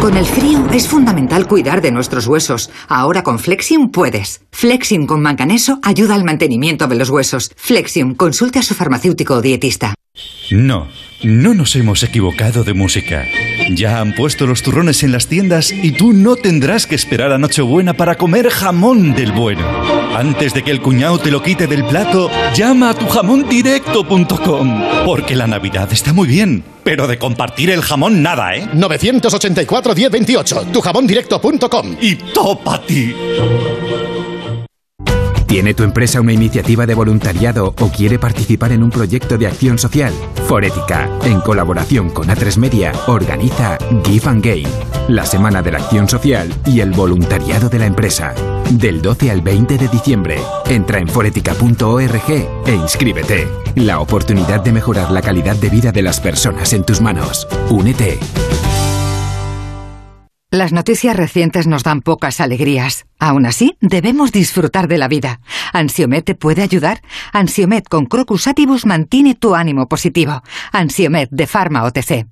Con 0.00 0.16
el 0.16 0.26
frío 0.26 0.66
es 0.72 0.88
fundamental 0.88 1.46
cuidar 1.46 1.80
de 1.80 1.92
nuestros 1.92 2.26
huesos. 2.26 2.70
Ahora 2.88 3.22
con 3.22 3.38
Flexium 3.38 3.90
puedes. 3.90 4.42
Flexium 4.50 5.06
con 5.06 5.22
manganeso 5.22 5.78
ayuda 5.82 6.14
al 6.16 6.24
mantenimiento 6.24 6.88
de 6.88 6.96
los 6.96 7.08
huesos. 7.08 7.52
Flexium, 7.56 8.14
consulte 8.14 8.58
a 8.58 8.62
su 8.62 8.74
farmacéutico 8.74 9.34
o 9.34 9.42
dietista. 9.42 9.94
No, 10.50 10.88
no 11.22 11.54
nos 11.54 11.76
hemos 11.76 12.02
equivocado 12.02 12.64
de 12.64 12.74
música. 12.74 13.24
Ya 13.74 14.00
han 14.00 14.14
puesto 14.14 14.46
los 14.46 14.62
turrones 14.62 15.02
en 15.02 15.12
las 15.12 15.28
tiendas 15.28 15.70
y 15.70 15.92
tú 15.92 16.12
no 16.12 16.36
tendrás 16.36 16.86
que 16.86 16.96
esperar 16.96 17.32
a 17.32 17.38
Nochebuena 17.38 17.94
para 17.94 18.16
comer 18.16 18.50
jamón 18.50 19.14
del 19.14 19.32
bueno. 19.32 20.01
Antes 20.14 20.52
de 20.52 20.62
que 20.62 20.70
el 20.70 20.82
cuñado 20.82 21.18
te 21.18 21.30
lo 21.30 21.42
quite 21.42 21.66
del 21.66 21.84
plato, 21.84 22.30
llama 22.54 22.90
a 22.90 22.94
tujamondirecto.com. 22.94 24.82
Porque 25.06 25.34
la 25.34 25.46
Navidad 25.46 25.92
está 25.92 26.12
muy 26.12 26.28
bien, 26.28 26.62
pero 26.84 27.06
de 27.06 27.18
compartir 27.18 27.70
el 27.70 27.82
jamón 27.82 28.22
nada, 28.22 28.54
¿eh? 28.54 28.68
984 28.72 29.94
1028, 29.94 30.66
tujamondirecto.com. 30.72 31.96
Y 32.00 32.16
topa 32.16 32.80
ti. 32.82 33.14
¿Tiene 35.52 35.74
tu 35.74 35.82
empresa 35.82 36.18
una 36.20 36.32
iniciativa 36.32 36.86
de 36.86 36.94
voluntariado 36.94 37.74
o 37.78 37.88
quiere 37.90 38.18
participar 38.18 38.72
en 38.72 38.82
un 38.82 38.88
proyecto 38.88 39.36
de 39.36 39.46
acción 39.46 39.78
social? 39.78 40.10
Forética, 40.46 41.10
en 41.24 41.42
colaboración 41.42 42.08
con 42.08 42.28
A3 42.28 42.56
Media, 42.56 42.92
organiza 43.06 43.76
Give 44.02 44.30
and 44.30 44.42
Gain, 44.42 44.68
la 45.08 45.26
Semana 45.26 45.60
de 45.60 45.72
la 45.72 45.78
Acción 45.78 46.08
Social 46.08 46.48
y 46.64 46.80
el 46.80 46.92
voluntariado 46.92 47.68
de 47.68 47.78
la 47.80 47.84
empresa. 47.84 48.34
Del 48.72 49.02
12 49.02 49.30
al 49.30 49.42
20 49.42 49.76
de 49.76 49.88
diciembre, 49.88 50.38
entra 50.64 50.98
en 50.98 51.06
forética.org 51.06 52.30
e 52.66 52.74
inscríbete. 52.74 53.46
La 53.74 54.00
oportunidad 54.00 54.64
de 54.64 54.72
mejorar 54.72 55.10
la 55.10 55.20
calidad 55.20 55.56
de 55.56 55.68
vida 55.68 55.92
de 55.92 56.00
las 56.00 56.20
personas 56.20 56.72
en 56.72 56.82
tus 56.82 57.02
manos. 57.02 57.46
Únete. 57.68 58.18
Las 60.50 60.72
noticias 60.72 61.14
recientes 61.14 61.66
nos 61.66 61.82
dan 61.82 62.00
pocas 62.00 62.40
alegrías. 62.40 63.04
Aún 63.18 63.44
así, 63.44 63.76
debemos 63.82 64.32
disfrutar 64.32 64.88
de 64.88 64.96
la 64.96 65.08
vida. 65.08 65.40
¿Ansiomet 65.74 66.24
te 66.24 66.34
puede 66.34 66.62
ayudar? 66.62 67.02
Ansiomet 67.34 67.86
con 67.86 68.06
Crocus 68.06 68.46
Atibus 68.46 68.86
mantiene 68.86 69.34
tu 69.34 69.54
ánimo 69.54 69.86
positivo. 69.86 70.42
Ansiomet 70.72 71.28
de 71.30 71.46
Pharma 71.46 71.84
OTC. 71.84 72.26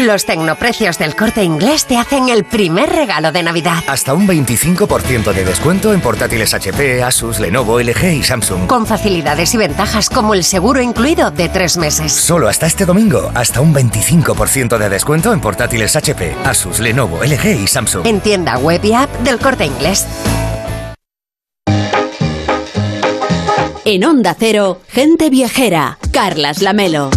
Los 0.00 0.26
tecnoprecios 0.26 0.96
del 0.96 1.16
corte 1.16 1.42
inglés 1.42 1.84
te 1.84 1.96
hacen 1.96 2.28
el 2.28 2.44
primer 2.44 2.88
regalo 2.88 3.32
de 3.32 3.42
Navidad. 3.42 3.82
Hasta 3.88 4.14
un 4.14 4.28
25% 4.28 5.32
de 5.32 5.44
descuento 5.44 5.92
en 5.92 6.00
portátiles 6.00 6.54
HP, 6.54 7.02
Asus, 7.02 7.40
Lenovo, 7.40 7.80
LG 7.80 8.04
y 8.12 8.22
Samsung. 8.22 8.68
Con 8.68 8.86
facilidades 8.86 9.52
y 9.54 9.56
ventajas 9.56 10.08
como 10.08 10.34
el 10.34 10.44
seguro 10.44 10.80
incluido 10.80 11.32
de 11.32 11.48
tres 11.48 11.76
meses. 11.78 12.12
Solo 12.12 12.48
hasta 12.48 12.66
este 12.66 12.86
domingo, 12.86 13.32
hasta 13.34 13.60
un 13.60 13.74
25% 13.74 14.78
de 14.78 14.88
descuento 14.88 15.32
en 15.32 15.40
portátiles 15.40 15.96
HP, 15.96 16.36
Asus, 16.44 16.78
Lenovo, 16.78 17.18
LG 17.24 17.64
y 17.64 17.66
Samsung. 17.66 18.06
En 18.06 18.20
tienda 18.20 18.56
web 18.56 18.84
y 18.84 18.92
app 18.92 19.12
del 19.22 19.40
corte 19.40 19.66
inglés. 19.66 20.06
En 23.84 24.04
Onda 24.04 24.36
Cero, 24.38 24.80
gente 24.88 25.28
viajera. 25.28 25.98
Carlas 26.12 26.62
Lamelo. 26.62 27.10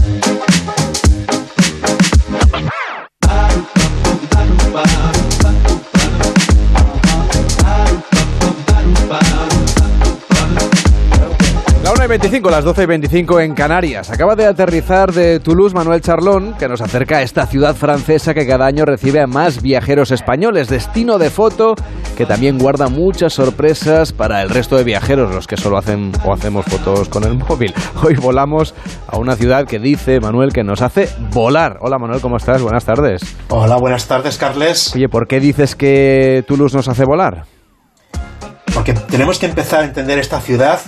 25, 12.12 12.50
las 12.50 12.66
12 12.66 12.84
y 12.84 12.86
25 12.88 13.40
en 13.40 13.54
Canarias. 13.54 14.12
Acaba 14.12 14.36
de 14.36 14.46
aterrizar 14.46 15.14
de 15.14 15.40
Toulouse 15.40 15.74
Manuel 15.74 16.02
Charlón, 16.02 16.56
que 16.60 16.68
nos 16.68 16.82
acerca 16.82 17.20
a 17.20 17.22
esta 17.22 17.46
ciudad 17.46 17.74
francesa 17.74 18.34
que 18.34 18.46
cada 18.46 18.66
año 18.66 18.84
recibe 18.84 19.22
a 19.22 19.28
más 19.28 19.62
viajeros 19.62 20.12
españoles. 20.12 20.68
Destino 20.68 21.18
de 21.18 21.30
foto 21.30 21.74
que 22.18 22.26
también 22.26 22.58
guarda 22.58 22.90
muchas 22.90 23.32
sorpresas 23.32 24.12
para 24.12 24.42
el 24.42 24.50
resto 24.50 24.76
de 24.76 24.84
viajeros, 24.84 25.34
los 25.34 25.48
que 25.48 25.56
solo 25.56 25.78
hacen 25.78 26.12
o 26.26 26.34
hacemos 26.34 26.66
fotos 26.66 27.08
con 27.08 27.24
el 27.24 27.36
móvil. 27.50 27.74
Hoy 28.04 28.16
volamos 28.16 28.76
a 29.08 29.18
una 29.18 29.38
ciudad 29.38 29.66
que 29.66 29.80
dice 29.80 30.20
Manuel 30.20 30.52
que 30.52 30.66
nos 30.66 30.82
hace 30.82 31.08
volar. 31.32 31.78
Hola 31.80 31.98
Manuel, 31.98 32.20
¿cómo 32.20 32.36
estás? 32.36 32.62
Buenas 32.62 32.84
tardes. 32.84 33.22
Hola, 33.48 33.78
buenas 33.78 34.06
tardes, 34.10 34.38
Carles. 34.38 34.94
Oye, 34.94 35.08
¿por 35.08 35.28
qué 35.28 35.40
dices 35.40 35.78
que 35.78 36.44
Toulouse 36.46 36.76
nos 36.76 36.90
hace 36.90 37.06
volar? 37.06 37.46
Porque 38.74 38.92
tenemos 38.92 39.40
que 39.40 39.46
empezar 39.46 39.80
a 39.84 39.86
entender 39.86 40.20
esta 40.20 40.42
ciudad 40.42 40.82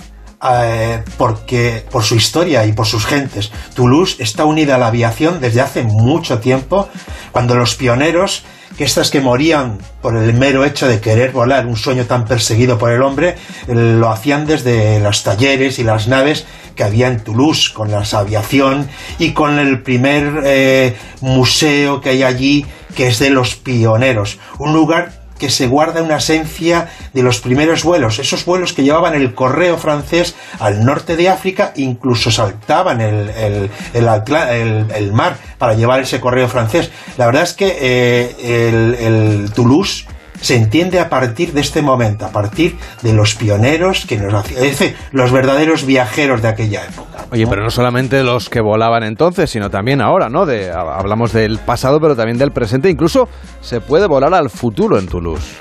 eh, 0.46 1.02
porque 1.16 1.84
por 1.90 2.02
su 2.02 2.16
historia 2.16 2.66
y 2.66 2.72
por 2.72 2.86
sus 2.86 3.06
gentes. 3.06 3.50
Toulouse 3.74 4.16
está 4.18 4.44
unida 4.44 4.74
a 4.74 4.78
la 4.78 4.88
aviación 4.88 5.40
desde 5.40 5.60
hace 5.60 5.82
mucho 5.84 6.38
tiempo, 6.38 6.88
cuando 7.32 7.54
los 7.56 7.74
pioneros, 7.74 8.44
que 8.76 8.84
estas 8.84 9.10
que 9.10 9.20
morían 9.20 9.78
por 10.02 10.16
el 10.16 10.34
mero 10.34 10.64
hecho 10.64 10.86
de 10.86 11.00
querer 11.00 11.32
volar, 11.32 11.66
un 11.66 11.76
sueño 11.76 12.04
tan 12.04 12.24
perseguido 12.24 12.76
por 12.76 12.90
el 12.90 13.02
hombre, 13.02 13.36
lo 13.68 14.10
hacían 14.10 14.46
desde 14.46 15.00
los 15.00 15.22
talleres 15.22 15.78
y 15.78 15.84
las 15.84 16.08
naves 16.08 16.46
que 16.76 16.84
había 16.84 17.08
en 17.08 17.20
Toulouse, 17.20 17.72
con 17.72 17.90
la 17.90 18.02
aviación 18.12 18.88
y 19.18 19.30
con 19.32 19.58
el 19.58 19.82
primer 19.82 20.42
eh, 20.44 20.96
museo 21.20 22.00
que 22.00 22.10
hay 22.10 22.22
allí, 22.22 22.66
que 22.94 23.08
es 23.08 23.18
de 23.18 23.30
los 23.30 23.54
pioneros. 23.54 24.38
Un 24.58 24.72
lugar 24.72 25.23
que 25.38 25.50
se 25.50 25.66
guarda 25.66 26.02
una 26.02 26.16
esencia 26.16 26.88
de 27.12 27.22
los 27.22 27.40
primeros 27.40 27.84
vuelos, 27.84 28.18
esos 28.18 28.44
vuelos 28.44 28.72
que 28.72 28.82
llevaban 28.82 29.14
el 29.14 29.34
correo 29.34 29.76
francés 29.76 30.34
al 30.58 30.84
norte 30.84 31.16
de 31.16 31.28
África, 31.28 31.72
incluso 31.76 32.30
saltaban 32.30 33.00
el, 33.00 33.30
el, 33.30 33.70
el, 33.94 35.12
mar 35.12 35.36
para 35.58 35.74
llevar 35.74 36.00
ese 36.00 36.20
correo 36.20 36.48
francés. 36.48 36.90
La 37.16 37.26
verdad 37.26 37.42
es 37.42 37.52
que 37.52 37.76
eh, 37.80 38.96
el 39.00 39.50
Toulouse 39.52 40.06
se 40.44 40.56
entiende 40.56 41.00
a 41.00 41.08
partir 41.08 41.54
de 41.54 41.62
este 41.62 41.80
momento, 41.80 42.26
a 42.26 42.28
partir 42.28 42.76
de 43.00 43.14
los 43.14 43.34
pioneros 43.34 44.04
que 44.04 44.18
nos 44.18 44.34
hacían, 44.34 44.62
es 44.62 44.78
decir, 44.78 44.96
los 45.10 45.32
verdaderos 45.32 45.86
viajeros 45.86 46.42
de 46.42 46.48
aquella 46.48 46.84
época. 46.84 47.24
Oye, 47.32 47.46
pero 47.46 47.62
no 47.62 47.70
solamente 47.70 48.22
los 48.22 48.50
que 48.50 48.60
volaban 48.60 49.04
entonces, 49.04 49.48
sino 49.48 49.70
también 49.70 50.02
ahora, 50.02 50.28
¿no? 50.28 50.44
De, 50.44 50.70
hablamos 50.70 51.32
del 51.32 51.58
pasado, 51.60 51.98
pero 51.98 52.14
también 52.14 52.36
del 52.36 52.52
presente. 52.52 52.90
Incluso 52.90 53.26
se 53.62 53.80
puede 53.80 54.06
volar 54.06 54.34
al 54.34 54.50
futuro 54.50 54.98
en 54.98 55.06
Toulouse. 55.06 55.56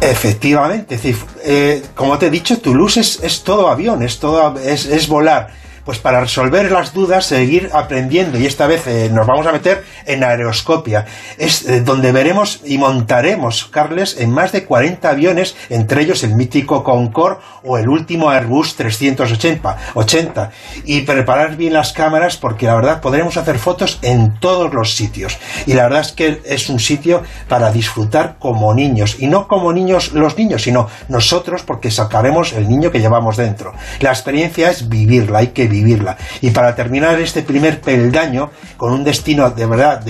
Efectivamente, 0.00 0.96
es 0.96 1.02
decir, 1.02 1.24
eh, 1.44 1.82
como 1.94 2.18
te 2.18 2.26
he 2.26 2.30
dicho, 2.30 2.58
Toulouse 2.58 2.98
es, 2.98 3.22
es 3.22 3.44
todo 3.44 3.68
avión, 3.68 4.02
es 4.02 4.18
todo 4.18 4.58
es, 4.58 4.86
es 4.86 5.06
volar. 5.06 5.50
Pues 5.88 6.00
para 6.00 6.20
resolver 6.20 6.70
las 6.70 6.92
dudas, 6.92 7.24
seguir 7.24 7.70
aprendiendo, 7.72 8.38
y 8.38 8.44
esta 8.44 8.66
vez 8.66 8.86
eh, 8.86 9.08
nos 9.10 9.26
vamos 9.26 9.46
a 9.46 9.52
meter 9.52 9.86
en 10.04 10.22
aeroscopia, 10.22 11.06
es 11.38 11.66
eh, 11.66 11.80
donde 11.80 12.12
veremos 12.12 12.60
y 12.66 12.76
montaremos, 12.76 13.64
Carles, 13.64 14.20
en 14.20 14.30
más 14.30 14.52
de 14.52 14.66
40 14.66 15.08
aviones, 15.08 15.56
entre 15.70 16.02
ellos 16.02 16.22
el 16.24 16.34
mítico 16.34 16.84
Concorde 16.84 17.38
o 17.64 17.78
el 17.78 17.88
último 17.88 18.28
Airbus 18.28 18.76
380, 18.76 19.78
80, 19.94 20.50
y 20.84 21.00
preparar 21.06 21.56
bien 21.56 21.72
las 21.72 21.94
cámaras 21.94 22.36
porque 22.36 22.66
la 22.66 22.74
verdad 22.74 23.00
podremos 23.00 23.38
hacer 23.38 23.58
fotos 23.58 23.98
en 24.02 24.38
todos 24.40 24.74
los 24.74 24.94
sitios. 24.94 25.38
Y 25.64 25.72
la 25.72 25.84
verdad 25.84 26.02
es 26.02 26.12
que 26.12 26.42
es 26.44 26.68
un 26.68 26.80
sitio 26.80 27.22
para 27.48 27.72
disfrutar 27.72 28.36
como 28.38 28.74
niños, 28.74 29.16
y 29.20 29.26
no 29.26 29.48
como 29.48 29.72
niños 29.72 30.12
los 30.12 30.36
niños, 30.36 30.64
sino 30.64 30.86
nosotros 31.08 31.62
porque 31.62 31.90
sacaremos 31.90 32.52
el 32.52 32.68
niño 32.68 32.90
que 32.90 33.00
llevamos 33.00 33.38
dentro. 33.38 33.72
La 34.00 34.10
experiencia 34.10 34.70
es 34.70 34.90
vivirla, 34.90 35.38
hay 35.38 35.46
que 35.46 35.62
vivirla. 35.62 35.77
Y 36.40 36.50
para 36.50 36.74
terminar 36.74 37.20
este 37.20 37.42
primer 37.42 37.80
peldaño, 37.80 38.50
con 38.76 38.92
un 38.92 39.04
destino 39.04 39.50
de 39.50 39.66
verdad, 39.66 40.04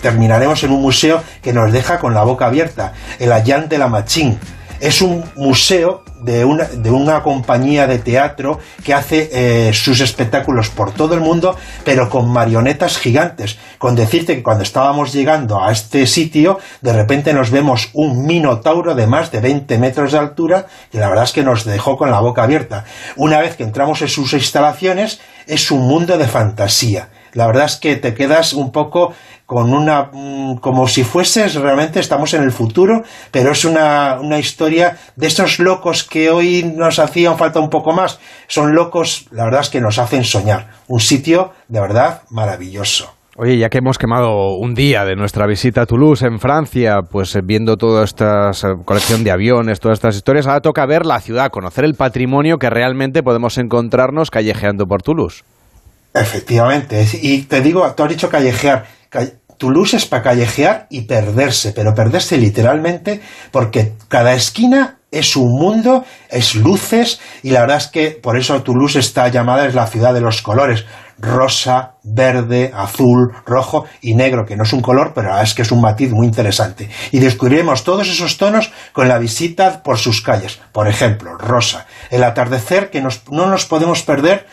terminaremos 0.00 0.62
en 0.64 0.70
un 0.70 0.82
museo 0.82 1.22
que 1.42 1.52
nos 1.52 1.72
deja 1.72 1.98
con 1.98 2.14
la 2.14 2.22
boca 2.22 2.46
abierta, 2.46 2.92
el 3.18 3.32
Allan 3.32 3.68
de 3.68 3.78
la 3.78 3.88
Machín. 3.88 4.38
Es 4.80 5.02
un 5.02 5.24
museo 5.36 6.04
de 6.22 6.44
una, 6.44 6.64
de 6.64 6.90
una 6.90 7.22
compañía 7.22 7.86
de 7.86 7.98
teatro 7.98 8.58
que 8.84 8.94
hace 8.94 9.28
eh, 9.32 9.72
sus 9.72 10.00
espectáculos 10.00 10.70
por 10.70 10.92
todo 10.92 11.14
el 11.14 11.20
mundo, 11.20 11.56
pero 11.84 12.08
con 12.08 12.28
marionetas 12.28 12.98
gigantes. 12.98 13.58
Con 13.78 13.94
decirte 13.94 14.36
que 14.36 14.42
cuando 14.42 14.62
estábamos 14.62 15.12
llegando 15.12 15.62
a 15.62 15.72
este 15.72 16.06
sitio, 16.06 16.58
de 16.80 16.92
repente 16.92 17.32
nos 17.32 17.50
vemos 17.50 17.90
un 17.92 18.26
minotauro 18.26 18.94
de 18.94 19.06
más 19.06 19.30
de 19.30 19.40
20 19.40 19.78
metros 19.78 20.12
de 20.12 20.18
altura, 20.18 20.66
y 20.92 20.98
la 20.98 21.08
verdad 21.08 21.24
es 21.24 21.32
que 21.32 21.42
nos 21.42 21.64
dejó 21.64 21.96
con 21.96 22.10
la 22.10 22.20
boca 22.20 22.44
abierta. 22.44 22.84
Una 23.16 23.40
vez 23.40 23.56
que 23.56 23.64
entramos 23.64 24.02
en 24.02 24.08
sus 24.08 24.32
instalaciones, 24.32 25.20
es 25.46 25.70
un 25.70 25.86
mundo 25.86 26.18
de 26.18 26.26
fantasía. 26.26 27.08
La 27.32 27.46
verdad 27.46 27.64
es 27.64 27.76
que 27.76 27.96
te 27.96 28.14
quedas 28.14 28.52
un 28.52 28.72
poco 28.72 29.14
con 29.52 29.72
una 29.72 30.10
mm, 30.12 30.56
como 30.56 30.88
si 30.88 31.04
fueses 31.04 31.54
realmente 31.54 32.00
estamos 32.00 32.34
en 32.34 32.42
el 32.42 32.52
futuro, 32.52 33.02
pero 33.30 33.52
es 33.52 33.64
una, 33.64 34.18
una 34.20 34.38
historia 34.38 34.96
de 35.16 35.26
estos 35.26 35.58
locos 35.58 36.04
que 36.04 36.30
hoy 36.30 36.72
nos 36.76 36.98
hacían 36.98 37.38
falta 37.38 37.60
un 37.60 37.70
poco 37.70 37.92
más. 37.92 38.18
Son 38.48 38.74
locos, 38.74 39.26
la 39.30 39.44
verdad 39.44 39.60
es 39.60 39.70
que 39.70 39.80
nos 39.80 39.98
hacen 39.98 40.24
soñar. 40.24 40.70
Un 40.88 41.00
sitio 41.00 41.52
de 41.68 41.80
verdad 41.80 42.22
maravilloso. 42.30 43.14
Oye, 43.34 43.56
ya 43.56 43.70
que 43.70 43.78
hemos 43.78 43.96
quemado 43.96 44.56
un 44.58 44.74
día 44.74 45.06
de 45.06 45.16
nuestra 45.16 45.46
visita 45.46 45.82
a 45.82 45.86
Toulouse 45.86 46.26
en 46.26 46.38
Francia, 46.38 47.00
pues 47.10 47.34
eh, 47.34 47.40
viendo 47.42 47.78
toda 47.78 48.04
esta 48.04 48.50
eh, 48.50 48.76
colección 48.84 49.24
de 49.24 49.30
aviones, 49.30 49.80
todas 49.80 49.96
estas 49.96 50.16
historias, 50.16 50.46
ahora 50.46 50.60
toca 50.60 50.84
ver 50.84 51.06
la 51.06 51.18
ciudad, 51.18 51.50
conocer 51.50 51.86
el 51.86 51.94
patrimonio 51.94 52.58
que 52.58 52.68
realmente 52.68 53.22
podemos 53.22 53.56
encontrarnos 53.56 54.30
callejeando 54.30 54.86
por 54.86 55.00
Toulouse. 55.00 55.44
Efectivamente. 56.12 57.06
Y 57.22 57.44
te 57.44 57.62
digo, 57.62 57.90
tú 57.94 58.02
has 58.02 58.10
dicho 58.10 58.28
callejear. 58.28 58.84
Toulouse 59.58 59.94
es 59.96 60.06
para 60.06 60.22
callejear 60.22 60.86
y 60.90 61.02
perderse, 61.02 61.72
pero 61.72 61.94
perderse 61.94 62.36
literalmente 62.38 63.20
porque 63.50 63.94
cada 64.08 64.34
esquina 64.34 64.98
es 65.10 65.36
un 65.36 65.48
mundo, 65.50 66.04
es 66.30 66.54
luces 66.54 67.20
y 67.42 67.50
la 67.50 67.60
verdad 67.60 67.76
es 67.76 67.88
que 67.88 68.10
por 68.12 68.38
eso 68.38 68.62
Toulouse 68.62 68.96
está 68.98 69.28
llamada 69.28 69.66
es 69.66 69.74
la 69.74 69.86
ciudad 69.86 70.14
de 70.14 70.20
los 70.22 70.40
colores. 70.42 70.84
Rosa, 71.18 71.96
verde, 72.02 72.72
azul, 72.74 73.30
rojo 73.46 73.84
y 74.00 74.14
negro, 74.16 74.44
que 74.44 74.56
no 74.56 74.64
es 74.64 74.72
un 74.72 74.80
color, 74.80 75.12
pero 75.14 75.28
la 75.28 75.34
verdad 75.34 75.48
es 75.48 75.54
que 75.54 75.62
es 75.62 75.70
un 75.70 75.80
matiz 75.80 76.10
muy 76.10 76.26
interesante. 76.26 76.88
Y 77.12 77.20
descubriremos 77.20 77.84
todos 77.84 78.08
esos 78.08 78.38
tonos 78.38 78.72
con 78.92 79.06
la 79.06 79.18
visita 79.18 79.82
por 79.84 79.98
sus 79.98 80.20
calles. 80.22 80.58
Por 80.72 80.88
ejemplo, 80.88 81.36
rosa, 81.38 81.86
el 82.10 82.24
atardecer 82.24 82.90
que 82.90 83.00
nos- 83.02 83.22
no 83.30 83.46
nos 83.46 83.66
podemos 83.66 84.02
perder 84.02 84.46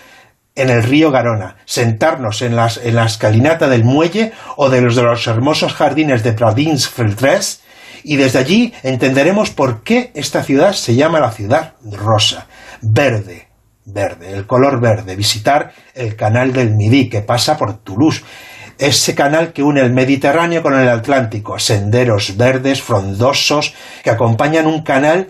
en 0.55 0.69
el 0.69 0.83
río 0.83 1.11
Garona, 1.11 1.57
sentarnos 1.65 2.41
en, 2.41 2.55
las, 2.55 2.77
en 2.77 2.95
la 2.95 3.05
escalinata 3.05 3.69
del 3.69 3.83
muelle 3.83 4.33
o 4.57 4.69
de 4.69 4.81
los, 4.81 4.95
de 4.95 5.03
los 5.03 5.25
hermosos 5.27 5.73
jardines 5.73 6.23
de 6.23 6.33
Pradins 6.33 6.89
Feltres 6.89 7.61
y 8.03 8.15
desde 8.15 8.39
allí 8.39 8.73
entenderemos 8.83 9.49
por 9.51 9.83
qué 9.83 10.11
esta 10.13 10.43
ciudad 10.43 10.73
se 10.73 10.95
llama 10.95 11.19
la 11.19 11.31
ciudad 11.31 11.73
rosa. 11.83 12.47
verde, 12.81 13.47
verde, 13.85 14.33
el 14.33 14.45
color 14.45 14.79
verde, 14.79 15.15
visitar 15.15 15.73
el 15.95 16.15
canal 16.15 16.53
del 16.53 16.75
Midi 16.75 17.09
que 17.09 17.21
pasa 17.21 17.57
por 17.57 17.79
Toulouse. 17.79 18.23
Ese 18.77 19.13
canal 19.13 19.51
que 19.51 19.61
une 19.61 19.81
el 19.81 19.91
Mediterráneo 19.91 20.63
con 20.63 20.79
el 20.79 20.87
Atlántico, 20.87 21.59
senderos 21.59 22.37
verdes, 22.37 22.81
frondosos, 22.81 23.73
que 24.03 24.09
acompañan 24.09 24.67
un 24.67 24.83
canal 24.83 25.27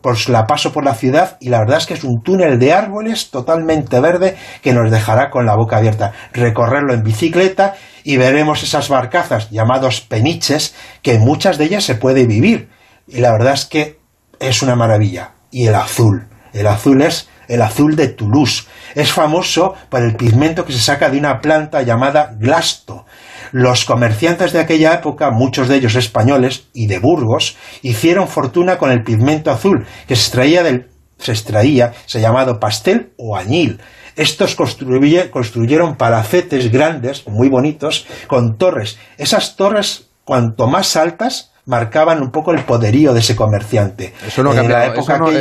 pues 0.00 0.28
la 0.28 0.46
paso 0.46 0.72
por 0.72 0.84
la 0.84 0.94
ciudad 0.94 1.36
y 1.40 1.48
la 1.48 1.58
verdad 1.58 1.78
es 1.78 1.86
que 1.86 1.94
es 1.94 2.04
un 2.04 2.22
túnel 2.22 2.58
de 2.58 2.72
árboles 2.72 3.30
totalmente 3.30 4.00
verde 4.00 4.36
que 4.62 4.72
nos 4.72 4.90
dejará 4.90 5.30
con 5.30 5.46
la 5.46 5.56
boca 5.56 5.76
abierta. 5.76 6.12
Recorrerlo 6.32 6.94
en 6.94 7.02
bicicleta 7.02 7.74
y 8.04 8.16
veremos 8.16 8.62
esas 8.62 8.88
barcazas 8.88 9.50
llamados 9.50 10.00
peniches 10.00 10.74
que 11.02 11.14
en 11.14 11.22
muchas 11.22 11.58
de 11.58 11.64
ellas 11.64 11.84
se 11.84 11.94
puede 11.94 12.26
vivir. 12.26 12.70
Y 13.06 13.20
la 13.20 13.32
verdad 13.32 13.54
es 13.54 13.66
que 13.66 13.98
es 14.38 14.62
una 14.62 14.76
maravilla. 14.76 15.32
Y 15.50 15.66
el 15.66 15.74
azul. 15.74 16.28
El 16.52 16.66
azul 16.66 17.02
es 17.02 17.28
el 17.50 17.62
azul 17.62 17.96
de 17.96 18.08
Toulouse. 18.08 18.64
Es 18.94 19.12
famoso 19.12 19.74
por 19.88 20.02
el 20.02 20.14
pigmento 20.14 20.64
que 20.64 20.72
se 20.72 20.78
saca 20.78 21.10
de 21.10 21.18
una 21.18 21.40
planta 21.40 21.82
llamada 21.82 22.32
glasto. 22.38 23.06
Los 23.52 23.84
comerciantes 23.84 24.52
de 24.52 24.60
aquella 24.60 24.94
época, 24.94 25.30
muchos 25.30 25.68
de 25.68 25.76
ellos 25.76 25.96
españoles 25.96 26.68
y 26.72 26.86
de 26.86 26.98
Burgos, 26.98 27.56
hicieron 27.82 28.28
fortuna 28.28 28.78
con 28.78 28.90
el 28.90 29.02
pigmento 29.02 29.50
azul 29.50 29.86
que 30.06 30.16
se 30.16 30.22
extraía 30.22 30.62
del 30.62 30.90
se 31.20 31.32
extraía, 31.32 31.92
se 32.06 32.20
llamado 32.20 32.58
pastel 32.58 33.12
o 33.16 33.36
añil. 33.36 33.80
Estos 34.16 34.56
construyeron 34.56 35.96
palacetes 35.96 36.70
grandes, 36.70 37.26
muy 37.28 37.48
bonitos, 37.48 38.06
con 38.26 38.56
torres. 38.56 38.98
Esas 39.18 39.56
torres, 39.56 40.08
cuanto 40.24 40.66
más 40.66 40.96
altas, 40.96 41.49
marcaban 41.70 42.20
un 42.20 42.30
poco 42.30 42.52
el 42.52 42.64
poderío 42.64 43.14
de 43.14 43.20
ese 43.20 43.36
comerciante. 43.36 44.12
Eso 44.26 44.42
no, 44.42 44.50
ha 44.50 44.56
cambiado, 44.56 44.92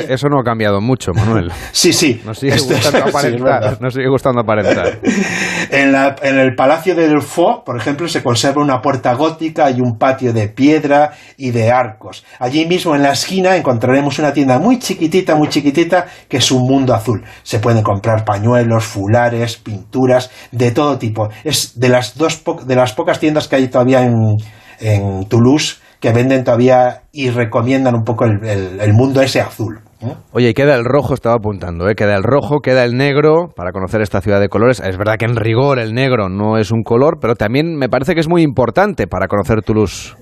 eso, 0.08 0.30
no, 0.30 0.40
ha 0.40 0.44
cambiado 0.44 0.80
mucho, 0.80 1.12
Manuel. 1.12 1.52
sí, 1.72 1.92
sí. 1.92 2.22
Nos 2.24 2.38
sigue, 2.38 2.56
gustando, 2.56 3.10
aparentar, 3.10 3.82
nos 3.82 3.94
sigue 3.96 4.08
gustando 4.08 4.42
aparentar. 4.42 5.00
en, 5.72 5.92
la, 5.92 6.16
en, 6.22 6.38
el 6.38 6.54
Palacio 6.56 6.94
de 6.94 7.08
Delfaux, 7.08 7.64
por 7.66 7.78
ejemplo, 7.78 8.08
se 8.08 8.22
conserva 8.22 8.62
una 8.62 8.80
puerta 8.80 9.14
gótica 9.16 9.72
y 9.72 9.82
un 9.82 9.98
patio 9.98 10.32
de 10.32 10.50
piedra 10.50 11.14
y 11.36 11.50
de 11.50 11.72
arcos. 11.72 12.24
Allí 12.38 12.68
mismo, 12.68 12.96
en 12.96 13.02
la 13.02 13.14
esquina, 13.14 13.56
encontraremos 13.56 14.20
una 14.20 14.32
tienda 14.32 14.60
muy 14.60 14.78
chiquitita, 14.78 15.34
muy 15.36 15.50
chiquitita, 15.50 16.06
que 16.28 16.38
es 16.38 16.52
un 16.52 16.62
mundo 16.62 16.94
azul. 16.94 17.24
Se 17.42 17.58
pueden 17.58 17.82
comprar 17.82 18.24
pañuelos, 18.24 18.84
fulares, 18.84 19.58
pinturas, 19.58 20.30
de 20.52 20.70
todo 20.70 21.00
tipo. 21.00 21.30
Es 21.44 21.80
de 21.80 21.90
las, 21.90 22.16
dos 22.16 22.44
de 22.68 22.76
las 22.76 22.94
pocas 22.94 23.20
tiendas 23.20 23.48
que 23.48 23.56
hay 23.56 23.68
todavía 23.68 24.04
en, 24.04 24.38
en 24.80 25.26
Toulouse 25.28 25.78
que 26.00 26.14
venden 26.14 26.44
todavía 26.44 27.04
y 27.12 27.30
recomiendan 27.30 27.96
un 27.96 28.04
poco 28.04 28.26
el, 28.26 28.94
mundo 28.94 29.22
ese 29.22 29.42
azul. 29.42 29.82
Oye, 30.32 30.50
y 30.50 30.54
queda 30.54 30.76
el 30.76 30.86
rojo, 30.86 31.14
estaba 31.14 31.36
apuntando, 31.36 31.90
¿eh? 31.90 31.96
queda 31.96 32.16
el 32.16 32.24
rojo, 32.24 32.62
queda 32.62 32.86
el 32.86 32.96
negro 32.96 33.50
para 33.54 33.72
conocer 33.72 34.02
esta 34.02 34.22
ciudad 34.22 34.40
de 34.40 34.48
colores. 34.48 34.80
Es 34.80 34.98
verdad 34.98 35.18
que 35.18 35.26
en 35.26 35.36
rigor 35.36 35.78
el 35.78 35.94
negro 35.94 36.30
no 36.30 36.58
es 36.58 36.72
un 36.72 36.84
color, 36.84 37.18
pero 37.20 37.36
también 37.36 37.76
me 37.76 37.90
parece 37.90 38.14
que 38.14 38.22
es 38.22 38.30
muy 38.30 38.42
importante 38.42 39.08
para 39.08 39.28
conocer 39.28 39.62
Toulouse. 39.62 40.16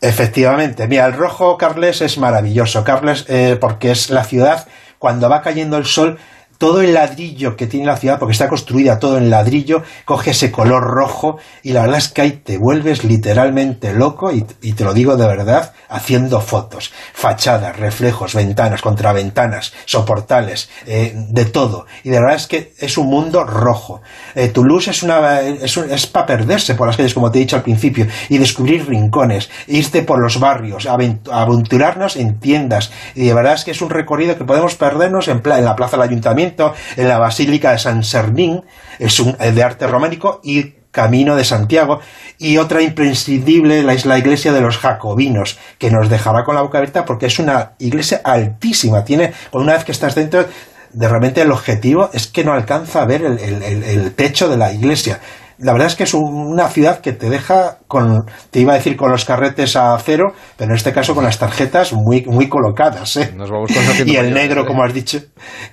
Efectivamente, 0.00 0.86
mira, 0.86 1.06
el 1.06 1.14
rojo, 1.14 1.56
Carles, 1.56 2.02
es 2.02 2.18
maravilloso. 2.18 2.84
Carles, 2.84 3.24
eh, 3.28 3.56
porque 3.58 3.90
es 3.90 4.10
la 4.10 4.24
ciudad, 4.24 4.66
cuando 4.98 5.28
va 5.28 5.40
cayendo 5.40 5.76
el 5.78 5.86
sol, 5.86 6.18
todo 6.58 6.82
el 6.82 6.92
ladrillo 6.92 7.56
que 7.56 7.68
tiene 7.68 7.86
la 7.86 7.96
ciudad, 7.96 8.18
porque 8.18 8.32
está 8.32 8.48
construida 8.48 8.98
todo 8.98 9.16
en 9.16 9.30
ladrillo, 9.30 9.84
coge 10.04 10.32
ese 10.32 10.50
color 10.50 10.82
rojo 10.82 11.38
y 11.62 11.72
la 11.72 11.82
verdad 11.82 11.98
es 11.98 12.08
que 12.08 12.22
ahí 12.22 12.32
te 12.32 12.58
vuelves 12.58 13.04
literalmente 13.04 13.92
loco 13.94 14.32
y, 14.32 14.42
te 14.42 14.84
lo 14.84 14.92
digo 14.92 15.16
de 15.16 15.26
verdad, 15.26 15.72
haciendo 15.88 16.40
fotos, 16.40 16.92
fachadas, 17.14 17.78
reflejos, 17.78 18.34
ventanas, 18.34 18.82
contraventanas, 18.82 19.72
soportales, 19.84 20.68
eh, 20.86 21.12
de 21.14 21.44
todo. 21.44 21.86
Y 22.02 22.10
de 22.10 22.20
verdad 22.20 22.36
es 22.36 22.48
que 22.48 22.72
es 22.78 22.98
un 22.98 23.06
mundo 23.06 23.44
rojo. 23.44 24.02
Eh, 24.34 24.48
Toulouse 24.48 24.90
es, 24.90 25.04
una, 25.04 25.40
es, 25.40 25.76
es 25.76 26.06
para 26.08 26.26
perderse 26.26 26.74
por 26.74 26.88
las 26.88 26.96
calles, 26.96 27.14
como 27.14 27.30
te 27.30 27.38
he 27.38 27.42
dicho 27.42 27.56
al 27.56 27.62
principio, 27.62 28.08
y 28.28 28.38
descubrir 28.38 28.88
rincones, 28.88 29.48
irte 29.68 30.02
por 30.02 30.18
los 30.18 30.40
barrios, 30.40 30.86
aventurarnos 30.86 32.16
en 32.16 32.40
tiendas. 32.40 32.90
Y 33.14 33.26
de 33.26 33.34
verdad 33.34 33.54
es 33.54 33.64
que 33.64 33.70
es 33.70 33.80
un 33.80 33.90
recorrido 33.90 34.36
que 34.36 34.44
podemos 34.44 34.74
perdernos 34.74 35.28
en, 35.28 35.40
en 35.44 35.64
la 35.64 35.76
plaza 35.76 35.96
del 35.96 36.08
ayuntamiento 36.08 36.47
en 36.96 37.08
la 37.08 37.18
Basílica 37.18 37.72
de 37.72 37.78
San 37.78 38.04
Sernín, 38.04 38.62
es 38.98 39.20
un, 39.20 39.36
de 39.36 39.62
arte 39.62 39.86
románico, 39.86 40.40
y 40.42 40.74
Camino 40.90 41.36
de 41.36 41.44
Santiago, 41.44 42.00
y 42.38 42.56
otra 42.58 42.82
imprescindible 42.82 43.80
es 43.92 44.06
la 44.06 44.18
iglesia 44.18 44.52
de 44.52 44.60
los 44.60 44.78
jacobinos, 44.78 45.58
que 45.78 45.90
nos 45.90 46.08
dejará 46.08 46.44
con 46.44 46.54
la 46.54 46.62
boca 46.62 46.78
abierta 46.78 47.04
porque 47.04 47.26
es 47.26 47.38
una 47.38 47.72
iglesia 47.78 48.20
altísima, 48.24 49.04
tiene, 49.04 49.32
una 49.52 49.74
vez 49.74 49.84
que 49.84 49.92
estás 49.92 50.14
dentro, 50.14 50.46
de 50.92 51.06
realmente 51.06 51.42
el 51.42 51.52
objetivo 51.52 52.08
es 52.14 52.26
que 52.26 52.44
no 52.44 52.54
alcanza 52.54 53.02
a 53.02 53.04
ver 53.04 53.22
el 53.22 54.12
techo 54.14 54.48
de 54.48 54.56
la 54.56 54.72
iglesia 54.72 55.20
la 55.58 55.72
verdad 55.72 55.88
es 55.88 55.96
que 55.96 56.04
es 56.04 56.14
una 56.14 56.68
ciudad 56.68 57.00
que 57.00 57.12
te 57.12 57.28
deja 57.28 57.78
con, 57.88 58.26
te 58.50 58.60
iba 58.60 58.72
a 58.72 58.76
decir 58.76 58.96
con 58.96 59.10
los 59.10 59.24
carretes 59.24 59.76
a 59.76 59.98
cero, 59.98 60.32
pero 60.56 60.70
en 60.70 60.76
este 60.76 60.92
caso 60.92 61.14
con 61.14 61.24
las 61.24 61.38
tarjetas 61.38 61.92
muy, 61.92 62.24
muy 62.26 62.48
colocadas, 62.48 63.16
¿eh? 63.16 63.34
y 64.06 64.16
el 64.16 64.32
negro, 64.32 64.64
como 64.66 64.84
has 64.84 64.94
dicho, 64.94 65.18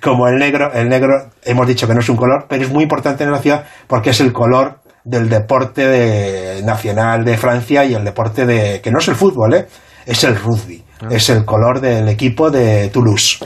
como 0.02 0.26
el 0.28 0.36
negro, 0.36 0.72
el 0.72 0.88
negro, 0.88 1.30
hemos 1.44 1.66
dicho 1.68 1.86
que 1.86 1.94
no 1.94 2.00
es 2.00 2.08
un 2.08 2.16
color, 2.16 2.46
pero 2.48 2.64
es 2.64 2.70
muy 2.70 2.82
importante 2.82 3.24
en 3.24 3.30
la 3.30 3.38
ciudad 3.38 3.64
porque 3.86 4.10
es 4.10 4.20
el 4.20 4.32
color 4.32 4.80
del 5.04 5.28
deporte 5.28 6.60
nacional 6.64 7.24
de 7.24 7.36
Francia 7.36 7.84
y 7.84 7.94
el 7.94 8.04
deporte 8.04 8.44
de, 8.44 8.80
que 8.80 8.90
no 8.90 8.98
es 8.98 9.06
el 9.06 9.14
fútbol, 9.14 9.54
¿eh? 9.54 9.66
es 10.04 10.24
el 10.24 10.36
rugby. 10.36 10.85
Ah. 11.00 11.08
Es 11.10 11.28
el 11.28 11.44
color 11.44 11.80
del 11.80 12.08
equipo 12.08 12.50
de 12.50 12.88
Toulouse. 12.88 13.38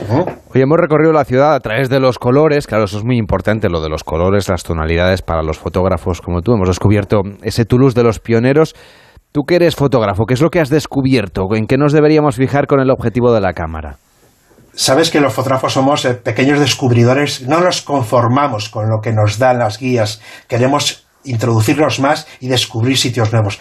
Hoy 0.53 0.61
hemos 0.61 0.77
recorrido 0.77 1.11
la 1.11 1.25
ciudad 1.25 1.53
a 1.53 1.59
través 1.59 1.89
de 1.89 1.99
los 1.99 2.17
colores. 2.17 2.65
Claro, 2.65 2.85
eso 2.85 2.97
es 2.97 3.03
muy 3.03 3.17
importante, 3.17 3.69
lo 3.69 3.81
de 3.81 3.89
los 3.89 4.03
colores, 4.03 4.47
las 4.47 4.63
tonalidades 4.63 5.21
para 5.21 5.43
los 5.43 5.59
fotógrafos 5.59 6.21
como 6.21 6.41
tú. 6.41 6.53
Hemos 6.53 6.69
descubierto 6.69 7.21
ese 7.41 7.65
Toulouse 7.65 7.93
de 7.93 8.03
los 8.03 8.19
pioneros. 8.19 8.73
Tú 9.33 9.41
que 9.43 9.55
eres 9.55 9.75
fotógrafo, 9.75 10.25
¿qué 10.25 10.33
es 10.33 10.41
lo 10.41 10.49
que 10.49 10.59
has 10.59 10.69
descubierto? 10.69 11.43
¿En 11.53 11.65
qué 11.65 11.77
nos 11.77 11.93
deberíamos 11.93 12.35
fijar 12.35 12.67
con 12.67 12.79
el 12.79 12.89
objetivo 12.89 13.33
de 13.33 13.41
la 13.41 13.53
cámara? 13.53 13.97
Sabes 14.73 15.11
que 15.11 15.19
los 15.19 15.33
fotógrafos 15.33 15.73
somos 15.73 16.05
eh, 16.05 16.13
pequeños 16.13 16.59
descubridores, 16.59 17.47
no 17.47 17.59
nos 17.59 17.81
conformamos 17.81 18.69
con 18.69 18.89
lo 18.89 19.01
que 19.01 19.11
nos 19.11 19.37
dan 19.37 19.59
las 19.59 19.77
guías, 19.77 20.21
queremos 20.47 21.05
introducirlos 21.23 21.99
más 21.99 22.27
y 22.39 22.47
descubrir 22.47 22.97
sitios 22.97 23.31
nuevos. 23.31 23.59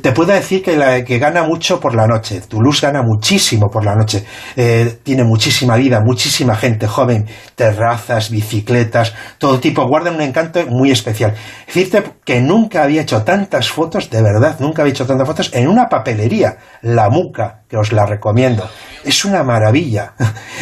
Te 0.00 0.12
puedo 0.12 0.32
decir 0.32 0.62
que, 0.62 0.76
la, 0.76 1.04
que 1.04 1.18
gana 1.18 1.44
mucho 1.44 1.80
por 1.80 1.94
la 1.94 2.06
noche. 2.06 2.40
Toulouse 2.48 2.80
gana 2.86 3.02
muchísimo 3.02 3.68
por 3.68 3.84
la 3.84 3.94
noche. 3.94 4.24
Eh, 4.56 4.98
tiene 5.02 5.24
muchísima 5.24 5.76
vida, 5.76 6.00
muchísima 6.00 6.54
gente 6.56 6.86
joven, 6.86 7.26
terrazas, 7.54 8.30
bicicletas, 8.30 9.14
todo 9.38 9.58
tipo. 9.60 9.86
Guarda 9.86 10.10
un 10.10 10.20
encanto 10.20 10.64
muy 10.66 10.90
especial. 10.90 11.34
Decirte 11.66 12.02
que 12.24 12.40
nunca 12.40 12.82
había 12.82 13.02
hecho 13.02 13.22
tantas 13.22 13.68
fotos, 13.68 14.10
de 14.10 14.22
verdad, 14.22 14.56
nunca 14.60 14.82
había 14.82 14.92
hecho 14.92 15.06
tantas 15.06 15.26
fotos 15.26 15.50
en 15.54 15.68
una 15.68 15.88
papelería, 15.88 16.56
La 16.82 17.08
Muca, 17.08 17.61
que 17.72 17.78
os 17.78 17.90
la 17.90 18.04
recomiendo. 18.04 18.68
Es 19.02 19.24
una 19.24 19.42
maravilla. 19.42 20.12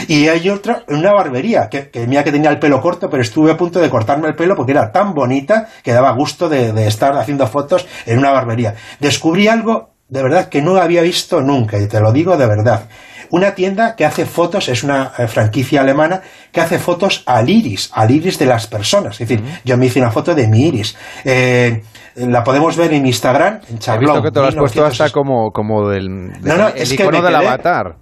Y 0.07 0.29
hay 0.29 0.49
otra, 0.49 0.85
una 0.87 1.13
barbería, 1.13 1.69
que, 1.69 1.91
que 1.91 2.07
mira 2.07 2.23
que 2.23 2.31
tenía 2.31 2.51
el 2.51 2.61
pelo 2.61 2.81
corto, 2.81 3.11
pero 3.11 3.21
estuve 3.21 3.51
a 3.51 3.57
punto 3.57 3.81
de 3.81 3.91
cortarme 3.91 4.29
el 4.29 4.37
pelo 4.37 4.55
porque 4.55 4.71
era 4.71 4.93
tan 4.93 5.13
bonita 5.13 5.69
que 5.83 5.93
daba 5.93 6.13
gusto 6.13 6.49
de, 6.49 6.87
estar 6.87 7.17
haciendo 7.17 7.49
fotos 7.49 7.89
en 8.07 8.19
una 8.19 8.31
barbería. 8.31 8.77
Descubrí 9.01 9.49
algo 9.49 9.91
de 10.09 10.23
verdad 10.23 10.49
que 10.49 10.63
no 10.63 10.77
había 10.77 11.03
visto 11.03 11.41
nunca, 11.41 11.79
y 11.79 11.89
te 11.89 11.99
lo 11.99 12.13
digo 12.13 12.37
de 12.37 12.47
verdad. 12.47 12.85
Una 13.31 13.57
tienda 13.57 13.97
que 13.97 14.05
hace 14.05 14.25
fotos, 14.25 14.69
es 14.69 14.85
una 14.85 15.13
eh, 15.19 15.27
franquicia 15.27 15.81
alemana, 15.81 16.23
que 16.53 16.61
hace 16.61 16.79
fotos 16.79 17.25
al 17.27 17.51
iris, 17.51 17.91
al 17.93 18.13
iris 18.13 18.39
de 18.39 18.47
las 18.47 18.69
personas. 18.69 19.21
Es 19.21 19.29
decir, 19.29 19.45
yo 19.65 19.77
me 19.77 19.87
hice 19.87 20.01
una 20.01 20.13
foto 20.13 20.33
de 20.33 20.47
mi 20.47 20.69
iris. 20.69 20.97
Eh, 21.25 21.83
la 22.17 22.43
podemos 22.43 22.77
ver 22.77 22.93
en 22.93 23.07
Instagram, 23.07 23.61
en 23.69 23.79
He 23.95 23.99
visto 23.99 24.23
que 24.23 24.31
te 24.31 24.41
lo 24.41 24.47
has 24.47 24.55
puesto 24.55 24.85
hasta 24.85 25.11
como, 25.11 25.51
como 25.53 25.89
del, 25.89 26.31
no, 26.43 26.57
no, 26.57 26.69
es 26.69 26.93
que 26.93 27.05
del 27.05 27.35
avatar 27.35 27.97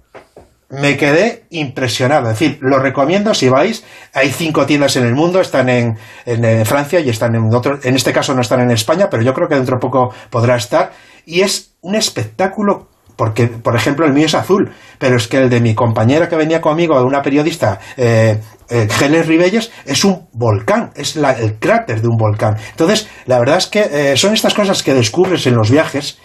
me 0.69 0.97
quedé 0.97 1.45
impresionado. 1.49 2.29
Es 2.29 2.39
decir, 2.39 2.59
lo 2.61 2.79
recomiendo 2.79 3.33
si 3.33 3.49
vais. 3.49 3.83
Hay 4.13 4.29
cinco 4.29 4.65
tiendas 4.65 4.95
en 4.95 5.05
el 5.05 5.15
mundo, 5.15 5.41
están 5.41 5.67
en, 5.69 5.97
en, 6.25 6.65
Francia 6.65 6.99
y 6.99 7.09
están 7.09 7.35
en 7.35 7.53
otro. 7.53 7.79
En 7.83 7.95
este 7.95 8.13
caso 8.13 8.33
no 8.35 8.41
están 8.41 8.61
en 8.61 8.71
España, 8.71 9.07
pero 9.09 9.23
yo 9.23 9.33
creo 9.33 9.47
que 9.47 9.55
dentro 9.55 9.77
de 9.77 9.81
poco 9.81 10.13
podrá 10.29 10.55
estar. 10.55 10.91
Y 11.25 11.41
es 11.41 11.73
un 11.81 11.95
espectáculo. 11.95 12.87
Porque, 13.19 13.47
por 13.47 13.75
ejemplo, 13.75 14.05
el 14.05 14.13
mío 14.13 14.27
es 14.27 14.33
azul, 14.33 14.71
pero 14.97 15.17
es 15.17 15.27
que 15.27 15.35
el 15.35 15.49
de 15.49 15.59
mi 15.59 15.75
compañera 15.75 16.29
que 16.29 16.37
venía 16.37 16.61
conmigo, 16.61 16.95
una 17.03 17.21
periodista, 17.21 17.77
eh, 17.97 18.39
eh 18.69 19.23
Ribelles, 19.23 19.73
es 19.85 20.05
un 20.05 20.29
volcán, 20.31 20.91
es 20.95 21.17
el 21.17 21.59
cráter 21.59 22.01
de 22.01 22.07
un 22.07 22.15
volcán. 22.15 22.55
Entonces, 22.71 23.09
la 23.25 23.37
verdad 23.39 23.57
es 23.57 23.67
que 23.67 23.81
eh, 23.81 24.15
son 24.15 24.33
estas 24.33 24.53
cosas 24.53 24.83
que 24.83 24.93
descubres 24.93 25.45
en 25.47 25.55
los 25.55 25.69
viajes, 25.69 26.17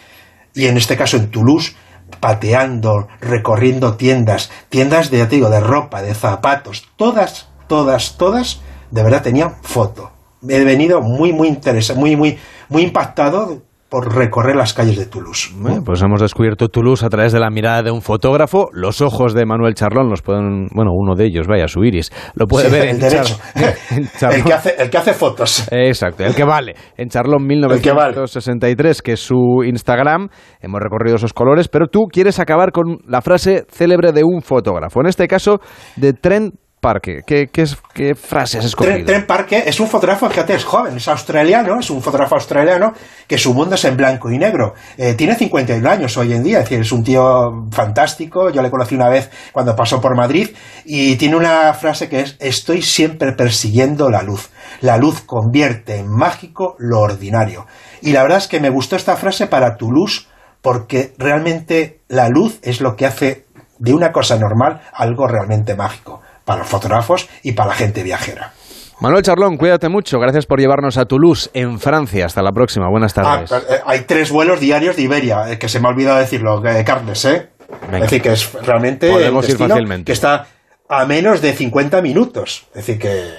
y 0.54 0.66
en 0.66 0.76
este 0.76 0.96
caso 0.96 1.16
en 1.16 1.32
Toulouse, 1.32 1.74
pateando, 2.20 3.08
recorriendo 3.20 3.96
tiendas, 3.96 4.52
tiendas 4.68 5.10
de, 5.10 5.26
digo, 5.26 5.50
de 5.50 5.58
ropa, 5.58 6.00
de 6.00 6.14
zapatos, 6.14 6.92
todas, 6.94 7.48
todas, 7.66 8.16
todas, 8.16 8.60
de 8.92 9.02
verdad 9.02 9.24
tenían 9.24 9.56
foto. 9.62 10.12
He 10.48 10.62
venido 10.62 11.00
muy, 11.00 11.32
muy 11.32 11.48
interesado, 11.48 11.98
muy, 11.98 12.14
muy, 12.14 12.38
muy 12.68 12.82
impactado 12.82 13.64
por 13.94 14.12
recorrer 14.12 14.56
las 14.56 14.74
calles 14.74 14.98
de 14.98 15.06
Toulouse. 15.06 15.52
Bueno, 15.56 15.82
pues 15.84 16.02
hemos 16.02 16.20
descubierto 16.20 16.66
Toulouse 16.68 17.04
a 17.06 17.08
través 17.08 17.32
de 17.32 17.38
la 17.38 17.48
mirada 17.48 17.80
de 17.84 17.92
un 17.92 18.02
fotógrafo. 18.02 18.66
Los 18.72 19.00
ojos 19.00 19.34
de 19.34 19.46
Manuel 19.46 19.74
Charlón 19.74 20.10
los 20.10 20.20
pueden, 20.20 20.66
bueno, 20.72 20.90
uno 20.92 21.14
de 21.14 21.26
ellos, 21.26 21.46
vaya, 21.46 21.68
su 21.68 21.84
iris, 21.84 22.10
lo 22.34 22.46
puede 22.48 22.66
Sí, 22.66 22.72
ver 22.72 22.82
el 22.82 22.88
en, 22.88 22.98
derecho. 22.98 23.36
Char- 23.54 23.74
en 23.96 24.08
Charlón. 24.18 24.38
El 24.40 24.44
que, 24.46 24.52
hace, 24.52 24.74
el 24.80 24.90
que 24.90 24.98
hace 24.98 25.12
fotos. 25.12 25.68
Exacto, 25.70 26.24
el 26.24 26.34
que 26.34 26.42
vale. 26.42 26.74
En 26.96 27.08
Charlón 27.08 27.46
1963, 27.46 29.00
que 29.00 29.12
es 29.12 29.20
su 29.20 29.62
Instagram, 29.64 30.28
hemos 30.60 30.80
recorrido 30.80 31.14
esos 31.14 31.32
colores, 31.32 31.68
pero 31.68 31.86
tú 31.86 32.06
quieres 32.10 32.40
acabar 32.40 32.72
con 32.72 32.98
la 33.06 33.22
frase 33.22 33.64
célebre 33.70 34.10
de 34.10 34.24
un 34.24 34.42
fotógrafo, 34.42 35.02
en 35.02 35.06
este 35.06 35.28
caso 35.28 35.60
de 35.94 36.14
Trent 36.14 36.54
Parque. 36.84 37.22
¿Qué, 37.26 37.48
qué, 37.50 37.62
es- 37.62 37.78
qué 37.94 38.14
frase 38.14 38.58
has 38.58 38.66
escogido? 38.66 38.92
Trent, 38.92 39.06
Trent 39.06 39.26
Parker 39.26 39.62
es 39.66 39.80
un 39.80 39.88
fotógrafo, 39.88 40.28
fíjate, 40.28 40.54
es 40.54 40.64
joven, 40.64 40.98
es 40.98 41.08
australiano, 41.08 41.80
es 41.80 41.88
un 41.88 42.02
fotógrafo 42.02 42.34
australiano 42.34 42.92
que 43.26 43.38
su 43.38 43.54
mundo 43.54 43.76
es 43.76 43.84
en 43.86 43.96
blanco 43.96 44.30
y 44.30 44.36
negro. 44.36 44.74
Eh, 44.98 45.14
tiene 45.14 45.34
51 45.34 45.88
años 45.88 46.14
hoy 46.18 46.34
en 46.34 46.42
día, 46.42 46.58
es 46.58 46.64
decir, 46.64 46.80
es 46.80 46.92
un 46.92 47.02
tío 47.02 47.22
fantástico. 47.70 48.50
Yo 48.50 48.60
le 48.60 48.70
conocí 48.70 48.94
una 48.94 49.08
vez 49.08 49.30
cuando 49.52 49.74
pasó 49.74 49.98
por 49.98 50.14
Madrid 50.14 50.50
y 50.84 51.16
tiene 51.16 51.36
una 51.36 51.72
frase 51.72 52.10
que 52.10 52.20
es: 52.20 52.36
Estoy 52.38 52.82
siempre 52.82 53.32
persiguiendo 53.32 54.10
la 54.10 54.22
luz. 54.22 54.50
La 54.82 54.98
luz 54.98 55.22
convierte 55.22 55.96
en 55.96 56.08
mágico 56.10 56.76
lo 56.78 57.00
ordinario. 57.00 57.66
Y 58.02 58.12
la 58.12 58.22
verdad 58.22 58.38
es 58.38 58.48
que 58.48 58.60
me 58.60 58.68
gustó 58.68 58.96
esta 58.96 59.16
frase 59.16 59.46
para 59.46 59.76
Toulouse 59.76 60.26
porque 60.60 61.14
realmente 61.16 62.00
la 62.08 62.28
luz 62.28 62.58
es 62.62 62.82
lo 62.82 62.94
que 62.94 63.06
hace 63.06 63.46
de 63.78 63.92
una 63.94 64.12
cosa 64.12 64.36
normal 64.38 64.82
algo 64.92 65.26
realmente 65.26 65.74
mágico 65.74 66.20
para 66.44 66.60
los 66.60 66.68
fotógrafos 66.68 67.28
y 67.42 67.52
para 67.52 67.70
la 67.70 67.74
gente 67.74 68.02
viajera. 68.02 68.52
Manuel 69.00 69.22
Charlón, 69.22 69.56
cuídate 69.56 69.88
mucho. 69.88 70.18
Gracias 70.20 70.46
por 70.46 70.60
llevarnos 70.60 70.96
a 70.98 71.04
Toulouse, 71.04 71.50
en 71.52 71.80
Francia. 71.80 72.26
Hasta 72.26 72.42
la 72.42 72.52
próxima. 72.52 72.88
Buenas 72.88 73.12
Ah, 73.18 73.22
tardes. 73.44 73.52
eh, 73.52 73.80
hay 73.84 74.02
tres 74.02 74.30
vuelos 74.30 74.60
diarios 74.60 74.94
de 74.96 75.02
Iberia, 75.02 75.50
eh, 75.50 75.58
que 75.58 75.68
se 75.68 75.80
me 75.80 75.88
ha 75.88 75.90
olvidado 75.90 76.18
decirlo, 76.18 76.64
eh, 76.64 76.84
Carles, 76.84 77.24
¿eh? 77.24 77.48
Venga. 77.90 77.96
Es 77.96 78.02
decir, 78.04 78.22
que 78.22 78.32
es 78.32 78.52
realmente 78.64 79.10
Podemos 79.10 79.48
ir 79.48 79.56
fácilmente. 79.58 80.04
que 80.04 80.12
está 80.12 80.46
a 80.88 81.04
menos 81.06 81.40
de 81.42 81.52
50 81.54 82.00
minutos. 82.02 82.66
Es 82.74 82.86
decir, 82.86 82.98
que... 83.00 83.30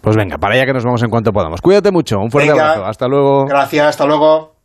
Pues 0.00 0.16
venga, 0.16 0.36
para 0.38 0.54
allá 0.54 0.66
que 0.66 0.72
nos 0.72 0.84
vamos 0.84 1.02
en 1.02 1.10
cuanto 1.10 1.32
podamos. 1.32 1.60
Cuídate 1.60 1.90
mucho. 1.92 2.18
Un 2.18 2.30
fuerte 2.30 2.50
Venga. 2.50 2.70
abrazo. 2.72 2.86
Hasta 2.86 3.06
luego. 3.08 3.46
Gracias, 3.46 3.86
hasta 3.86 4.04
luego. 4.06 4.56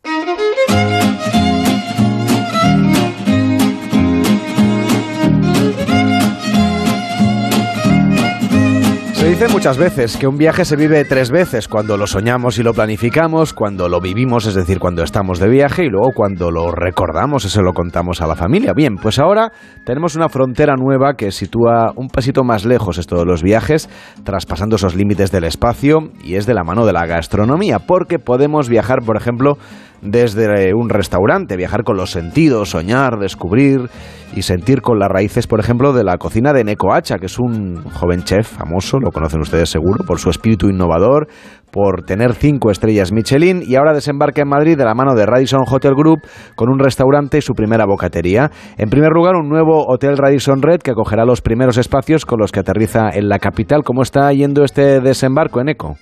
Dice 9.32 9.48
muchas 9.48 9.78
veces 9.78 10.18
que 10.18 10.26
un 10.26 10.36
viaje 10.36 10.66
se 10.66 10.76
vive 10.76 11.06
tres 11.06 11.30
veces, 11.30 11.66
cuando 11.66 11.96
lo 11.96 12.06
soñamos 12.06 12.58
y 12.58 12.62
lo 12.62 12.74
planificamos, 12.74 13.54
cuando 13.54 13.88
lo 13.88 13.98
vivimos, 13.98 14.44
es 14.44 14.54
decir, 14.54 14.78
cuando 14.78 15.02
estamos 15.02 15.38
de 15.38 15.48
viaje, 15.48 15.86
y 15.86 15.88
luego 15.88 16.10
cuando 16.14 16.50
lo 16.50 16.70
recordamos 16.70 17.46
y 17.46 17.48
se 17.48 17.62
lo 17.62 17.72
contamos 17.72 18.20
a 18.20 18.26
la 18.26 18.36
familia. 18.36 18.74
Bien, 18.74 18.96
pues 18.96 19.18
ahora 19.18 19.50
tenemos 19.86 20.16
una 20.16 20.28
frontera 20.28 20.74
nueva 20.76 21.14
que 21.14 21.30
sitúa 21.30 21.92
un 21.96 22.08
pasito 22.08 22.44
más 22.44 22.66
lejos 22.66 22.98
esto 22.98 23.16
de 23.16 23.24
los 23.24 23.42
viajes, 23.42 23.88
traspasando 24.22 24.76
esos 24.76 24.94
límites 24.94 25.32
del 25.32 25.44
espacio, 25.44 26.10
y 26.22 26.34
es 26.34 26.44
de 26.44 26.52
la 26.52 26.62
mano 26.62 26.84
de 26.84 26.92
la 26.92 27.06
gastronomía, 27.06 27.78
porque 27.78 28.18
podemos 28.18 28.68
viajar, 28.68 28.98
por 28.98 29.16
ejemplo, 29.16 29.56
desde 30.02 30.74
un 30.74 30.88
restaurante, 30.88 31.56
viajar 31.56 31.84
con 31.84 31.96
los 31.96 32.10
sentidos, 32.10 32.70
soñar, 32.70 33.18
descubrir 33.18 33.88
y 34.34 34.42
sentir 34.42 34.82
con 34.82 34.98
las 34.98 35.08
raíces, 35.08 35.46
por 35.46 35.60
ejemplo, 35.60 35.92
de 35.92 36.04
la 36.04 36.18
cocina 36.18 36.52
de 36.52 36.64
Neko 36.64 36.92
Hacha, 36.92 37.18
que 37.18 37.26
es 37.26 37.38
un 37.38 37.84
joven 37.84 38.24
chef 38.24 38.48
famoso, 38.48 38.98
lo 38.98 39.10
conocen 39.10 39.40
ustedes 39.40 39.70
seguro, 39.70 40.04
por 40.04 40.18
su 40.18 40.30
espíritu 40.30 40.68
innovador, 40.68 41.28
por 41.70 42.02
tener 42.04 42.34
cinco 42.34 42.70
estrellas 42.70 43.12
Michelin 43.12 43.62
y 43.64 43.76
ahora 43.76 43.94
desembarca 43.94 44.42
en 44.42 44.48
Madrid 44.48 44.76
de 44.76 44.84
la 44.84 44.94
mano 44.94 45.14
de 45.14 45.24
Radisson 45.24 45.62
Hotel 45.66 45.94
Group 45.94 46.20
con 46.56 46.68
un 46.68 46.78
restaurante 46.78 47.38
y 47.38 47.42
su 47.42 47.54
primera 47.54 47.86
bocatería. 47.86 48.50
En 48.76 48.90
primer 48.90 49.10
lugar, 49.12 49.36
un 49.36 49.48
nuevo 49.48 49.86
Hotel 49.86 50.18
Radisson 50.18 50.62
Red 50.62 50.80
que 50.80 50.90
acogerá 50.90 51.24
los 51.24 51.40
primeros 51.40 51.78
espacios 51.78 52.26
con 52.26 52.40
los 52.40 52.50
que 52.52 52.60
aterriza 52.60 53.08
en 53.10 53.28
la 53.28 53.38
capital. 53.38 53.82
¿Cómo 53.84 54.02
está 54.02 54.32
yendo 54.32 54.64
este 54.64 55.00
desembarco 55.00 55.60
en 55.60 55.70
Eco? 55.70 55.96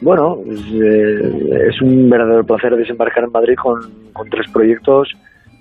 Bueno, 0.00 0.38
es, 0.46 0.60
eh, 0.72 1.68
es 1.70 1.82
un 1.82 2.08
verdadero 2.08 2.44
placer 2.44 2.76
desembarcar 2.76 3.24
en 3.24 3.32
Madrid 3.32 3.56
con, 3.56 3.80
con 4.12 4.28
tres 4.30 4.50
proyectos 4.52 5.12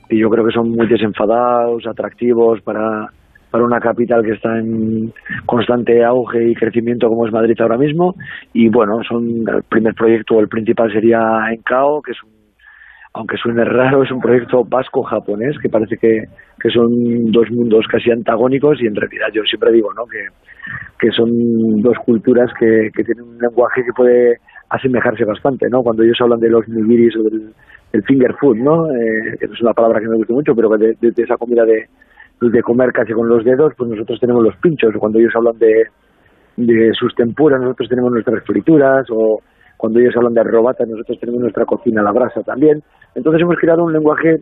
que 0.07 0.17
yo 0.17 0.29
creo 0.29 0.45
que 0.45 0.51
son 0.51 0.71
muy 0.71 0.87
desenfadados, 0.87 1.85
atractivos 1.85 2.61
para, 2.61 3.07
para 3.51 3.63
una 3.63 3.79
capital 3.79 4.23
que 4.23 4.33
está 4.33 4.57
en 4.57 5.11
constante 5.45 6.03
auge 6.03 6.49
y 6.49 6.55
crecimiento 6.55 7.07
como 7.07 7.25
es 7.25 7.33
Madrid 7.33 7.59
ahora 7.59 7.77
mismo. 7.77 8.15
Y 8.53 8.69
bueno, 8.69 9.01
son 9.07 9.43
el 9.47 9.63
primer 9.63 9.93
proyecto, 9.95 10.39
el 10.39 10.47
principal 10.47 10.91
sería 10.91 11.19
Encao, 11.51 12.01
que 12.01 12.11
es 12.11 12.23
un 12.23 12.37
aunque 13.13 13.37
suene 13.37 13.65
raro, 13.65 14.03
es 14.03 14.11
un 14.11 14.19
proyecto 14.19 14.63
vasco-japonés, 14.63 15.57
que 15.59 15.69
parece 15.69 15.97
que, 15.97 16.25
que 16.61 16.69
son 16.69 17.31
dos 17.31 17.49
mundos 17.49 17.87
casi 17.89 18.11
antagónicos 18.11 18.79
y 18.79 18.85
en 18.85 18.95
realidad 18.95 19.27
yo 19.33 19.41
siempre 19.41 19.71
digo 19.71 19.91
¿no? 19.95 20.05
que, 20.05 20.19
que 20.99 21.11
son 21.11 21.29
dos 21.81 21.97
culturas 22.05 22.51
que, 22.59 22.89
que 22.95 23.03
tienen 23.03 23.25
un 23.25 23.37
lenguaje 23.37 23.83
que 23.83 23.93
puede 23.93 24.37
asemejarse 24.69 25.23
bastante, 25.25 25.69
¿no? 25.69 25.81
Cuando 25.83 26.03
ellos 26.03 26.17
hablan 26.21 26.39
de 26.39 26.49
los 26.49 26.67
nigiris 26.67 27.15
o 27.17 27.23
del, 27.23 27.53
finger 28.03 28.33
food, 28.35 28.57
¿no? 28.57 28.89
Eh, 28.91 29.37
es 29.39 29.61
una 29.61 29.73
palabra 29.73 29.99
que 29.99 30.07
me 30.07 30.15
guste 30.17 30.33
mucho, 30.33 30.53
pero 30.55 30.69
de- 30.77 30.95
de 30.99 31.23
esa 31.23 31.37
comida 31.37 31.65
de, 31.65 31.87
de 32.41 32.61
comer 32.61 32.91
casi 32.91 33.13
con 33.13 33.27
los 33.27 33.43
dedos, 33.43 33.73
pues 33.77 33.89
nosotros 33.89 34.19
tenemos 34.19 34.43
los 34.43 34.55
pinchos. 34.57 34.95
O 34.95 34.99
Cuando 34.99 35.19
ellos 35.19 35.33
hablan 35.35 35.57
de, 35.57 35.85
de 36.57 36.93
sus 36.93 37.15
tempuras, 37.15 37.59
nosotros 37.61 37.89
tenemos 37.89 38.11
nuestras 38.11 38.43
frituras, 38.43 39.07
o 39.09 39.41
cuando 39.77 39.99
ellos 39.99 40.15
hablan 40.17 40.33
de 40.33 40.43
robata, 40.43 40.85
nosotros 40.85 41.19
tenemos 41.19 41.41
nuestra 41.41 41.65
cocina 41.65 42.01
a 42.01 42.03
la 42.03 42.11
brasa 42.11 42.41
también. 42.43 42.83
Entonces 43.15 43.41
hemos 43.41 43.57
creado 43.57 43.83
un 43.83 43.93
lenguaje 43.93 44.41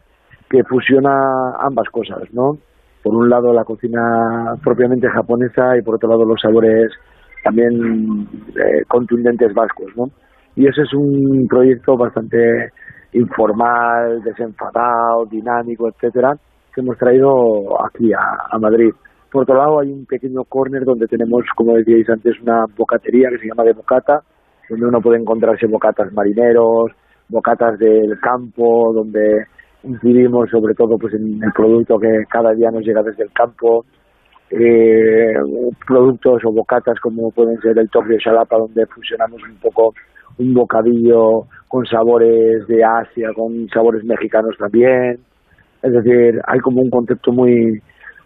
que 0.50 0.64
fusiona 0.64 1.56
ambas 1.60 1.88
cosas, 1.90 2.24
¿no? 2.34 2.58
Por 3.06 3.14
un 3.14 3.30
lado 3.30 3.54
la 3.54 3.64
cocina 3.64 4.56
propiamente 4.64 5.08
japonesa 5.08 5.78
y 5.78 5.84
por 5.84 5.94
otro 5.94 6.10
lado 6.10 6.26
los 6.26 6.42
sabores 6.42 6.92
también 7.44 8.28
eh, 8.56 8.82
contundentes 8.88 9.54
vascos, 9.54 9.96
¿no? 9.96 10.06
Y 10.56 10.66
ese 10.66 10.82
es 10.82 10.94
un 10.96 11.46
proyecto 11.48 11.96
bastante 11.96 12.72
informal, 13.14 14.24
desenfadado, 14.24 15.28
dinámico, 15.30 15.88
etcétera, 15.88 16.34
que 16.74 16.82
hemos 16.82 16.98
traído 16.98 17.30
aquí 17.86 18.12
a, 18.12 18.48
a 18.50 18.58
Madrid. 18.58 18.90
Por 19.32 19.44
otro 19.44 19.56
lado, 19.56 19.82
hay 19.82 19.92
un 19.92 20.08
pequeño 20.08 20.44
corner 20.50 20.84
donde 20.84 21.06
tenemos, 21.06 21.44
como 21.56 21.76
decíais 21.76 22.10
antes, 22.10 22.42
una 22.42 22.66
bocatería 22.76 23.30
que 23.30 23.38
se 23.38 23.48
llama 23.50 23.66
de 23.66 23.74
bocata, 23.74 24.22
donde 24.68 24.88
uno 24.88 25.00
puede 25.00 25.20
encontrarse 25.20 25.68
bocatas 25.68 26.12
marineros, 26.12 26.92
bocatas 27.30 27.78
del 27.78 28.20
campo, 28.20 28.92
donde 28.96 29.46
incidimos 29.86 30.50
sobre 30.50 30.74
todo 30.74 30.98
pues 30.98 31.14
en 31.14 31.42
el 31.44 31.52
producto 31.54 31.98
que 32.00 32.24
cada 32.30 32.54
día 32.54 32.72
nos 32.72 32.84
llega 32.84 33.04
desde 33.04 33.24
el 33.24 33.32
campo, 33.32 33.86
eh, 34.50 35.34
productos 35.88 36.44
o 36.46 36.52
bocatas 36.52 37.00
como 37.00 37.32
pueden 37.32 37.60
ser 37.62 37.78
el 37.78 37.90
toque 37.90 38.14
de 38.14 38.20
Xalapa, 38.20 38.58
donde 38.58 38.86
fusionamos 38.88 39.42
un 39.44 39.58
poco 39.58 39.94
un 40.38 40.54
bocadillo 40.54 41.46
con 41.68 41.86
sabores 41.86 42.68
de 42.68 42.84
Asia, 42.84 43.30
con 43.36 43.68
sabores 43.70 44.04
mexicanos 44.04 44.56
también. 44.58 45.20
Es 45.82 45.94
decir, 45.94 46.42
hay 46.48 46.60
como 46.60 46.82
un 46.82 46.90
concepto 46.90 47.32
muy 47.32 47.82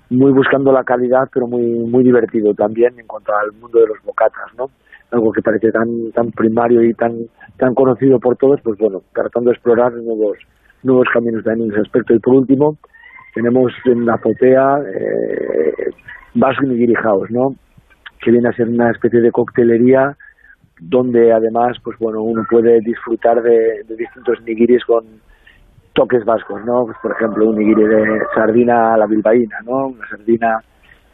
muy 0.10 0.32
buscando 0.32 0.72
la 0.72 0.84
calidad, 0.84 1.30
pero 1.32 1.48
muy 1.48 1.64
muy 1.64 2.04
divertido 2.04 2.54
también 2.54 3.00
en 3.00 3.06
cuanto 3.06 3.32
al 3.36 3.52
mundo 3.60 3.80
de 3.80 3.88
los 3.88 3.98
bocatas, 4.04 4.54
¿no? 4.58 4.66
Algo 5.12 5.32
que 5.32 5.42
parece 5.42 5.72
tan 5.72 6.12
tan 6.14 6.32
primario 6.32 6.84
y 6.84 6.94
tan 6.94 7.14
tan 7.58 7.74
conocido 7.76 8.20
por 8.20 8.36
todos, 8.38 8.60
pues 8.64 8.78
bueno, 8.80 9.02
tratando 9.14 9.50
de 9.50 9.56
explorar 9.56 9.94
nuevos 9.94 10.38
nuevos 10.84 11.08
caminos 11.14 11.44
también 11.44 11.70
en 11.70 11.74
ese 11.74 11.82
aspecto. 11.82 12.14
Y 12.14 12.20
por 12.20 12.36
último, 12.36 12.78
tenemos 13.34 13.72
en 13.86 14.06
la 14.06 14.16
azotea 14.16 14.80
eh, 14.94 15.92
¿no? 17.30 17.56
Que 18.22 18.32
viene 18.32 18.50
a 18.50 18.54
ser 18.54 18.68
una 18.68 18.92
especie 18.92 19.22
de 19.22 19.32
coctelería 19.32 20.16
donde 20.82 21.34
además, 21.34 21.78
pues 21.84 21.98
bueno, 22.00 22.22
uno 22.22 22.44
puede 22.50 22.80
disfrutar 22.80 23.42
de, 23.42 23.84
de 23.86 23.96
distintos 23.96 24.42
nigiris 24.46 24.84
con 24.86 25.04
toques 25.94 26.24
vascos, 26.24 26.64
¿no? 26.66 26.86
Pues 26.86 26.98
por 27.02 27.12
ejemplo, 27.12 27.50
un 27.50 27.58
nigiri 27.58 27.84
de 27.84 28.20
sardina 28.34 28.94
a 28.94 28.98
la 28.98 29.06
bilbaína, 29.06 29.58
¿no? 29.66 29.88
Una 29.88 30.08
sardina 30.08 30.60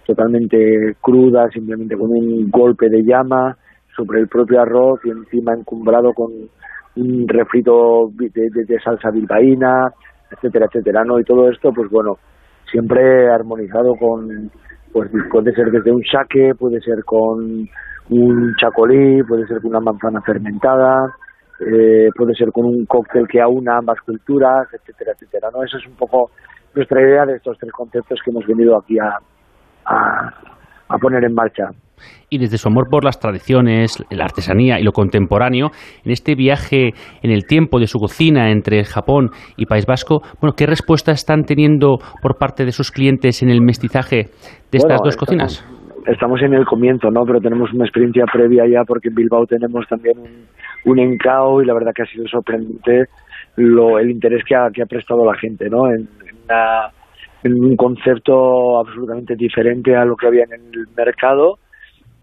totalmente 0.06 0.96
cruda, 1.02 1.50
simplemente 1.50 1.98
con 1.98 2.12
un 2.12 2.50
golpe 2.52 2.90
de 2.90 3.04
llama 3.04 3.58
sobre 3.96 4.20
el 4.20 4.28
propio 4.28 4.62
arroz 4.62 5.00
y 5.04 5.10
encima 5.10 5.54
encumbrado 5.54 6.14
con 6.14 6.32
refrito 7.28 8.10
de, 8.14 8.30
de- 8.34 8.80
salsa 8.80 9.10
bilbaína, 9.12 9.90
etcétera, 10.32 10.66
etcétera, 10.68 11.04
¿no? 11.04 11.20
Y 11.20 11.24
todo 11.24 11.50
esto, 11.50 11.72
pues 11.74 11.90
bueno, 11.90 12.18
siempre 12.72 13.30
armonizado 13.30 13.96
con, 13.96 14.50
pues 14.94 15.10
puede 15.32 15.54
ser 15.54 15.72
desde 15.72 15.92
un 15.92 16.04
saque, 16.04 16.54
puede 16.58 16.80
ser 16.82 17.04
con 17.04 17.68
un 18.10 18.56
chacolí, 18.60 19.24
puede 19.24 19.46
ser 19.48 19.62
con 19.62 19.72
una 19.72 19.80
manzana 19.82 20.22
fermentada, 20.22 21.14
eh, 21.60 22.10
puede 22.16 22.34
ser 22.36 22.52
con 22.52 22.66
un 22.66 22.86
cóctel 22.86 23.28
que 23.28 23.42
aúna 23.42 23.78
ambas 23.78 24.00
culturas, 24.02 24.68
etcétera, 24.74 25.14
etcétera, 25.14 25.50
¿no? 25.54 25.64
Esa 25.64 25.78
es 25.78 25.88
un 25.88 25.96
poco 25.96 26.32
nuestra 26.74 27.02
idea 27.02 27.26
de 27.26 27.36
estos 27.36 27.58
tres 27.58 27.72
conceptos 27.72 28.20
que 28.24 28.32
hemos 28.32 28.46
venido 28.46 28.78
aquí 28.78 28.98
a, 29.00 29.18
a, 29.86 30.34
a 30.90 30.98
poner 30.98 31.24
en 31.24 31.34
marcha. 31.34 31.70
Y 32.30 32.38
desde 32.38 32.58
su 32.58 32.68
amor 32.68 32.86
por 32.90 33.04
las 33.04 33.20
tradiciones, 33.20 34.04
la 34.10 34.26
artesanía 34.26 34.80
y 34.80 34.84
lo 34.84 34.92
contemporáneo, 34.92 35.70
en 36.04 36.12
este 36.12 36.36
viaje 36.36 36.92
en 37.22 37.32
el 37.32 37.46
tiempo 37.46 37.80
de 37.80 37.88
su 37.88 38.00
cocina 38.00 38.52
entre 38.52 38.84
Japón 38.84 39.30
y 39.58 39.66
País 39.66 39.86
Vasco, 39.86 40.22
bueno, 40.42 40.54
¿qué 40.58 40.66
respuesta 40.66 41.12
están 41.12 41.44
teniendo 41.44 41.98
por 42.22 42.38
parte 42.38 42.66
de 42.66 42.72
sus 42.72 42.92
clientes 42.92 43.42
en 43.44 43.50
el 43.50 43.62
mestizaje 43.62 44.30
de 44.72 44.78
estas 44.78 45.02
dos 45.04 45.16
cocinas? 45.16 45.66
Estamos 46.08 46.42
en 46.44 46.54
el 46.54 46.66
comienzo, 46.66 47.10
¿no? 47.10 47.24
Pero 47.26 47.40
tenemos 47.40 47.74
una 47.74 47.86
experiencia 47.86 48.26
previa 48.32 48.64
ya 48.68 48.84
porque 48.86 49.10
en 49.10 49.16
Bilbao 49.16 49.46
tenemos 49.48 49.88
también 49.88 50.20
un, 50.20 50.92
un 50.92 51.00
encao 51.00 51.64
y 51.64 51.66
la 51.66 51.74
verdad 51.74 51.94
que 51.96 52.04
ha 52.04 52.06
sido 52.06 52.28
sorprendente 52.28 53.06
lo, 53.56 53.98
el 53.98 54.12
interés 54.12 54.44
que 54.48 54.56
ha, 54.56 54.70
que 54.72 54.84
ha 54.84 54.86
prestado 54.86 55.26
la 55.26 55.36
gente, 55.38 55.68
¿no? 55.68 55.90
En, 55.90 56.08
en 57.44 57.54
un 57.54 57.76
concepto 57.76 58.80
absolutamente 58.80 59.36
diferente 59.36 59.96
a 59.96 60.06
lo 60.06 60.16
que 60.16 60.28
había 60.28 60.44
en 60.44 60.54
el 60.54 60.86
mercado 60.96 61.58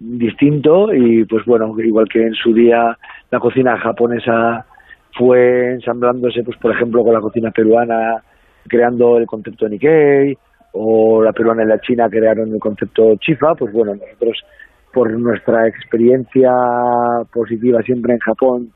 distinto 0.02 0.92
y 0.92 1.24
pues 1.24 1.44
bueno, 1.44 1.74
igual 1.78 2.08
que 2.08 2.22
en 2.22 2.34
su 2.34 2.52
día 2.52 2.96
la 3.30 3.38
cocina 3.38 3.78
japonesa 3.78 4.66
fue 5.16 5.74
ensamblándose 5.74 6.42
pues 6.42 6.56
por 6.58 6.72
ejemplo 6.72 7.04
con 7.04 7.14
la 7.14 7.20
cocina 7.20 7.50
peruana 7.50 8.22
creando 8.66 9.18
el 9.18 9.26
concepto 9.26 9.68
Nikkei 9.68 10.36
o 10.72 11.22
la 11.22 11.32
peruana 11.32 11.64
y 11.64 11.66
la 11.66 11.80
china 11.80 12.08
crearon 12.08 12.52
el 12.52 12.58
concepto 12.58 13.14
chifa, 13.16 13.54
pues 13.54 13.72
bueno, 13.72 13.94
nosotros 13.94 14.42
por 14.92 15.10
nuestra 15.18 15.68
experiencia 15.68 16.50
positiva 17.32 17.82
siempre 17.82 18.14
en 18.14 18.18
Japón, 18.20 18.70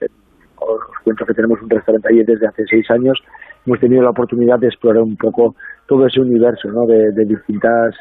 os 0.57 0.81
cuento 1.05 1.27
que 1.27 1.35
tenemos 1.35 1.61
un 1.63 1.71
restaurante 1.71 2.09
allí 2.11 2.23
desde 2.25 2.47
hace 2.47 2.65
seis 2.69 2.91
años, 2.91 3.19
hemos 3.67 3.81
tenido 3.81 4.03
la 4.03 4.11
oportunidad 4.11 4.59
de 4.59 4.69
explorar 4.69 5.03
un 5.03 5.17
poco 5.17 5.55
todo 5.87 6.07
ese 6.07 6.21
universo 6.21 6.69
¿no? 6.69 6.87
de, 6.87 7.13
de 7.13 7.25
distintas 7.25 7.95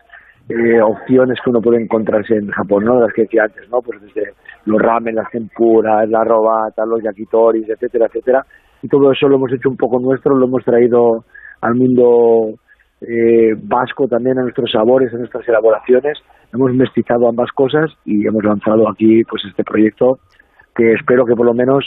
eh, 0.48 0.82
opciones 0.82 1.40
que 1.44 1.50
uno 1.50 1.62
puede 1.62 1.82
encontrarse 1.82 2.36
en 2.36 2.50
Japón, 2.52 2.86
¿no? 2.86 3.00
Las 3.00 3.14
que 3.14 3.24
decía 3.24 3.44
antes, 3.46 3.68
¿no? 3.70 3.82
Pues 3.82 4.02
desde 4.02 4.34
los 4.66 4.82
ramen, 4.82 5.16
las 5.16 5.30
tempuras, 5.32 6.08
la 6.10 6.24
robata, 6.24 6.86
los 6.86 7.02
yakitoris, 7.02 7.68
etcétera, 7.70 8.06
etcétera. 8.08 8.46
Y 8.82 8.88
todo 8.88 9.12
eso 9.12 9.28
lo 9.28 9.38
hemos 9.38 9.52
hecho 9.52 9.70
un 9.70 9.78
poco 9.78 10.00
nuestro, 10.00 10.36
lo 10.36 10.46
hemos 10.46 10.64
traído 10.64 11.26
al 11.62 11.76
mundo 11.76 12.54
eh, 13.02 13.56
vasco 13.58 14.08
también, 14.08 14.38
a 14.38 14.44
nuestros 14.44 14.72
sabores, 14.72 15.14
a 15.14 15.18
nuestras 15.18 15.48
elaboraciones. 15.48 16.20
Hemos 16.54 16.74
mestizado 16.74 17.28
ambas 17.28 17.52
cosas 17.52 17.92
y 18.06 18.28
hemos 18.28 18.44
lanzado 18.44 18.88
aquí 18.90 19.24
pues 19.24 19.44
este 19.46 19.64
proyecto 19.64 20.20
que 20.76 20.94
espero 20.94 21.26
que 21.26 21.36
por 21.36 21.46
lo 21.46 21.54
menos 21.54 21.86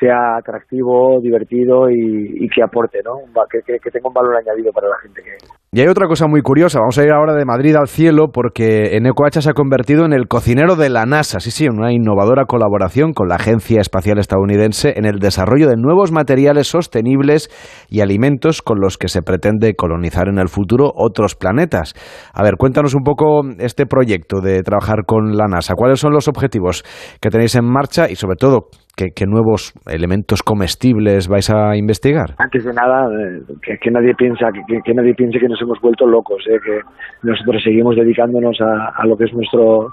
sea 0.00 0.38
atractivo, 0.38 1.20
divertido 1.20 1.90
y, 1.90 2.48
que 2.48 2.62
aporte, 2.62 3.00
¿no? 3.04 3.20
Que, 3.50 3.90
tenga 3.90 4.08
un 4.08 4.14
valor 4.14 4.36
añadido 4.36 4.72
para 4.72 4.88
la 4.88 4.98
gente 5.02 5.22
que, 5.22 5.36
y 5.72 5.80
hay 5.80 5.86
otra 5.86 6.08
cosa 6.08 6.26
muy 6.26 6.42
curiosa, 6.42 6.80
vamos 6.80 6.98
a 6.98 7.04
ir 7.04 7.12
ahora 7.12 7.32
de 7.32 7.44
Madrid 7.44 7.76
al 7.76 7.86
cielo 7.86 8.32
porque 8.32 8.96
Enecoacha 8.96 9.40
se 9.40 9.50
ha 9.50 9.52
convertido 9.52 10.04
en 10.04 10.12
el 10.12 10.26
cocinero 10.26 10.74
de 10.74 10.90
la 10.90 11.06
NASA, 11.06 11.38
sí, 11.38 11.52
sí, 11.52 11.68
una 11.68 11.92
innovadora 11.92 12.46
colaboración 12.46 13.12
con 13.12 13.28
la 13.28 13.36
Agencia 13.36 13.80
Espacial 13.80 14.18
Estadounidense 14.18 14.94
en 14.96 15.04
el 15.04 15.20
desarrollo 15.20 15.68
de 15.68 15.76
nuevos 15.76 16.10
materiales 16.10 16.66
sostenibles 16.66 17.50
y 17.88 18.00
alimentos 18.00 18.62
con 18.62 18.80
los 18.80 18.98
que 18.98 19.06
se 19.06 19.22
pretende 19.22 19.76
colonizar 19.76 20.26
en 20.26 20.40
el 20.40 20.48
futuro 20.48 20.90
otros 20.92 21.36
planetas. 21.36 21.94
A 22.34 22.42
ver, 22.42 22.56
cuéntanos 22.56 22.96
un 22.96 23.04
poco 23.04 23.42
este 23.60 23.86
proyecto 23.86 24.40
de 24.40 24.64
trabajar 24.64 25.04
con 25.06 25.36
la 25.36 25.46
NASA, 25.46 25.74
cuáles 25.76 26.00
son 26.00 26.12
los 26.12 26.26
objetivos 26.26 26.82
que 27.20 27.30
tenéis 27.30 27.54
en 27.54 27.64
marcha 27.64 28.10
y 28.10 28.16
sobre 28.16 28.34
todo 28.34 28.70
¿Qué, 29.08 29.26
nuevos 29.26 29.72
elementos 29.86 30.42
comestibles 30.42 31.26
vais 31.28 31.48
a 31.48 31.74
investigar? 31.76 32.34
Antes 32.36 32.64
de 32.64 32.72
nada, 32.74 33.08
eh, 33.08 33.78
que, 33.80 33.90
nadie 33.90 34.14
piensa 34.14 34.50
que, 34.52 34.94
nadie 34.94 35.14
piense 35.14 35.38
que 35.38 35.48
nos 35.48 35.60
hemos 35.62 35.80
vuelto 35.80 36.06
locos, 36.06 36.44
eh, 36.46 36.58
que 36.62 36.80
nosotros 37.22 37.62
seguimos 37.62 37.96
dedicándonos 37.96 38.60
a, 38.60 39.06
lo 39.06 39.16
que 39.16 39.24
es 39.24 39.32
nuestro 39.32 39.88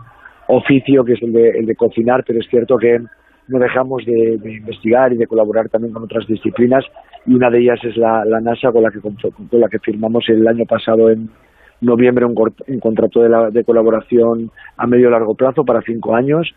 oficio, 0.48 1.06
que 1.06 1.14
es 1.14 1.22
el 1.22 1.32
de, 1.32 1.76
cocinar, 1.76 2.24
pero 2.28 2.40
es 2.40 2.48
cierto 2.50 2.78
que 2.78 2.98
no 3.48 3.60
dejamos 3.60 4.04
de, 4.06 4.40
investigar 4.44 5.14
y 5.14 5.18
de 5.18 5.28
colaborar 5.28 5.70
también 5.70 5.94
con 5.94 6.04
otras 6.04 6.28
disciplinas 6.28 6.84
y 7.26 7.34
una 7.34 7.50
de 7.50 7.60
ellas 7.60 7.80
es 7.84 7.96
la, 7.96 8.24
NASA 8.42 8.72
con 8.74 8.84
la 8.84 8.92
que 8.92 9.00
con 9.00 9.16
la 9.52 9.70
que 9.70 9.80
firmamos 9.80 10.26
el 10.28 10.46
año 10.46 10.66
pasado 10.66 11.10
en 11.10 11.30
noviembre 11.80 12.26
un, 12.26 12.36
un 12.36 12.80
contrato 12.80 13.22
de, 13.22 13.30
de 13.52 13.64
colaboración 13.64 14.52
a 14.76 14.86
medio 14.86 15.10
largo 15.10 15.36
plazo 15.36 15.64
para 15.64 15.82
cinco 15.82 16.14
años 16.14 16.54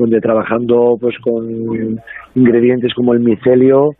donde 0.00 0.20
trabajando 0.20 0.96
pues 1.00 1.14
con 1.18 2.00
ingredientes 2.34 2.94
como 2.94 3.12
el 3.12 3.20
micelio, 3.20 3.90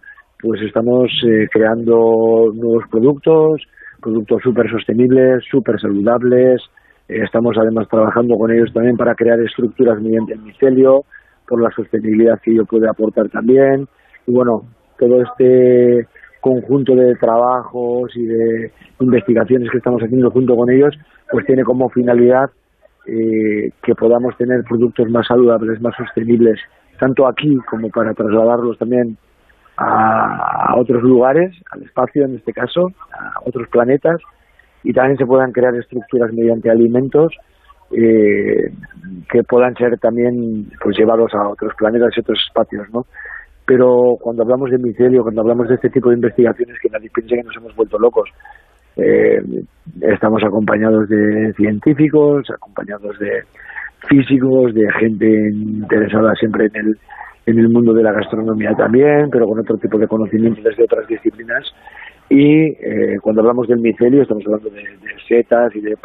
pues 0.40 0.62
estamos 0.62 1.10
eh, 1.26 1.46
creando 1.52 2.50
nuevos 2.54 2.84
productos, 2.90 3.62
productos 4.00 4.40
súper 4.42 4.70
sostenibles, 4.70 5.44
súper 5.50 5.78
saludables. 5.78 6.62
Eh, 7.08 7.20
estamos 7.22 7.56
además 7.58 7.86
trabajando 7.88 8.36
con 8.36 8.50
ellos 8.50 8.72
también 8.72 8.96
para 8.96 9.14
crear 9.14 9.38
estructuras 9.40 10.00
mediante 10.00 10.32
el 10.32 10.40
micelio, 10.40 11.04
por 11.46 11.62
la 11.62 11.70
sostenibilidad 11.70 12.40
que 12.40 12.52
ello 12.52 12.64
puede 12.64 12.88
aportar 12.88 13.28
también. 13.28 13.86
Y 14.26 14.32
bueno, 14.32 14.62
todo 14.98 15.22
este 15.22 16.06
conjunto 16.40 16.94
de 16.94 17.14
trabajos 17.16 18.10
y 18.16 18.24
de 18.24 18.72
investigaciones 19.00 19.70
que 19.70 19.78
estamos 19.78 20.00
haciendo 20.02 20.30
junto 20.30 20.56
con 20.56 20.70
ellos, 20.70 20.96
pues 21.30 21.44
tiene 21.44 21.62
como 21.64 21.90
finalidad 21.90 22.48
eh, 23.06 23.70
que 23.82 23.94
podamos 23.94 24.36
tener 24.36 24.62
productos 24.64 25.08
más 25.10 25.26
saludables, 25.26 25.80
más 25.80 25.94
sostenibles, 25.96 26.60
tanto 26.98 27.26
aquí 27.26 27.56
como 27.68 27.88
para 27.88 28.12
trasladarlos 28.14 28.78
también 28.78 29.16
a, 29.76 30.74
otros 30.76 31.02
lugares, 31.02 31.54
al 31.70 31.82
espacio 31.82 32.24
en 32.24 32.36
este 32.36 32.52
caso, 32.52 32.88
a 33.12 33.40
otros 33.44 33.68
planetas, 33.68 34.20
y 34.82 34.92
también 34.92 35.16
se 35.16 35.26
puedan 35.26 35.52
crear 35.52 35.74
estructuras 35.74 36.32
mediante 36.32 36.70
alimentos 36.70 37.32
eh, 37.90 38.70
que 39.30 39.42
puedan 39.44 39.74
ser 39.74 39.98
también 39.98 40.70
pues 40.82 40.96
llevados 40.96 41.32
a 41.34 41.48
otros 41.48 41.72
planetas 41.76 42.16
y 42.16 42.20
otros 42.20 42.38
espacios, 42.46 42.88
¿no? 42.92 43.06
Pero 43.66 44.16
cuando 44.20 44.42
hablamos 44.42 44.70
de 44.70 44.78
micelio, 44.78 45.22
cuando 45.22 45.42
hablamos 45.42 45.68
de 45.68 45.76
este 45.76 45.90
tipo 45.90 46.10
de 46.10 46.16
investigaciones, 46.16 46.78
que 46.80 46.88
nadie 46.88 47.10
piense 47.14 47.36
que 47.36 47.42
nos 47.42 47.56
hemos 47.56 47.74
vuelto 47.76 47.98
locos. 47.98 48.28
Eh, 49.00 49.40
estamos 50.02 50.42
acompañados 50.44 51.08
de 51.08 51.52
científicos, 51.54 52.48
acompañados 52.50 53.18
de 53.18 53.44
físicos, 54.08 54.74
de 54.74 54.90
gente 54.98 55.26
interesada 55.52 56.34
siempre 56.34 56.66
en 56.66 56.76
el, 56.76 56.98
en 57.46 57.58
el 57.58 57.68
mundo 57.68 57.92
de 57.94 58.02
la 58.02 58.12
gastronomía 58.12 58.74
también, 58.74 59.30
pero 59.30 59.46
con 59.46 59.58
otro 59.58 59.78
tipo 59.78 59.98
de 59.98 60.06
conocimientos 60.06 60.62
desde 60.62 60.84
otras 60.84 61.06
disciplinas. 61.06 61.64
Y 62.28 62.68
eh, 62.68 63.18
cuando 63.20 63.40
hablamos 63.40 63.66
del 63.66 63.80
micelio, 63.80 64.22
estamos 64.22 64.44
hablando 64.46 64.70
de, 64.70 64.84
setas 65.26 65.74
y 65.74 65.80
de, 65.80 65.96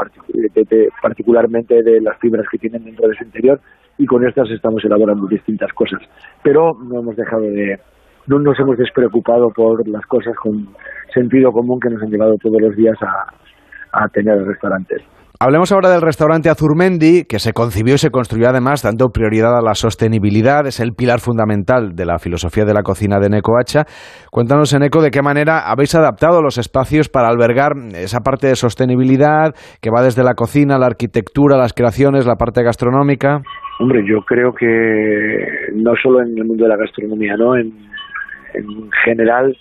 particularmente 1.01 1.83
de 1.83 2.01
las 2.01 2.17
fibras 2.19 2.47
que 2.49 2.57
tienen 2.57 2.83
dentro 2.83 3.07
de 3.07 3.15
su 3.15 3.23
interior, 3.25 3.59
y 3.97 4.05
con 4.05 4.25
estas 4.25 4.49
estamos 4.49 4.83
elaborando 4.83 5.27
distintas 5.27 5.71
cosas. 5.73 6.01
Pero 6.43 6.73
no 6.73 6.99
hemos 6.99 7.15
dejado 7.15 7.43
de, 7.43 7.79
no 8.27 8.39
nos 8.39 8.59
hemos 8.59 8.77
despreocupado 8.77 9.49
por 9.49 9.87
las 9.87 10.05
cosas 10.05 10.35
con 10.35 10.67
sentido 11.13 11.51
común 11.51 11.79
que 11.79 11.89
nos 11.89 12.01
han 12.01 12.09
llevado 12.09 12.35
todos 12.41 12.61
los 12.61 12.75
días 12.75 12.97
a, 13.01 14.03
a 14.03 14.07
tener 14.09 14.37
restaurantes. 14.45 15.01
Hablemos 15.37 15.69
ahora 15.73 15.89
del 15.89 16.01
restaurante 16.01 16.49
Azurmendi, 16.49 17.25
que 17.25 17.39
se 17.39 17.51
concibió 17.51 17.95
y 17.95 17.97
se 17.97 18.09
construyó 18.09 18.47
además 18.47 18.81
dando 18.81 19.09
prioridad 19.09 19.57
a 19.57 19.61
la 19.61 19.73
sostenibilidad, 19.73 20.65
es 20.65 20.79
el 20.79 20.93
pilar 20.93 21.19
fundamental 21.19 21.93
de 21.93 22.05
la 22.05 22.19
filosofía 22.19 22.63
de 22.63 22.73
la 22.73 22.83
cocina 22.83 23.19
de 23.19 23.27
Necoacha. 23.27 23.83
Cuéntanos, 24.31 24.73
Eneco, 24.73 25.01
de 25.01 25.11
qué 25.11 25.21
manera 25.21 25.69
habéis 25.69 25.93
adaptado 25.93 26.41
los 26.41 26.57
espacios 26.57 27.09
para 27.09 27.27
albergar 27.27 27.73
esa 27.95 28.21
parte 28.21 28.47
de 28.47 28.55
sostenibilidad 28.55 29.53
que 29.81 29.89
va 29.89 30.01
desde 30.03 30.23
la 30.23 30.35
cocina, 30.35 30.77
la 30.77 30.85
arquitectura, 30.85 31.57
las 31.57 31.73
creaciones, 31.73 32.25
la 32.25 32.37
parte 32.37 32.63
gastronómica. 32.63 33.41
Hombre, 33.81 34.03
yo 34.07 34.21
creo 34.21 34.53
que 34.53 34.65
no 35.75 35.91
solo 36.01 36.21
en 36.21 36.37
el 36.37 36.45
mundo 36.45 36.63
de 36.63 36.69
la 36.69 36.77
gastronomía, 36.77 37.35
¿no? 37.35 37.57
En, 37.57 37.73
en 38.57 38.91
general, 39.03 39.57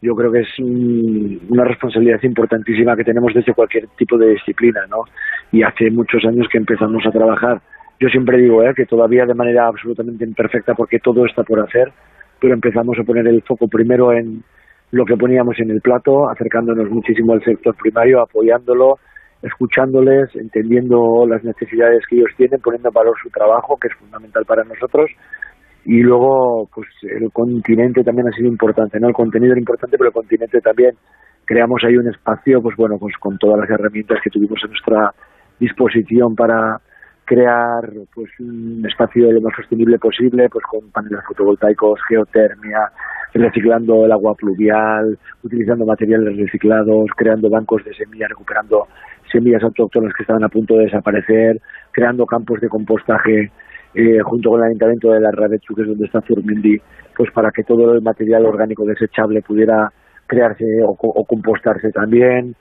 yo 0.00 0.14
creo 0.16 0.32
que 0.32 0.40
es 0.40 0.58
una 0.58 1.64
responsabilidad 1.64 2.22
importantísima 2.22 2.96
que 2.96 3.04
tenemos 3.04 3.32
desde 3.32 3.54
cualquier 3.54 3.86
tipo 3.96 4.18
de 4.18 4.30
disciplina, 4.30 4.80
¿no? 4.90 5.04
Y 5.52 5.62
hace 5.62 5.90
muchos 5.90 6.24
años 6.24 6.48
que 6.50 6.58
empezamos 6.58 7.06
a 7.06 7.10
trabajar. 7.10 7.60
Yo 8.00 8.08
siempre 8.08 8.38
digo 8.38 8.64
¿eh? 8.64 8.74
que 8.74 8.84
todavía 8.84 9.26
de 9.26 9.34
manera 9.34 9.68
absolutamente 9.68 10.24
imperfecta 10.24 10.74
porque 10.74 10.98
todo 10.98 11.24
está 11.24 11.44
por 11.44 11.60
hacer, 11.60 11.92
pero 12.40 12.52
empezamos 12.52 12.98
a 12.98 13.04
poner 13.04 13.28
el 13.28 13.42
foco 13.42 13.68
primero 13.68 14.12
en 14.12 14.42
lo 14.90 15.04
que 15.04 15.16
poníamos 15.16 15.58
en 15.60 15.70
el 15.70 15.80
plato, 15.80 16.28
acercándonos 16.28 16.90
muchísimo 16.90 17.32
al 17.32 17.44
sector 17.44 17.76
primario, 17.76 18.20
apoyándolo, 18.20 18.98
escuchándoles, 19.40 20.34
entendiendo 20.34 21.26
las 21.28 21.44
necesidades 21.44 22.04
que 22.08 22.16
ellos 22.16 22.30
tienen, 22.36 22.60
poniendo 22.60 22.88
en 22.88 22.94
valor 22.94 23.14
su 23.22 23.30
trabajo, 23.30 23.78
que 23.78 23.86
es 23.88 23.94
fundamental 23.94 24.44
para 24.46 24.64
nosotros, 24.64 25.08
y 25.84 26.00
luego 26.00 26.68
pues 26.72 26.88
el 27.02 27.30
continente 27.32 28.04
también 28.04 28.28
ha 28.28 28.32
sido 28.32 28.48
importante 28.48 29.00
no 29.00 29.08
el 29.08 29.14
contenido 29.14 29.52
era 29.52 29.60
importante 29.60 29.98
pero 29.98 30.08
el 30.08 30.14
continente 30.14 30.60
también 30.60 30.94
creamos 31.44 31.82
ahí 31.84 31.96
un 31.96 32.08
espacio 32.08 32.62
pues 32.62 32.76
bueno 32.76 32.96
pues 32.98 33.16
con 33.18 33.36
todas 33.38 33.58
las 33.60 33.70
herramientas 33.70 34.18
que 34.22 34.30
tuvimos 34.30 34.60
a 34.62 34.68
nuestra 34.68 35.14
disposición 35.58 36.36
para 36.36 36.80
crear 37.24 37.82
pues 38.14 38.30
un 38.38 38.84
espacio 38.86 39.32
lo 39.32 39.40
más 39.40 39.54
sostenible 39.56 39.98
posible 39.98 40.48
pues 40.48 40.64
con 40.66 40.90
paneles 40.90 41.20
fotovoltaicos 41.26 42.00
geotermia 42.08 42.90
reciclando 43.34 44.04
el 44.04 44.12
agua 44.12 44.34
pluvial, 44.34 45.18
utilizando 45.42 45.86
materiales 45.86 46.36
reciclados, 46.36 47.06
creando 47.16 47.48
bancos 47.48 47.84
de 47.84 47.94
semillas, 47.94 48.28
recuperando 48.28 48.88
semillas 49.30 49.62
autóctonas 49.62 50.12
que 50.14 50.22
estaban 50.22 50.44
a 50.44 50.48
punto 50.48 50.74
de 50.74 50.84
desaparecer, 50.84 51.60
creando 51.92 52.26
campos 52.26 52.60
de 52.60 52.68
compostaje 52.68 53.50
eh, 53.94 54.20
junto 54.22 54.50
con 54.50 54.60
el 54.60 54.66
ayuntamiento 54.66 55.12
de 55.12 55.20
la 55.20 55.30
Rabechu, 55.30 55.74
que 55.74 55.82
es 55.82 55.88
donde 55.88 56.06
está 56.06 56.20
Zurmindi, 56.22 56.80
pues 57.16 57.30
para 57.32 57.50
que 57.50 57.64
todo 57.64 57.92
el 57.92 58.02
material 58.02 58.46
orgánico 58.46 58.84
desechable 58.84 59.42
pudiera 59.42 59.92
crearse 60.26 60.64
o, 60.84 60.96
o 60.98 61.24
compostarse 61.24 61.90
también, 61.90 62.54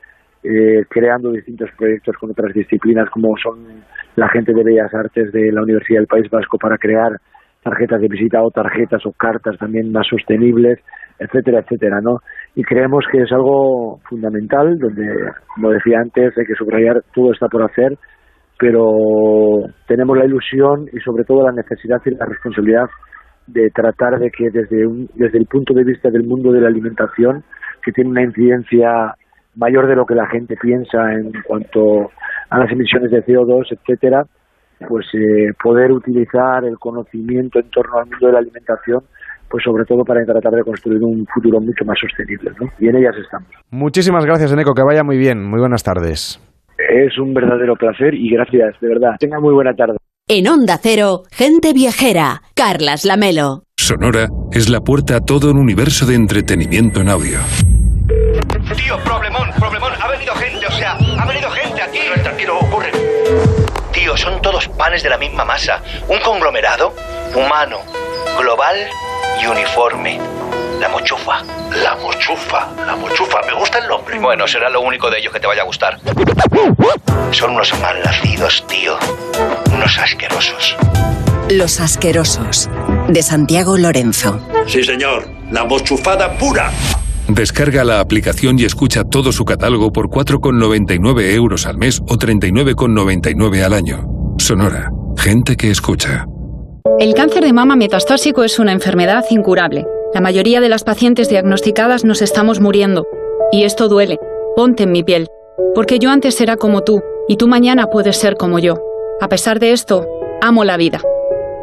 eh, 0.44 0.86
creando 0.90 1.32
distintos 1.32 1.70
proyectos 1.78 2.18
con 2.18 2.32
otras 2.32 2.54
disciplinas 2.54 3.10
como 3.12 3.38
son 3.38 3.84
la 4.16 4.28
gente 4.30 4.54
de 4.54 4.64
Bellas 4.64 4.92
Artes 4.94 5.32
de 5.32 5.52
la 5.52 5.62
Universidad 5.62 6.00
del 6.00 6.08
País 6.08 6.30
Vasco 6.32 6.58
para 6.58 6.80
crear 6.80 7.12
tarjetas 7.62 8.02
de 8.02 8.08
visita 8.08 8.42
o 8.42 8.50
tarjetas 8.50 9.06
o 9.06 9.12
cartas 9.12 9.58
también 9.60 9.92
más 9.92 10.08
sostenibles, 10.08 10.80
etcétera, 11.20 11.60
etcétera, 11.60 12.02
¿no? 12.02 12.18
Y 12.56 12.64
creemos 12.64 13.06
que 13.12 13.22
es 13.22 13.32
algo 13.32 14.00
fundamental, 14.10 14.80
donde, 14.80 15.06
como 15.54 15.70
decía 15.70 16.00
antes, 16.00 16.36
hay 16.36 16.46
que 16.46 16.56
subrayar, 16.56 17.04
todo 17.14 17.32
está 17.34 17.48
por 17.48 17.62
hacer, 17.62 17.98
pero 18.62 19.64
tenemos 19.88 20.16
la 20.16 20.26
ilusión 20.26 20.86
y 20.94 21.00
sobre 21.00 21.24
todo 21.24 21.44
la 21.44 21.52
necesidad 21.52 22.00
y 22.06 22.12
la 22.12 22.28
responsabilidad 22.28 22.88
de 23.48 23.72
tratar 23.72 24.20
de 24.20 24.30
que 24.30 24.52
desde, 24.52 24.86
un, 24.86 25.10
desde 25.16 25.40
el 25.40 25.48
punto 25.48 25.74
de 25.74 25.84
vista 25.84 26.12
del 26.12 26.26
mundo 26.26 26.52
de 26.52 26.62
la 26.62 26.68
alimentación, 26.68 27.44
que 27.84 27.92
tiene 27.92 28.12
una 28.12 28.22
incidencia 28.22 29.16
mayor 29.56 29.88
de 29.88 29.96
lo 29.96 30.06
que 30.06 30.14
la 30.14 30.28
gente 30.28 30.56
piensa 30.62 31.12
en 31.12 31.32
cuanto 31.48 32.12
a 32.52 32.60
las 32.60 32.72
emisiones 32.72 33.10
de 33.10 33.26
CO2, 33.26 33.66
etcétera, 33.72 34.26
pues 34.88 35.08
eh, 35.16 35.54
poder 35.62 35.92
utilizar 35.92 36.64
el 36.64 36.78
conocimiento 36.78 37.60
en 37.60 37.70
torno 37.72 37.98
al 37.98 38.06
mundo 38.06 38.28
de 38.28 38.34
la 38.34 38.40
alimentación 38.40 39.02
pues 39.50 39.66
sobre 39.66 39.84
todo 39.84 40.06
para 40.06 40.24
tratar 40.24 40.54
de 40.54 40.64
construir 40.64 41.04
un 41.04 41.26
futuro 41.26 41.60
mucho 41.60 41.84
más 41.84 42.00
sostenible, 42.00 42.52
¿no? 42.58 42.68
Y 42.80 42.88
en 42.88 42.96
ellas 42.96 43.14
estamos. 43.22 43.50
Muchísimas 43.70 44.26
gracias, 44.26 44.54
Eneco, 44.54 44.74
que 44.74 44.82
vaya 44.82 45.04
muy 45.04 45.18
bien. 45.18 45.44
Muy 45.44 45.60
buenas 45.60 45.84
tardes. 45.84 46.40
Es 46.90 47.18
un 47.18 47.34
verdadero 47.34 47.76
placer 47.76 48.14
y 48.14 48.30
gracias, 48.32 48.76
de 48.82 48.88
verdad. 48.88 49.12
Tenga 49.20 49.40
muy 49.40 49.54
buena 49.54 49.74
tarde. 49.74 49.98
En 50.28 50.48
Onda 50.48 50.80
Cero, 50.82 51.24
gente 51.32 51.74
viajera, 51.74 52.42
Carlas 52.56 53.06
Lamelo. 53.06 53.64
Sonora 53.78 54.28
es 54.52 54.70
la 54.70 54.80
puerta 54.80 55.18
a 55.18 55.20
todo 55.20 55.52
un 55.52 55.58
universo 55.58 56.06
de 56.06 56.16
entretenimiento 56.16 57.02
en 57.02 57.10
audio. 57.10 57.40
Tío, 58.76 58.98
problemón, 59.04 59.50
problemón. 59.60 59.92
Ha 60.00 60.08
venido 60.10 60.34
gente, 60.36 60.66
o 60.68 60.72
sea, 60.72 60.94
ha 60.94 61.26
venido 61.26 61.50
gente 61.50 61.82
aquí. 61.82 62.00
Pero 62.10 62.24
tranquilo, 62.24 62.60
ocurre. 62.60 62.92
Tío, 63.92 64.16
son 64.16 64.42
todos 64.42 64.68
panes 64.70 65.04
de 65.04 65.10
la 65.10 65.18
misma 65.18 65.44
masa. 65.44 65.82
Un 66.08 66.20
conglomerado 66.22 66.94
humano, 67.36 67.80
global 68.40 68.76
y 69.42 69.48
uniforme. 69.48 70.20
La 70.82 70.90
mochufa. 70.90 71.44
La 71.84 71.96
mochufa. 71.96 72.68
La 72.88 72.96
mochufa. 72.96 73.40
Me 73.46 73.54
gusta 73.54 73.78
el 73.78 73.88
nombre. 73.88 74.18
Bueno, 74.18 74.48
será 74.48 74.68
lo 74.68 74.82
único 74.82 75.12
de 75.12 75.20
ellos 75.20 75.32
que 75.32 75.40
te 75.40 75.46
vaya 75.46 75.62
a 75.62 75.66
gustar. 75.66 76.00
Son 77.30 77.52
unos 77.52 77.72
malnacidos, 77.80 78.66
tío. 78.66 78.98
Unos 79.72 80.00
asquerosos. 80.00 80.76
Los 81.52 81.80
asquerosos. 81.80 82.68
De 83.10 83.22
Santiago 83.22 83.78
Lorenzo. 83.78 84.40
Sí, 84.66 84.84
señor. 84.84 85.30
La 85.52 85.66
mochufada 85.66 86.36
pura. 86.40 86.72
Descarga 87.28 87.84
la 87.84 88.00
aplicación 88.00 88.58
y 88.58 88.66
escucha 88.66 89.04
todo 89.04 89.32
su 89.32 89.46
catálogo 89.46 89.94
por 89.94 90.10
4,99 90.10 91.36
euros 91.36 91.68
al 91.68 91.78
mes 91.78 92.02
o 92.08 92.16
39,99 92.16 93.64
al 93.64 93.74
año. 93.74 94.08
Sonora. 94.40 94.90
Gente 95.16 95.56
que 95.56 95.70
escucha. 95.70 96.26
El 96.98 97.14
cáncer 97.14 97.44
de 97.44 97.54
mama 97.54 97.76
metastásico 97.76 98.44
es 98.44 98.58
una 98.58 98.72
enfermedad 98.72 99.24
incurable. 99.30 99.86
La 100.14 100.20
mayoría 100.20 100.60
de 100.60 100.68
las 100.68 100.84
pacientes 100.84 101.30
diagnosticadas 101.30 102.04
nos 102.04 102.22
estamos 102.22 102.60
muriendo. 102.60 103.08
Y 103.52 103.64
esto 103.64 103.88
duele. 103.88 104.20
Ponte 104.58 104.84
en 104.84 104.92
mi 104.92 105.04
piel. 105.04 105.28
Porque 105.74 106.00
yo 106.00 106.12
antes 106.12 106.42
era 106.42 106.58
como 106.58 106.82
tú, 106.82 107.02
y 107.30 107.38
tú 107.38 107.48
mañana 107.48 107.88
puedes 107.88 108.18
ser 108.18 108.36
como 108.36 108.60
yo. 108.60 108.76
A 109.22 109.30
pesar 109.30 109.60
de 109.60 109.72
esto, 109.72 110.06
amo 110.42 110.66
la 110.66 110.76
vida. 110.76 111.02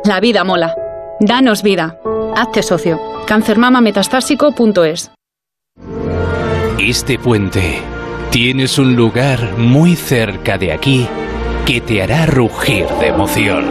La 0.04 0.20
vida 0.20 0.44
mola. 0.44 0.74
Danos 1.20 1.62
vida. 1.62 2.00
Hazte 2.36 2.62
socio. 2.62 2.98
Cancermamametastásico.es 3.26 5.10
Este 6.78 7.18
puente 7.18 7.80
tienes 8.30 8.78
un 8.78 8.96
lugar 8.96 9.58
muy 9.58 9.94
cerca 9.94 10.56
de 10.56 10.72
aquí 10.72 11.06
que 11.66 11.82
te 11.82 12.02
hará 12.02 12.24
rugir 12.24 12.86
de 12.98 13.08
emoción. 13.08 13.66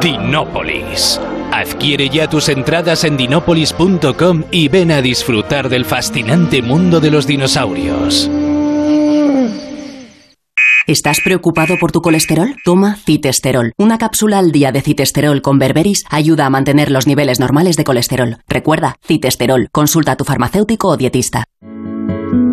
Dinópolis. 0.00 1.18
Adquiere 1.52 2.08
ya 2.08 2.28
tus 2.28 2.48
entradas 2.48 3.04
en 3.04 3.16
dinópolis.com 3.16 4.44
y 4.50 4.68
ven 4.68 4.90
a 4.90 5.00
disfrutar 5.00 5.68
del 5.68 5.84
fascinante 5.84 6.62
mundo 6.62 7.00
de 7.00 7.10
los 7.10 7.26
dinosaurios. 7.26 8.30
¿Estás 10.86 11.20
preocupado 11.20 11.78
por 11.80 11.90
tu 11.90 12.00
colesterol? 12.00 12.54
Toma 12.64 12.94
citesterol. 12.94 13.72
Una 13.76 13.98
cápsula 13.98 14.38
al 14.38 14.52
día 14.52 14.70
de 14.70 14.82
citesterol 14.82 15.42
con 15.42 15.58
berberis 15.58 16.04
ayuda 16.10 16.46
a 16.46 16.50
mantener 16.50 16.92
los 16.92 17.08
niveles 17.08 17.40
normales 17.40 17.76
de 17.76 17.82
colesterol. 17.82 18.36
Recuerda, 18.48 18.94
citesterol. 19.04 19.68
Consulta 19.72 20.12
a 20.12 20.16
tu 20.16 20.22
farmacéutico 20.22 20.86
o 20.86 20.96
dietista. 20.96 21.42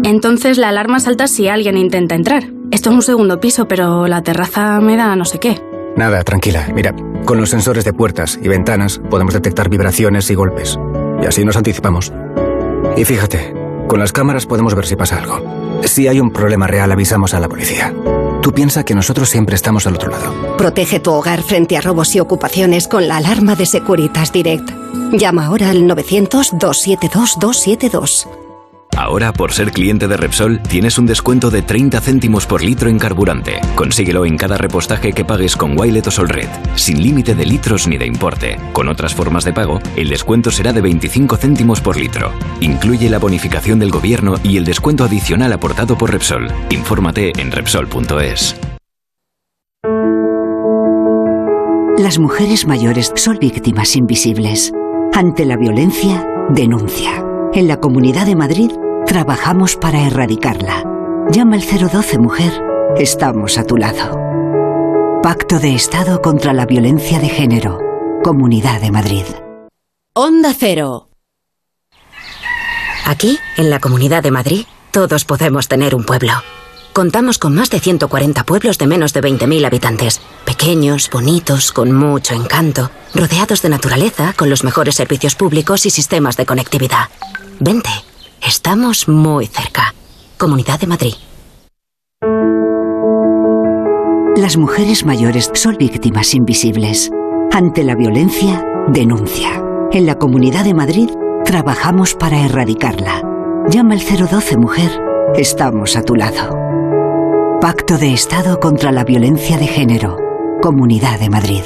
Entonces 0.03 0.57
la 0.57 0.69
alarma 0.69 0.99
salta 0.99 1.27
si 1.27 1.47
alguien 1.47 1.77
intenta 1.77 2.15
entrar. 2.15 2.45
Esto 2.71 2.89
es 2.89 2.95
un 2.95 3.01
segundo 3.03 3.39
piso, 3.39 3.67
pero 3.67 4.07
la 4.07 4.23
terraza 4.23 4.79
me 4.81 4.97
da 4.97 5.15
no 5.15 5.25
sé 5.25 5.39
qué. 5.39 5.61
Nada, 5.95 6.23
tranquila. 6.23 6.67
Mira, 6.73 6.95
con 7.25 7.37
los 7.37 7.51
sensores 7.51 7.85
de 7.85 7.93
puertas 7.93 8.39
y 8.41 8.47
ventanas 8.47 8.99
podemos 9.09 9.33
detectar 9.33 9.69
vibraciones 9.69 10.29
y 10.29 10.35
golpes. 10.35 10.77
Y 11.21 11.25
así 11.25 11.45
nos 11.45 11.55
anticipamos. 11.55 12.11
Y 12.97 13.05
fíjate, 13.05 13.53
con 13.87 13.99
las 13.99 14.11
cámaras 14.11 14.45
podemos 14.45 14.75
ver 14.75 14.85
si 14.85 14.95
pasa 14.95 15.17
algo. 15.17 15.41
Si 15.83 16.07
hay 16.07 16.19
un 16.19 16.29
problema 16.31 16.67
real, 16.67 16.91
avisamos 16.91 17.33
a 17.33 17.39
la 17.39 17.49
policía. 17.49 17.91
Tú 18.41 18.51
piensa 18.51 18.83
que 18.83 18.95
nosotros 18.95 19.29
siempre 19.29 19.55
estamos 19.55 19.87
al 19.87 19.95
otro 19.95 20.11
lado. 20.11 20.57
Protege 20.57 20.99
tu 20.99 21.11
hogar 21.11 21.41
frente 21.43 21.77
a 21.77 21.81
robos 21.81 22.13
y 22.15 22.19
ocupaciones 22.19 22.89
con 22.89 23.07
la 23.07 23.15
alarma 23.17 23.55
de 23.55 23.65
Securitas 23.65 24.33
Direct. 24.33 24.69
Llama 25.13 25.45
ahora 25.45 25.69
al 25.69 25.83
900-272-272. 25.83 28.27
Ahora, 28.95 29.33
por 29.33 29.53
ser 29.53 29.71
cliente 29.71 30.07
de 30.07 30.17
Repsol, 30.17 30.61
tienes 30.61 30.97
un 30.97 31.05
descuento 31.05 31.49
de 31.49 31.61
30 31.61 31.99
céntimos 31.99 32.45
por 32.45 32.63
litro 32.63 32.89
en 32.89 32.99
carburante. 32.99 33.59
Consíguelo 33.75 34.25
en 34.25 34.37
cada 34.37 34.57
repostaje 34.57 35.13
que 35.13 35.25
pagues 35.25 35.55
con 35.55 35.79
Wilet 35.79 36.07
o 36.07 36.11
Solred, 36.11 36.49
sin 36.75 37.01
límite 37.01 37.33
de 37.35 37.45
litros 37.45 37.87
ni 37.87 37.97
de 37.97 38.05
importe. 38.05 38.57
Con 38.71 38.87
otras 38.87 39.15
formas 39.15 39.45
de 39.45 39.53
pago, 39.53 39.79
el 39.95 40.09
descuento 40.09 40.51
será 40.51 40.73
de 40.73 40.81
25 40.81 41.37
céntimos 41.37 41.81
por 41.81 41.97
litro. 41.97 42.31
Incluye 42.59 43.09
la 43.09 43.19
bonificación 43.19 43.79
del 43.79 43.91
gobierno 43.91 44.35
y 44.43 44.57
el 44.57 44.65
descuento 44.65 45.03
adicional 45.03 45.53
aportado 45.53 45.97
por 45.97 46.11
Repsol. 46.11 46.47
Infórmate 46.69 47.33
en 47.37 47.51
Repsol.es. 47.51 48.55
Las 51.97 52.19
mujeres 52.19 52.67
mayores 52.67 53.11
son 53.15 53.37
víctimas 53.39 53.95
invisibles. 53.95 54.71
Ante 55.13 55.45
la 55.45 55.57
violencia, 55.57 56.27
denuncia. 56.49 57.32
En 57.55 57.67
la 57.67 57.79
Comunidad 57.79 58.25
de 58.25 58.35
Madrid 58.35 58.71
trabajamos 59.05 59.75
para 59.75 60.07
erradicarla. 60.07 60.83
Llama 61.29 61.55
al 61.55 61.61
012 61.61 62.17
Mujer. 62.17 62.51
Estamos 62.97 63.59
a 63.59 63.63
tu 63.63 63.77
lado. 63.77 64.17
Pacto 65.21 65.59
de 65.59 65.75
Estado 65.75 66.19
contra 66.23 66.51
la 66.53 66.65
Violencia 66.65 67.19
de 67.19 67.29
Género. 67.29 67.77
Comunidad 68.23 68.81
de 68.81 68.89
Madrid. 68.89 69.25
Onda 70.15 70.51
Cero. 70.57 71.09
Aquí, 73.05 73.37
en 73.57 73.69
la 73.69 73.79
Comunidad 73.79 74.23
de 74.23 74.31
Madrid, 74.31 74.65
todos 74.89 75.23
podemos 75.23 75.67
tener 75.67 75.93
un 75.93 76.05
pueblo. 76.05 76.33
Contamos 76.93 77.39
con 77.39 77.55
más 77.55 77.71
de 77.71 77.79
140 77.79 78.43
pueblos 78.43 78.77
de 78.77 78.85
menos 78.85 79.13
de 79.13 79.21
20.000 79.21 79.65
habitantes. 79.65 80.21
Pequeños, 80.45 81.09
bonitos, 81.11 81.71
con 81.71 81.91
mucho 81.91 82.35
encanto, 82.35 82.91
rodeados 83.15 83.63
de 83.63 83.69
naturaleza, 83.69 84.33
con 84.37 84.51
los 84.51 84.63
mejores 84.63 84.93
servicios 84.93 85.33
públicos 85.33 85.87
y 85.87 85.89
sistemas 85.89 86.37
de 86.37 86.45
conectividad. 86.45 87.09
Vente, 87.59 87.89
estamos 88.45 89.07
muy 89.07 89.47
cerca. 89.47 89.95
Comunidad 90.37 90.79
de 90.79 90.87
Madrid. 90.87 91.13
Las 94.35 94.57
mujeres 94.57 95.03
mayores 95.03 95.49
son 95.55 95.77
víctimas 95.77 96.35
invisibles. 96.35 97.09
Ante 97.51 97.83
la 97.83 97.95
violencia, 97.95 98.63
denuncia. 98.89 99.63
En 99.91 100.05
la 100.05 100.19
Comunidad 100.19 100.63
de 100.63 100.75
Madrid 100.75 101.09
trabajamos 101.43 102.13
para 102.13 102.41
erradicarla. 102.41 103.23
Llama 103.67 103.95
al 103.95 104.01
012 104.01 104.57
Mujer. 104.57 104.91
Estamos 105.35 105.95
a 105.95 106.03
tu 106.03 106.15
lado. 106.15 106.62
Pacto 107.63 107.97
de 107.97 108.13
Estado 108.13 108.59
contra 108.59 108.91
la 108.91 109.05
Violencia 109.05 109.57
de 109.57 109.67
Género. 109.67 110.17
Comunidad 110.61 111.17
de 111.17 111.29
Madrid. 111.29 111.63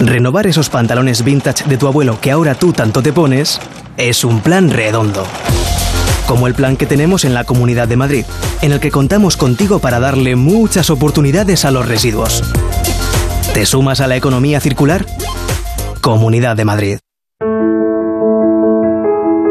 Renovar 0.00 0.46
esos 0.46 0.70
pantalones 0.70 1.22
vintage 1.22 1.68
de 1.68 1.76
tu 1.76 1.88
abuelo 1.88 2.18
que 2.22 2.30
ahora 2.30 2.54
tú 2.54 2.72
tanto 2.72 3.02
te 3.02 3.12
pones 3.12 3.60
es 3.98 4.24
un 4.24 4.40
plan 4.40 4.70
redondo. 4.70 5.26
Como 6.26 6.46
el 6.46 6.54
plan 6.54 6.78
que 6.78 6.86
tenemos 6.86 7.26
en 7.26 7.34
la 7.34 7.44
Comunidad 7.44 7.86
de 7.86 7.98
Madrid, 7.98 8.24
en 8.62 8.72
el 8.72 8.80
que 8.80 8.90
contamos 8.90 9.36
contigo 9.36 9.78
para 9.78 10.00
darle 10.00 10.34
muchas 10.34 10.88
oportunidades 10.88 11.66
a 11.66 11.70
los 11.70 11.86
residuos. 11.86 12.42
¿Te 13.52 13.66
sumas 13.66 14.00
a 14.00 14.06
la 14.06 14.16
economía 14.16 14.58
circular? 14.58 15.04
Comunidad 16.00 16.56
de 16.56 16.64
Madrid. 16.64 16.98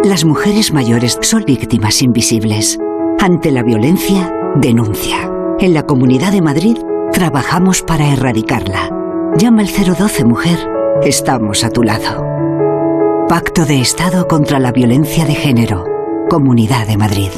Las 0.03 0.25
mujeres 0.25 0.73
mayores 0.73 1.19
son 1.21 1.43
víctimas 1.45 2.01
invisibles. 2.01 2.79
Ante 3.23 3.52
la 3.52 3.61
violencia, 3.61 4.34
denuncia. 4.56 5.31
En 5.60 5.76
la 5.76 5.85
Comunidad 5.85 6.31
de 6.31 6.41
Madrid 6.41 6.76
trabajamos 7.11 7.84
para 7.84 8.11
erradicarla. 8.11 8.89
Llama 9.38 9.61
al 9.61 9.68
012 9.68 10.26
Mujer. 10.26 10.57
Estamos 11.03 11.64
a 11.64 11.69
tu 11.69 11.84
lado. 11.84 12.26
Pacto 13.30 13.65
de 13.65 13.80
Estado 13.80 14.27
contra 14.27 14.57
la 14.57 14.72
Violencia 14.72 15.23
de 15.26 15.35
Género. 15.35 15.85
Comunidad 16.31 16.88
de 16.88 16.98
Madrid. 16.98 17.30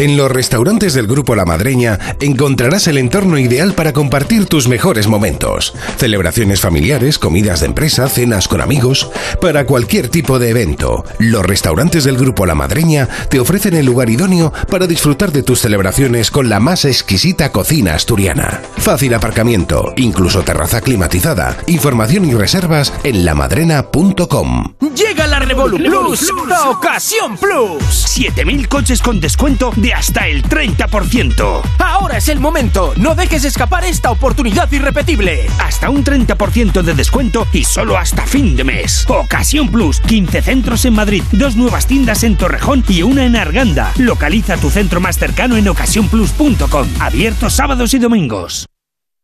En 0.00 0.16
los 0.16 0.32
restaurantes 0.32 0.94
del 0.94 1.06
Grupo 1.06 1.36
La 1.36 1.44
Madreña 1.44 1.98
encontrarás 2.20 2.86
el 2.86 2.96
entorno 2.96 3.36
ideal 3.36 3.74
para 3.74 3.92
compartir 3.92 4.46
tus 4.46 4.66
mejores 4.66 5.08
momentos. 5.08 5.74
Celebraciones 5.98 6.58
familiares, 6.62 7.18
comidas 7.18 7.60
de 7.60 7.66
empresa, 7.66 8.08
cenas 8.08 8.48
con 8.48 8.62
amigos. 8.62 9.10
Para 9.42 9.66
cualquier 9.66 10.08
tipo 10.08 10.38
de 10.38 10.48
evento, 10.48 11.04
los 11.18 11.44
restaurantes 11.44 12.04
del 12.04 12.16
Grupo 12.16 12.46
La 12.46 12.54
Madreña 12.54 13.10
te 13.28 13.40
ofrecen 13.40 13.74
el 13.74 13.84
lugar 13.84 14.08
idóneo 14.08 14.54
para 14.70 14.86
disfrutar 14.86 15.32
de 15.32 15.42
tus 15.42 15.60
celebraciones 15.60 16.30
con 16.30 16.48
la 16.48 16.60
más 16.60 16.86
exquisita 16.86 17.52
cocina 17.52 17.94
asturiana. 17.94 18.62
Fácil 18.78 19.12
aparcamiento, 19.12 19.92
incluso 19.96 20.40
terraza 20.40 20.80
climatizada. 20.80 21.58
Información 21.66 22.24
y 22.24 22.32
reservas 22.32 22.90
en 23.04 23.26
lamadrena.com. 23.26 24.76
Llega 24.94 25.26
la 25.26 25.40
Revolu 25.40 25.76
Plus, 25.76 26.26
la 26.48 26.70
ocasión 26.70 27.36
Plus. 27.36 27.82
7000 27.92 28.66
coches 28.66 29.02
con 29.02 29.20
descuento 29.20 29.72
de 29.76 29.89
hasta 29.92 30.26
el 30.28 30.42
30%. 30.42 31.62
Ahora 31.78 32.18
es 32.18 32.28
el 32.28 32.40
momento. 32.40 32.92
No 32.96 33.14
dejes 33.14 33.44
escapar 33.44 33.84
esta 33.84 34.10
oportunidad 34.10 34.70
irrepetible. 34.72 35.46
Hasta 35.58 35.90
un 35.90 36.04
30% 36.04 36.82
de 36.82 36.94
descuento 36.94 37.46
y 37.52 37.64
solo 37.64 37.96
hasta 37.96 38.26
fin 38.26 38.56
de 38.56 38.64
mes. 38.64 39.04
Ocasión 39.08 39.70
Plus, 39.70 40.00
15 40.00 40.42
centros 40.42 40.84
en 40.84 40.94
Madrid, 40.94 41.22
dos 41.32 41.56
nuevas 41.56 41.86
tiendas 41.86 42.22
en 42.24 42.36
Torrejón 42.36 42.84
y 42.88 43.02
una 43.02 43.24
en 43.24 43.36
Arganda. 43.36 43.92
Localiza 43.96 44.56
tu 44.56 44.70
centro 44.70 45.00
más 45.00 45.18
cercano 45.18 45.56
en 45.56 45.68
ocasiónplus.com. 45.68 46.88
Abierto 47.00 47.50
sábados 47.50 47.94
y 47.94 47.98
domingos. 47.98 48.66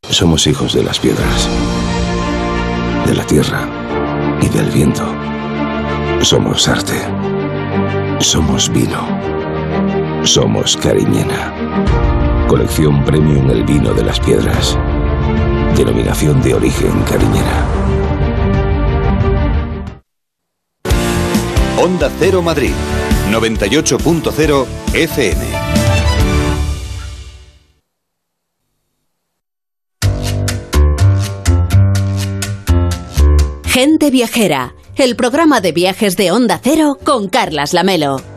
Somos 0.09 0.47
hijos 0.47 0.72
de 0.72 0.84
las 0.84 1.01
piedras, 1.01 1.48
de 3.06 3.14
la 3.14 3.26
tierra 3.26 3.68
y 4.40 4.48
del 4.48 4.70
viento. 4.70 5.05
Somos 6.22 6.68
arte. 6.68 7.01
Somos 8.20 8.72
vino. 8.72 9.36
Somos 10.27 10.77
Cariñena. 10.77 11.55
Colección 12.48 13.05
Premium 13.05 13.48
El 13.48 13.62
Vino 13.62 13.94
de 13.94 14.03
las 14.03 14.19
Piedras. 14.19 14.77
Denominación 15.77 16.43
de 16.43 16.53
origen 16.53 17.01
Cariñena. 17.05 17.65
Onda 21.78 22.11
Cero 22.19 22.43
Madrid, 22.43 22.73
98.0 23.31 24.66
FM. 24.94 25.44
Gente 33.66 34.11
Viajera, 34.11 34.74
el 34.97 35.15
programa 35.15 35.61
de 35.61 35.70
viajes 35.70 36.16
de 36.16 36.32
Onda 36.32 36.59
Cero 36.61 36.98
con 37.05 37.28
Carlas 37.28 37.73
Lamelo. 37.73 38.36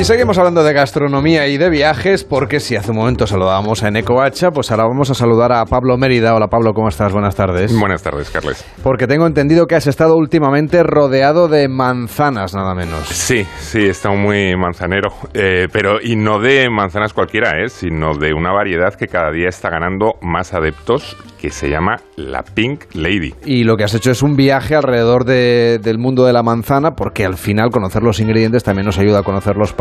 Y 0.00 0.04
seguimos 0.04 0.38
hablando 0.38 0.64
de 0.64 0.72
gastronomía 0.72 1.46
y 1.48 1.58
de 1.58 1.68
viajes, 1.68 2.24
porque 2.24 2.58
si 2.58 2.74
hace 2.74 2.90
un 2.90 2.96
momento 2.96 3.26
saludábamos 3.26 3.82
a 3.82 3.88
Eneco 3.88 4.22
Hacha, 4.22 4.50
pues 4.50 4.70
ahora 4.70 4.84
vamos 4.84 5.10
a 5.10 5.14
saludar 5.14 5.52
a 5.52 5.62
Pablo 5.66 5.98
Mérida. 5.98 6.34
Hola 6.34 6.46
Pablo, 6.46 6.72
¿cómo 6.72 6.88
estás? 6.88 7.12
Buenas 7.12 7.36
tardes. 7.36 7.78
Buenas 7.78 8.02
tardes, 8.02 8.30
Carles. 8.30 8.64
Porque 8.82 9.06
tengo 9.06 9.26
entendido 9.26 9.66
que 9.66 9.74
has 9.74 9.86
estado 9.86 10.16
últimamente 10.16 10.82
rodeado 10.84 11.48
de 11.48 11.68
manzanas, 11.68 12.54
nada 12.54 12.74
menos. 12.74 13.08
Sí, 13.08 13.44
sí, 13.58 13.80
he 13.80 13.90
estado 13.90 14.14
muy 14.16 14.56
manzanero, 14.56 15.10
eh, 15.34 15.68
pero 15.70 16.00
y 16.02 16.16
no 16.16 16.38
de 16.38 16.70
manzanas 16.70 17.12
cualquiera, 17.12 17.62
¿eh? 17.62 17.68
sino 17.68 18.14
de 18.14 18.32
una 18.32 18.52
variedad 18.54 18.94
que 18.94 19.06
cada 19.06 19.30
día 19.30 19.50
está 19.50 19.68
ganando 19.68 20.14
más 20.22 20.54
adeptos, 20.54 21.14
que 21.38 21.50
se 21.50 21.68
llama 21.68 21.96
la 22.16 22.42
Pink 22.42 22.84
Lady. 22.94 23.34
Y 23.44 23.64
lo 23.64 23.76
que 23.76 23.84
has 23.84 23.94
hecho 23.94 24.10
es 24.10 24.22
un 24.22 24.34
viaje 24.36 24.74
alrededor 24.76 25.24
de- 25.24 25.78
del 25.82 25.98
mundo 25.98 26.24
de 26.24 26.32
la 26.32 26.42
manzana, 26.42 26.92
porque 26.92 27.24
al 27.26 27.36
final 27.36 27.68
conocer 27.70 28.02
los 28.02 28.18
ingredientes 28.20 28.62
también 28.64 28.86
nos 28.86 28.98
ayuda 28.98 29.20
a 29.20 29.22
conocer 29.22 29.56
los 29.56 29.72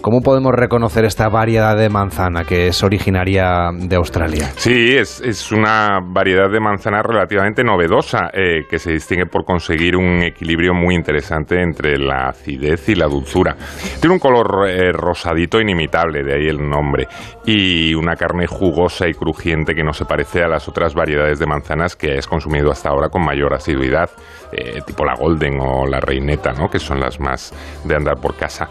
¿Cómo 0.00 0.20
podemos 0.20 0.52
reconocer 0.54 1.04
esta 1.04 1.28
variedad 1.28 1.76
de 1.76 1.88
manzana 1.88 2.44
que 2.44 2.68
es 2.68 2.82
originaria 2.82 3.70
de 3.72 3.96
Australia? 3.96 4.50
Sí, 4.56 4.96
es, 4.96 5.20
es 5.20 5.50
una 5.52 6.00
variedad 6.02 6.50
de 6.50 6.60
manzana 6.60 7.02
relativamente 7.02 7.64
novedosa, 7.64 8.30
eh, 8.32 8.64
que 8.68 8.78
se 8.78 8.92
distingue 8.92 9.26
por 9.26 9.44
conseguir 9.44 9.96
un 9.96 10.22
equilibrio 10.22 10.74
muy 10.74 10.94
interesante 10.94 11.60
entre 11.60 11.98
la 11.98 12.28
acidez 12.28 12.88
y 12.88 12.94
la 12.94 13.06
dulzura. 13.06 13.56
Tiene 14.00 14.14
un 14.14 14.20
color 14.20 14.68
eh, 14.68 14.92
rosadito 14.92 15.60
inimitable, 15.60 16.22
de 16.22 16.34
ahí 16.34 16.48
el 16.48 16.58
nombre, 16.58 17.08
y 17.44 17.94
una 17.94 18.16
carne 18.16 18.46
jugosa 18.46 19.08
y 19.08 19.12
crujiente 19.12 19.74
que 19.74 19.82
no 19.82 19.92
se 19.92 20.04
parece 20.04 20.42
a 20.42 20.48
las 20.48 20.68
otras 20.68 20.94
variedades 20.94 21.38
de 21.38 21.46
manzanas 21.46 21.96
que 21.96 22.18
has 22.18 22.26
consumido 22.26 22.70
hasta 22.70 22.90
ahora 22.90 23.08
con 23.08 23.24
mayor 23.24 23.54
asiduidad, 23.54 24.10
eh, 24.52 24.80
tipo 24.86 25.04
la 25.04 25.14
Golden 25.14 25.58
o 25.60 25.86
la 25.86 26.00
Reineta, 26.00 26.52
¿no? 26.52 26.68
que 26.68 26.78
son 26.78 27.00
las 27.00 27.18
más 27.20 27.52
de 27.84 27.94
andar 27.94 28.16
por 28.20 28.36
casa. 28.36 28.68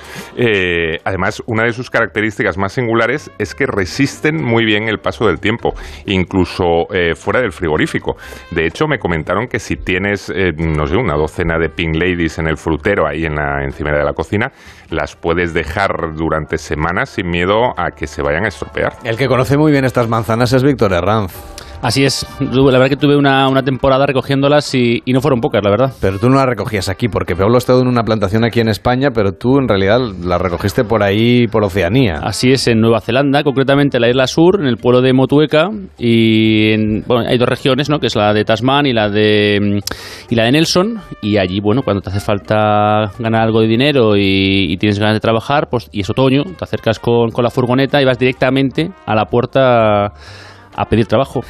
Además, 1.04 1.42
una 1.46 1.64
de 1.64 1.74
sus 1.74 1.90
características 1.90 2.58
más 2.58 2.74
singulares 2.74 3.32
es 3.38 3.56
que 3.56 3.66
resisten 3.66 4.44
muy 4.44 4.66
bien 4.66 4.88
el 4.88 5.00
paso 5.00 5.28
del 5.28 5.40
tiempo, 5.40 5.74
incluso 6.06 6.88
eh, 6.94 7.16
fuera 7.16 7.42
del 7.42 7.52
frigorífico. 7.52 8.18
De 8.52 8.66
hecho, 8.66 8.88
me 8.88 9.00
comentaron 9.00 9.48
que 9.48 9.60
si 9.60 9.76
tienes, 9.76 10.30
eh, 10.30 10.52
no 10.58 10.88
sé, 10.88 10.96
una 10.98 11.16
docena 11.16 11.58
de 11.58 11.70
Pink 11.70 11.96
Ladies 11.96 12.40
en 12.40 12.48
el 12.48 12.58
frutero, 12.58 13.08
ahí 13.08 13.26
en 13.26 13.36
la 13.36 13.64
encimera 13.64 13.98
de 13.98 14.06
la 14.06 14.14
cocina, 14.14 14.52
las 14.90 15.16
puedes 15.16 15.54
dejar 15.54 16.14
durante 16.16 16.58
semanas 16.58 17.10
sin 17.10 17.30
miedo 17.30 17.74
a 17.78 17.92
que 17.92 18.08
se 18.08 18.22
vayan 18.22 18.46
a 18.46 18.50
estropear. 18.50 18.94
El 19.04 19.18
que 19.18 19.28
conoce 19.28 19.58
muy 19.58 19.72
bien 19.72 19.86
estas 19.86 20.08
manzanas 20.08 20.54
es 20.54 20.64
Víctor 20.64 20.94
Herranz. 20.94 21.34
Así 21.82 22.04
es. 22.04 22.26
La 22.40 22.64
verdad 22.80 22.90
que 22.90 22.96
tuve 22.98 23.16
una, 23.16 23.48
una 23.48 23.62
temporada 23.62 24.06
recogiéndolas 24.08 24.74
y, 24.74 25.02
y 25.06 25.14
no 25.14 25.22
fueron 25.22 25.40
pocas, 25.40 25.62
la 25.64 25.70
verdad. 25.70 25.94
Pero 26.02 26.18
tú 26.18 26.30
no 26.30 26.36
las 26.38 26.46
recogías 26.48 26.90
aquí, 26.90 27.08
porque 27.10 27.36
Pablo 27.36 27.56
ha 27.56 27.58
estado 27.60 27.82
en 27.82 27.88
una 27.88 28.04
plantación 28.04 28.44
aquí 28.44 28.60
en 28.60 28.70
España, 28.70 29.10
pero 29.14 29.34
tú 29.34 29.60
en 29.60 29.68
realidad 29.68 30.00
las 30.24 30.42
recogiste 30.42 30.84
por 30.84 31.04
ahí, 31.04 31.48
por 31.48 31.64
Oceanía. 31.64 32.20
Así 32.24 32.52
es, 32.52 32.68
en 32.68 32.80
Nueva 32.82 33.02
Zelanda, 33.02 33.44
concretamente 33.44 33.98
en 33.98 34.02
la 34.02 34.10
isla 34.10 34.26
sur, 34.28 34.60
en 34.60 34.66
el 34.68 34.78
pueblo 34.78 35.02
de 35.02 35.14
Motueka, 35.14 35.70
y 36.00 36.72
en- 36.72 37.04
bueno, 37.08 37.30
hay 37.30 37.38
dos 37.38 37.48
regiones, 37.50 37.90
¿no? 37.90 38.00
que 38.00 38.08
es 38.08 38.16
la 38.16 38.34
de 38.34 38.46
Tasman 38.46 38.86
y 38.88 38.94
la 38.94 39.10
de 39.10 39.60
mm, 39.62 40.32
y 40.32 40.36
la 40.36 40.46
de 40.46 40.52
Nelson, 40.54 41.00
y 41.22 41.38
allí, 41.38 41.60
bueno, 41.60 41.82
cuando 41.84 42.02
te 42.02 42.10
hace 42.10 42.20
falta 42.20 43.12
ganar 43.20 43.44
algo 43.44 43.62
de 43.62 43.68
dinero 43.68 44.16
y, 44.18 44.72
y 44.74 44.78
tienes 44.78 44.98
ganas 44.98 45.16
de 45.16 45.20
trabajar, 45.20 45.68
pues 45.70 45.88
y 45.92 46.02
es 46.02 46.10
otoño, 46.10 46.44
te 46.58 46.64
acercas 46.64 47.00
con, 47.00 47.30
con 47.32 47.44
la 47.44 47.50
furgoneta 47.52 48.02
y 48.02 48.06
vas 48.06 48.18
directamente 48.18 48.90
a 49.06 49.14
la 49.14 49.26
puerta 49.26 50.06
a 50.78 50.86
pedir 50.90 51.06
trabajo. 51.06 51.42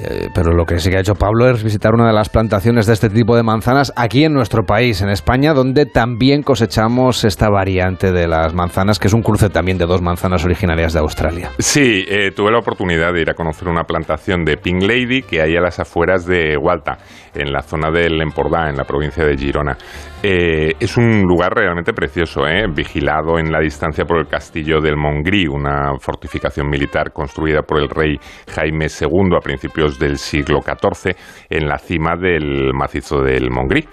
Eh, 0.00 0.28
pero 0.34 0.52
lo 0.52 0.64
que 0.64 0.78
sí 0.78 0.90
que 0.90 0.96
ha 0.96 1.00
hecho 1.00 1.14
Pablo 1.14 1.48
es 1.48 1.62
visitar 1.62 1.94
una 1.94 2.06
de 2.06 2.12
las 2.12 2.28
plantaciones 2.28 2.86
de 2.86 2.94
este 2.94 3.08
tipo 3.10 3.36
de 3.36 3.42
manzanas 3.42 3.92
aquí 3.96 4.24
en 4.24 4.32
nuestro 4.32 4.64
país, 4.64 5.02
en 5.02 5.08
España, 5.08 5.54
donde 5.54 5.86
también 5.86 6.42
cosechamos 6.42 7.24
esta 7.24 7.48
variante 7.48 8.12
de 8.12 8.26
las 8.26 8.54
manzanas, 8.54 8.98
que 8.98 9.08
es 9.08 9.14
un 9.14 9.22
cruce 9.22 9.50
también 9.50 9.78
de 9.78 9.86
dos 9.86 10.02
manzanas 10.02 10.44
originarias 10.44 10.92
de 10.92 11.00
Australia. 11.00 11.50
Sí, 11.58 12.04
eh, 12.08 12.32
tuve 12.34 12.50
la 12.50 12.58
oportunidad 12.58 13.12
de 13.12 13.22
ir 13.22 13.30
a 13.30 13.34
conocer 13.34 13.68
una 13.68 13.84
plantación 13.84 14.44
de 14.44 14.56
Pink 14.56 14.82
Lady 14.82 15.22
que 15.22 15.40
hay 15.40 15.56
a 15.56 15.60
las 15.60 15.78
afueras 15.78 16.26
de 16.26 16.56
Gualta, 16.56 16.98
en 17.34 17.52
la 17.52 17.62
zona 17.62 17.90
del 17.90 18.20
Empordà, 18.20 18.68
en 18.70 18.76
la 18.76 18.84
provincia 18.84 19.24
de 19.24 19.36
Girona. 19.36 19.76
Eh, 20.22 20.72
es 20.80 20.96
un 20.96 21.22
lugar 21.22 21.52
realmente 21.54 21.92
precioso, 21.92 22.42
vigilado 22.74 23.38
en 23.38 23.52
la 23.52 23.60
distancia 23.60 24.04
por 24.04 24.18
el 24.18 24.26
castillo 24.26 24.80
del 24.80 24.96
Montgrí, 24.96 25.46
una 25.46 25.98
fortificación 26.00 26.68
militar 26.68 27.12
construida 27.12 27.62
por 27.62 27.80
el 27.80 27.88
rey 27.88 28.16
Jaime 28.54 28.86
II 28.86 29.36
a 29.36 29.40
principios 29.40 29.83
del 29.92 30.18
siglo 30.18 30.60
XIV 30.62 31.14
en 31.50 31.68
la 31.68 31.78
cima 31.78 32.16
del 32.16 32.72
macizo 32.74 33.22
del 33.22 33.50
Montgrí. 33.50 33.86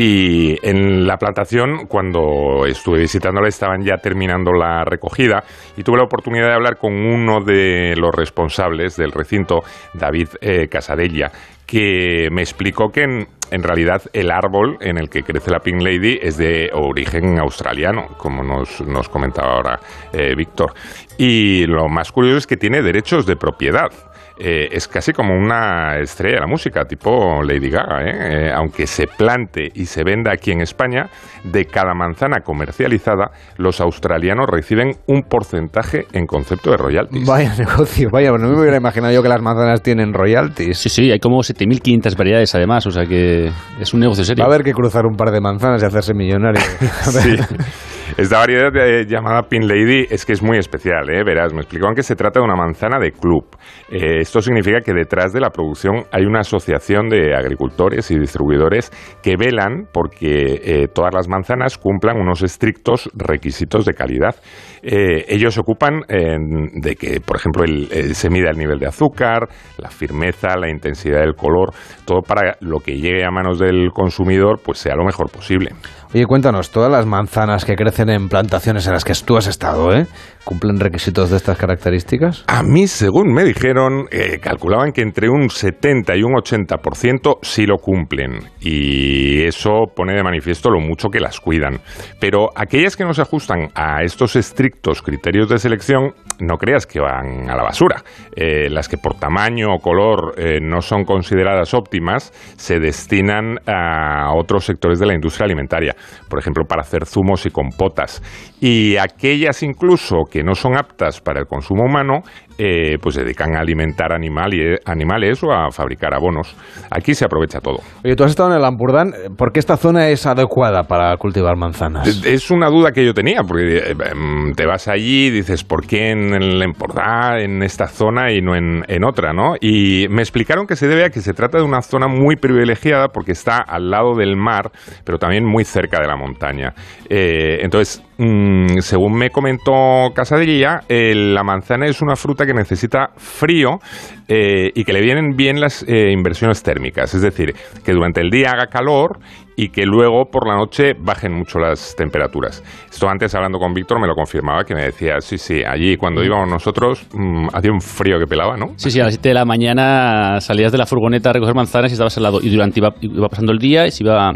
Y 0.00 0.56
en 0.62 1.08
la 1.08 1.16
plantación, 1.16 1.86
cuando 1.88 2.66
estuve 2.66 3.00
visitándola, 3.00 3.48
estaban 3.48 3.82
ya 3.82 3.96
terminando 3.96 4.52
la 4.52 4.84
recogida 4.84 5.42
y 5.76 5.82
tuve 5.82 5.96
la 5.96 6.04
oportunidad 6.04 6.46
de 6.46 6.54
hablar 6.54 6.76
con 6.76 6.92
uno 6.92 7.40
de 7.44 7.96
los 7.96 8.14
responsables 8.14 8.96
del 8.96 9.10
recinto, 9.10 9.64
David 9.94 10.28
eh, 10.40 10.68
Casadella, 10.68 11.32
que 11.66 12.28
me 12.30 12.42
explicó 12.42 12.90
que 12.90 13.02
en, 13.02 13.26
en 13.50 13.62
realidad 13.64 14.02
el 14.12 14.30
árbol 14.30 14.76
en 14.80 14.98
el 14.98 15.08
que 15.08 15.24
crece 15.24 15.50
la 15.50 15.58
Pink 15.58 15.82
Lady 15.82 16.18
es 16.22 16.36
de 16.36 16.70
origen 16.72 17.38
australiano, 17.40 18.08
como 18.18 18.44
nos, 18.44 18.80
nos 18.82 19.08
comentaba 19.08 19.54
ahora 19.54 19.80
eh, 20.12 20.34
Víctor. 20.36 20.74
Y 21.18 21.66
lo 21.66 21.88
más 21.88 22.12
curioso 22.12 22.38
es 22.38 22.46
que 22.46 22.56
tiene 22.56 22.82
derechos 22.82 23.26
de 23.26 23.34
propiedad. 23.34 23.90
Eh, 24.38 24.68
es 24.70 24.86
casi 24.86 25.12
como 25.12 25.34
una 25.34 25.98
estrella 25.98 26.36
de 26.36 26.40
la 26.42 26.46
música, 26.46 26.84
tipo 26.84 27.42
Lady 27.42 27.70
Gaga. 27.70 28.02
¿eh? 28.02 28.48
Eh, 28.48 28.52
aunque 28.54 28.86
se 28.86 29.06
plante 29.06 29.68
y 29.74 29.86
se 29.86 30.04
venda 30.04 30.32
aquí 30.32 30.52
en 30.52 30.60
España, 30.60 31.08
de 31.44 31.64
cada 31.64 31.94
manzana 31.94 32.40
comercializada, 32.40 33.30
los 33.56 33.80
australianos 33.80 34.46
reciben 34.48 34.92
un 35.06 35.22
porcentaje 35.22 36.06
en 36.12 36.26
concepto 36.26 36.70
de 36.70 36.76
royalties. 36.76 37.26
Vaya 37.26 37.54
negocio, 37.56 38.10
vaya, 38.12 38.30
no 38.30 38.48
me 38.48 38.60
hubiera 38.60 38.76
imaginado 38.76 39.12
yo 39.12 39.22
que 39.22 39.28
las 39.28 39.42
manzanas 39.42 39.82
tienen 39.82 40.12
royalties. 40.12 40.78
Sí, 40.78 40.88
sí, 40.88 41.10
hay 41.10 41.18
como 41.18 41.38
7.500 41.38 42.16
variedades 42.16 42.54
además, 42.54 42.86
o 42.86 42.90
sea 42.90 43.06
que 43.06 43.50
es 43.80 43.94
un 43.94 44.00
negocio 44.00 44.24
serio. 44.24 44.42
Va 44.44 44.50
a 44.50 44.54
haber 44.54 44.64
que 44.64 44.72
cruzar 44.72 45.04
un 45.06 45.16
par 45.16 45.30
de 45.30 45.40
manzanas 45.40 45.82
y 45.82 45.86
hacerse 45.86 46.14
millonario. 46.14 46.60
sí. 47.02 47.36
Esta 48.18 48.38
variedad 48.40 48.74
eh, 48.74 49.06
llamada 49.06 49.42
Pin 49.42 49.68
Lady 49.68 50.04
es 50.10 50.26
que 50.26 50.32
es 50.32 50.42
muy 50.42 50.58
especial, 50.58 51.08
¿eh? 51.08 51.22
verás, 51.24 51.54
me 51.54 51.60
explicaban 51.60 51.94
que 51.94 52.02
se 52.02 52.16
trata 52.16 52.40
de 52.40 52.44
una 52.44 52.56
manzana 52.56 52.98
de 52.98 53.12
club. 53.12 53.44
Eh, 53.92 54.18
esto 54.18 54.40
significa 54.40 54.80
que 54.80 54.92
detrás 54.92 55.32
de 55.32 55.38
la 55.40 55.50
producción 55.50 56.02
hay 56.10 56.24
una 56.26 56.40
asociación 56.40 57.08
de 57.08 57.36
agricultores 57.36 58.10
y 58.10 58.18
distribuidores 58.18 58.90
que 59.22 59.36
velan 59.38 59.84
porque 59.92 60.60
eh, 60.64 60.88
todas 60.92 61.14
las 61.14 61.28
manzanas 61.28 61.78
cumplan 61.78 62.16
unos 62.20 62.42
estrictos 62.42 63.08
requisitos 63.14 63.84
de 63.86 63.94
calidad. 63.94 64.34
Ellos 64.82 65.54
se 65.54 65.60
ocupan 65.60 66.00
de 66.08 66.96
que, 66.96 67.20
por 67.20 67.36
ejemplo, 67.36 67.64
el- 67.64 68.14
se 68.14 68.30
mida 68.30 68.50
el 68.50 68.56
nivel 68.56 68.78
de 68.78 68.86
azúcar, 68.86 69.48
la 69.76 69.90
firmeza, 69.90 70.56
la 70.56 70.70
intensidad 70.70 71.20
del 71.20 71.34
color, 71.34 71.70
todo 72.04 72.22
para 72.22 72.56
lo 72.60 72.78
que 72.80 72.96
llegue 72.96 73.24
a 73.24 73.30
manos 73.30 73.58
del 73.58 73.90
consumidor 73.92 74.60
pues 74.64 74.78
sea 74.78 74.94
lo 74.96 75.04
mejor 75.04 75.30
posible. 75.30 75.70
Oye, 76.14 76.24
cuéntanos, 76.24 76.70
todas 76.70 76.90
las 76.90 77.04
manzanas 77.04 77.66
que 77.66 77.76
crecen 77.76 78.08
en 78.08 78.30
plantaciones 78.30 78.86
en 78.86 78.94
las 78.94 79.04
que 79.04 79.12
tú 79.26 79.36
has 79.36 79.46
estado, 79.46 79.94
¿eh? 79.94 80.06
¿Cumplen 80.42 80.80
requisitos 80.80 81.28
de 81.28 81.36
estas 81.36 81.58
características? 81.58 82.44
A 82.46 82.62
mí, 82.62 82.86
según 82.86 83.34
me 83.34 83.44
dijeron, 83.44 84.06
eh, 84.10 84.38
calculaban 84.40 84.92
que 84.92 85.02
entre 85.02 85.28
un 85.28 85.50
70 85.50 86.16
y 86.16 86.22
un 86.22 86.32
80% 86.32 87.40
sí 87.42 87.66
lo 87.66 87.76
cumplen. 87.76 88.38
Y 88.58 89.42
eso 89.42 89.84
pone 89.94 90.14
de 90.14 90.22
manifiesto 90.22 90.70
lo 90.70 90.80
mucho 90.80 91.10
que 91.10 91.20
las 91.20 91.38
cuidan. 91.40 91.80
Pero 92.18 92.48
aquellas 92.56 92.96
que 92.96 93.04
no 93.04 93.12
se 93.12 93.20
ajustan 93.20 93.68
a 93.74 94.02
estos 94.02 94.36
estrictos 94.36 95.02
criterios 95.02 95.50
de 95.50 95.58
selección, 95.58 96.14
no 96.40 96.56
creas 96.56 96.86
que 96.86 97.00
van 97.00 97.50
a 97.50 97.54
la 97.54 97.62
basura. 97.62 98.02
Eh, 98.34 98.70
las 98.70 98.88
que 98.88 98.96
por 98.96 99.18
tamaño 99.18 99.74
o 99.74 99.80
color 99.80 100.34
eh, 100.38 100.60
no 100.62 100.80
son 100.80 101.04
consideradas 101.04 101.74
óptimas, 101.74 102.32
se 102.56 102.78
destinan 102.78 103.58
a 103.66 104.32
otros 104.34 104.64
sectores 104.64 104.98
de 104.98 105.04
la 105.04 105.14
industria 105.14 105.44
alimentaria. 105.44 105.94
Por 106.28 106.38
ejemplo, 106.38 106.64
para 106.64 106.82
hacer 106.82 107.06
zumos 107.06 107.46
y 107.46 107.50
compotas. 107.50 108.22
Y 108.60 108.96
aquellas 108.96 109.62
incluso 109.62 110.24
que 110.30 110.42
no 110.42 110.54
son 110.54 110.76
aptas 110.76 111.20
para 111.20 111.40
el 111.40 111.46
consumo 111.46 111.84
humano, 111.84 112.22
eh, 112.58 112.98
pues 113.00 113.14
se 113.14 113.22
dedican 113.22 113.56
a 113.56 113.60
alimentar 113.60 114.12
animal 114.12 114.52
y- 114.52 114.76
animales 114.84 115.42
o 115.44 115.52
a 115.52 115.70
fabricar 115.70 116.12
abonos. 116.14 116.54
Aquí 116.90 117.14
se 117.14 117.24
aprovecha 117.24 117.60
todo. 117.60 117.78
Oye, 118.04 118.16
tú 118.16 118.24
has 118.24 118.30
estado 118.30 118.50
en 118.50 118.56
el 118.58 118.64
Ampurdán, 118.64 119.12
¿por 119.36 119.52
qué 119.52 119.60
esta 119.60 119.76
zona 119.76 120.08
es 120.08 120.26
adecuada 120.26 120.82
para 120.84 121.16
cultivar 121.16 121.56
manzanas? 121.56 122.06
Es- 122.24 122.50
una 122.50 122.68
duda 122.68 122.92
que 122.92 123.04
yo 123.04 123.14
tenía, 123.14 123.42
porque 123.44 123.76
eh, 123.78 123.94
em, 124.10 124.52
te 124.54 124.66
vas 124.66 124.88
allí 124.88 125.26
y 125.26 125.30
dices, 125.30 125.62
¿por 125.64 125.86
qué 125.86 126.10
en 126.10 126.34
el 126.34 126.62
Empordà, 126.62 127.40
en 127.42 127.62
esta 127.62 127.86
zona 127.86 128.32
y 128.32 128.40
no 128.40 128.56
en, 128.56 128.84
en 128.88 129.04
otra? 129.04 129.32
¿no? 129.32 129.54
Y 129.60 130.06
me 130.10 130.22
explicaron 130.22 130.66
que 130.66 130.76
se 130.76 130.88
debe 130.88 131.04
a 131.04 131.10
que 131.10 131.20
se 131.20 131.34
trata 131.34 131.58
de 131.58 131.64
una 131.64 131.82
zona 131.82 132.08
muy 132.08 132.36
privilegiada 132.36 133.08
porque 133.08 133.32
está 133.32 133.58
al 133.58 133.90
lado 133.90 134.14
del 134.16 134.36
mar, 134.36 134.70
pero 135.04 135.18
también 135.18 135.44
muy 135.44 135.64
cerca 135.64 136.00
de 136.00 136.06
la 136.08 136.16
montaña. 136.16 136.72
Eh, 137.08 137.58
entonces, 137.62 138.02
mm, 138.18 138.78
según 138.80 139.14
me 139.14 139.30
comentó 139.30 140.12
Casadilla, 140.14 140.82
eh, 140.88 141.14
la 141.14 141.42
manzana 141.42 141.86
es 141.86 142.02
una 142.02 142.16
fruta 142.16 142.44
que 142.44 142.54
necesita 142.54 143.10
frío 143.16 143.80
eh, 144.28 144.70
y 144.74 144.84
que 144.84 144.92
le 144.92 145.00
vienen 145.00 145.36
bien 145.36 145.60
las 145.60 145.82
eh, 145.88 146.12
inversiones 146.12 146.62
térmicas, 146.62 147.14
es 147.14 147.22
decir, 147.22 147.54
que 147.84 147.92
durante 147.92 148.20
el 148.20 148.30
día 148.30 148.50
haga 148.50 148.66
calor 148.66 149.20
y 149.58 149.70
que 149.70 149.84
luego 149.84 150.26
por 150.30 150.46
la 150.46 150.54
noche 150.54 150.92
bajen 150.96 151.32
mucho 151.32 151.58
las 151.58 151.96
temperaturas. 151.96 152.62
Esto 152.88 153.08
antes 153.08 153.34
hablando 153.34 153.58
con 153.58 153.74
Víctor 153.74 154.00
me 154.00 154.06
lo 154.06 154.14
confirmaba, 154.14 154.62
que 154.62 154.72
me 154.72 154.82
decía, 154.82 155.20
sí, 155.20 155.36
sí, 155.36 155.62
allí 155.66 155.96
cuando 155.96 156.22
íbamos 156.22 156.48
nosotros 156.48 157.04
mm, 157.12 157.48
hacía 157.52 157.72
un 157.72 157.80
frío 157.80 158.20
que 158.20 158.26
pelaba, 158.26 158.56
¿no? 158.56 158.74
Sí, 158.76 158.92
sí, 158.92 159.00
a 159.00 159.04
las 159.04 159.14
7 159.14 159.30
de 159.30 159.34
la 159.34 159.44
mañana 159.44 160.40
salías 160.40 160.70
de 160.70 160.78
la 160.78 160.86
furgoneta 160.86 161.30
a 161.30 161.32
recoger 161.32 161.56
manzanas 161.56 161.90
y 161.90 161.94
estabas 161.94 162.16
al 162.18 162.22
lado. 162.22 162.38
Y 162.40 162.50
durante 162.50 162.78
iba, 162.78 162.94
iba 163.00 163.28
pasando 163.28 163.50
el 163.50 163.58
día 163.58 163.84
y 163.84 163.90
se 163.90 164.04
iba, 164.04 164.30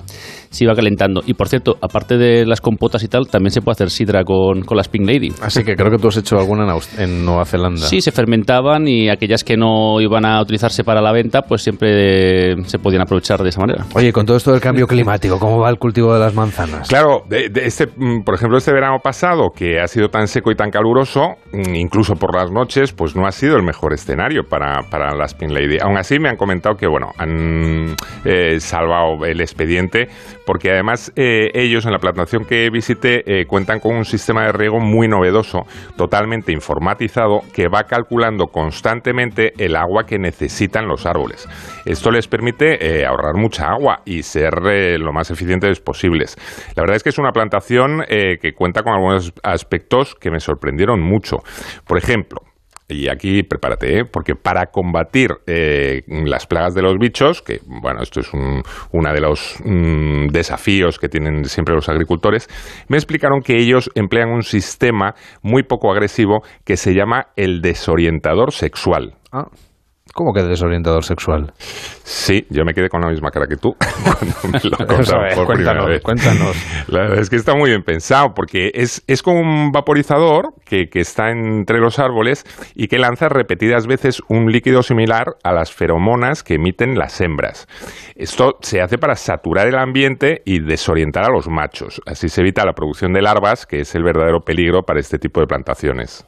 se 0.51 0.64
iba 0.64 0.74
calentando. 0.74 1.23
Y 1.24 1.35
por 1.35 1.48
cierto, 1.48 1.77
aparte 1.81 2.16
de 2.16 2.44
las 2.44 2.60
compotas 2.60 3.05
y 3.05 3.06
tal, 3.06 3.28
también 3.28 3.52
se 3.52 3.60
puede 3.60 3.74
hacer 3.74 3.90
sidra 3.90 4.24
con, 4.24 4.62
con 4.62 4.77
las 4.77 4.89
Pink 4.89 5.06
Lady. 5.06 5.32
Así 5.40 5.62
que 5.62 5.77
creo 5.77 5.93
que 5.93 5.98
tú 5.98 6.09
has 6.09 6.16
hecho 6.16 6.36
alguna 6.36 6.64
en, 6.64 7.01
en 7.01 7.24
Nueva 7.24 7.44
Zelanda. 7.44 7.82
Sí, 7.82 8.01
se 8.01 8.10
fermentaban 8.10 8.89
y 8.89 9.09
aquellas 9.09 9.44
que 9.44 9.56
no 9.56 9.81
iban 10.00 10.24
a 10.24 10.40
utilizarse 10.40 10.84
para 10.84 11.00
la 11.00 11.12
venta, 11.12 11.42
pues 11.42 11.62
siempre 11.62 12.62
se 12.64 12.78
podían 12.78 13.02
aprovechar 13.02 13.42
de 13.42 13.48
esa 13.48 13.60
manera. 13.60 13.84
Oye, 13.94 14.12
con 14.12 14.26
todo 14.26 14.36
esto 14.36 14.52
del 14.52 14.60
cambio 14.60 14.86
climático, 14.86 15.38
¿cómo 15.38 15.59
va 15.59 15.70
el 15.70 15.78
cultivo 15.78 16.12
de 16.14 16.20
las 16.20 16.34
manzanas? 16.34 16.88
Claro, 16.88 17.24
de, 17.28 17.48
de 17.48 17.66
este, 17.66 17.86
mm, 17.86 18.22
por 18.24 18.34
ejemplo, 18.34 18.59
este 18.59 18.72
verano 18.72 18.98
pasado, 19.02 19.50
que 19.54 19.80
ha 19.80 19.86
sido 19.86 20.09
tan 20.09 20.28
seco 20.28 20.50
y 20.50 20.56
tan 20.56 20.70
caluroso, 20.70 21.36
mm, 21.52 21.74
incluso 21.74 22.16
por 22.16 22.34
las 22.34 22.50
noches, 22.50 22.92
pues 22.92 23.16
no 23.16 23.26
ha 23.26 23.32
sido 23.32 23.56
el 23.56 23.62
mejor 23.62 23.92
escenario 23.92 24.44
para, 24.48 24.82
para 24.90 25.14
las 25.14 25.34
Pin 25.34 25.54
Lady. 25.54 25.78
Aún 25.80 25.96
así, 25.96 26.18
me 26.18 26.28
han 26.28 26.36
comentado 26.36 26.76
que, 26.76 26.86
bueno, 26.86 27.12
han 27.18 27.96
eh, 28.24 28.60
salvado 28.60 29.24
el 29.24 29.40
expediente, 29.40 30.09
porque 30.46 30.70
además 30.70 31.12
eh, 31.16 31.50
ellos 31.54 31.86
en 31.86 31.92
la 31.92 31.98
plantación 31.98 32.44
que 32.44 32.68
visité 32.70 33.22
eh, 33.26 33.46
cuentan 33.46 33.80
con 33.80 33.96
un 33.96 34.04
sistema 34.04 34.44
de 34.44 34.52
riego 34.52 34.80
muy 34.80 35.09
novedoso, 35.09 35.66
totalmente 35.96 36.52
informatizado, 36.52 37.40
que 37.52 37.68
va 37.68 37.84
calculando 37.84 38.46
constantemente 38.46 39.52
el 39.59 39.71
agua 39.76 40.04
que 40.04 40.18
necesitan 40.18 40.86
los 40.86 41.06
árboles. 41.06 41.48
Esto 41.84 42.10
les 42.10 42.28
permite 42.28 43.00
eh, 43.00 43.06
ahorrar 43.06 43.34
mucha 43.34 43.66
agua 43.66 44.02
y 44.04 44.22
ser 44.22 44.54
eh, 44.70 44.98
lo 44.98 45.12
más 45.12 45.30
eficientes 45.30 45.80
posibles. 45.80 46.36
La 46.76 46.82
verdad 46.82 46.96
es 46.96 47.02
que 47.02 47.10
es 47.10 47.18
una 47.18 47.32
plantación 47.32 48.04
eh, 48.08 48.38
que 48.40 48.52
cuenta 48.54 48.82
con 48.82 48.94
algunos 48.94 49.32
aspectos 49.42 50.14
que 50.14 50.30
me 50.30 50.40
sorprendieron 50.40 51.00
mucho. 51.00 51.38
Por 51.86 51.98
ejemplo, 51.98 52.40
y 52.88 53.08
aquí 53.08 53.42
prepárate, 53.42 54.00
¿eh? 54.00 54.04
porque 54.04 54.34
para 54.34 54.66
combatir 54.66 55.30
las 55.46 56.46
plagas 56.46 56.74
de 56.74 56.82
los 56.82 56.98
bichos, 56.98 57.40
que 57.40 57.60
bueno, 57.64 58.02
esto 58.02 58.20
es 58.20 58.32
un, 58.34 58.62
uno 58.90 59.12
de 59.12 59.20
los 59.20 59.56
mm, 59.64 60.26
desafíos 60.26 60.98
que 60.98 61.08
tienen 61.08 61.44
siempre 61.46 61.74
los 61.74 61.88
agricultores, 61.88 62.48
me 62.88 62.98
explicaron 62.98 63.40
que 63.40 63.56
ellos 63.56 63.90
emplean 63.94 64.28
un 64.28 64.42
sistema 64.42 65.14
muy 65.42 65.62
poco 65.62 65.90
agresivo 65.90 66.42
que 66.64 66.76
se 66.76 66.92
llama 66.92 67.28
el 67.36 67.62
desorientador 67.62 68.52
sexual. 68.52 69.14
Ah, 69.32 69.46
¿Cómo 70.14 70.34
que 70.34 70.42
desorientador 70.42 71.04
sexual? 71.04 71.54
Sí, 72.04 72.44
yo 72.50 72.64
me 72.64 72.74
quedé 72.74 72.90
con 72.90 73.00
la 73.00 73.09
misma 73.09 73.30
cara 73.30 73.46
que 73.46 73.56
tú 73.56 73.74
cuando 74.04 74.36
me 74.52 74.60
lo 74.70 74.76
contaron 74.76 75.46
primera 75.46 75.46
cuéntanos, 75.46 75.86
vez. 75.86 76.02
cuéntanos. 76.02 76.56
La 76.88 76.98
verdad 77.00 77.18
es 77.20 77.30
que 77.30 77.36
está 77.36 77.54
muy 77.54 77.70
bien 77.70 77.82
pensado 77.82 78.34
porque 78.34 78.72
es, 78.74 79.02
es 79.06 79.22
como 79.22 79.40
un 79.40 79.70
vaporizador 79.72 80.52
que, 80.66 80.88
que 80.90 81.00
está 81.00 81.30
entre 81.30 81.78
los 81.78 81.98
árboles 81.98 82.44
y 82.74 82.88
que 82.88 82.98
lanza 82.98 83.30
repetidas 83.30 83.86
veces 83.86 84.20
un 84.28 84.52
líquido 84.52 84.82
similar 84.82 85.36
a 85.44 85.52
las 85.52 85.72
feromonas 85.72 86.42
que 86.42 86.54
emiten 86.54 86.98
las 86.98 87.18
hembras. 87.22 87.66
Esto 88.14 88.59
se 88.60 88.82
hace 88.82 88.98
para 88.98 89.14
saturar 89.16 89.66
el 89.66 89.78
ambiente 89.78 90.42
y 90.44 90.60
desorientar 90.60 91.24
a 91.24 91.32
los 91.32 91.48
machos. 91.48 92.02
Así 92.04 92.28
se 92.28 92.42
evita 92.42 92.66
la 92.66 92.74
producción 92.74 93.14
de 93.14 93.22
larvas, 93.22 93.64
que 93.64 93.80
es 93.80 93.94
el 93.94 94.02
verdadero 94.02 94.40
peligro 94.40 94.82
para 94.82 95.00
este 95.00 95.18
tipo 95.18 95.40
de 95.40 95.46
plantaciones. 95.46 96.26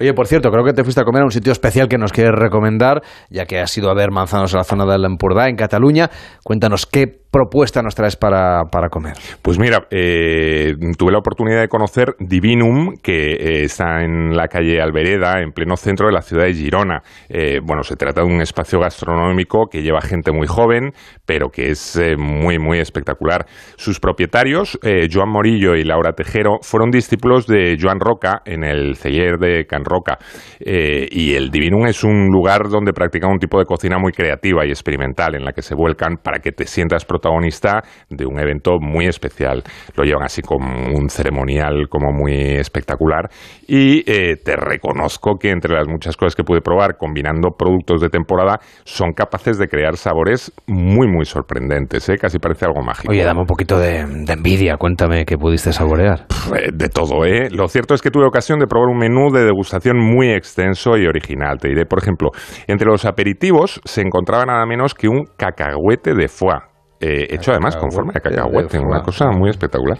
Oye, 0.00 0.12
por 0.12 0.26
cierto, 0.26 0.50
creo 0.50 0.64
que 0.64 0.72
te 0.72 0.82
fuiste 0.82 1.00
a 1.00 1.04
comer 1.04 1.22
a 1.22 1.24
un 1.24 1.30
sitio 1.30 1.52
especial 1.52 1.88
que 1.88 1.98
nos 1.98 2.12
quieres 2.12 2.32
recomendar, 2.34 3.02
ya 3.30 3.46
que 3.46 3.60
has 3.60 3.76
ido 3.76 3.90
a 3.90 3.94
ver 3.94 4.10
manzanos 4.10 4.52
en 4.52 4.58
la 4.58 4.64
zona 4.64 4.84
del 4.86 5.04
Empordà, 5.04 5.48
en 5.48 5.56
Cataluña. 5.56 6.10
Cuéntanos 6.42 6.86
qué 6.86 7.23
propuesta 7.34 7.82
nos 7.82 7.96
traes 7.96 8.14
para, 8.14 8.62
para 8.70 8.88
comer. 8.88 9.14
Pues 9.42 9.58
mira, 9.58 9.88
eh, 9.90 10.74
tuve 10.96 11.10
la 11.10 11.18
oportunidad 11.18 11.60
de 11.60 11.66
conocer 11.66 12.14
Divinum, 12.20 12.94
que 13.02 13.32
eh, 13.32 13.64
está 13.64 14.04
en 14.04 14.36
la 14.36 14.46
calle 14.46 14.80
Albereda, 14.80 15.40
en 15.40 15.50
pleno 15.50 15.76
centro 15.76 16.06
de 16.06 16.12
la 16.12 16.22
ciudad 16.22 16.44
de 16.44 16.54
Girona. 16.54 17.02
Eh, 17.28 17.58
bueno, 17.60 17.82
se 17.82 17.96
trata 17.96 18.20
de 18.20 18.28
un 18.28 18.40
espacio 18.40 18.78
gastronómico 18.78 19.66
que 19.68 19.82
lleva 19.82 20.00
gente 20.00 20.30
muy 20.30 20.46
joven, 20.46 20.92
pero 21.26 21.48
que 21.48 21.70
es 21.70 22.00
muy, 22.16 22.60
muy 22.60 22.78
espectacular. 22.78 23.46
Sus 23.74 23.98
propietarios, 23.98 24.78
Joan 25.12 25.30
Morillo 25.30 25.74
y 25.74 25.82
Laura 25.82 26.12
Tejero, 26.12 26.58
fueron 26.62 26.90
discípulos 26.90 27.48
de 27.48 27.76
Joan 27.80 27.98
Roca 27.98 28.42
en 28.44 28.62
el 28.62 28.94
celler 28.94 29.38
de 29.38 29.66
Can 29.66 29.84
Roca. 29.84 30.18
Y 30.60 31.34
el 31.34 31.50
Divinum 31.50 31.86
es 31.86 32.04
un 32.04 32.28
lugar 32.28 32.68
donde 32.68 32.92
practican 32.92 33.32
un 33.32 33.38
tipo 33.38 33.58
de 33.58 33.64
cocina 33.64 33.98
muy 33.98 34.12
creativa 34.12 34.64
y 34.64 34.68
experimental, 34.68 35.34
en 35.34 35.44
la 35.44 35.52
que 35.52 35.62
se 35.62 35.74
vuelcan 35.74 36.18
para 36.22 36.38
que 36.38 36.52
te 36.52 36.66
sientas 36.66 37.04
protagonista 37.04 37.23
protagonista 37.24 37.82
de 38.10 38.26
un 38.26 38.38
evento 38.38 38.78
muy 38.80 39.06
especial. 39.06 39.62
Lo 39.96 40.04
llevan 40.04 40.24
así 40.24 40.42
como 40.42 40.66
un 40.94 41.08
ceremonial 41.08 41.88
como 41.88 42.12
muy 42.12 42.34
espectacular 42.34 43.30
y 43.66 44.02
eh, 44.10 44.36
te 44.36 44.56
reconozco 44.56 45.36
que 45.40 45.50
entre 45.50 45.74
las 45.74 45.88
muchas 45.88 46.16
cosas 46.16 46.34
que 46.34 46.44
pude 46.44 46.60
probar 46.60 46.96
combinando 46.98 47.50
productos 47.56 48.00
de 48.00 48.08
temporada 48.08 48.58
son 48.84 49.12
capaces 49.12 49.58
de 49.58 49.68
crear 49.68 49.96
sabores 49.96 50.52
muy 50.66 51.08
muy 51.08 51.24
sorprendentes, 51.24 52.08
¿eh? 52.08 52.16
casi 52.20 52.38
parece 52.38 52.66
algo 52.66 52.82
mágico. 52.82 53.10
Oye, 53.10 53.24
dame 53.24 53.40
un 53.40 53.46
poquito 53.46 53.78
de, 53.78 54.00
envidia, 54.00 54.76
cuéntame 54.76 55.24
qué 55.24 55.36
pudiste 55.36 55.72
saborear. 55.72 56.26
Eh, 56.54 56.70
de 56.74 56.88
todo, 56.88 57.24
¿eh? 57.24 57.48
Lo 57.50 57.68
cierto 57.68 57.94
es 57.94 58.02
que 58.02 58.10
tuve 58.10 58.26
ocasión 58.26 58.58
de 58.58 58.66
probar 58.66 58.88
un 58.88 58.98
menú 58.98 59.30
de 59.32 59.44
degustación 59.44 59.98
muy 59.98 60.30
extenso 60.30 60.96
y 60.98 61.06
original. 61.06 61.58
Te 61.58 61.68
diré, 61.68 61.86
por 61.86 62.00
ejemplo, 62.00 62.30
entre 62.66 62.86
los 62.86 63.04
aperitivos 63.04 63.80
se 63.84 64.02
encontraba 64.02 64.44
nada 64.44 64.66
menos 64.66 64.94
que 64.94 65.08
un 65.08 65.24
cacahuete 65.36 66.14
de 66.14 66.28
foie 66.28 66.73
eh, 67.04 67.26
hecho 67.34 67.50
además 67.50 67.76
con 67.76 67.90
forma 67.90 68.12
de 68.14 68.20
cacahuete, 68.20 68.78
una 68.78 69.02
cosa 69.02 69.30
muy 69.30 69.50
espectacular. 69.50 69.98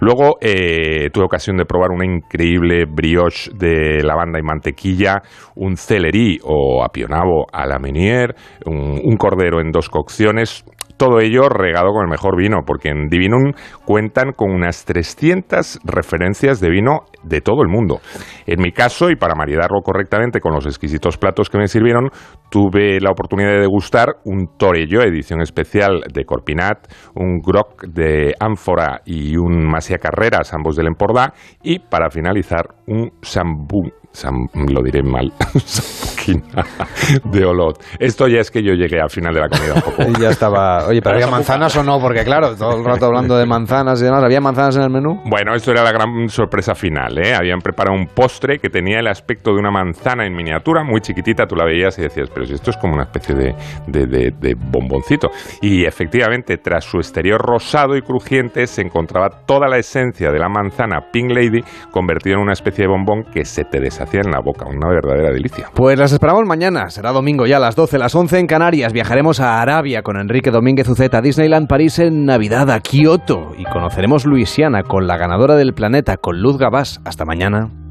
Luego 0.00 0.38
eh, 0.40 1.10
tuve 1.12 1.24
ocasión 1.24 1.58
de 1.58 1.66
probar 1.66 1.90
una 1.90 2.06
increíble 2.06 2.86
brioche 2.86 3.50
de 3.54 4.02
lavanda 4.02 4.38
y 4.38 4.42
mantequilla, 4.42 5.22
un 5.54 5.76
celerí 5.76 6.38
o 6.42 6.82
apionavo 6.82 7.44
a 7.52 7.66
la 7.66 7.78
menier, 7.78 8.34
un 8.64 9.16
cordero 9.18 9.60
en 9.60 9.70
dos 9.70 9.90
cocciones, 9.90 10.64
todo 10.96 11.20
ello 11.20 11.48
regado 11.48 11.92
con 11.92 12.04
el 12.04 12.10
mejor 12.10 12.36
vino, 12.36 12.58
porque 12.66 12.88
en 12.88 13.08
Divinum 13.08 13.52
cuentan 13.84 14.32
con 14.32 14.50
unas 14.50 14.84
300 14.84 15.80
referencias 15.84 16.60
de 16.60 16.70
vino 16.70 17.00
de 17.22 17.40
todo 17.40 17.62
el 17.62 17.68
mundo. 17.68 18.00
En 18.46 18.60
mi 18.62 18.72
caso, 18.72 19.10
y 19.10 19.16
para 19.16 19.34
maridarlo 19.34 19.80
correctamente 19.82 20.40
con 20.40 20.52
los 20.52 20.66
exquisitos 20.66 21.16
platos 21.18 21.50
que 21.50 21.58
me 21.58 21.68
sirvieron, 21.68 22.10
tuve 22.50 23.00
la 23.00 23.10
oportunidad 23.10 23.50
de 23.50 23.60
degustar 23.60 24.16
un 24.24 24.56
Torello, 24.56 25.02
edición 25.02 25.40
especial 25.40 26.02
de 26.12 26.24
Corpinat, 26.24 26.86
un 27.14 27.40
Groc 27.40 27.84
de 27.86 28.34
ánfora 28.38 29.00
y 29.04 29.36
un 29.36 29.66
Masia 29.66 29.98
Carreras, 29.98 30.54
ambos 30.54 30.76
del 30.76 30.86
Empordà, 30.86 31.32
y 31.62 31.80
para 31.80 32.10
finalizar, 32.10 32.75
un 32.86 33.10
Sambú 33.22 33.90
lo 34.54 34.82
diré 34.82 35.02
mal, 35.02 35.32
de 37.24 37.44
Olot. 37.44 37.82
Esto 37.98 38.26
ya 38.28 38.40
es 38.40 38.50
que 38.50 38.62
yo 38.62 38.72
llegué 38.72 39.00
al 39.00 39.10
final 39.10 39.34
de 39.34 39.40
la 39.40 39.48
comida 39.48 39.74
un 39.74 39.82
poco. 39.82 40.02
Y 40.06 40.20
ya 40.20 40.30
estaba. 40.30 40.86
Oye, 40.86 41.00
pero 41.02 41.16
había 41.16 41.26
manzanas 41.26 41.76
o 41.76 41.82
no, 41.82 41.98
porque 42.00 42.24
claro, 42.24 42.54
todo 42.56 42.78
el 42.78 42.84
rato 42.84 43.06
hablando 43.06 43.36
de 43.36 43.44
manzanas 43.44 44.00
y 44.00 44.04
demás, 44.04 44.22
¿había 44.22 44.40
manzanas 44.40 44.76
en 44.76 44.82
el 44.82 44.90
menú? 44.90 45.20
Bueno, 45.26 45.54
esto 45.54 45.72
era 45.72 45.82
la 45.82 45.92
gran 45.92 46.28
sorpresa 46.28 46.74
final, 46.74 47.18
¿eh? 47.18 47.34
Habían 47.34 47.58
preparado 47.58 47.96
un 47.96 48.06
postre 48.06 48.58
que 48.58 48.68
tenía 48.68 49.00
el 49.00 49.08
aspecto 49.08 49.52
de 49.52 49.58
una 49.58 49.70
manzana 49.70 50.26
en 50.26 50.34
miniatura, 50.34 50.84
muy 50.84 51.00
chiquitita, 51.00 51.46
tú 51.46 51.56
la 51.56 51.64
veías 51.64 51.98
y 51.98 52.02
decías, 52.02 52.30
pero 52.32 52.46
si 52.46 52.54
esto 52.54 52.70
es 52.70 52.76
como 52.76 52.94
una 52.94 53.04
especie 53.04 53.34
de, 53.34 53.54
de, 53.86 54.30
de 54.30 54.54
bomboncito. 54.54 55.28
Y 55.60 55.84
efectivamente, 55.84 56.56
tras 56.58 56.84
su 56.84 56.98
exterior 56.98 57.40
rosado 57.40 57.96
y 57.96 58.02
crujiente, 58.02 58.66
se 58.66 58.82
encontraba 58.82 59.28
toda 59.46 59.68
la 59.68 59.78
esencia 59.78 60.30
de 60.30 60.38
la 60.38 60.48
manzana 60.48 61.10
Pink 61.12 61.32
Lady 61.32 61.62
convertida 61.90 62.34
en 62.34 62.40
una 62.40 62.52
de 62.82 62.88
bombón 62.88 63.24
que 63.24 63.44
se 63.44 63.64
te 63.64 63.80
deshacía 63.80 64.20
en 64.20 64.30
la 64.30 64.40
boca, 64.40 64.66
una 64.66 64.88
verdadera 64.88 65.30
delicia. 65.30 65.70
Pues 65.74 65.98
las 65.98 66.12
esperamos 66.12 66.44
mañana, 66.46 66.90
será 66.90 67.12
domingo 67.12 67.46
ya 67.46 67.56
a 67.56 67.60
las 67.60 67.76
12, 67.76 67.98
las 67.98 68.14
11 68.14 68.38
en 68.38 68.46
Canarias. 68.46 68.92
Viajaremos 68.92 69.40
a 69.40 69.60
Arabia 69.60 70.02
con 70.02 70.16
Enrique 70.16 70.50
Domínguez 70.50 70.88
Uceta, 70.88 71.20
Disneyland 71.20 71.68
París 71.68 71.98
en 71.98 72.26
Navidad, 72.26 72.70
a 72.70 72.80
Kioto 72.80 73.52
y 73.56 73.64
conoceremos 73.64 74.24
Luisiana 74.24 74.82
con 74.82 75.06
la 75.06 75.16
ganadora 75.16 75.56
del 75.56 75.74
planeta, 75.74 76.16
con 76.16 76.40
Luz 76.40 76.58
Gabás. 76.58 77.00
Hasta 77.04 77.24
mañana. 77.24 77.85